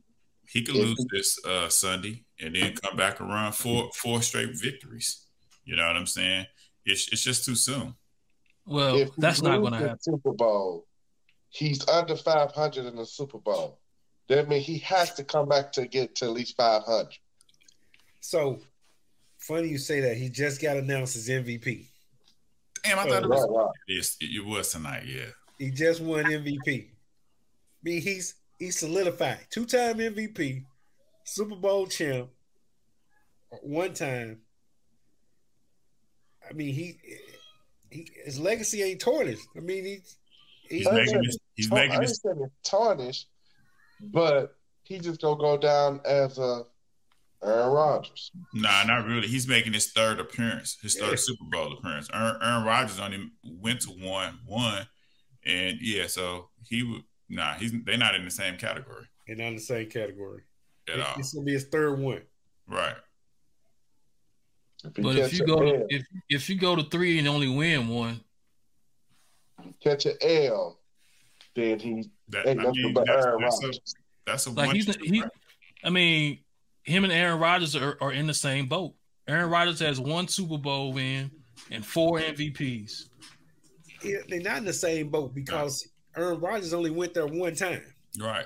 he 0.47 0.61
could 0.61 0.75
lose 0.75 1.03
this 1.11 1.43
uh, 1.43 1.67
Sunday 1.69 2.25
and 2.39 2.55
then 2.55 2.75
come 2.75 2.95
back 2.95 3.19
and 3.19 3.29
run 3.29 3.51
four 3.53 3.89
four 3.95 4.21
straight 4.21 4.51
victories. 4.53 5.25
You 5.65 5.75
know 5.75 5.87
what 5.87 5.95
I'm 5.95 6.05
saying? 6.05 6.45
It's 6.85 7.11
it's 7.11 7.23
just 7.23 7.43
too 7.43 7.55
soon. 7.55 7.95
Well, 8.67 8.97
If 8.97 9.15
that's 9.15 9.41
not 9.41 9.59
going 9.61 9.73
to 9.73 9.79
happen. 9.79 9.99
Super 9.99 10.33
Bowl, 10.33 10.85
he's 11.51 11.87
under 11.87 12.15
500 12.15 12.85
in 12.85 12.95
the 12.95 13.05
Super 13.05 13.37
Bowl. 13.37 13.79
That 14.27 14.47
means 14.49 14.65
he 14.65 14.77
has 14.79 15.13
to 15.15 15.23
come 15.23 15.47
back 15.47 15.71
to 15.73 15.85
get 15.87 16.15
to 16.15 16.25
at 16.25 16.31
least 16.31 16.55
500. 16.55 17.07
So 18.21 18.59
funny 19.39 19.67
you 19.67 19.77
say 19.77 19.99
that. 20.01 20.17
He 20.17 20.29
just 20.29 20.61
got 20.61 20.77
announced 20.77 21.15
as 21.17 21.27
MVP. 21.29 21.85
Damn, 22.83 22.97
I 22.99 23.03
Oh, 23.03 23.09
thought 23.09 23.23
it 23.23 23.29
was 23.29 23.47
Right, 23.49 23.63
right. 23.63 23.71
yes, 23.87 24.17
it 24.21 24.45
was 24.45 24.71
tonight. 24.71 25.03
Yeah, 25.05 25.25
He 25.59 25.69
just 25.69 26.01
won 26.01 26.25
MVP. 26.25 26.87
I 26.87 26.89
mean, 27.83 28.01
he's 28.01 28.35
he's 28.57 28.79
solidified. 28.79 29.45
Two 29.49 29.65
time 29.65 29.97
MVP, 29.97 30.63
Super 31.25 31.55
Bowl 31.55 31.85
champ, 31.87 32.29
one 33.61 33.93
time. 33.93 34.39
I 36.49 36.53
mean, 36.53 36.73
he, 36.73 36.97
he 37.89 38.07
his 38.25 38.39
legacy 38.39 38.81
ain't 38.83 39.01
tarnished. 39.01 39.45
I 39.55 39.59
mean, 39.59 39.85
he's 39.85 40.17
he's 40.71 40.79
he's 40.79 40.87
I 40.87 40.91
making 40.93 41.07
said 41.13 41.21
this, 41.23 41.37
he's 41.55 41.71
I 41.71 41.75
making 41.75 41.91
ain't 41.93 42.01
this. 42.01 42.19
saying 42.23 42.41
it's 42.43 42.69
tarnished, 42.69 43.27
but 44.01 44.55
he 44.83 44.99
just 44.99 45.21
gonna 45.21 45.37
go 45.39 45.57
down 45.57 46.01
as 46.05 46.37
a 46.39 46.63
Aaron 47.43 47.71
Rodgers. 47.71 48.31
Nah, 48.53 48.83
not 48.83 49.05
really. 49.07 49.27
He's 49.27 49.47
making 49.47 49.73
his 49.73 49.91
third 49.91 50.19
appearance, 50.19 50.77
his 50.81 50.95
third 50.95 51.09
Yeah. 51.09 51.15
Super 51.17 51.45
Bowl 51.51 51.73
appearance. 51.73 52.07
Aaron, 52.13 52.37
Aaron 52.41 52.63
Rodgers 52.63 52.99
only 52.99 53.31
went 53.43 53.81
to 53.81 53.89
one, 53.89 54.39
one, 54.45 54.87
and 55.45 55.77
yeah, 55.81 56.07
so 56.07 56.49
he 56.67 56.83
would. 56.83 57.01
Nah, 57.29 57.53
he's 57.53 57.71
they're 57.85 57.97
not 57.97 58.13
in 58.15 58.25
the 58.25 58.31
same 58.31 58.57
category 58.57 59.05
and 59.27 59.37
not 59.39 59.47
in 59.47 59.55
the 59.55 59.61
same 59.61 59.89
category. 59.89 60.43
at 60.91 60.99
all. 60.99 61.13
This 61.17 61.33
will 61.33 61.43
be 61.43 61.53
his 61.53 61.65
third 61.65 61.97
one. 61.99 62.21
Right. 62.67 62.95
If 64.83 64.93
But 64.95 65.15
if 65.15 65.33
you 65.33 65.43
a 65.43 65.47
go 65.47 65.59
to, 65.61 65.85
if 65.89 66.03
if 66.29 66.49
you 66.49 66.57
go 66.57 66.75
to 66.75 66.83
three 66.83 67.17
and 67.19 67.27
only 67.27 67.47
win 67.47 67.87
one, 67.87 68.21
catch 69.83 70.05
an 70.05 70.13
L, 70.21 70.79
then 71.55 71.79
he 71.79 72.09
That, 72.29 72.47
ain't 72.47 72.59
I 72.59 72.63
nothing 72.63 72.83
mean, 72.83 72.93
but 72.93 73.05
that's, 73.07 73.25
Aaron 73.25 73.41
that's 73.41 73.63
a 73.63 73.71
that's 74.25 74.45
a 74.45 74.49
like 74.51 74.67
one. 74.67 74.75
he's 74.75 74.95
he, 74.97 75.23
I 75.83 75.89
mean, 75.89 76.39
him 76.83 77.03
and 77.03 77.11
Aaron 77.13 77.39
Rodgers 77.39 77.75
are, 77.75 77.97
are 78.01 78.11
in 78.11 78.27
the 78.27 78.33
same 78.33 78.67
boat. 78.67 78.93
Aaron 79.27 79.49
Rodgers 79.49 79.79
has 79.79 79.99
one 79.99 80.27
Super 80.27 80.57
Bowl 80.57 80.93
win 80.93 81.31
and 81.69 81.85
four 81.85 82.19
MVPs. 82.19 83.09
He- 84.01 84.17
They're 84.27 84.41
not 84.41 84.57
in 84.57 84.65
the 84.65 84.73
same 84.73 85.09
boat 85.09 85.33
because 85.35 85.87
Aaron 86.17 86.39
Rodgers 86.39 86.73
only 86.73 86.89
went 86.91 87.13
there 87.13 87.27
one 87.27 87.55
time. 87.55 87.83
right. 88.19 88.45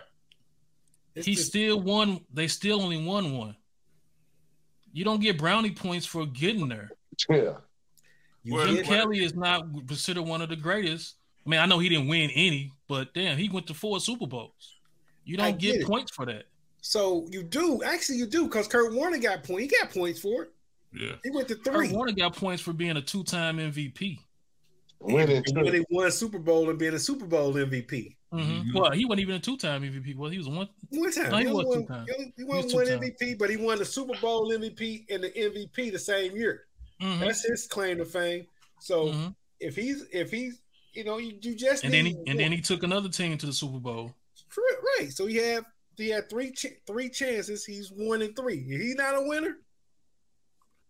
It's 1.16 1.26
He 1.26 1.36
just- 1.36 1.48
still 1.48 1.80
won. 1.80 2.20
They 2.34 2.48
still 2.50 2.82
only 2.82 3.02
won 3.04 3.38
one. 3.38 3.56
You 4.92 5.04
don't 5.06 5.22
get 5.22 5.38
brownie 5.38 5.72
points 5.72 6.06
for 6.06 6.26
getting 6.26 6.68
there. 6.68 6.92
Yeah. 7.30 7.56
You 8.46 8.66
Jim 8.66 8.76
get- 8.76 8.86
Kelly 8.86 9.24
is 9.24 9.36
not 9.36 9.66
considered 9.88 10.24
one 10.24 10.42
of 10.42 10.50
the 10.50 10.56
greatest. 10.56 11.16
I 11.46 11.50
mean, 11.50 11.60
I 11.60 11.66
know 11.66 11.80
he 11.80 11.90
didn't 11.90 12.08
win 12.08 12.30
any, 12.32 12.72
but 12.88 13.14
damn, 13.14 13.38
he 13.38 13.50
went 13.50 13.68
to 13.68 13.74
four 13.74 14.00
Super 14.00 14.26
Bowls. 14.28 14.78
You 15.26 15.38
don't 15.38 15.58
get 15.60 15.80
get, 15.80 15.88
points 15.88 16.12
for 16.12 16.26
that. 16.28 16.46
so 16.82 17.28
you 17.32 17.44
do 17.44 17.82
actually 17.84 18.18
you 18.20 18.26
do 18.28 18.46
because 18.46 18.68
Kurt 18.68 18.94
Warner 18.94 19.18
got 19.18 19.44
point. 19.44 19.62
He 19.62 19.68
got 19.68 19.92
points 19.92 20.20
for 20.20 20.44
it. 20.44 20.52
Yeah. 20.94 21.14
He 21.24 21.30
went 21.32 21.48
to 21.50 21.56
Kurt 21.56 21.74
three. 21.74 21.92
Warner 21.92 22.14
got 22.14 22.36
points 22.36 22.62
for 22.62 22.74
being 22.74 22.96
a 22.98 23.02
two-time 23.02 23.58
MVP. 23.58 24.20
Winning 25.02 25.44
He 25.46 25.52
too. 25.54 25.62
winning 25.62 25.86
one 25.90 26.10
Super 26.12 26.40
Bowl 26.40 26.70
and 26.70 26.80
being 26.80 26.94
a 26.94 27.00
Super 27.00 27.26
Bowl 27.26 27.54
MVP. 27.54 28.16
hmm 28.32 28.40
Mhm. 28.40 28.74
Well, 28.74 28.92
he 28.92 29.06
wasn't 29.06 29.22
even 29.22 29.36
a 29.36 29.40
two-time 29.40 29.84
MVP. 29.84 30.16
Well, 30.16 30.30
he 30.32 30.38
was 30.38 30.48
one. 30.48 30.68
One 30.90 31.12
time. 31.12 31.32
No, 31.32 31.38
he 31.38 31.46
he, 31.46 31.52
was 31.52 31.66
won, 31.66 31.80
two-time. 31.82 32.06
he 32.08 32.14
only- 32.14 32.26
he 32.26 32.34
He 32.38 32.44
won 32.44 32.64
was 32.64 32.74
one 32.74 32.86
two-time. 32.86 33.02
MVP, 33.04 33.38
but 33.38 33.50
he 33.50 33.58
won 33.58 33.78
the 33.78 33.86
Super 33.86 34.18
Bowl 34.20 34.52
MVP 34.52 35.06
and 35.10 35.24
the 35.24 35.30
MVP 35.38 35.92
the 35.92 36.00
same 36.00 36.36
year. 36.36 36.64
Mhm. 37.02 37.20
That's 37.20 37.46
his 37.46 37.68
claim 37.68 37.98
to 37.98 38.06
fame. 38.06 38.48
So 38.80 39.08
Mhm. 39.10 39.36
if 39.60 39.76
he's 39.76 40.04
if 40.12 40.32
he's 40.32 40.62
you 40.94 41.04
know 41.04 41.18
you, 41.18 41.38
you 41.42 41.56
just 41.56 41.84
And 41.84 41.94
then 41.94 42.06
he 42.06 42.18
and 42.28 42.40
then 42.40 42.52
he 42.52 42.62
took 42.62 42.84
another 42.84 43.10
team 43.10 43.38
to 43.38 43.46
the 43.46 43.54
Super 43.54 43.80
Bowl. 43.80 44.16
Right. 45.00 45.12
So 45.12 45.26
he 45.26 45.36
had 45.38 45.66
he 45.98 46.10
had 46.10 46.30
three 46.30 46.52
ch- 46.52 46.80
three 46.88 47.10
chances. 47.10 47.66
He's 47.66 47.92
one 47.92 48.22
in 48.22 48.34
three. 48.34 48.62
He's 48.64 48.96
not 48.96 49.16
a 49.16 49.22
winner. 49.28 49.58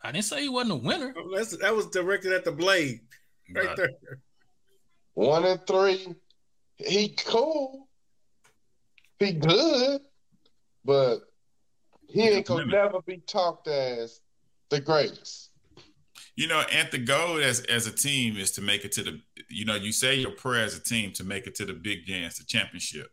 I 0.01 0.11
didn't 0.11 0.25
say 0.25 0.41
he 0.43 0.49
wasn't 0.49 0.73
a 0.73 0.75
winner. 0.75 1.13
Oh, 1.17 1.35
That's 1.35 1.57
that 1.57 1.75
was 1.75 1.87
directed 1.87 2.33
at 2.33 2.43
the 2.45 2.51
blade 2.51 3.01
right, 3.55 3.65
Right. 3.67 3.75
there. 3.77 4.21
One 5.15 5.45
and 5.45 5.65
three. 5.65 6.13
He 6.77 7.15
cool. 7.17 7.87
He 9.17 9.31
good. 9.31 10.01
But 10.83 11.21
he 12.07 12.21
ain't 12.21 12.45
gonna 12.45 12.65
never 12.67 13.01
be 13.01 13.17
talked 13.17 13.67
as 13.67 14.21
the 14.69 14.79
greatest. 14.81 15.49
You 16.35 16.47
know, 16.47 16.61
and 16.71 16.89
the 16.91 16.97
goal 16.97 17.37
as 17.37 17.61
as 17.61 17.87
a 17.87 17.91
team 17.91 18.35
is 18.37 18.51
to 18.51 18.61
make 18.61 18.83
it 18.83 18.91
to 18.93 19.03
the. 19.03 19.21
You 19.49 19.65
know, 19.65 19.75
you 19.75 19.91
say 19.91 20.15
your 20.15 20.31
prayer 20.31 20.63
as 20.65 20.75
a 20.75 20.81
team 20.83 21.13
to 21.13 21.23
make 21.23 21.47
it 21.47 21.55
to 21.55 21.65
the 21.65 21.73
big 21.73 22.05
dance, 22.05 22.37
the 22.37 22.43
championship. 22.43 23.09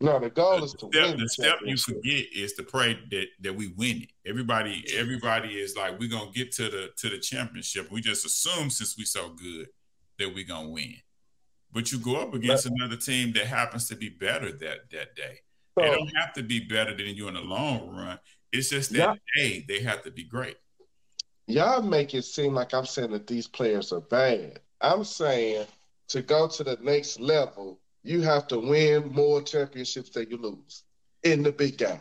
No, 0.00 0.18
the 0.18 0.30
goal 0.30 0.64
is 0.64 0.72
The 0.72 0.78
to 0.78 0.86
step, 0.88 1.02
win 1.08 1.16
the 1.18 1.22
the 1.24 1.28
step 1.28 1.58
you 1.62 1.76
forget 1.76 2.24
is 2.34 2.54
to 2.54 2.62
pray 2.62 2.98
that 3.10 3.26
that 3.42 3.54
we 3.54 3.68
win 3.68 4.02
it. 4.02 4.10
Everybody, 4.26 4.84
everybody 4.96 5.50
is 5.60 5.76
like, 5.76 6.00
we're 6.00 6.08
gonna 6.08 6.30
get 6.32 6.50
to 6.52 6.64
the 6.70 6.90
to 6.96 7.08
the 7.10 7.18
championship. 7.18 7.90
We 7.90 8.00
just 8.00 8.24
assume 8.24 8.70
since 8.70 8.96
we 8.96 9.04
so 9.04 9.28
good 9.28 9.68
that 10.18 10.34
we're 10.34 10.46
gonna 10.46 10.70
win. 10.70 10.96
But 11.72 11.92
you 11.92 11.98
go 11.98 12.16
up 12.16 12.34
against 12.34 12.66
another 12.66 12.96
team 12.96 13.32
that 13.34 13.46
happens 13.46 13.86
to 13.88 13.94
be 13.96 14.08
better 14.08 14.50
that 14.50 14.90
that 14.90 15.14
day. 15.14 15.40
They 15.76 15.84
don't 15.84 16.10
have 16.16 16.32
to 16.32 16.42
be 16.42 16.60
better 16.60 16.96
than 16.96 17.14
you 17.14 17.28
in 17.28 17.34
the 17.34 17.40
long 17.42 17.94
run. 17.94 18.18
It's 18.52 18.70
just 18.70 18.90
that 18.94 19.18
Yeah. 19.36 19.42
day 19.42 19.64
they 19.68 19.80
have 19.82 20.02
to 20.02 20.10
be 20.10 20.24
great. 20.24 20.56
Y'all 21.52 21.82
make 21.82 22.14
it 22.14 22.22
seem 22.24 22.54
like 22.54 22.74
I'm 22.74 22.86
saying 22.86 23.12
that 23.12 23.26
these 23.26 23.46
players 23.46 23.92
are 23.92 24.00
bad. 24.00 24.60
I'm 24.80 25.04
saying 25.04 25.66
to 26.08 26.22
go 26.22 26.48
to 26.48 26.64
the 26.64 26.78
next 26.80 27.20
level, 27.20 27.78
you 28.02 28.22
have 28.22 28.46
to 28.48 28.58
win 28.58 29.10
more 29.12 29.42
championships 29.42 30.10
than 30.10 30.28
you 30.30 30.36
lose 30.38 30.84
in 31.22 31.42
the 31.42 31.52
big 31.52 31.76
game. 31.78 32.00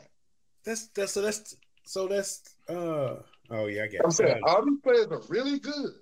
That's 0.64 0.88
that's 0.88 1.14
so 1.14 1.22
that's 1.22 1.56
so 1.86 2.08
that's 2.08 2.56
uh 2.68 3.18
oh 3.50 3.66
yeah 3.68 3.84
I 3.84 3.88
get 3.88 4.02
I'm 4.04 4.12
saying 4.12 4.42
all 4.44 4.64
these 4.66 4.80
players 4.84 5.08
are 5.08 5.22
really 5.28 5.60
good, 5.60 5.94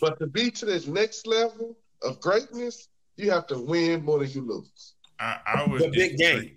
but 0.00 0.18
to 0.18 0.26
be 0.26 0.50
to 0.52 0.64
this 0.66 0.86
next 0.86 1.26
level 1.26 1.76
of 2.02 2.20
greatness, 2.20 2.88
you 3.16 3.30
have 3.30 3.46
to 3.48 3.58
win 3.58 4.04
more 4.04 4.18
than 4.20 4.30
you 4.30 4.42
lose 4.42 4.94
I, 5.18 5.38
I 5.46 5.66
was 5.66 5.82
the 5.82 5.90
big 5.90 6.16
game. 6.16 6.56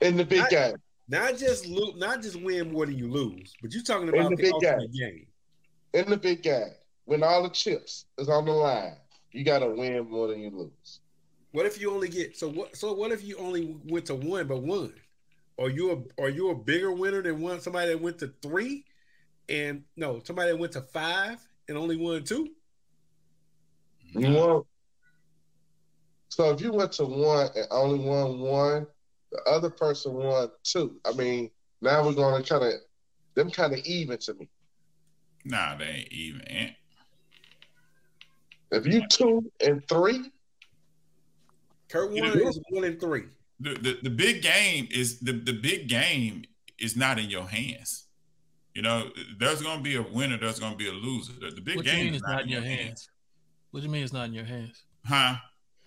in 0.00 0.16
the 0.16 0.24
big 0.24 0.42
I- 0.42 0.48
game. 0.50 0.76
Not 1.10 1.36
just 1.38 1.66
lo- 1.66 1.94
not 1.96 2.22
just 2.22 2.40
win 2.40 2.72
more 2.72 2.86
than 2.86 2.96
you 2.96 3.10
lose, 3.10 3.52
but 3.60 3.74
you're 3.74 3.82
talking 3.82 4.08
about 4.08 4.30
the 4.30 4.36
the, 4.36 4.42
big 4.44 4.52
ultimate 4.52 4.92
game. 4.92 5.26
In 5.92 6.08
the 6.08 6.16
big 6.16 6.42
game, 6.42 6.70
when 7.04 7.24
all 7.24 7.42
the 7.42 7.48
chips 7.48 8.04
is 8.16 8.28
on 8.28 8.44
the 8.44 8.52
line, 8.52 8.94
you 9.32 9.44
got 9.44 9.58
to 9.58 9.70
win 9.70 10.08
more 10.08 10.28
than 10.28 10.38
you 10.38 10.50
lose. 10.50 11.00
What 11.50 11.66
if 11.66 11.80
you 11.80 11.92
only 11.92 12.08
get 12.08 12.36
so 12.36 12.48
what? 12.48 12.76
So 12.76 12.92
what 12.92 13.10
if 13.10 13.24
you 13.24 13.36
only 13.38 13.76
went 13.88 14.06
to 14.06 14.14
one 14.14 14.46
but 14.46 14.62
one? 14.62 14.94
Are 15.58 15.68
you 15.68 15.90
a 15.90 16.22
are 16.22 16.28
you 16.28 16.50
a 16.50 16.54
bigger 16.54 16.92
winner 16.92 17.22
than 17.22 17.40
one 17.40 17.60
somebody 17.60 17.88
that 17.88 18.00
went 18.00 18.18
to 18.20 18.32
three, 18.40 18.84
and 19.48 19.82
no 19.96 20.20
somebody 20.22 20.52
that 20.52 20.58
went 20.58 20.72
to 20.74 20.80
five 20.80 21.44
and 21.68 21.76
only 21.76 21.96
won 21.96 22.22
two? 22.22 22.50
You 24.12 24.30
want. 24.30 24.66
So 26.28 26.52
if 26.52 26.60
you 26.60 26.70
went 26.72 26.92
to 26.92 27.04
one 27.04 27.48
and 27.56 27.66
only 27.72 27.98
won 27.98 28.38
one, 28.38 28.86
the 29.32 29.40
other 29.48 29.70
person 29.70 30.14
won 30.14 30.50
two. 30.64 30.96
I 31.04 31.12
mean, 31.12 31.50
now 31.80 32.04
we're 32.04 32.14
going 32.14 32.42
to 32.42 32.48
kind 32.48 32.64
of 32.64 32.72
them 33.34 33.50
kind 33.50 33.72
of 33.72 33.78
even 33.80 34.18
to 34.18 34.34
me. 34.34 34.48
Nah, 35.44 35.76
they 35.76 35.84
ain't 35.84 36.12
even. 36.12 36.70
If 38.72 38.86
you 38.86 39.06
two 39.08 39.50
and 39.64 39.86
three, 39.88 40.30
Kurt 41.88 42.12
You 42.12 42.22
Warner 42.22 42.36
know- 42.40 42.48
is 42.48 42.60
one 42.70 42.84
and 42.84 43.00
three. 43.00 43.24
the, 43.58 43.74
the, 43.74 43.98
the 44.04 44.10
big 44.10 44.42
game 44.42 44.86
is 44.90 45.18
the, 45.20 45.32
the 45.32 45.52
big 45.52 45.88
game 45.88 46.44
is 46.78 46.96
not 46.96 47.18
in 47.18 47.28
your 47.30 47.46
hands. 47.46 48.06
You 48.74 48.82
know, 48.82 49.10
there's 49.38 49.60
going 49.62 49.78
to 49.78 49.82
be 49.82 49.96
a 49.96 50.02
winner, 50.02 50.38
there's 50.38 50.60
going 50.60 50.72
to 50.72 50.78
be 50.78 50.88
a 50.88 50.92
loser. 50.92 51.32
The, 51.40 51.50
the 51.50 51.60
big 51.60 51.76
What 51.76 51.84
game 51.86 52.08
is 52.14 52.16
it's 52.20 52.28
not 52.28 52.42
in 52.42 52.48
your 52.48 52.62
hands? 52.62 53.08
What 53.72 53.80
do 53.80 53.86
you 53.86 53.92
mean 53.92 54.04
it's 54.04 54.12
not 54.12 54.26
in 54.26 54.32
your 54.34 54.44
hands? 54.44 54.84
Huh? 55.04 55.34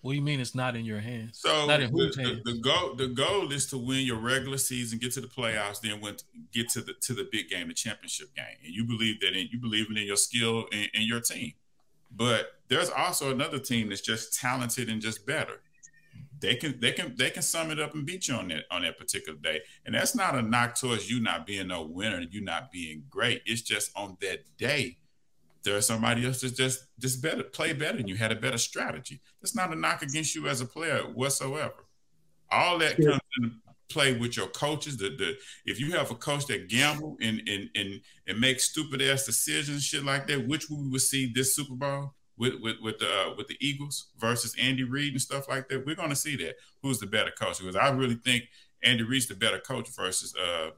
What 0.03 0.11
do 0.11 0.15
you 0.17 0.21
mean 0.21 0.41
it's 0.41 0.53
not 0.53 0.75
in 0.75 0.83
your 0.83 0.99
hands? 0.99 1.39
So 1.39 1.65
not 1.65 1.79
in 1.79 1.93
the, 1.93 1.97
whose 1.97 2.17
the, 2.17 2.23
hands? 2.23 2.41
the 2.43 2.55
goal 2.55 2.93
the 2.93 3.07
goal 3.07 3.49
is 3.53 3.67
to 3.67 3.77
win 3.77 4.05
your 4.05 4.17
regular 4.17 4.57
season, 4.57 4.99
get 4.99 5.13
to 5.13 5.21
the 5.21 5.27
playoffs, 5.27 5.79
then 5.79 6.01
win, 6.01 6.17
get 6.51 6.67
to 6.71 6.81
the 6.81 6.93
to 7.03 7.13
the 7.13 7.25
big 7.31 7.47
game, 7.47 7.69
the 7.69 7.73
championship 7.73 8.35
game. 8.35 8.57
And 8.65 8.73
you 8.73 8.83
believe 8.83 9.21
that 9.21 9.29
in 9.29 9.47
you 9.49 9.59
believe 9.61 9.85
in 9.89 9.95
your 10.05 10.17
skill 10.17 10.65
and, 10.73 10.89
and 10.93 11.05
your 11.05 11.21
team. 11.21 11.53
But 12.13 12.47
there's 12.67 12.89
also 12.89 13.31
another 13.31 13.59
team 13.59 13.87
that's 13.87 14.01
just 14.01 14.37
talented 14.37 14.89
and 14.89 15.01
just 15.01 15.25
better. 15.25 15.61
They 16.37 16.55
can 16.55 16.81
they 16.81 16.91
can 16.91 17.15
they 17.15 17.29
can 17.29 17.41
sum 17.41 17.71
it 17.71 17.79
up 17.79 17.93
and 17.93 18.05
beat 18.05 18.27
you 18.27 18.35
on 18.35 18.49
that 18.49 18.65
on 18.69 18.81
that 18.81 18.97
particular 18.97 19.39
day. 19.39 19.61
And 19.85 19.95
that's 19.95 20.15
not 20.15 20.35
a 20.35 20.41
knock 20.41 20.75
towards 20.75 21.09
you 21.09 21.21
not 21.21 21.47
being 21.47 21.71
a 21.71 21.81
winner 21.81 22.17
and 22.17 22.33
you 22.33 22.41
not 22.41 22.73
being 22.73 23.03
great. 23.09 23.41
It's 23.45 23.61
just 23.61 23.89
on 23.95 24.17
that 24.19 24.57
day 24.57 24.97
there's 25.63 25.87
somebody 25.87 26.25
else 26.25 26.41
that 26.41 26.55
just 26.55 26.85
just 26.99 27.21
better 27.21 27.43
play 27.43 27.73
better 27.73 27.97
than 27.97 28.07
you 28.07 28.15
had 28.15 28.31
a 28.31 28.35
better 28.35 28.57
strategy. 28.57 29.21
That's 29.41 29.55
not 29.55 29.71
a 29.71 29.75
knock 29.75 30.01
against 30.01 30.35
you 30.35 30.47
as 30.47 30.61
a 30.61 30.65
player 30.65 30.99
whatsoever. 31.03 31.85
All 32.51 32.77
that 32.79 32.99
Yeah. 32.99 33.11
comes 33.11 33.21
into 33.41 33.55
play 33.89 34.13
with 34.17 34.35
your 34.37 34.47
coaches. 34.47 34.97
The, 34.97 35.09
the 35.09 35.35
if 35.65 35.79
you 35.79 35.91
have 35.91 36.09
a 36.11 36.15
coach 36.15 36.45
that 36.47 36.67
gamble 36.69 37.17
and 37.21 37.41
and 37.47 37.69
and 37.75 38.01
and 38.27 38.39
make 38.39 38.59
stupid 38.59 39.01
ass 39.01 39.25
decisions, 39.25 39.83
shit 39.83 40.03
like 40.03 40.27
that, 40.27 40.47
which 40.47 40.69
we 40.69 40.77
would 40.89 41.01
see 41.01 41.31
this 41.33 41.55
Super 41.55 41.75
Bowl 41.75 42.13
with 42.37 42.55
with 42.61 42.77
with 42.81 42.99
the 42.99 43.07
uh, 43.07 43.33
with 43.37 43.47
the 43.47 43.57
Eagles 43.59 44.09
versus 44.19 44.55
Andy 44.59 44.83
Reid 44.83 45.13
and 45.13 45.21
stuff 45.21 45.47
like 45.47 45.69
that. 45.69 45.85
We're 45.85 45.95
gonna 45.95 46.15
see 46.15 46.35
that 46.37 46.55
who's 46.81 46.99
the 46.99 47.07
better 47.07 47.31
coach 47.31 47.59
because 47.59 47.75
I 47.75 47.89
really 47.89 48.15
think 48.15 48.43
Andy 48.83 49.03
Reid's 49.03 49.27
the 49.27 49.35
better 49.35 49.59
coach 49.59 49.87
versus 49.95 50.35
uh 50.35 50.71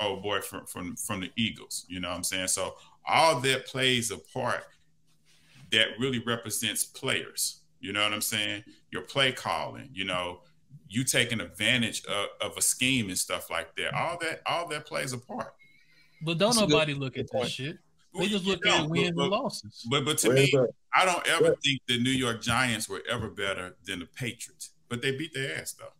oh 0.00 0.16
boy 0.20 0.40
from 0.40 0.66
from 0.66 0.96
from 0.96 1.20
the 1.20 1.30
Eagles. 1.36 1.84
You 1.88 2.00
know 2.00 2.08
what 2.08 2.16
I'm 2.16 2.24
saying? 2.24 2.48
So 2.48 2.74
all 3.06 3.40
that 3.40 3.66
plays 3.66 4.10
a 4.10 4.18
part 4.18 4.64
that 5.72 5.88
really 5.98 6.20
represents 6.20 6.84
players. 6.84 7.60
You 7.80 7.92
know 7.92 8.02
what 8.02 8.12
I'm 8.12 8.20
saying? 8.22 8.64
Your 8.90 9.02
play 9.02 9.32
calling, 9.32 9.90
you 9.92 10.04
know, 10.04 10.40
you 10.88 11.04
taking 11.04 11.40
advantage 11.40 12.04
of, 12.06 12.28
of 12.40 12.56
a 12.56 12.62
scheme 12.62 13.08
and 13.08 13.18
stuff 13.18 13.50
like 13.50 13.74
that. 13.76 13.94
All 13.94 14.18
that 14.20 14.40
all 14.46 14.68
that 14.68 14.86
plays 14.86 15.12
a 15.12 15.18
part. 15.18 15.54
But 16.22 16.38
don't 16.38 16.50
That's 16.50 16.58
a 16.58 16.60
good 16.66 16.70
nobody 16.70 16.94
look 16.94 17.18
at 17.18 17.30
that 17.32 17.48
shit. 17.50 17.78
They 18.16 18.28
just 18.28 18.46
look 18.46 18.64
know, 18.64 18.84
at 18.84 18.88
wins 18.88 19.10
but, 19.16 19.22
and 19.22 19.30
losses. 19.32 19.86
but 19.90 20.04
but 20.04 20.18
to 20.18 20.28
Where's 20.28 20.40
me, 20.40 20.50
the- 20.52 20.68
I 20.94 21.04
don't 21.04 21.26
ever 21.26 21.42
Where- 21.44 21.54
think 21.64 21.80
the 21.88 21.98
New 22.00 22.10
York 22.12 22.40
Giants 22.40 22.88
were 22.88 23.02
ever 23.10 23.28
better 23.28 23.76
than 23.84 23.98
the 24.00 24.06
Patriots. 24.06 24.70
But 24.88 25.02
they 25.02 25.16
beat 25.16 25.34
their 25.34 25.58
ass 25.58 25.72
though. 25.72 25.92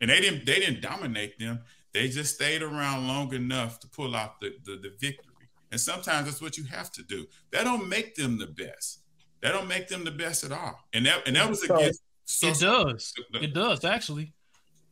And 0.00 0.10
they 0.10 0.20
didn't 0.20 0.46
they 0.46 0.58
didn't 0.58 0.80
dominate 0.80 1.38
them. 1.38 1.60
They 1.92 2.08
just 2.08 2.36
stayed 2.36 2.62
around 2.62 3.06
long 3.08 3.34
enough 3.34 3.78
to 3.80 3.88
pull 3.88 4.16
out 4.16 4.40
the, 4.40 4.54
the, 4.64 4.76
the 4.76 4.92
victory. 5.00 5.29
And 5.72 5.80
sometimes 5.80 6.26
that's 6.26 6.40
what 6.42 6.56
you 6.58 6.64
have 6.64 6.90
to 6.92 7.02
do. 7.02 7.26
That 7.52 7.64
don't 7.64 7.88
make 7.88 8.14
them 8.14 8.38
the 8.38 8.46
best. 8.46 9.00
That 9.42 9.52
don't 9.52 9.68
make 9.68 9.88
them 9.88 10.04
the 10.04 10.10
best 10.10 10.44
at 10.44 10.52
all. 10.52 10.78
And 10.92 11.06
that 11.06 11.26
and 11.26 11.36
that 11.36 11.48
was 11.48 11.66
So- 11.66 11.76
against 11.76 12.02
so, 12.24 12.48
it 12.48 12.58
does. 12.60 13.12
the- 13.32 13.42
It 13.44 13.54
does 13.54 13.84
actually. 13.84 14.32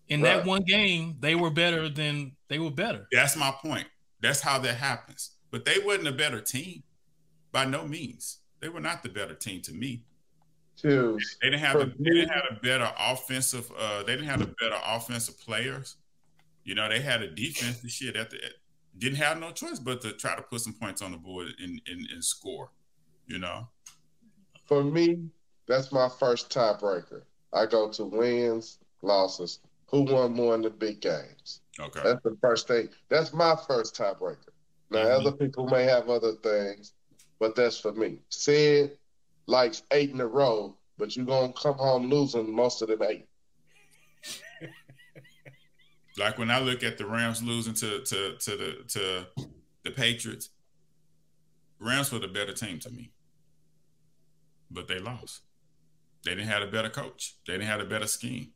In 0.08 0.22
Right. 0.22 0.36
that 0.38 0.46
one 0.46 0.62
game, 0.64 1.16
they 1.20 1.34
were 1.34 1.50
better 1.50 1.88
than 1.88 2.36
they 2.48 2.58
were 2.58 2.70
better. 2.70 3.06
That's 3.12 3.36
my 3.36 3.50
point. 3.50 3.86
That's 4.20 4.40
how 4.40 4.58
that 4.60 4.76
happens. 4.76 5.32
But 5.50 5.64
they 5.64 5.78
wasn't 5.80 6.08
a 6.08 6.12
better 6.12 6.40
team 6.40 6.82
by 7.52 7.64
no 7.66 7.86
means. 7.86 8.38
They 8.60 8.68
were 8.68 8.80
not 8.80 9.02
the 9.02 9.08
better 9.10 9.34
team 9.34 9.60
to 9.62 9.72
me. 9.72 10.04
choose. 10.80 11.36
They 11.42 11.50
didn't 11.50 11.60
have 11.64 11.80
a, 11.80 11.86
they 11.86 12.10
didn't 12.10 12.28
have 12.28 12.44
a 12.52 12.54
better 12.54 12.92
offensive. 12.96 13.68
Uh, 13.76 14.04
they 14.04 14.14
didn't 14.14 14.28
have 14.28 14.40
a 14.42 14.46
better 14.46 14.78
offensive 14.86 15.36
players. 15.40 15.96
You 16.62 16.76
know, 16.76 16.88
they 16.88 17.00
had 17.00 17.20
a 17.20 17.28
defense. 17.28 17.80
The 17.80 17.88
shit 17.88 18.14
at 18.14 18.30
the 18.30 18.38
didn't 18.98 19.18
have 19.18 19.38
no 19.38 19.50
choice 19.52 19.78
but 19.78 20.00
to 20.02 20.12
try 20.12 20.34
to 20.34 20.42
put 20.42 20.60
some 20.60 20.74
points 20.74 21.02
on 21.02 21.12
the 21.12 21.18
board 21.18 21.48
and 21.62 21.80
and, 21.86 22.08
and 22.10 22.24
score. 22.24 22.70
You 23.26 23.38
know, 23.38 23.68
For 24.66 24.82
me, 24.82 25.28
that's 25.66 25.92
my 25.92 26.08
first 26.08 26.50
tiebreaker. 26.50 27.22
I 27.52 27.66
go 27.66 27.90
to 27.92 28.04
wins, 28.04 28.78
losses. 29.02 29.60
Who 29.90 30.02
won 30.02 30.32
more 30.34 30.54
in 30.54 30.62
the 30.62 30.70
big 30.70 31.00
games? 31.00 31.60
okay. 31.80 32.00
That's 32.02 32.22
the 32.22 32.36
first 32.40 32.68
thing. 32.68 32.88
That's 33.08 33.32
my 33.32 33.54
first 33.66 33.94
tiebreaker. 33.96 34.52
Now, 34.90 35.04
Mhm. 35.04 35.20
other 35.20 35.32
people 35.32 35.66
may 35.68 35.84
have 35.84 36.08
other 36.08 36.32
things, 36.36 36.94
but 37.38 37.54
that's 37.54 37.78
for 37.78 37.92
me. 37.92 38.20
Sid 38.30 38.98
likes 39.46 39.82
eight 39.90 40.10
in 40.10 40.20
a 40.20 40.26
row, 40.26 40.76
but 40.96 41.14
you're 41.16 41.26
going 41.26 41.52
to 41.52 41.58
come 41.58 41.76
home 41.76 42.08
losing 42.08 42.50
most 42.54 42.80
of 42.82 42.88
them 42.88 43.02
eight. 43.02 43.27
Like 46.18 46.38
when 46.38 46.50
I 46.50 46.58
look 46.58 46.82
at 46.82 46.98
the 46.98 47.06
Rams 47.06 47.42
losing 47.42 47.74
to 47.74 48.00
to 48.00 48.36
to 48.36 48.56
the 48.56 48.84
to 48.88 49.26
the 49.84 49.90
Patriots, 49.90 50.50
Rams 51.78 52.10
were 52.10 52.18
the 52.18 52.28
better 52.28 52.52
team 52.52 52.78
to 52.80 52.90
me, 52.90 53.12
but 54.70 54.88
they 54.88 54.98
lost. 54.98 55.42
They 56.24 56.34
didn't 56.34 56.48
have 56.48 56.62
a 56.62 56.66
better 56.66 56.90
coach. 56.90 57.36
They 57.46 57.54
didn't 57.54 57.68
have 57.68 57.80
a 57.80 57.84
better 57.84 58.06
scheme. 58.06 58.50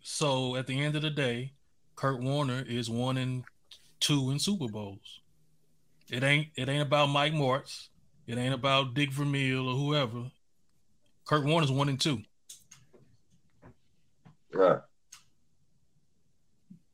So 0.00 0.56
at 0.56 0.66
the 0.66 0.80
end 0.80 0.96
of 0.96 1.02
the 1.02 1.10
day, 1.10 1.52
Kurt 1.94 2.20
Warner 2.20 2.64
is 2.66 2.88
one 2.88 3.18
and 3.18 3.44
two 4.00 4.30
in 4.30 4.38
Super 4.38 4.68
Bowls. 4.68 5.20
It 6.10 6.24
ain't 6.24 6.48
it 6.56 6.68
ain't 6.68 6.82
about 6.82 7.10
Mike 7.10 7.34
Martz. 7.34 7.88
It 8.26 8.38
ain't 8.38 8.54
about 8.54 8.94
Dick 8.94 9.12
Vermeil 9.12 9.68
or 9.68 9.74
whoever. 9.76 10.30
Kurt 11.26 11.44
Warner's 11.44 11.70
one 11.70 11.88
and 11.88 12.00
two. 12.00 12.22
Right. 14.52 14.80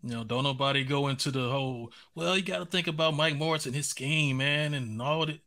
You 0.06 0.14
know, 0.14 0.22
don't 0.22 0.44
nobody 0.44 0.84
go 0.84 1.08
into 1.08 1.32
the 1.32 1.50
whole. 1.50 1.90
Well, 2.14 2.36
you 2.36 2.42
got 2.44 2.60
to 2.60 2.64
think 2.64 2.86
about 2.86 3.16
Mike 3.16 3.34
Morris 3.34 3.66
and 3.66 3.74
his 3.74 3.88
scheme, 3.88 4.36
man, 4.36 4.72
and 4.72 5.02
all 5.02 5.26
that. 5.26 5.40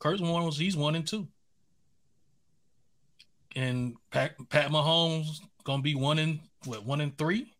Kurt 0.00 0.20
Warner 0.20 0.46
was 0.46 0.58
he's 0.58 0.76
one 0.76 0.96
and 0.96 1.06
two, 1.06 1.28
and 3.54 3.94
Pat 4.10 4.32
Pat 4.48 4.72
Mahomes 4.72 5.40
gonna 5.62 5.82
be 5.82 5.94
one 5.94 6.18
and 6.18 6.40
what 6.64 6.84
one 6.84 7.00
and 7.00 7.16
three. 7.16 7.52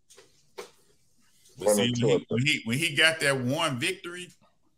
But 1.57 1.67
One 1.67 1.77
see, 1.77 1.93
when 2.01 2.09
he, 2.09 2.27
when 2.29 2.47
he 2.47 2.63
when 2.65 2.79
he 2.79 2.97
got 2.97 3.21
that 3.21 3.39
one 3.39 3.79
victory, 3.79 4.31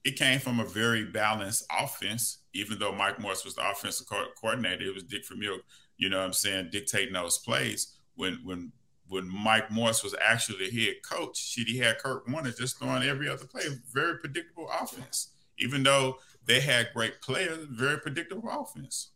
it 0.04 0.16
came 0.16 0.40
from 0.40 0.60
a 0.60 0.66
very 0.66 1.06
balanced 1.06 1.64
offense. 1.80 2.38
Even 2.52 2.78
though 2.78 2.92
Mike 2.92 3.18
Morris 3.18 3.46
was 3.46 3.54
the 3.54 3.66
offensive 3.70 4.06
co- 4.06 4.26
coordinator, 4.38 4.84
it 4.84 4.94
was 4.94 5.04
Dick 5.04 5.26
Vermeil, 5.26 5.60
you 5.96 6.10
know 6.10 6.18
what 6.18 6.26
I'm 6.26 6.32
saying, 6.34 6.68
dictating 6.70 7.14
those 7.14 7.38
plays. 7.38 7.96
When 8.16 8.40
when 8.44 8.72
when 9.12 9.28
Mike 9.28 9.70
Morris 9.70 10.02
was 10.02 10.14
actually 10.24 10.70
the 10.70 10.84
head 10.84 10.94
coach, 11.02 11.36
shit, 11.36 11.68
he 11.68 11.78
had 11.78 11.98
Kurt 11.98 12.26
Warner 12.28 12.50
just 12.50 12.78
throwing 12.78 13.02
mm-hmm. 13.02 13.10
every 13.10 13.28
other 13.28 13.44
play. 13.44 13.62
Very 13.92 14.18
predictable 14.18 14.68
offense. 14.80 15.28
Even 15.58 15.82
though 15.82 16.16
they 16.46 16.60
had 16.60 16.88
great 16.94 17.20
players, 17.20 17.66
very 17.70 17.98
predictable 17.98 18.48
offense. 18.50 19.10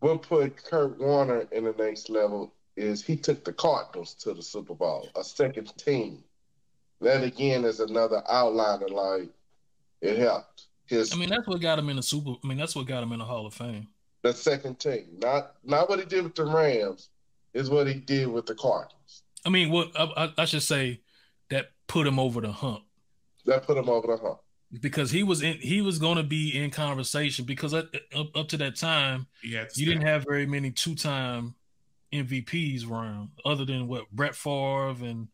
What 0.00 0.22
put 0.22 0.62
Kurt 0.62 1.00
Warner 1.00 1.48
in 1.52 1.64
the 1.64 1.74
next 1.78 2.10
level 2.10 2.52
is 2.76 3.02
he 3.02 3.16
took 3.16 3.44
the 3.44 3.52
Cardinals 3.52 4.12
to 4.14 4.34
the 4.34 4.42
Super 4.42 4.74
Bowl, 4.74 5.08
a 5.16 5.24
second 5.24 5.72
team. 5.78 6.22
That 7.00 7.24
again 7.24 7.64
is 7.64 7.80
another 7.80 8.22
outliner. 8.30 8.90
Like 8.90 9.30
it 10.02 10.18
helped. 10.18 10.66
His 10.84 11.14
I 11.14 11.16
mean, 11.16 11.30
that's 11.30 11.46
what 11.46 11.62
got 11.62 11.78
him 11.78 11.88
in 11.88 11.96
the 11.96 12.02
Super. 12.02 12.34
I 12.42 12.46
mean, 12.46 12.58
that's 12.58 12.76
what 12.76 12.86
got 12.86 13.02
him 13.02 13.12
in 13.12 13.20
the 13.20 13.24
Hall 13.24 13.46
of 13.46 13.54
Fame. 13.54 13.88
the 14.22 14.34
second 14.34 14.78
team, 14.78 15.06
not 15.18 15.54
not 15.64 15.88
what 15.88 15.98
he 15.98 16.04
did 16.04 16.24
with 16.24 16.34
the 16.34 16.44
Rams, 16.44 17.08
is 17.54 17.70
what 17.70 17.86
he 17.86 17.94
did 17.94 18.28
with 18.28 18.46
the 18.46 18.54
Cardinals. 18.54 19.22
I 19.46 19.50
mean, 19.50 19.70
what 19.70 19.88
I, 19.98 20.04
I, 20.24 20.32
I 20.38 20.44
should 20.44 20.62
say 20.62 21.00
that 21.50 21.70
put 21.86 22.06
him 22.06 22.18
over 22.18 22.40
the 22.40 22.52
hump 22.52 22.82
That 23.46 23.64
put 23.64 23.76
him 23.76 23.88
over 23.88 24.06
the 24.08 24.16
hump. 24.16 24.38
because 24.80 25.10
he 25.10 25.22
was 25.22 25.42
in. 25.42 25.58
He 25.58 25.80
was 25.82 25.98
going 25.98 26.16
to 26.16 26.22
be 26.22 26.58
in 26.58 26.70
conversation 26.70 27.44
because 27.44 27.72
up, 27.74 27.88
up 28.14 28.36
up 28.36 28.48
to 28.48 28.56
that 28.58 28.76
time, 28.76 29.26
He 29.42 29.54
had 29.54 29.70
to 29.70 29.80
you 29.80 29.86
didn't 29.86 30.06
have 30.06 30.24
very 30.24 30.46
many 30.46 30.70
two 30.70 30.94
time 30.94 31.54
MVPs 32.12 32.88
around, 32.90 33.30
other 33.44 33.64
than 33.64 33.86
what 33.88 34.10
Brett 34.10 34.34
Favre 34.34 34.88
and 35.04 35.28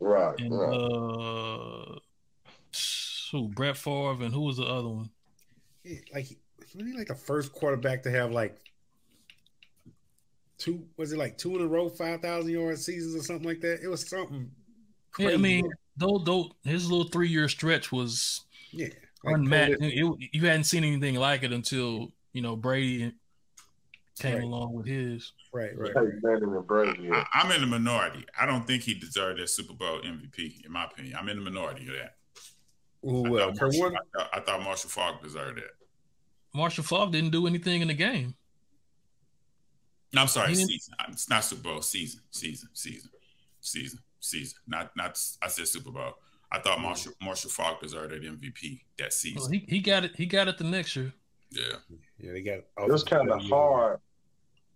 Right, 0.00 0.40
and 0.40 0.58
right. 0.58 0.74
uh, 0.74 1.98
who 3.30 3.48
Brett 3.48 3.76
Favre 3.76 4.24
and 4.24 4.32
who 4.34 4.40
was 4.42 4.56
the 4.56 4.64
other 4.64 4.88
one? 4.88 5.10
Like 6.14 6.36
wasn't 6.58 6.86
he 6.88 6.96
like 6.96 7.08
the 7.08 7.14
first 7.14 7.52
quarterback 7.52 8.02
to 8.04 8.10
have 8.10 8.30
like 8.32 8.56
two 10.62 10.84
was 10.96 11.12
it 11.12 11.18
like 11.18 11.36
two 11.38 11.56
in 11.56 11.62
a 11.62 11.66
row 11.66 11.88
five 11.88 12.20
thousand 12.20 12.50
yard 12.52 12.78
seasons 12.78 13.14
or 13.16 13.22
something 13.24 13.46
like 13.46 13.60
that? 13.60 13.80
It 13.82 13.88
was 13.88 14.08
something. 14.08 14.50
Yeah, 15.18 15.30
I 15.30 15.36
mean, 15.36 15.68
though, 15.96 16.18
though 16.18 16.50
his 16.64 16.90
little 16.90 17.08
three 17.08 17.28
year 17.28 17.48
stretch 17.48 17.90
was 17.92 18.44
yeah, 18.70 18.86
like 19.24 19.36
unmatched. 19.36 19.80
Cole- 19.80 20.16
It- 20.20 20.30
you 20.32 20.46
hadn't 20.46 20.64
seen 20.64 20.84
anything 20.84 21.16
like 21.16 21.42
it 21.42 21.52
until 21.52 22.12
you 22.32 22.40
know 22.42 22.56
Brady 22.56 23.12
came 24.18 24.34
Right. 24.36 24.42
along 24.44 24.74
with 24.74 24.86
his. 24.86 25.32
right, 25.52 25.76
right. 25.76 25.92
Peyton 25.94 26.20
Manning 26.22 26.54
and 26.54 26.66
Brady. 26.66 27.02
yeah. 27.04 27.24
I, 27.34 27.40
I'm 27.42 27.50
in 27.52 27.60
the 27.62 27.66
minority. 27.66 28.24
I 28.38 28.46
don't 28.46 28.66
think 28.66 28.82
he 28.84 28.94
deserved 28.94 29.40
that 29.40 29.48
Super 29.48 29.74
Bowl 29.74 30.00
MVP, 30.02 30.64
in 30.64 30.70
my 30.72 30.84
opinion. 30.84 31.16
I'm 31.18 31.28
in 31.28 31.42
the 31.42 31.50
minority 31.50 31.88
of 31.88 31.94
that. 31.94 32.14
Ooh, 33.10 33.26
I, 33.26 33.28
well, 33.30 33.48
thought 33.48 33.58
Kurt 33.58 33.74
Marshall, 33.74 33.96
I, 33.96 34.18
thought, 34.18 34.30
I 34.34 34.40
thought 34.40 34.62
Marshall 34.62 34.90
Faulk 34.90 35.22
deserved 35.22 35.58
that. 35.58 35.70
Marshall 36.54 36.84
Faulk 36.84 37.10
didn't 37.10 37.30
do 37.30 37.46
anything 37.46 37.82
in 37.82 37.88
the 37.88 37.94
game. 37.94 38.34
No, 40.14 40.22
I'm 40.22 40.28
sorry, 40.28 40.54
season. 40.54 40.94
It's 41.08 41.28
not 41.28 41.44
Super 41.44 41.62
Bowl. 41.62 41.82
Season, 41.82 42.20
season, 42.30 42.68
season, 42.74 43.10
season, 43.60 43.98
season. 44.20 44.58
Not, 44.66 44.94
not. 44.96 45.18
I 45.42 45.48
said 45.48 45.68
Super 45.68 45.90
Bowl. 45.90 46.14
I 46.50 46.58
thought 46.58 46.80
Marshall 46.80 47.12
Marshall 47.22 47.50
Faulk 47.50 47.80
deserved 47.80 48.12
that 48.12 48.22
MVP 48.22 48.80
that 48.98 49.04
Well, 49.04 49.10
season. 49.10 49.52
he, 49.52 49.64
he 49.68 49.80
got 49.80 50.04
it. 50.04 50.14
He 50.16 50.26
got 50.26 50.48
it 50.48 50.58
the 50.58 50.64
next 50.64 50.94
year. 50.96 51.12
Yeah, 51.50 51.76
Yeah, 52.18 52.32
they 52.32 52.42
got. 52.42 52.58
It 52.58 52.90
was 52.90 53.04
kind 53.04 53.30
of 53.30 53.42
hard. 53.44 54.00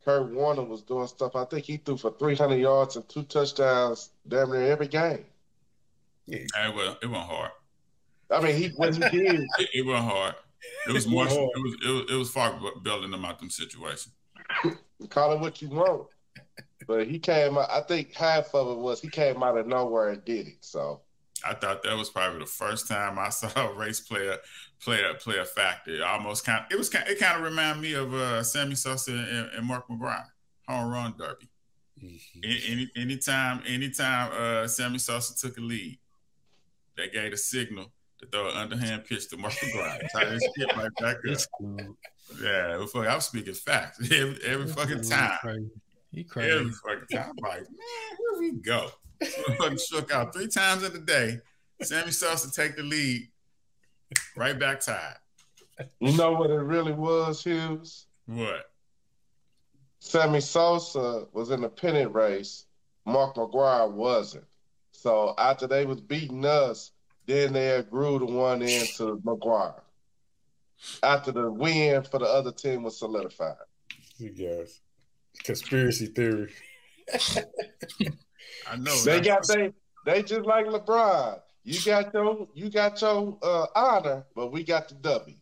Kurt 0.05 0.33
Warner 0.33 0.63
was 0.63 0.83
doing 0.83 1.07
stuff. 1.09 1.35
I 1.35 1.45
think 1.45 1.65
he 1.65 1.79
threw 1.79 1.97
for 1.97 2.13
300 2.19 2.57
yards 2.57 2.97
and 2.97 3.07
two 3.09 3.25
touchdowns 3.25 4.11
damn 4.29 4.51
near 4.53 4.71
every 4.71 4.87
game. 4.87 5.25
Yeah, 6.27 6.39
it 6.69 6.75
was 6.75 6.97
it 7.03 7.07
wasn't 7.07 7.27
hard. 7.29 7.51
I 8.31 8.41
mean, 8.41 8.57
he 8.57 8.69
when 8.69 8.93
he 8.95 9.01
did, 9.01 9.41
It, 9.59 9.69
it 9.75 9.87
wasn't 9.87 10.11
hard. 10.11 10.35
It 10.89 10.93
was 10.93 11.05
It 11.07 11.13
wasn't 11.13 11.15
Marshall. 11.15 11.51
It 11.55 11.61
was 11.63 11.75
it 11.85 11.89
was, 11.91 12.11
it 12.13 12.15
was 12.17 12.31
Faulk 12.31 12.83
building 12.85 13.11
them 13.11 13.25
out 13.25 13.39
them 13.39 13.51
situations. 13.51 14.15
call 15.11 15.33
it 15.33 15.41
what 15.41 15.63
you 15.63 15.69
want. 15.69 16.09
But 16.87 17.09
he 17.09 17.19
came 17.19 17.59
out, 17.59 17.71
I 17.71 17.81
think 17.81 18.15
half 18.15 18.55
of 18.55 18.77
it 18.77 18.81
was 18.81 19.01
he 19.01 19.09
came 19.09 19.43
out 19.43 19.59
of 19.59 19.67
nowhere 19.67 20.11
and 20.11 20.25
did 20.25 20.47
it. 20.47 20.59
So, 20.61 21.01
I 21.45 21.55
thought 21.55 21.83
that 21.83 21.97
was 21.97 22.11
probably 22.11 22.41
the 22.41 22.47
first 22.47 22.89
time 22.89 23.19
I 23.19 23.29
saw 23.31 23.49
a 23.57 23.75
race 23.75 24.01
player 24.01 24.39
play 24.81 25.01
a 25.03 25.15
play 25.15 25.39
a 25.39 25.45
factor. 25.45 26.05
Almost 26.05 26.45
kind 26.45 26.65
of, 26.65 26.73
it 26.73 26.79
was 26.79 26.89
kind 26.89 27.09
it 27.09 27.19
kind 27.19 27.39
of 27.39 27.45
reminded 27.45 27.83
me 27.83 27.95
of 27.95 28.15
uh, 28.15 28.43
Sammy 28.43 28.75
Sosa 28.75 29.13
and, 29.13 29.51
and 29.57 29.67
Mark 29.67 29.89
McGwire 29.89 30.27
home 30.69 30.91
run 30.91 31.15
derby. 31.17 31.49
Any, 32.03 32.61
any 32.69 32.91
anytime 32.97 33.63
anytime 33.67 34.31
uh, 34.33 34.69
Sammy 34.69 34.99
Sosa 34.99 35.35
took 35.37 35.57
a 35.57 35.61
lead, 35.61 35.99
they 36.97 37.09
gave 37.09 37.33
a 37.33 37.37
signal 37.37 37.93
to 38.21 38.27
throw 38.27 38.51
an 38.51 38.57
underhand 38.57 39.05
pitch 39.05 39.29
to 39.31 39.37
Mark 39.37 39.53
McGwire. 39.63 40.01
Tie 40.13 40.25
this 40.27 40.43
shit 40.57 40.77
right 40.77 40.91
back 41.01 41.17
up. 41.17 41.87
This 42.29 42.37
dude- 42.39 42.47
Yeah, 42.47 42.81
it 42.83 42.91
fuck- 42.91 43.07
I'm 43.07 43.21
speaking 43.21 43.55
facts 43.55 43.99
every, 44.13 44.39
every 44.45 44.67
fucking 44.69 45.01
dude 45.03 45.11
time. 45.11 45.39
Crazy. 45.41 45.71
He 46.13 46.21
Every 46.21 46.25
crazy. 46.25 46.71
fucking 46.87 47.07
time. 47.19 47.31
I'm 47.31 47.51
like, 47.51 47.61
man, 47.61 48.19
here 48.19 48.39
we 48.41 48.53
go. 48.53 48.89
Fucking 49.59 49.79
shook 49.79 50.13
out 50.13 50.33
three 50.35 50.47
times 50.49 50.83
in 50.83 50.93
the 50.93 50.99
day. 51.01 51.39
Sammy 51.83 52.11
Sosa 52.11 52.51
take 52.53 52.77
the 52.77 52.83
lead, 52.83 53.29
right 54.37 54.59
back 54.59 54.81
tied. 54.81 55.17
you 56.01 56.17
know 56.17 56.33
what 56.33 56.51
it 56.51 56.55
really 56.55 56.93
was, 56.93 57.43
Hughes? 57.45 58.07
What? 58.27 58.71
Sammy 60.01 60.41
Sosa 60.41 61.27
was 61.33 61.51
in 61.51 61.63
the 61.63 61.69
pennant 61.69 62.15
race. 62.15 62.67
Mark 63.05 63.35
McGwire 63.37 63.91
wasn't. 63.91 64.45
So 64.93 65.35
after 65.39 65.67
they 65.67 65.85
was 65.87 66.01
beating 66.01 66.45
us, 66.45 66.93
then 67.27 67.53
they 67.55 67.83
grew 67.91 68.19
the 68.19 68.27
one 68.27 68.63
into 68.63 69.19
McGwire. 69.25 69.81
After 71.03 71.33
the 71.33 71.51
win 71.51 72.03
for 72.03 72.19
the 72.19 72.27
other 72.27 72.53
team 72.53 72.83
was 72.83 72.99
solidified. 72.99 73.57
You 74.19 74.31
guys, 74.31 74.81
conspiracy 75.43 76.07
theory. 76.07 76.53
I 78.69 78.77
know. 78.77 78.95
They 79.05 79.21
got 79.21 79.47
they 79.47 79.73
they 80.05 80.23
just 80.23 80.43
like 80.43 80.67
LeBron. 80.67 81.41
You 81.65 81.81
got 81.85 82.15
your 82.15 82.49
you 82.55 82.71
got 82.71 83.01
your 83.01 83.39
uh, 83.43 83.67
honor, 83.75 84.25
but 84.35 84.53
we 84.53 84.65
got 84.65 84.89
the 84.89 84.95
W. 84.95 85.37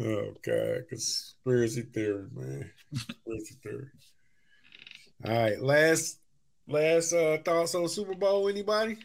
Oh 0.00 0.34
god, 0.44 0.88
conspiracy 0.88 1.82
theory, 1.82 2.26
man. 2.32 2.70
Conspiracy 2.90 3.54
theory. 3.62 3.88
All 5.24 5.32
right, 5.32 5.60
last 5.60 6.20
last 6.66 7.12
uh 7.12 7.38
thoughts 7.44 7.74
on 7.74 7.88
Super 7.88 8.14
Bowl. 8.14 8.48
Anybody? 8.48 8.98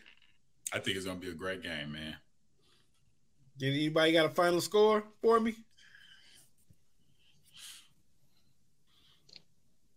I 0.71 0.79
think 0.79 0.97
it's 0.97 1.05
gonna 1.05 1.19
be 1.19 1.29
a 1.29 1.33
great 1.33 1.63
game, 1.63 1.93
man. 1.93 2.15
Did 3.57 3.75
anybody 3.75 4.11
got 4.11 4.25
a 4.25 4.29
final 4.29 4.61
score 4.61 5.03
for 5.21 5.39
me? 5.39 5.55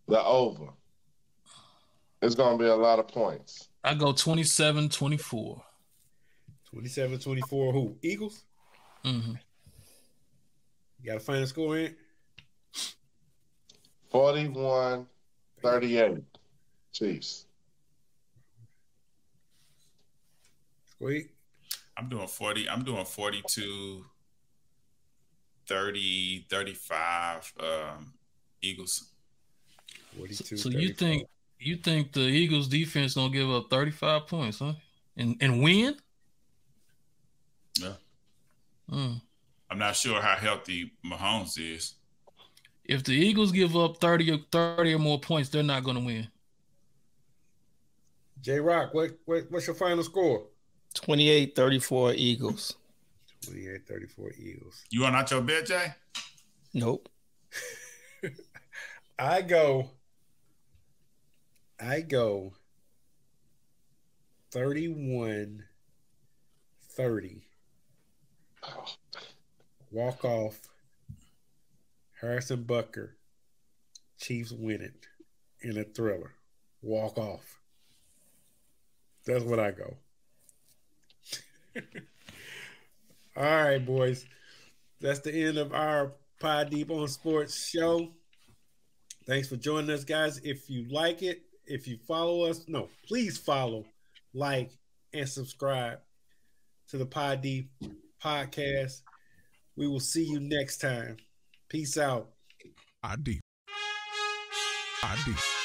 The 0.08 0.22
over. 0.22 0.68
It's 2.22 2.34
gonna 2.34 2.58
be 2.58 2.66
a 2.66 2.74
lot 2.74 2.98
of 2.98 3.08
points. 3.08 3.68
I 3.84 3.94
go 3.94 4.12
27 4.12 4.88
24. 4.88 5.62
27-24. 6.74 7.72
Who? 7.72 7.96
Eagles? 8.02 8.44
hmm 9.04 9.32
You 11.00 11.06
got 11.06 11.16
a 11.16 11.20
final 11.20 11.46
score 11.46 11.78
in? 11.78 11.94
41 14.10 15.06
38. 15.62 16.18
Chiefs. 16.92 17.46
Squeak. 20.90 21.30
I'm 21.96 22.08
doing 22.08 22.26
40. 22.26 22.68
I'm 22.68 22.84
doing 22.84 23.04
42, 23.04 24.04
30, 25.66 26.46
35 26.50 27.52
um, 27.60 28.12
Eagles. 28.62 29.12
42. 30.16 30.56
So 30.56 30.68
you 30.70 30.92
think 30.92 31.26
you 31.58 31.76
think 31.76 32.12
the 32.12 32.20
Eagles 32.20 32.68
defense 32.68 33.14
gonna 33.14 33.32
give 33.32 33.50
up 33.50 33.70
35 33.70 34.26
points, 34.26 34.58
huh? 34.58 34.74
And 35.16 35.36
and 35.40 35.62
win? 35.62 35.96
Yeah. 37.80 37.94
Mm. 38.90 39.20
I'm 39.70 39.78
not 39.78 39.96
sure 39.96 40.20
how 40.20 40.36
healthy 40.36 40.92
Mahomes 41.04 41.58
is. 41.58 41.94
If 42.84 43.02
the 43.02 43.12
Eagles 43.12 43.50
give 43.50 43.76
up 43.76 43.98
30 44.00 44.30
or 44.30 44.38
30 44.52 44.94
or 44.94 44.98
more 44.98 45.18
points, 45.18 45.48
they're 45.48 45.62
not 45.62 45.82
gonna 45.82 46.00
win. 46.00 46.28
J 48.40 48.60
Rock, 48.60 48.94
what, 48.94 49.10
what 49.24 49.44
what's 49.50 49.66
your 49.66 49.74
final 49.74 50.04
score? 50.04 50.46
28 50.94 51.56
34 51.56 52.14
Eagles. 52.14 52.76
28 53.44 53.86
34 53.86 54.32
Eagles. 54.38 54.84
You 54.90 55.04
are 55.04 55.10
not 55.10 55.30
your 55.30 55.40
bet, 55.40 55.66
Jay? 55.66 55.94
Nope. 56.74 57.08
I 59.18 59.42
go. 59.42 59.90
I 61.80 62.00
go 62.00 62.54
31 64.50 65.64
30. 66.96 67.42
Walk 69.90 70.24
off. 70.24 70.58
Harrison 72.20 72.64
Butker. 72.64 73.10
Chiefs 74.18 74.50
win 74.52 74.80
it 74.80 75.06
in 75.60 75.76
a 75.76 75.84
thriller. 75.84 76.32
Walk 76.80 77.18
off. 77.18 77.60
That's 79.26 79.44
what 79.44 79.60
I 79.60 79.72
go. 79.72 79.96
All 83.36 83.42
right, 83.42 83.84
boys. 83.84 84.24
That's 85.00 85.20
the 85.20 85.34
end 85.34 85.58
of 85.58 85.74
our 85.74 86.12
Pod 86.40 86.70
Deep 86.70 86.90
on 86.90 87.08
Sports 87.08 87.68
show. 87.68 88.08
Thanks 89.26 89.48
for 89.48 89.56
joining 89.56 89.90
us, 89.90 90.04
guys. 90.04 90.38
If 90.42 90.70
you 90.70 90.86
like 90.88 91.22
it, 91.22 91.42
if 91.66 91.86
you 91.86 91.98
follow 92.06 92.44
us, 92.44 92.64
no, 92.68 92.88
please 93.06 93.38
follow, 93.38 93.84
like, 94.34 94.70
and 95.12 95.28
subscribe 95.28 95.98
to 96.88 96.98
the 96.98 97.06
Pod 97.06 97.42
Deep 97.42 97.70
podcast. 98.22 99.02
We 99.76 99.88
will 99.88 100.00
see 100.00 100.24
you 100.24 100.40
next 100.40 100.78
time. 100.78 101.16
Peace 101.68 101.98
out. 101.98 102.30
ID. 103.02 103.40
ID. 105.02 105.55